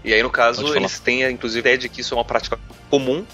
E 0.04 0.14
aí, 0.14 0.22
no 0.22 0.30
caso, 0.30 0.76
eles 0.76 1.00
têm, 1.00 1.24
inclusive, 1.32 1.60
a 1.60 1.62
ideia 1.62 1.78
de 1.80 1.90
que 1.90 2.02
isso 2.02 2.14
é 2.14 2.18
uma 2.18 2.24
prática 2.24 2.60
comum 2.92 3.26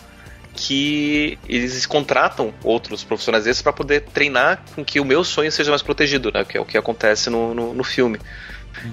que 0.56 1.38
eles 1.48 1.86
contratam 1.86 2.54
outros 2.64 3.04
profissionais 3.04 3.46
desses 3.46 3.62
para 3.62 3.74
poder 3.74 4.02
treinar 4.02 4.64
com 4.76 4.84
que 4.84 5.00
o 5.00 5.06
meu 5.06 5.24
sonho 5.24 5.52
seja 5.52 5.70
mais 5.70 5.82
protegido, 5.82 6.32
né? 6.32 6.44
Que 6.44 6.58
é 6.58 6.62
o 6.62 6.66
que 6.66 6.78
acontece 6.78 7.30
no, 7.30 7.54
no, 7.54 7.74
no 7.74 7.84
filme. 7.84 8.20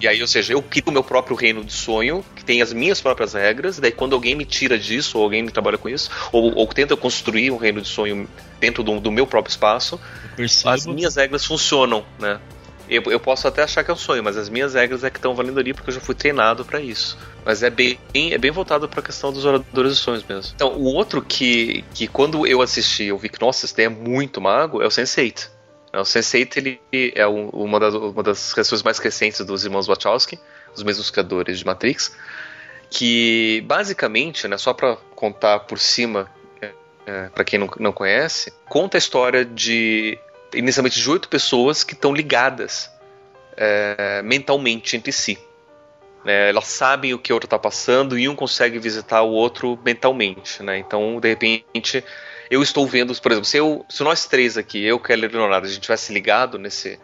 E 0.01 0.09
aí, 0.09 0.20
ou 0.20 0.26
seja, 0.26 0.52
eu 0.52 0.62
crio 0.62 0.85
o 0.89 0.93
meu 0.93 1.05
próprio 1.05 1.36
reino 1.36 1.64
de 1.64 1.72
sonho, 1.72 2.24
que 2.35 2.44
tem 2.44 2.60
as 2.60 2.72
minhas 2.72 3.01
próprias 3.01 3.35
regras, 3.35 3.78
daí 3.78 3.93
quando 3.93 4.14
alguém 4.14 4.35
me 4.35 4.44
tira 4.44 4.78
disso, 4.78 5.18
ou 5.18 5.24
alguém 5.24 5.43
me 5.43 5.51
trabalha 5.51 5.78
com 5.78 5.89
isso, 5.89 6.10
ou, 6.32 6.55
ou 6.55 6.66
tenta 6.66 6.97
construir 6.97 7.51
um 7.51 7.56
reino 7.56 7.80
de 7.80 7.89
sonho 7.89 8.28
dentro 8.60 8.82
do, 8.82 9.01
do 9.01 9.10
meu 9.10 9.26
próprio 9.26 9.51
espaço, 9.51 10.01
as 10.64 10.86
minhas 10.86 11.16
regras 11.16 11.44
funcionam, 11.44 12.05
né? 12.18 12.40
Eu, 12.89 13.02
eu, 13.10 13.20
posso 13.20 13.47
até 13.47 13.62
achar 13.62 13.85
que 13.85 13.90
é 13.90 13.94
um 13.94 13.97
sonho, 13.97 14.24
mas 14.24 14.36
as 14.36 14.48
minhas 14.48 14.74
regras 14.74 15.05
é 15.05 15.10
que 15.10 15.19
estão 15.19 15.35
valendo 15.35 15.60
ali 15.60 15.74
porque 15.74 15.90
eu 15.90 15.94
já 15.94 16.01
fui 16.01 16.15
treinado 16.15 16.65
para 16.65 16.81
isso. 16.81 17.19
Mas 17.44 17.62
é 17.62 17.69
bem, 17.69 17.98
é 18.15 18.39
bem 18.39 18.51
voltado 18.51 18.89
para 18.89 19.01
a 19.01 19.02
questão 19.02 19.32
dos 19.32 19.44
oradores 19.44 19.97
de 19.97 19.98
sonhos 19.98 20.24
mesmo. 20.24 20.52
Então, 20.55 20.73
o 20.73 20.85
outro 20.85 21.20
que, 21.20 21.85
que 21.94 22.06
quando 22.06 22.47
eu 22.47 22.62
assisti, 22.62 23.05
eu 23.05 23.19
vi 23.19 23.28
que, 23.28 23.40
nossa, 23.40 23.66
esse 23.66 23.82
é 23.82 23.89
muito 23.89 24.40
mago, 24.40 24.82
é 24.82 24.86
o 24.86 24.90
Sense8. 24.90 25.51
O 25.93 26.02
Sense8 26.02 26.56
ele 26.56 26.81
é 27.15 27.27
uma 27.27 27.81
das, 27.81 27.94
uma 27.94 28.23
das 28.23 28.52
questões 28.52 28.82
mais 28.82 28.98
recentes 28.98 29.44
dos 29.44 29.65
irmãos 29.65 29.86
Wachowski, 29.86 30.39
os 30.74 30.82
mesmos 30.82 31.10
criadores 31.10 31.59
de 31.59 31.66
Matrix, 31.66 32.16
que 32.90 33.62
basicamente, 33.66 34.47
né, 34.47 34.56
só 34.59 34.73
para 34.73 34.97
contar 35.15 35.60
por 35.60 35.78
cima, 35.78 36.31
é, 36.60 36.73
é 37.06 37.28
para 37.28 37.44
quem 37.44 37.59
não, 37.59 37.69
não 37.78 37.93
conhece, 37.93 38.52
conta 38.69 38.97
a 38.97 38.98
história 38.98 39.44
de 39.44 40.19
inicialmente 40.54 41.00
de 41.00 41.10
oito 41.10 41.28
pessoas 41.28 41.84
que 41.84 41.94
estão 41.94 42.12
ligadas 42.12 42.90
é, 43.56 44.22
mentalmente 44.22 44.96
entre 44.96 45.12
si. 45.12 45.38
É, 46.24 46.50
elas 46.50 46.66
sabem 46.66 47.14
o 47.14 47.18
que 47.18 47.32
o 47.32 47.36
outro 47.36 47.46
está 47.46 47.58
passando 47.58 48.18
e 48.18 48.28
um 48.28 48.34
consegue 48.34 48.78
visitar 48.78 49.22
o 49.22 49.30
outro 49.30 49.78
mentalmente. 49.84 50.62
Né? 50.62 50.78
Então, 50.78 51.20
de 51.20 51.28
repente, 51.28 52.04
eu 52.50 52.62
estou 52.62 52.86
vendo, 52.86 53.14
por 53.20 53.32
exemplo, 53.32 53.48
se, 53.48 53.56
eu, 53.56 53.84
se 53.88 54.02
nós 54.02 54.26
três 54.26 54.56
aqui, 54.56 54.84
eu, 54.84 54.98
Keller 54.98 55.30
e 55.30 55.36
Leonardo, 55.36 55.66
a 55.66 55.70
gente 55.70 55.80
tivesse 55.80 56.12
ligado 56.12 56.58
nesse, 56.58 56.98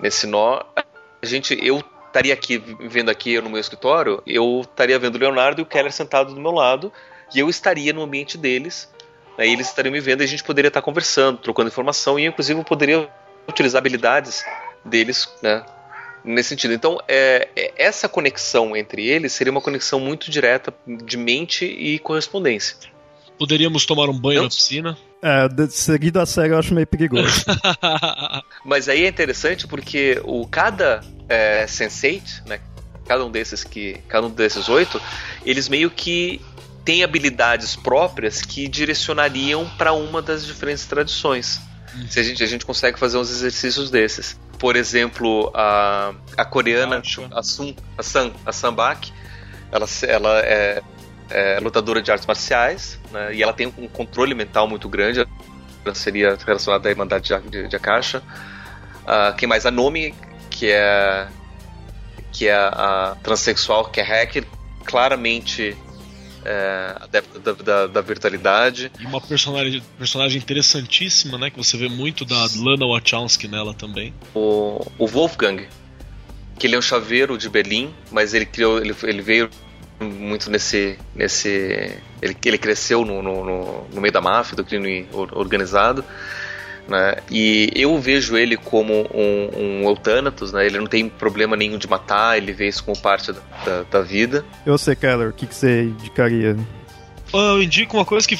nesse 0.00 0.26
nó, 0.26 0.62
a 0.76 1.26
gente, 1.26 1.58
eu 1.60 1.82
estaria 2.06 2.34
aqui 2.34 2.62
vendo 2.80 3.10
aqui 3.10 3.40
no 3.40 3.50
meu 3.50 3.60
escritório, 3.60 4.22
eu 4.26 4.60
estaria 4.62 4.98
vendo 4.98 5.16
o 5.16 5.18
Leonardo 5.18 5.60
e 5.60 5.64
o 5.64 5.66
Keller 5.66 5.92
sentado 5.92 6.34
do 6.34 6.40
meu 6.40 6.52
lado 6.52 6.92
e 7.34 7.40
eu 7.40 7.48
estaria 7.48 7.92
no 7.92 8.02
ambiente 8.02 8.38
deles 8.38 8.93
Aí 9.38 9.52
eles 9.52 9.68
estariam 9.68 9.92
me 9.92 10.00
vendo 10.00 10.20
e 10.20 10.24
a 10.24 10.28
gente 10.28 10.44
poderia 10.44 10.68
estar 10.68 10.82
conversando, 10.82 11.38
trocando 11.38 11.68
informação 11.68 12.18
e 12.18 12.26
inclusive 12.26 12.58
eu 12.58 12.64
poderia 12.64 13.08
utilizar 13.48 13.80
habilidades 13.80 14.44
deles, 14.84 15.28
né? 15.42 15.64
Nesse 16.24 16.50
sentido. 16.50 16.72
Então, 16.72 16.98
é, 17.06 17.48
é, 17.54 17.72
essa 17.76 18.08
conexão 18.08 18.74
entre 18.74 19.06
eles 19.06 19.32
seria 19.32 19.50
uma 19.50 19.60
conexão 19.60 20.00
muito 20.00 20.30
direta 20.30 20.72
de 20.86 21.16
mente 21.18 21.66
e 21.66 21.98
correspondência. 21.98 22.76
Poderíamos 23.38 23.84
tomar 23.84 24.08
um 24.08 24.18
banho 24.18 24.44
na 24.44 24.48
piscina? 24.48 24.96
É, 25.20 25.48
seguido 25.68 26.20
a 26.20 26.26
série 26.26 26.52
eu 26.52 26.58
acho 26.58 26.72
meio 26.72 26.86
perigoso. 26.86 27.44
Mas 28.64 28.88
aí 28.88 29.04
é 29.04 29.08
interessante 29.08 29.66
porque 29.66 30.20
o 30.24 30.46
cada 30.46 31.00
é, 31.28 31.66
Sense8, 31.66 32.46
né, 32.46 32.60
cada 33.06 33.24
um 33.24 33.30
desses 33.30 33.64
que, 33.64 33.98
cada 34.08 34.26
um 34.26 34.30
desses 34.30 34.68
oito, 34.68 35.00
eles 35.44 35.68
meio 35.68 35.90
que 35.90 36.40
tem 36.84 37.02
habilidades 37.02 37.74
próprias 37.74 38.42
que 38.42 38.68
direcionariam 38.68 39.68
para 39.78 39.92
uma 39.92 40.20
das 40.20 40.44
diferentes 40.44 40.84
tradições. 40.86 41.60
Uhum. 41.94 42.06
Se 42.08 42.20
a 42.20 42.22
gente, 42.22 42.42
a 42.42 42.46
gente 42.46 42.66
consegue 42.66 42.98
fazer 42.98 43.16
uns 43.16 43.30
exercícios 43.30 43.90
desses. 43.90 44.38
Por 44.58 44.76
exemplo, 44.76 45.50
a, 45.54 46.12
a 46.36 46.44
coreana, 46.44 46.98
a 47.32 47.42
Sun, 47.42 47.74
a 47.96 48.02
Sun, 48.02 48.32
a 48.44 48.52
Sambak, 48.52 49.12
ela, 49.72 49.86
ela 50.02 50.40
é, 50.40 50.82
é, 51.30 51.58
lutadora 51.60 52.02
de 52.02 52.10
artes 52.10 52.26
marciais, 52.26 52.98
né, 53.10 53.34
e 53.34 53.42
ela 53.42 53.52
tem 53.52 53.66
um 53.78 53.88
controle 53.88 54.34
mental 54.34 54.68
muito 54.68 54.88
grande, 54.88 55.26
ela 55.84 55.94
seria 55.94 56.36
relacionada 56.44 56.88
à 56.88 56.90
Irmandade 56.90 57.28
de, 57.28 57.50
de, 57.50 57.68
de 57.68 57.76
Akasha. 57.76 58.22
Uh, 59.02 59.34
quem 59.36 59.48
mais? 59.48 59.66
A 59.66 59.70
Nomi, 59.70 60.14
que 60.48 60.70
é, 60.70 61.26
que 62.32 62.48
é 62.48 62.54
a 62.54 63.16
transexual, 63.22 63.90
que 63.90 64.00
é 64.00 64.02
hacker, 64.02 64.44
claramente 64.84 65.76
é, 66.44 66.94
adepta 67.00 67.38
da, 67.38 67.52
da, 67.52 67.86
da, 67.86 68.00
virtualidade. 68.00 68.92
E 69.00 69.06
uma 69.06 69.20
personagem, 69.20 69.82
personagem 69.98 70.38
interessantíssima, 70.38 71.38
né? 71.38 71.50
Que 71.50 71.56
você 71.56 71.76
vê 71.76 71.88
muito 71.88 72.24
da 72.24 72.46
Lana 72.56 72.86
Wachowski 72.86 73.48
nela 73.48 73.74
também. 73.74 74.14
O, 74.34 74.84
o 74.98 75.06
Wolfgang, 75.06 75.66
que 76.58 76.66
ele 76.66 76.76
é 76.76 76.78
um 76.78 76.82
chaveiro 76.82 77.38
de 77.38 77.48
Berlim, 77.48 77.94
mas 78.10 78.34
ele 78.34 78.46
criou, 78.46 78.78
ele, 78.78 78.94
ele 79.04 79.22
veio 79.22 79.50
muito 80.00 80.50
nesse, 80.50 80.98
nesse, 81.14 81.98
ele, 82.20 82.36
ele 82.44 82.58
cresceu 82.58 83.04
no, 83.04 83.22
no, 83.22 83.86
no 83.88 84.00
meio 84.00 84.12
da 84.12 84.20
máfia, 84.20 84.56
do 84.56 84.64
crime 84.64 85.08
organizado. 85.12 86.04
Né? 86.88 87.16
E 87.30 87.70
eu 87.74 87.98
vejo 87.98 88.36
ele 88.36 88.56
como 88.56 88.92
um, 89.14 89.50
um 89.56 89.88
Eutanatos, 89.88 90.52
né? 90.52 90.66
Ele 90.66 90.78
não 90.78 90.86
tem 90.86 91.08
problema 91.08 91.56
nenhum 91.56 91.78
de 91.78 91.88
matar, 91.88 92.36
ele 92.36 92.52
vê 92.52 92.68
isso 92.68 92.84
como 92.84 92.98
parte 92.98 93.32
da, 93.32 93.40
da, 93.64 93.82
da 93.84 94.00
vida. 94.02 94.44
Eu 94.66 94.76
sei, 94.76 94.94
Keller, 94.94 95.30
o 95.30 95.32
que, 95.32 95.46
que 95.46 95.54
você 95.54 95.84
indicaria? 95.84 96.56
Eu 97.32 97.62
indico 97.62 97.96
uma 97.96 98.04
coisa 98.04 98.28
que 98.28 98.36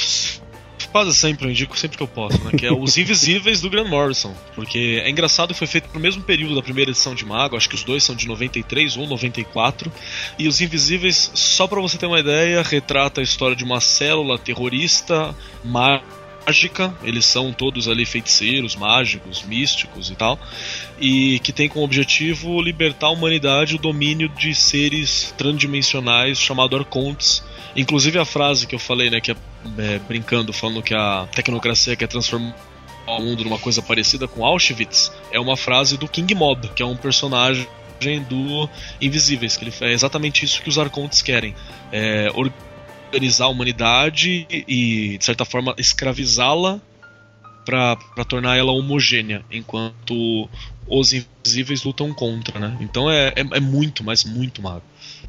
quase 0.94 1.12
sempre, 1.12 1.46
eu 1.46 1.50
indico 1.50 1.76
sempre 1.76 1.96
que 1.96 2.02
eu 2.04 2.06
posso, 2.06 2.40
né? 2.44 2.52
Que 2.56 2.66
é 2.66 2.72
Os 2.72 2.96
Invisíveis 2.96 3.60
do 3.60 3.68
Grant 3.68 3.88
Morrison. 3.88 4.32
Porque 4.54 5.02
é 5.04 5.10
engraçado 5.10 5.52
que 5.52 5.58
foi 5.58 5.66
feito 5.66 5.88
no 5.92 5.98
mesmo 5.98 6.22
período 6.22 6.54
da 6.54 6.62
primeira 6.62 6.92
edição 6.92 7.16
de 7.16 7.26
Mago, 7.26 7.56
acho 7.56 7.68
que 7.68 7.74
os 7.74 7.82
dois 7.82 8.04
são 8.04 8.14
de 8.14 8.28
93 8.28 8.96
ou 8.96 9.04
94. 9.04 9.90
E 10.38 10.46
Os 10.46 10.60
Invisíveis, 10.60 11.32
só 11.34 11.66
para 11.66 11.80
você 11.80 11.98
ter 11.98 12.06
uma 12.06 12.20
ideia, 12.20 12.62
retrata 12.62 13.20
a 13.20 13.24
história 13.24 13.56
de 13.56 13.64
uma 13.64 13.80
célula 13.80 14.38
terrorista, 14.38 15.34
mágica 15.64 16.13
mágica, 16.46 16.94
eles 17.02 17.24
são 17.24 17.52
todos 17.52 17.88
ali 17.88 18.04
feiticeiros, 18.04 18.76
mágicos, 18.76 19.42
místicos 19.42 20.10
e 20.10 20.14
tal, 20.14 20.38
e 21.00 21.38
que 21.40 21.52
tem 21.52 21.68
como 21.68 21.84
objetivo 21.84 22.60
libertar 22.60 23.08
a 23.08 23.10
humanidade 23.10 23.76
do 23.76 23.82
domínio 23.82 24.28
de 24.28 24.54
seres 24.54 25.34
transdimensionais 25.36 26.38
chamados 26.38 26.78
arcontes. 26.78 27.42
Inclusive 27.76 28.18
a 28.18 28.24
frase 28.24 28.66
que 28.66 28.74
eu 28.74 28.78
falei, 28.78 29.10
né, 29.10 29.20
que 29.20 29.32
é, 29.32 29.36
é 29.78 29.98
brincando, 29.98 30.52
falando 30.52 30.82
que 30.82 30.94
a 30.94 31.26
tecnocracia 31.34 31.96
quer 31.96 32.08
transformar 32.08 32.54
o 33.06 33.20
mundo 33.20 33.44
numa 33.44 33.58
coisa 33.58 33.82
parecida 33.82 34.26
com 34.26 34.44
Auschwitz, 34.44 35.12
é 35.30 35.38
uma 35.38 35.56
frase 35.56 35.96
do 35.96 36.08
King 36.08 36.34
Mob, 36.34 36.68
que 36.68 36.82
é 36.82 36.86
um 36.86 36.96
personagem 36.96 37.66
do 38.28 38.68
Invisíveis, 39.00 39.56
que 39.56 39.64
ele 39.64 39.72
é 39.80 39.92
exatamente 39.92 40.44
isso 40.44 40.60
que 40.62 40.68
os 40.68 40.78
arcontes 40.78 41.22
querem. 41.22 41.54
É, 41.90 42.30
organizar 43.14 43.44
a 43.44 43.48
humanidade 43.48 44.46
e, 44.50 45.16
de 45.16 45.24
certa 45.24 45.44
forma, 45.44 45.74
escravizá-la 45.78 46.80
para 47.64 48.24
tornar 48.28 48.56
ela 48.56 48.72
homogênea, 48.72 49.44
enquanto 49.50 50.48
os 50.86 51.12
invisíveis 51.12 51.82
lutam 51.82 52.12
contra, 52.12 52.58
né? 52.58 52.76
Então 52.80 53.10
é, 53.10 53.28
é, 53.28 53.40
é, 53.40 53.60
muito, 53.60 54.04
mas 54.04 54.24
muito 54.24 54.60
mago. 54.60 54.82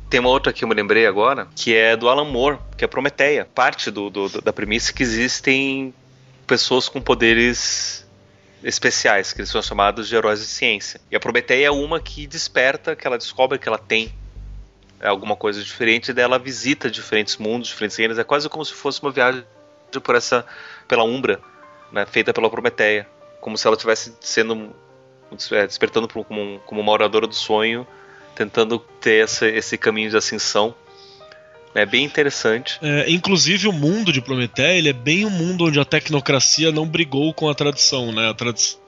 Tem 0.10 0.20
uma 0.20 0.30
outra 0.30 0.52
que 0.52 0.64
eu 0.64 0.68
me 0.68 0.76
lembrei 0.76 1.07
agora, 1.07 1.48
que 1.56 1.74
é 1.74 1.95
do 1.95 2.10
Alan 2.10 2.26
Moore, 2.26 2.57
que 2.78 2.84
é 2.84 2.88
Prometeia. 2.88 3.45
Parte 3.45 3.90
do, 3.90 4.10
do 4.10 4.41
da 4.41 4.52
premissa 4.52 4.91
que 4.91 5.02
existem 5.02 5.94
pessoas 6.45 6.90
com 6.90 7.02
poderes 7.02 8.06
especiais, 8.64 9.32
que 9.32 9.41
eles 9.41 9.49
são 9.49 9.62
chamados 9.62 10.10
de 10.10 10.16
heróis 10.16 10.40
de 10.40 10.45
ciência. 10.45 10.99
E 11.10 11.16
a 11.16 11.20
Prometeia 11.20 11.68
é 11.68 11.72
uma 11.72 12.02
que 12.02 12.28
desperta, 12.28 12.95
que 12.95 13.07
ela 13.07 13.18
descobre 13.18 13.57
que 13.57 13.68
ela 13.68 13.78
tem 13.78 14.12
é 15.06 15.07
alguma 15.07 15.36
coisa 15.36 15.64
diferente, 15.64 16.11
dela 16.11 16.40
visita 16.40 16.90
diferentes 16.90 17.38
mundos, 17.38 17.69
diferentes 17.69 17.95
reinos. 17.95 18.18
É 18.18 18.23
quase 18.23 18.49
como 18.49 18.65
se 18.65 18.73
fosse 18.73 19.02
uma 19.02 19.11
viagem 19.11 19.44
por 20.03 20.15
essa 20.15 20.44
pela 20.88 21.03
Umbra, 21.03 21.40
né, 21.91 22.06
feita 22.06 22.34
pela 22.34 22.49
Prometeia, 22.49 23.07
como 23.40 23.56
se 23.56 23.68
ela 23.68 23.76
estivesse 23.76 24.15
sendo 24.19 24.76
é, 25.52 25.68
despertando 25.68 26.07
como, 26.07 26.60
como 26.65 26.82
uma 26.82 26.91
oradora 26.91 27.27
do 27.27 27.36
sonho, 27.36 27.86
tentando 28.36 28.80
ter 28.99 29.23
essa, 29.23 29.48
esse 29.48 29.77
caminho 29.77 30.10
de 30.10 30.18
ascensão. 30.18 30.73
É 31.76 31.86
bem 31.86 32.03
interessante. 32.03 32.80
É, 32.82 33.10
inclusive 33.11 33.68
o 33.68 33.73
mundo 33.73 34.11
de 34.11 34.22
Prometeia 34.22 34.77
ele 34.77 34.90
é 34.90 34.94
bem 34.94 35.26
um 35.26 35.30
mundo 35.30 35.65
onde 35.65 35.80
a 35.80 35.86
tecnocracia 35.86 36.72
não 36.72 36.88
brigou 36.88 37.32
com 37.34 37.48
a 37.48 37.53
tradição, 37.53 38.11
né? 38.11 38.30
A 38.30 38.34
tradição 38.34 38.80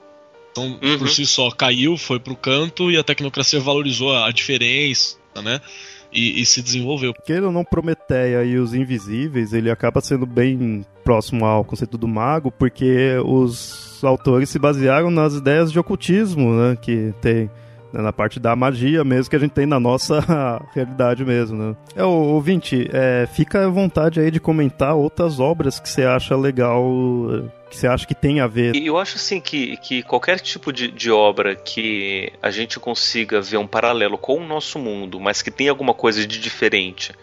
uhum. 0.56 0.98
por 0.98 1.10
si 1.10 1.26
só 1.28 1.52
caiu, 1.52 1.96
foi 1.96 2.20
pro 2.20 2.36
canto 2.36 2.90
e 2.90 2.98
a 2.98 3.04
tecnocracia 3.04 3.60
valorizou 3.60 4.16
a 4.16 4.32
diferença, 4.32 5.18
né? 5.44 5.62
E, 6.12 6.42
e 6.42 6.46
se 6.46 6.62
desenvolveu. 6.62 7.14
Queira 7.14 7.48
ou 7.48 7.52
não, 7.52 7.64
Prometeia 7.64 8.44
e 8.44 8.58
os 8.58 8.74
Invisíveis, 8.74 9.54
ele 9.54 9.70
acaba 9.70 10.02
sendo 10.02 10.26
bem 10.26 10.86
próximo 11.04 11.46
ao 11.46 11.64
conceito 11.64 11.98
do 11.98 12.08
mago, 12.08 12.52
porque 12.52 13.18
os 13.26 14.04
autores 14.04 14.50
se 14.50 14.60
basearam 14.60 15.10
nas 15.10 15.34
ideias 15.34 15.72
de 15.72 15.80
ocultismo, 15.80 16.54
né, 16.54 16.78
que 16.80 17.14
tem 17.22 17.50
né, 17.94 18.02
na 18.02 18.12
parte 18.12 18.40
da 18.40 18.56
magia 18.56 19.04
mesmo 19.04 19.30
que 19.30 19.36
a 19.36 19.40
gente 19.40 19.52
tem 19.52 19.66
na 19.66 19.80
nossa 19.80 20.22
realidade 20.76 21.24
mesmo, 21.24 21.58
né? 21.58 21.76
É, 21.96 22.04
ouvinte, 22.04 22.88
é, 22.92 23.28
fica 23.32 23.66
à 23.66 23.70
vontade 23.70 24.20
aí 24.20 24.30
de 24.30 24.40
comentar 24.40 24.96
outras 24.96 25.40
obras 25.40 25.80
que 25.80 25.90
você 25.90 26.04
acha 26.04 26.36
legal 26.36 26.84
que 27.70 27.78
você 27.78 27.88
acha 27.88 28.06
que 28.06 28.16
tem 28.16 28.40
a 28.40 28.48
ver? 28.48 28.76
Eu 28.76 28.98
acho 28.98 29.18
assim 29.18 29.40
que, 29.40 29.78
que 29.78 30.04
qualquer 30.04 30.40
tipo 30.40 30.72
de, 30.72 30.90
de 30.90 31.12
obra 31.12 31.56
que 31.56 32.32
a 32.42 32.50
gente 32.50 32.80
consiga 32.80 33.42
ver 33.42 33.58
um 33.58 33.68
paralelo 33.68 34.18
com 34.18 34.38
o 34.38 34.46
nosso 34.46 34.80
mundo, 34.80 35.20
mas 35.20 35.42
que 35.42 35.52
tem 35.52 35.70
alguma 35.70 35.94
coisa 35.94 36.26
de 36.26 36.40
diferente 36.40 37.14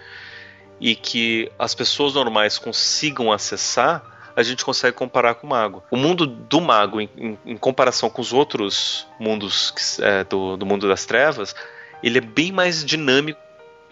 e 0.81 0.95
que 0.95 1.51
as 1.59 1.75
pessoas 1.75 2.15
normais 2.15 2.59
consigam 2.59 3.33
acessar, 3.33 4.03
a 4.37 4.43
gente 4.43 4.65
consegue 4.65 4.97
comparar 4.97 5.35
com 5.35 5.47
o 5.47 5.51
mago. 5.51 5.83
O 5.91 5.97
mundo 5.97 6.27
do 6.27 6.61
mago, 6.61 7.01
em, 7.01 7.09
em, 7.17 7.39
em 7.47 7.57
comparação 7.57 8.11
com 8.11 8.21
os 8.21 8.33
outros 8.33 9.07
mundos 9.19 9.99
é, 10.01 10.25
do, 10.25 10.57
do 10.57 10.67
mundo 10.67 10.89
das 10.89 11.05
trevas, 11.05 11.55
ele 12.03 12.19
é 12.19 12.21
bem 12.21 12.53
mais 12.53 12.85
dinâmico 12.85 13.41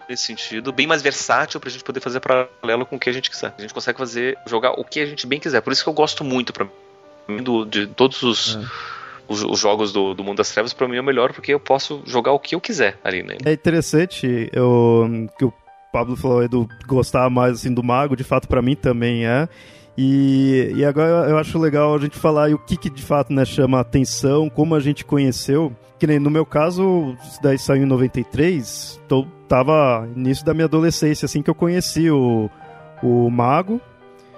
nesse 0.09 0.23
sentido, 0.23 0.71
bem 0.71 0.87
mais 0.87 1.01
versátil 1.01 1.59
pra 1.59 1.69
gente 1.69 1.83
poder 1.83 1.99
fazer 1.99 2.19
paralelo 2.19 2.85
com 2.85 2.95
o 2.95 2.99
que 2.99 3.09
a 3.09 3.13
gente 3.13 3.29
quiser. 3.29 3.53
A 3.57 3.61
gente 3.61 3.73
consegue 3.73 3.97
fazer, 3.97 4.37
jogar 4.45 4.71
o 4.71 4.83
que 4.83 4.99
a 4.99 5.05
gente 5.05 5.25
bem 5.25 5.39
quiser. 5.39 5.61
Por 5.61 5.73
isso 5.73 5.83
que 5.83 5.89
eu 5.89 5.93
gosto 5.93 6.23
muito 6.23 6.53
pra 6.53 6.67
mim 7.27 7.41
do, 7.41 7.65
de 7.65 7.87
todos 7.87 8.21
os. 8.23 8.55
É. 8.55 8.93
Os, 9.25 9.41
os, 9.41 9.57
jogos 9.57 9.93
do, 9.93 10.13
do 10.13 10.21
Mundo 10.21 10.39
das 10.39 10.51
Trevas, 10.51 10.73
para 10.73 10.85
mim 10.85 10.97
é 10.97 10.99
o 10.99 11.03
melhor 11.03 11.31
porque 11.31 11.53
eu 11.53 11.59
posso 11.59 12.03
jogar 12.05 12.33
o 12.33 12.39
que 12.39 12.55
eu 12.55 12.59
quiser 12.59 12.99
ali, 13.01 13.23
né? 13.23 13.37
É 13.45 13.53
interessante 13.53 14.49
eu, 14.51 15.29
que 15.39 15.45
o 15.45 15.53
Pablo 15.93 16.17
falou 16.17 16.39
aí 16.39 16.49
do 16.49 16.67
gostar 16.85 17.29
mais 17.29 17.53
assim 17.53 17.73
do 17.73 17.81
mago, 17.81 18.17
de 18.17 18.23
fato 18.25 18.49
para 18.49 18.61
mim 18.61 18.75
também 18.75 19.25
é. 19.25 19.47
E, 19.97 20.73
e 20.75 20.83
agora 20.83 21.29
eu 21.29 21.37
acho 21.37 21.57
legal 21.57 21.95
a 21.95 21.99
gente 21.99 22.17
falar 22.17 22.49
o 22.51 22.57
que, 22.57 22.75
que 22.75 22.89
de 22.89 23.01
fato 23.01 23.31
né, 23.31 23.45
chama 23.45 23.79
atenção, 23.79 24.49
como 24.49 24.75
a 24.75 24.79
gente 24.79 25.05
conheceu. 25.05 25.73
Que 25.99 26.07
nem 26.07 26.19
no 26.19 26.29
meu 26.29 26.45
caso, 26.45 27.15
isso 27.23 27.41
daí 27.41 27.57
saiu 27.57 27.83
em 27.83 27.85
93, 27.85 28.99
tô, 29.07 29.25
tava 29.47 30.07
início 30.15 30.45
da 30.45 30.53
minha 30.53 30.65
adolescência, 30.65 31.25
assim 31.25 31.41
que 31.41 31.49
eu 31.49 31.55
conheci 31.55 32.09
o, 32.09 32.49
o 33.01 33.29
Mago. 33.29 33.79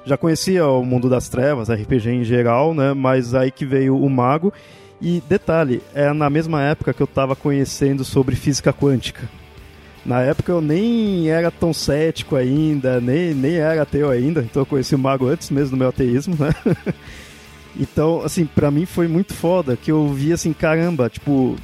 Já 0.05 0.17
conhecia 0.17 0.67
o 0.67 0.85
mundo 0.85 1.09
das 1.09 1.27
trevas, 1.29 1.69
RPG 1.69 2.09
em 2.09 2.23
geral, 2.23 2.75
né? 2.75 2.93
Mas 2.93 3.33
aí 3.33 3.49
que 3.49 3.65
veio 3.65 3.97
o 3.97 4.09
Mago. 4.09 4.53
E 5.01 5.21
detalhe, 5.27 5.81
é 5.93 6.11
na 6.13 6.29
mesma 6.29 6.61
época 6.61 6.93
que 6.93 7.01
eu 7.01 7.07
tava 7.07 7.35
conhecendo 7.35 8.03
sobre 8.03 8.35
física 8.35 8.71
quântica. 8.71 9.27
Na 10.05 10.21
época 10.21 10.51
eu 10.51 10.61
nem 10.61 11.29
era 11.29 11.49
tão 11.49 11.73
cético 11.73 12.35
ainda, 12.35 13.01
nem, 13.01 13.33
nem 13.33 13.55
era 13.55 13.81
ateu 13.81 14.09
ainda, 14.11 14.41
então 14.41 14.61
eu 14.61 14.65
conheci 14.65 14.93
o 14.93 14.99
mago 14.99 15.27
antes 15.27 15.49
mesmo 15.49 15.71
do 15.71 15.77
meu 15.77 15.89
ateísmo, 15.89 16.35
né? 16.39 16.53
então, 17.79 18.21
assim, 18.21 18.45
para 18.45 18.71
mim 18.71 18.85
foi 18.85 19.07
muito 19.07 19.33
foda 19.33 19.75
que 19.75 19.91
eu 19.91 20.07
vi 20.09 20.31
assim, 20.31 20.53
caramba, 20.53 21.09
tipo, 21.09 21.55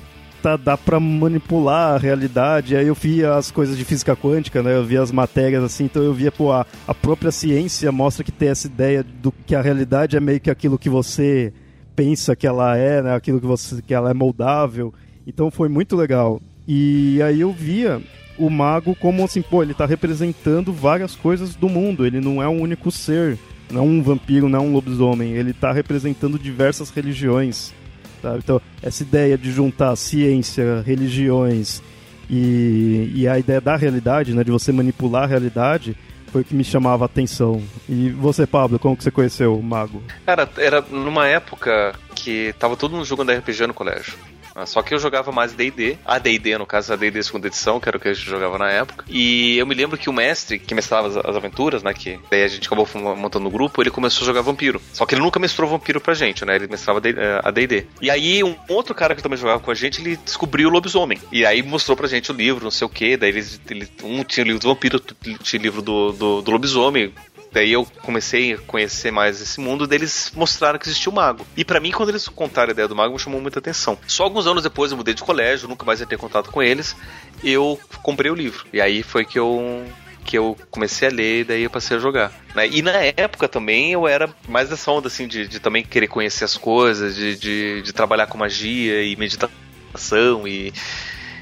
tá, 0.42 0.58
dá 0.58 0.78
pra 0.78 1.00
manipular 1.00 1.96
a 1.96 1.98
realidade. 1.98 2.76
Aí 2.76 2.88
eu 2.88 2.96
via 2.96 3.36
as 3.36 3.52
coisas 3.52 3.78
de 3.78 3.86
física 3.86 4.16
quântica, 4.16 4.62
né? 4.62 4.76
Eu 4.76 4.84
via 4.84 5.02
as 5.02 5.12
matérias 5.12 5.64
assim, 5.64 5.86
então 5.86 6.04
eu 6.04 6.14
via, 6.14 6.32
pô, 6.32 6.52
a, 6.52 6.66
a 6.88 6.94
própria 6.94 7.32
ciência 7.32 7.92
mostra 7.92 8.24
que 8.24 8.32
tem 8.32 8.50
essa 8.50 8.68
ideia 8.68 9.04
do 9.04 9.32
que 9.32 9.56
a 9.56 9.62
realidade 9.62 10.18
é 10.18 10.20
meio 10.20 10.40
que 10.40 10.50
aquilo 10.50 10.78
que 10.78 10.90
você 10.90 11.54
pensa 11.96 12.36
que 12.36 12.48
ela 12.48 12.76
é, 12.76 13.02
né? 13.02 13.16
Aquilo 13.16 13.40
que 13.40 13.48
você 13.48 13.82
que 13.82 13.94
ela 13.94 14.10
é 14.10 14.14
moldável. 14.14 14.94
Então 15.26 15.52
foi 15.52 15.70
muito 15.70 15.96
legal. 15.96 16.42
E 16.68 17.22
aí 17.22 17.42
eu 17.42 17.52
via 17.52 18.02
o 18.38 18.50
mago 18.50 18.96
como 18.96 19.24
assim, 19.24 19.42
pô, 19.42 19.62
ele 19.62 19.74
tá 19.74 19.86
representando 19.86 20.74
várias 20.74 21.16
coisas 21.16 21.56
do 21.56 21.70
mundo, 21.70 22.06
ele 22.06 22.20
não 22.20 22.42
é 22.42 22.48
um 22.48 22.62
único 22.62 22.90
ser, 22.90 23.38
não 23.72 23.86
um 23.86 24.02
vampiro, 24.02 24.50
não 24.50 24.68
um 24.68 24.74
lobisomem, 24.74 25.34
ele 25.34 25.54
tá 25.54 25.72
representando 25.72 26.38
diversas 26.38 26.90
religiões. 26.90 27.74
Tá? 28.22 28.36
Então, 28.38 28.62
essa 28.82 29.04
ideia 29.04 29.38
de 29.38 29.52
juntar 29.52 29.96
ciência, 29.96 30.84
religiões 30.86 31.82
e, 32.30 33.12
e 33.16 33.28
a 33.28 33.38
ideia 33.40 33.60
da 33.60 33.76
realidade, 33.76 34.34
né, 34.34 34.44
de 34.44 34.52
você 34.52 34.72
manipular 34.72 35.24
a 35.24 35.28
realidade, 35.28 35.98
foi 36.32 36.42
o 36.42 36.46
que 36.46 36.56
me 36.56 36.64
chamava 36.64 37.04
a 37.04 37.08
atenção. 37.08 37.62
E 37.90 38.10
você, 38.10 38.48
Pablo, 38.48 38.80
como 38.80 38.96
que 38.96 39.04
você 39.04 39.12
conheceu 39.12 39.58
o 39.58 39.62
mago? 39.62 40.02
Cara, 40.26 40.50
era 40.58 40.82
numa 40.82 41.28
época 41.28 41.94
que 42.16 42.54
tava 42.58 42.78
todo 42.78 42.92
mundo 42.94 43.06
jogando 43.06 43.32
RPG 43.32 43.68
no 43.68 43.74
colégio. 43.74 44.14
Ah, 44.56 44.66
só 44.66 44.82
que 44.82 44.94
eu 44.94 45.00
jogava 45.00 45.32
mais 45.32 45.54
D&D, 45.54 45.98
a 46.06 46.20
D&D 46.20 46.58
no 46.58 46.66
caso 46.66 46.94
a 46.94 46.96
D&D 46.96 47.24
segunda 47.24 47.48
edição, 47.48 47.80
que 47.80 47.88
era 47.88 47.98
o 47.98 48.00
que 48.00 48.08
a 48.08 48.14
gente 48.14 48.28
jogava 48.28 48.58
na 48.58 48.70
época. 48.70 49.06
E 49.08 49.58
eu 49.58 49.66
me 49.66 49.76
lembro 49.76 49.98
que 49.98 50.10
o 50.10 50.14
mestre 50.14 50.60
que 50.60 50.76
mestrava 50.76 51.08
as, 51.08 51.18
as 51.18 51.36
aventuras, 51.36 51.84
né, 51.84 51.94
que 51.94 52.20
daí 52.30 52.44
a 52.44 52.48
gente 52.48 52.68
acabou 52.68 52.88
montando 53.16 53.48
o 53.48 53.52
grupo, 53.52 53.82
ele 53.82 53.90
começou 53.90 54.24
a 54.24 54.26
jogar 54.26 54.42
vampiro. 54.42 54.82
Só 54.94 55.06
que 55.06 55.16
ele 55.16 55.22
nunca 55.22 55.40
mestrou 55.40 55.70
vampiro 55.70 56.02
pra 56.02 56.14
gente, 56.14 56.46
né? 56.46 56.56
Ele 56.56 56.68
mestrava 56.68 57.02
eh, 57.08 57.42
a 57.44 57.52
D&D. 57.52 57.88
E 58.02 58.10
aí 58.10 58.44
um 58.44 58.56
outro 58.68 58.94
cara 58.94 59.16
que 59.16 59.24
também 59.24 59.38
jogava 59.38 59.60
com 59.60 59.72
a 59.72 59.76
gente, 59.76 60.02
ele 60.02 60.18
descobriu 60.18 60.70
o 60.70 60.72
lobisomem. 60.72 61.20
E 61.32 61.46
aí 61.46 61.64
mostrou 61.64 61.96
pra 61.96 62.08
gente 62.08 62.32
o 62.32 62.36
livro, 62.36 62.64
não 62.64 62.72
sei 62.72 62.86
o 62.86 62.90
que. 62.90 63.18
Daí 63.18 63.30
ele, 63.30 63.46
ele, 63.70 63.90
um 64.04 64.24
tinha 64.24 64.44
o 64.44 64.48
livro 64.48 64.62
do 64.62 64.68
vampiro, 64.68 64.96
outro 64.96 65.16
tinha 65.42 65.60
o 65.60 65.64
livro 65.64 65.82
do, 65.82 66.12
do, 66.12 66.42
do 66.42 66.52
lobisomem 66.52 67.14
Daí 67.52 67.74
eu 67.74 67.86
comecei 68.02 68.54
a 68.54 68.58
conhecer 68.58 69.12
mais 69.12 69.42
esse 69.42 69.60
mundo, 69.60 69.86
deles 69.86 70.32
mostraram 70.36 70.80
que 70.80 70.88
existia 70.88 71.12
o 71.12 71.16
mago. 71.16 71.46
E 71.56 71.66
para 71.66 71.80
mim, 71.80 71.92
quando 71.92 72.10
eles 72.10 72.28
contaram 72.28 72.70
a 72.70 72.72
ideia 72.72 72.88
do 72.88 72.96
mago, 72.96 73.14
me 73.14 73.20
chamou 73.20 73.42
muita 73.42 73.60
atenção. 73.60 73.98
Só 74.08 74.24
alguns 74.24 74.48
anos 74.48 74.64
depois 74.64 74.92
eu 74.92 74.98
mudei 74.98 75.14
de 75.14 75.22
colégio, 75.22 75.68
nunca 75.68 75.86
mais 75.86 76.00
ia 76.00 76.06
ter 76.06 76.18
contato 76.18 76.50
com 76.50 76.64
eles. 76.64 76.96
Eu 77.44 77.80
comprei 78.02 78.32
o 78.32 78.36
livro. 78.36 78.66
E 78.72 78.80
aí 78.80 79.04
foi 79.04 79.26
que 79.26 79.38
eu 79.38 79.86
que 80.24 80.38
eu 80.38 80.56
comecei 80.70 81.08
a 81.08 81.12
ler 81.12 81.42
e 81.42 81.44
daí 81.44 81.64
eu 81.64 81.70
passei 81.70 81.98
a 81.98 82.00
jogar. 82.00 82.32
Né? 82.56 82.68
E 82.68 82.82
na 82.82 82.92
época 82.92 83.48
também 83.48 83.92
eu 83.92 84.08
era 84.08 84.30
mais 84.48 84.70
dessa 84.70 84.92
onda 84.92 85.08
assim 85.08 85.28
de, 85.28 85.48
de 85.48 85.60
também 85.60 85.84
querer 85.84 86.08
conhecer 86.08 86.46
as 86.46 86.56
coisas, 86.56 87.16
de, 87.16 87.36
de, 87.36 87.82
de 87.82 87.92
trabalhar 87.92 88.28
com 88.28 88.38
magia 88.38 89.04
e 89.04 89.16
meditação 89.16 90.48
e, 90.48 90.72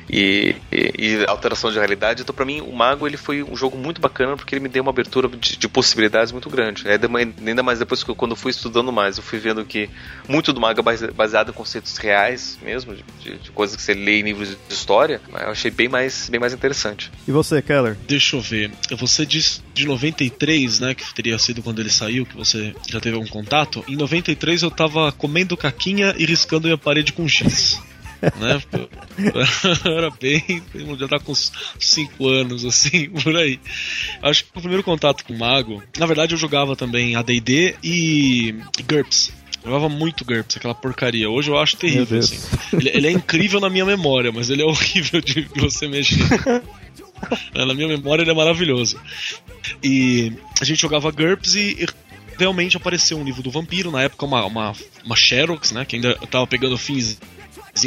e, 0.09 0.55
e, 0.71 0.91
e, 0.97 1.25
alteração 1.27 1.71
de 1.71 1.77
realidade. 1.77 2.23
Então, 2.23 2.33
para 2.33 2.45
mim, 2.45 2.61
o 2.61 2.73
Mago 2.73 3.07
ele 3.07 3.17
foi 3.17 3.43
um 3.43 3.55
jogo 3.55 3.77
muito 3.77 4.01
bacana 4.01 4.35
porque 4.35 4.55
ele 4.55 4.61
me 4.61 4.69
deu 4.69 4.81
uma 4.81 4.91
abertura 4.91 5.27
de, 5.27 5.57
de 5.57 5.67
possibilidades 5.67 6.31
muito 6.31 6.49
grande. 6.49 6.87
É, 6.87 6.99
ainda 7.47 7.63
mais 7.63 7.79
depois 7.79 8.03
que 8.03 8.09
eu, 8.09 8.15
quando 8.15 8.31
eu 8.31 8.37
fui 8.37 8.51
estudando 8.51 8.91
mais, 8.91 9.17
eu 9.17 9.23
fui 9.23 9.39
vendo 9.39 9.63
que 9.63 9.89
muito 10.27 10.51
do 10.51 10.59
Mago 10.59 10.79
é 10.79 11.11
baseado 11.11 11.49
em 11.49 11.53
conceitos 11.53 11.97
reais 11.97 12.57
mesmo, 12.61 12.95
de, 12.95 13.37
de, 13.37 13.51
coisas 13.51 13.75
que 13.75 13.81
você 13.81 13.93
lê 13.93 14.19
em 14.19 14.23
livros 14.23 14.49
de 14.49 14.73
história. 14.73 15.21
Eu 15.31 15.51
achei 15.51 15.69
bem 15.69 15.87
mais, 15.87 16.29
bem 16.29 16.39
mais 16.39 16.53
interessante. 16.53 17.11
E 17.27 17.31
você, 17.31 17.61
Keller? 17.61 17.95
Deixa 18.07 18.35
eu 18.35 18.41
ver. 18.41 18.71
Você 18.97 19.25
disse 19.25 19.61
de 19.73 19.85
93, 19.85 20.79
né, 20.79 20.93
que 20.93 21.13
teria 21.13 21.37
sido 21.37 21.61
quando 21.61 21.79
ele 21.79 21.89
saiu, 21.89 22.25
que 22.25 22.35
você 22.35 22.73
já 22.87 22.99
teve 22.99 23.15
algum 23.15 23.27
contato. 23.27 23.83
Em 23.87 23.95
93 23.95 24.63
eu 24.63 24.71
tava 24.71 25.11
comendo 25.11 25.55
caquinha 25.55 26.15
e 26.17 26.25
riscando 26.25 26.67
minha 26.67 26.77
parede 26.77 27.13
com 27.13 27.27
giz 27.27 27.79
né? 28.21 28.61
era 29.85 30.09
bem. 30.11 30.63
Já 30.97 31.07
tá 31.07 31.19
com 31.19 31.33
5 31.33 32.27
anos, 32.27 32.65
assim, 32.65 33.09
por 33.23 33.35
aí. 33.35 33.59
Acho 34.21 34.43
que 34.43 34.49
o 34.55 34.61
primeiro 34.61 34.83
contato 34.83 35.23
com 35.23 35.33
o 35.33 35.37
Mago. 35.37 35.81
Na 35.97 36.05
verdade, 36.05 36.33
eu 36.33 36.37
jogava 36.37 36.75
também 36.75 37.15
ADD 37.15 37.75
e 37.83 38.55
GURPS. 38.87 39.31
Eu 39.63 39.71
jogava 39.71 39.89
muito 39.89 40.25
GURPS, 40.25 40.57
aquela 40.57 40.75
porcaria. 40.75 41.29
Hoje 41.29 41.49
eu 41.49 41.57
acho 41.57 41.77
terrível, 41.77 42.19
assim. 42.19 42.39
Ele, 42.73 42.89
ele, 42.89 43.07
é 43.07 43.11
incrível 43.11 43.59
na 43.59 43.69
minha 43.69 43.85
memória, 43.85 44.31
mas 44.31 44.49
ele 44.49 44.61
é 44.61 44.65
horrível 44.67 45.21
de, 45.21 45.43
de 45.43 45.59
você 45.59 45.87
mexer. 45.87 46.17
na 47.53 47.73
minha 47.73 47.87
memória 47.87 48.21
ele 48.21 48.31
é 48.31 48.33
maravilhoso. 48.33 48.99
E 49.83 50.33
a 50.61 50.65
gente 50.65 50.81
jogava 50.81 51.11
GURPS 51.11 51.55
e, 51.55 51.83
e 51.83 51.87
realmente 52.37 52.77
apareceu 52.77 53.17
um 53.17 53.23
livro 53.23 53.43
do 53.43 53.51
vampiro, 53.51 53.91
na 53.91 54.03
época 54.03 54.25
uma, 54.25 54.45
uma, 54.45 54.73
uma 55.03 55.15
Xerox, 55.15 55.73
né? 55.73 55.83
Que 55.83 55.97
ainda 55.97 56.15
tava 56.31 56.47
pegando 56.47 56.77
fins 56.77 57.19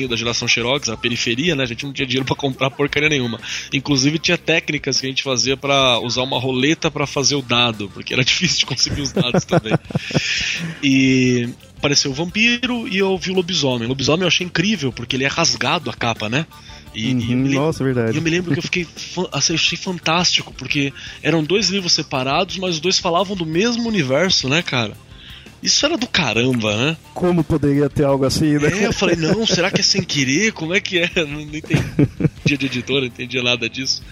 da 0.09 0.17
geração 0.17 0.49
Xerox, 0.49 0.89
a 0.89 0.97
periferia, 0.97 1.55
né? 1.55 1.65
A 1.65 1.67
gente 1.67 1.85
não 1.85 1.93
tinha 1.93 2.07
dinheiro 2.07 2.25
para 2.25 2.37
comprar 2.37 2.71
porcaria 2.71 3.09
nenhuma. 3.09 3.41
Inclusive 3.73 4.19
tinha 4.19 4.39
técnicas 4.39 5.01
que 5.01 5.07
a 5.07 5.09
gente 5.09 5.23
fazia 5.23 5.57
para 5.57 5.99
usar 6.01 6.23
uma 6.23 6.39
roleta 6.39 6.91
para 6.91 7.07
fazer 7.07 7.35
o 7.35 7.43
dado, 7.43 7.91
porque 7.93 8.13
era 8.13 8.25
difícil 8.25 8.61
de 8.61 8.67
conseguir 8.67 9.03
os 9.03 9.13
dados 9.13 9.45
também. 9.45 9.75
E 10.83 11.49
apareceu 11.77 12.11
o 12.13 12.15
vampiro 12.15 12.87
e 12.87 12.99
eu 12.99 13.17
vi 13.19 13.31
o 13.31 13.35
lobisomem. 13.35 13.87
O 13.87 13.89
lobisomem 13.89 14.23
eu 14.23 14.29
achei 14.29 14.47
incrível, 14.47 14.93
porque 14.93 15.17
ele 15.17 15.25
é 15.25 15.29
rasgado 15.29 15.91
a 15.91 15.95
capa, 15.95 16.29
né? 16.29 16.47
E, 16.95 17.13
uhum, 17.13 17.47
e 17.47 17.55
nossa, 17.55 17.83
verdade. 17.83 18.13
E 18.13 18.17
eu 18.17 18.23
me 18.23 18.31
lembro 18.31 18.53
que 18.53 18.59
eu 18.59 18.63
fiquei 18.63 18.87
assim, 19.33 19.55
achei 19.55 19.79
fantástico, 19.79 20.53
porque 20.53 20.93
eram 21.23 21.43
dois 21.43 21.71
livros 21.71 21.93
separados, 21.93 22.59
mas 22.59 22.77
os 22.77 22.81
dois 22.81 22.99
falavam 22.99 23.35
do 23.35 23.47
mesmo 23.47 23.89
universo, 23.89 24.49
né, 24.49 24.63
cara? 24.63 24.93
Isso 25.63 25.87
era 25.87 25.97
do 25.97 26.09
caramba, 26.09 26.77
né? 26.77 26.97
Como 27.15 27.45
poderia 27.45 27.89
ter 27.89 28.05
algo 28.05 28.25
assim, 28.25 28.59
né? 28.59 28.83
É, 28.83 28.87
eu 28.87 28.93
falei, 28.93 29.15
não, 29.15 29.47
será 29.47 29.71
que 29.71 29.81
é 29.81 29.85
sem 29.85 30.03
querer? 30.03 30.53
Como 30.53 30.75
é 30.75 30.81
que 30.81 30.99
é? 30.99 31.09
Não, 31.15 31.27
não 31.27 31.57
entendi 31.57 31.85
de 32.45 32.67
editora, 32.67 33.03
não 33.03 33.07
entendi 33.07 33.41
nada 33.41 33.71
disso. 33.71 34.03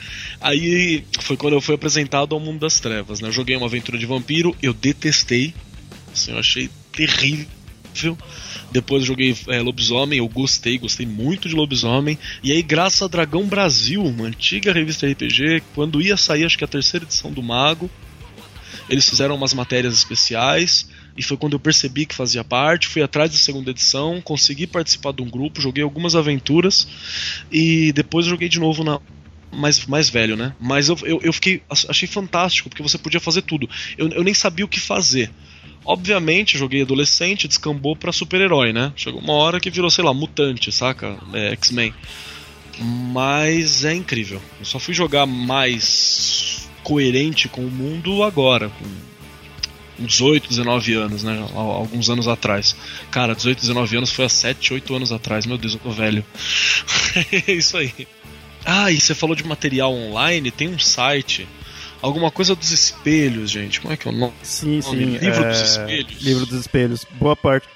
Aí 0.41 1.05
foi 1.19 1.37
quando 1.37 1.55
eu 1.55 1.61
fui 1.61 1.75
apresentado 1.75 2.35
ao 2.35 2.41
mundo 2.41 2.61
das 2.61 2.79
trevas, 2.79 3.21
né? 3.21 3.29
Eu 3.29 3.33
joguei 3.33 3.57
uma 3.57 3.67
aventura 3.67 3.99
de 3.99 4.07
vampiro, 4.07 4.57
eu 4.63 4.73
detestei. 4.73 5.53
Assim, 6.13 6.31
eu 6.31 6.39
achei 6.39 6.71
terrível. 6.93 8.17
Depois 8.71 9.05
joguei 9.05 9.37
é, 9.49 9.61
Lobisomem, 9.61 10.21
eu 10.21 10.29
gostei, 10.29 10.79
gostei 10.79 11.05
muito 11.05 11.49
de 11.49 11.57
Lobisomem. 11.57 12.17
E 12.45 12.53
aí, 12.53 12.63
graças 12.63 13.03
a 13.03 13.09
Dragão 13.09 13.47
Brasil, 13.47 14.05
uma 14.05 14.27
antiga 14.27 14.73
revista 14.73 15.09
RPG, 15.09 15.65
quando 15.75 16.01
ia 16.01 16.17
sair, 16.17 16.45
acho 16.45 16.57
que 16.57 16.65
a 16.65 16.69
terceira 16.69 17.05
edição 17.05 17.33
do 17.33 17.43
Mago, 17.43 17.91
eles 18.89 19.09
fizeram 19.09 19.35
umas 19.35 19.53
matérias 19.53 19.95
especiais 19.95 20.87
e 21.17 21.23
foi 21.23 21.37
quando 21.37 21.55
eu 21.55 21.61
percebi 21.61 22.07
que 22.07 22.15
fazia 22.15 22.45
parte, 22.45 22.87
fui 22.87 23.03
atrás 23.03 23.31
da 23.31 23.37
segunda 23.37 23.71
edição, 23.71 24.21
consegui 24.21 24.67
participar 24.67 25.13
de 25.13 25.23
um 25.23 25.29
grupo, 25.29 25.61
joguei 25.61 25.83
algumas 25.83 26.15
aventuras 26.15 26.87
e 27.51 27.93
depois 27.93 28.27
joguei 28.27 28.49
de 28.49 28.59
novo 28.59 28.85
na 28.85 29.01
mais, 29.53 29.85
mais 29.87 30.09
velho, 30.09 30.37
né? 30.37 30.55
Mas 30.61 30.89
eu, 30.89 30.97
eu, 31.03 31.21
eu 31.23 31.33
fiquei 31.33 31.63
achei 31.69 32.07
fantástico 32.07 32.69
porque 32.69 32.83
você 32.83 32.97
podia 32.97 33.21
fazer 33.21 33.43
tudo. 33.43 33.69
Eu, 33.99 34.09
eu 34.11 34.23
nem 34.23 34.35
sabia 34.35 34.65
o 34.65 34.69
que 34.69 34.79
fazer. 34.79 35.31
Obviamente, 35.85 36.59
joguei 36.59 36.83
adolescente, 36.83 37.49
descambou 37.49 37.97
pra 37.97 38.13
super-herói, 38.13 38.73
né? 38.73 38.93
Chegou 38.95 39.21
uma 39.21 39.33
hora 39.33 39.59
que 39.59 39.71
virou, 39.71 39.91
sei 39.91 40.05
lá, 40.05 40.13
mutante, 40.15 40.71
saca? 40.71 41.19
É, 41.33 41.53
X-Men. 41.53 41.93
Mas 43.13 43.85
é 43.85 43.95
incrível. 43.95 44.41
Eu 44.59 44.65
só 44.65 44.79
fui 44.79 44.95
jogar 44.95 45.27
mais 45.27 46.69
coerente 46.83 47.49
com 47.49 47.63
o 47.63 47.71
mundo 47.71 48.23
agora, 48.23 48.69
com 48.69 49.10
18, 50.07 50.49
19 50.49 50.95
anos, 50.95 51.23
né? 51.23 51.47
Alguns 51.55 52.11
anos 52.11 52.29
atrás. 52.29 52.77
Cara, 53.11 53.35
18, 53.35 53.61
19 53.61 53.97
anos 53.97 54.13
foi 54.13 54.25
há 54.25 54.29
7, 54.29 54.75
8 54.75 54.95
anos 54.95 55.13
atrás. 55.13 55.47
Meu 55.47 55.59
Deus, 55.59 55.75
eu 55.75 55.81
tô 55.81 55.91
velho. 55.91 56.25
é 57.47 57.53
isso 57.53 57.77
aí. 57.77 57.93
Ah, 58.65 58.91
e 58.91 59.01
você 59.01 59.15
falou 59.15 59.35
de 59.35 59.45
material 59.45 59.93
online, 59.93 60.51
tem 60.51 60.69
um 60.69 60.79
site. 60.79 61.49
Alguma 62.03 62.31
coisa 62.31 62.55
dos 62.55 62.71
espelhos, 62.71 63.51
gente. 63.51 63.81
Como 63.81 63.93
é 63.93 63.97
que 63.97 64.09
é 64.09 64.11
o 64.11 64.15
nome? 64.15 64.33
Sim, 64.43 64.81
sim. 64.81 64.95
Livro 64.95 65.45
é... 65.45 65.51
dos 65.51 65.61
espelhos. 65.61 66.23
Livro 66.23 66.47
dos 66.47 66.61
espelhos. 66.61 67.07
Boa 67.19 67.37
parte 67.37 67.71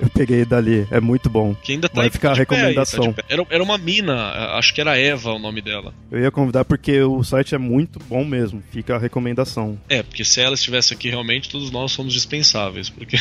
eu 0.00 0.08
peguei 0.10 0.44
dali, 0.44 0.86
é 0.90 1.00
muito 1.00 1.30
bom. 1.30 1.54
Que 1.54 1.72
ainda 1.72 1.88
tá 1.88 2.00
Vai 2.00 2.10
ficar 2.10 2.32
a 2.32 2.34
recomendação. 2.34 3.06
Aí, 3.06 3.14
tá 3.14 3.24
era, 3.28 3.46
era 3.50 3.62
uma 3.62 3.78
mina, 3.78 4.14
acho 4.56 4.74
que 4.74 4.80
era 4.80 4.98
Eva 4.98 5.32
o 5.32 5.38
nome 5.38 5.60
dela. 5.60 5.94
Eu 6.10 6.20
ia 6.20 6.30
convidar 6.30 6.64
porque 6.64 7.00
o 7.02 7.22
site 7.22 7.54
é 7.54 7.58
muito 7.58 7.98
bom 8.00 8.24
mesmo, 8.24 8.62
fica 8.70 8.96
a 8.96 8.98
recomendação. 8.98 9.78
É, 9.88 10.02
porque 10.02 10.24
se 10.24 10.40
ela 10.40 10.54
estivesse 10.54 10.92
aqui 10.92 11.08
realmente, 11.08 11.48
todos 11.48 11.70
nós 11.70 11.92
somos 11.92 12.12
dispensáveis, 12.12 12.90
porque 12.90 13.16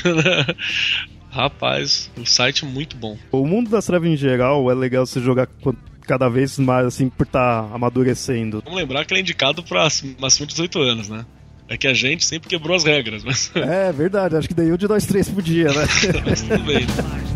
rapaz, 1.29 2.09
o 2.17 2.25
site 2.25 2.65
é 2.65 2.67
muito 2.67 2.95
bom. 2.97 3.17
O 3.31 3.45
mundo 3.45 3.69
das 3.69 3.85
trevas 3.85 4.09
em 4.09 4.17
geral 4.17 4.69
é 4.69 4.73
legal 4.73 5.05
você 5.05 5.21
jogar 5.21 5.47
cada 6.01 6.27
vez 6.29 6.57
mais 6.57 6.85
assim 6.85 7.09
por 7.09 7.25
estar 7.25 7.63
tá 7.63 7.75
amadurecendo. 7.75 8.61
Vamos 8.63 8.79
lembrar 8.79 9.05
que 9.05 9.13
ele 9.13 9.19
é 9.19 9.21
indicado 9.21 9.63
para 9.63 9.83
acima 9.83 10.29
de 10.29 10.47
18 10.47 10.79
anos, 10.79 11.09
né? 11.09 11.25
É 11.71 11.77
que 11.77 11.87
a 11.87 11.93
gente 11.93 12.25
sempre 12.25 12.49
quebrou 12.49 12.75
as 12.75 12.83
regras, 12.83 13.23
mas. 13.23 13.49
É 13.55 13.93
verdade, 13.93 14.35
acho 14.35 14.45
que 14.45 14.53
daí 14.53 14.73
um 14.73 14.75
de 14.75 14.89
nós 14.89 15.05
três 15.05 15.29
podia, 15.29 15.69
né? 15.69 15.87
mas 16.27 16.41
tudo 16.41 16.63
bem. 16.65 16.85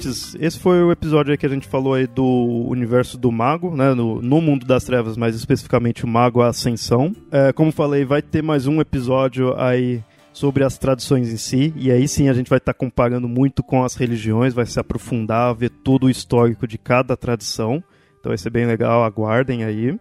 ouvintes, 0.00 0.34
esse 0.40 0.58
foi 0.58 0.82
o 0.82 0.90
episódio 0.90 1.36
que 1.36 1.46
a 1.46 1.48
gente 1.48 1.68
falou 1.68 1.94
aí 1.94 2.06
do 2.06 2.24
universo 2.68 3.18
do 3.18 3.30
mago, 3.30 3.76
né? 3.76 3.92
No, 3.94 4.20
no 4.22 4.40
mundo 4.40 4.64
das 4.64 4.84
trevas, 4.84 5.16
mais 5.16 5.34
especificamente 5.36 6.04
o 6.04 6.08
mago 6.08 6.40
a 6.40 6.48
ascensão. 6.48 7.14
É, 7.30 7.52
como 7.52 7.70
falei, 7.70 8.04
vai 8.04 8.22
ter 8.22 8.42
mais 8.42 8.66
um 8.66 8.80
episódio 8.80 9.54
aí 9.58 10.02
sobre 10.32 10.64
as 10.64 10.78
tradições 10.78 11.30
em 11.30 11.36
si, 11.36 11.74
e 11.76 11.90
aí 11.90 12.08
sim 12.08 12.28
a 12.28 12.32
gente 12.32 12.48
vai 12.48 12.58
estar 12.58 12.72
tá 12.72 12.78
comparando 12.78 13.28
muito 13.28 13.62
com 13.62 13.84
as 13.84 13.94
religiões, 13.94 14.54
vai 14.54 14.64
se 14.64 14.80
aprofundar, 14.80 15.54
ver 15.54 15.70
todo 15.70 16.04
o 16.04 16.10
histórico 16.10 16.66
de 16.66 16.78
cada 16.78 17.16
tradição. 17.16 17.82
Então 18.18 18.30
vai 18.30 18.38
ser 18.38 18.50
bem 18.50 18.66
legal, 18.66 19.04
aguardem 19.04 19.64
aí. 19.64 19.98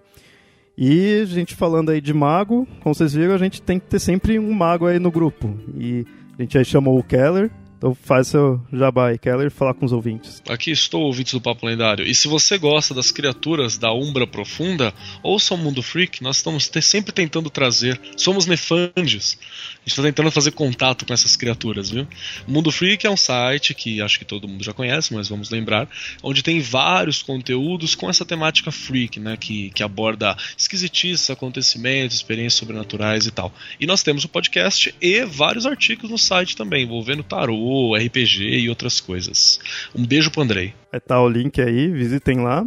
E 0.78 1.20
a 1.22 1.26
gente 1.26 1.56
falando 1.56 1.90
aí 1.90 2.00
de 2.00 2.14
mago, 2.14 2.66
como 2.82 2.96
vocês 2.96 3.14
viram, 3.14 3.34
a 3.34 3.40
gente 3.40 3.62
tem 3.62 3.80
que 3.80 3.88
ter 3.88 4.00
sempre 4.00 4.40
um 4.40 4.54
mago 4.54 4.86
aí 4.86 4.98
no 4.98 5.12
grupo. 5.12 5.58
E 5.78 6.06
a 6.38 6.42
gente 6.42 6.58
aí 6.58 6.64
chamou 6.64 6.98
o 6.98 7.04
Keller, 7.04 7.52
então 7.80 7.96
faz 7.96 8.28
seu 8.28 8.62
jabá 8.74 9.08
aí, 9.08 9.18
Keller, 9.18 9.50
falar 9.50 9.74
com 9.74 9.86
os 9.86 9.94
ouvintes. 9.94 10.44
Aqui 10.50 10.70
estou, 10.70 11.04
ouvintes 11.04 11.32
do 11.32 11.40
Papo 11.40 11.66
Lendário. 11.66 12.06
E 12.06 12.14
se 12.14 12.28
você 12.28 12.58
gosta 12.58 12.94
das 12.94 13.10
criaturas 13.10 13.78
da 13.78 13.94
Umbra 13.94 14.28
Profunda, 14.28 14.94
ouça 15.24 15.54
o 15.54 15.58
Mundo 15.58 15.82
Freak, 15.82 16.22
nós 16.22 16.38
estamos 16.38 16.70
sempre 16.82 17.14
tentando 17.14 17.50
trazer. 17.50 17.98
Somos 18.18 18.46
nefandes. 18.46 19.40
Está 19.90 20.04
tentando 20.04 20.32
fazer 20.32 20.52
contato 20.52 21.06
com 21.06 21.14
essas 21.14 21.36
criaturas, 21.36 21.90
viu? 21.90 22.08
O 22.48 22.52
Mundo 22.52 22.72
Freak 22.72 23.06
é 23.06 23.10
um 23.10 23.18
site 23.18 23.74
que 23.74 24.02
acho 24.02 24.20
que 24.20 24.26
todo 24.26 24.48
mundo 24.48 24.64
já 24.64 24.74
conhece, 24.74 25.14
mas 25.14 25.28
vamos 25.28 25.50
lembrar, 25.50 25.88
onde 26.24 26.44
tem 26.44 26.60
vários 26.62 27.22
conteúdos 27.22 27.96
com 27.96 28.10
essa 28.10 28.26
temática 28.26 28.72
freak, 28.72 29.20
né? 29.20 29.38
Que, 29.38 29.70
que 29.72 29.84
aborda 29.84 30.36
esquisitices, 30.58 31.30
acontecimentos, 31.30 32.18
experiências 32.18 32.56
sobrenaturais 32.56 33.26
e 33.26 33.32
tal. 33.32 33.54
E 33.80 33.86
nós 33.86 34.04
temos 34.04 34.24
o 34.24 34.30
podcast 34.30 34.94
e 35.02 35.26
vários 35.26 35.66
artigos 35.66 36.10
no 36.10 36.18
site 36.18 36.56
também, 36.56 36.84
envolvendo 36.84 37.24
tarô 37.24 37.96
RPG 37.96 38.44
e 38.60 38.70
outras 38.70 39.00
coisas. 39.00 39.60
Um 39.96 40.06
beijo 40.06 40.32
pro 40.32 40.42
Andrei. 40.42 40.74
Vai 40.92 41.00
tá 41.00 41.22
o 41.22 41.30
link 41.30 41.62
aí, 41.62 41.88
visitem 41.88 42.40
lá. 42.40 42.66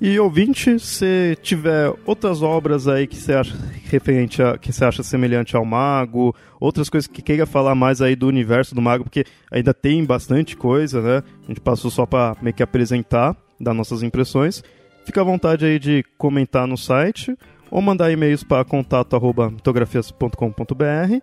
E 0.00 0.18
ouvinte, 0.18 0.78
se 0.78 1.36
tiver 1.42 1.92
outras 2.06 2.40
obras 2.40 2.88
aí 2.88 3.06
que 3.06 3.16
você 3.16 3.34
acha 3.34 3.54
referente 3.84 4.42
a, 4.42 4.56
que 4.56 4.72
você 4.72 4.82
acha 4.82 5.02
semelhante 5.02 5.54
ao 5.54 5.62
Mago, 5.64 6.34
outras 6.58 6.88
coisas 6.88 7.06
que 7.06 7.20
queira 7.20 7.44
falar 7.44 7.74
mais 7.74 8.00
aí 8.00 8.16
do 8.16 8.26
universo 8.26 8.74
do 8.74 8.80
Mago, 8.80 9.04
porque 9.04 9.26
ainda 9.50 9.74
tem 9.74 10.02
bastante 10.02 10.56
coisa, 10.56 11.02
né? 11.02 11.22
A 11.44 11.48
gente 11.48 11.60
passou 11.60 11.90
só 11.90 12.06
para 12.06 12.34
meio 12.40 12.54
que 12.54 12.62
apresentar, 12.62 13.36
dar 13.60 13.74
nossas 13.74 14.02
impressões. 14.02 14.64
Fica 15.04 15.20
à 15.20 15.24
vontade 15.24 15.66
aí 15.66 15.78
de 15.78 16.02
comentar 16.16 16.66
no 16.66 16.78
site 16.78 17.36
ou 17.70 17.82
mandar 17.82 18.10
e-mails 18.10 18.42
para 18.42 18.64
contato@mitografias.com.br 18.64 21.20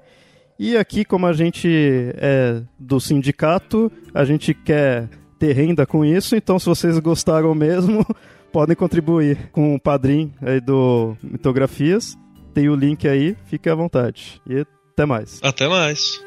e 0.59 0.75
aqui, 0.75 1.05
como 1.05 1.27
a 1.27 1.33
gente 1.33 1.69
é 2.15 2.63
do 2.79 2.99
sindicato, 2.99 3.91
a 4.11 4.25
gente 4.25 4.55
quer 4.55 5.07
ter 5.37 5.53
renda 5.53 5.85
com 5.85 6.03
isso, 6.03 6.35
então 6.35 6.57
se 6.57 6.65
vocês 6.65 6.97
gostaram 6.97 7.53
mesmo, 7.53 8.03
podem 8.51 8.75
contribuir 8.75 9.49
com 9.51 9.75
o 9.75 9.79
padrinho 9.79 10.33
aí 10.41 10.59
do 10.59 11.15
Mitografias. 11.23 12.17
Tem 12.53 12.69
o 12.69 12.75
link 12.75 13.07
aí, 13.07 13.35
fique 13.45 13.69
à 13.69 13.75
vontade. 13.75 14.41
E 14.47 14.65
até 14.91 15.05
mais. 15.05 15.39
Até 15.43 15.67
mais. 15.67 16.26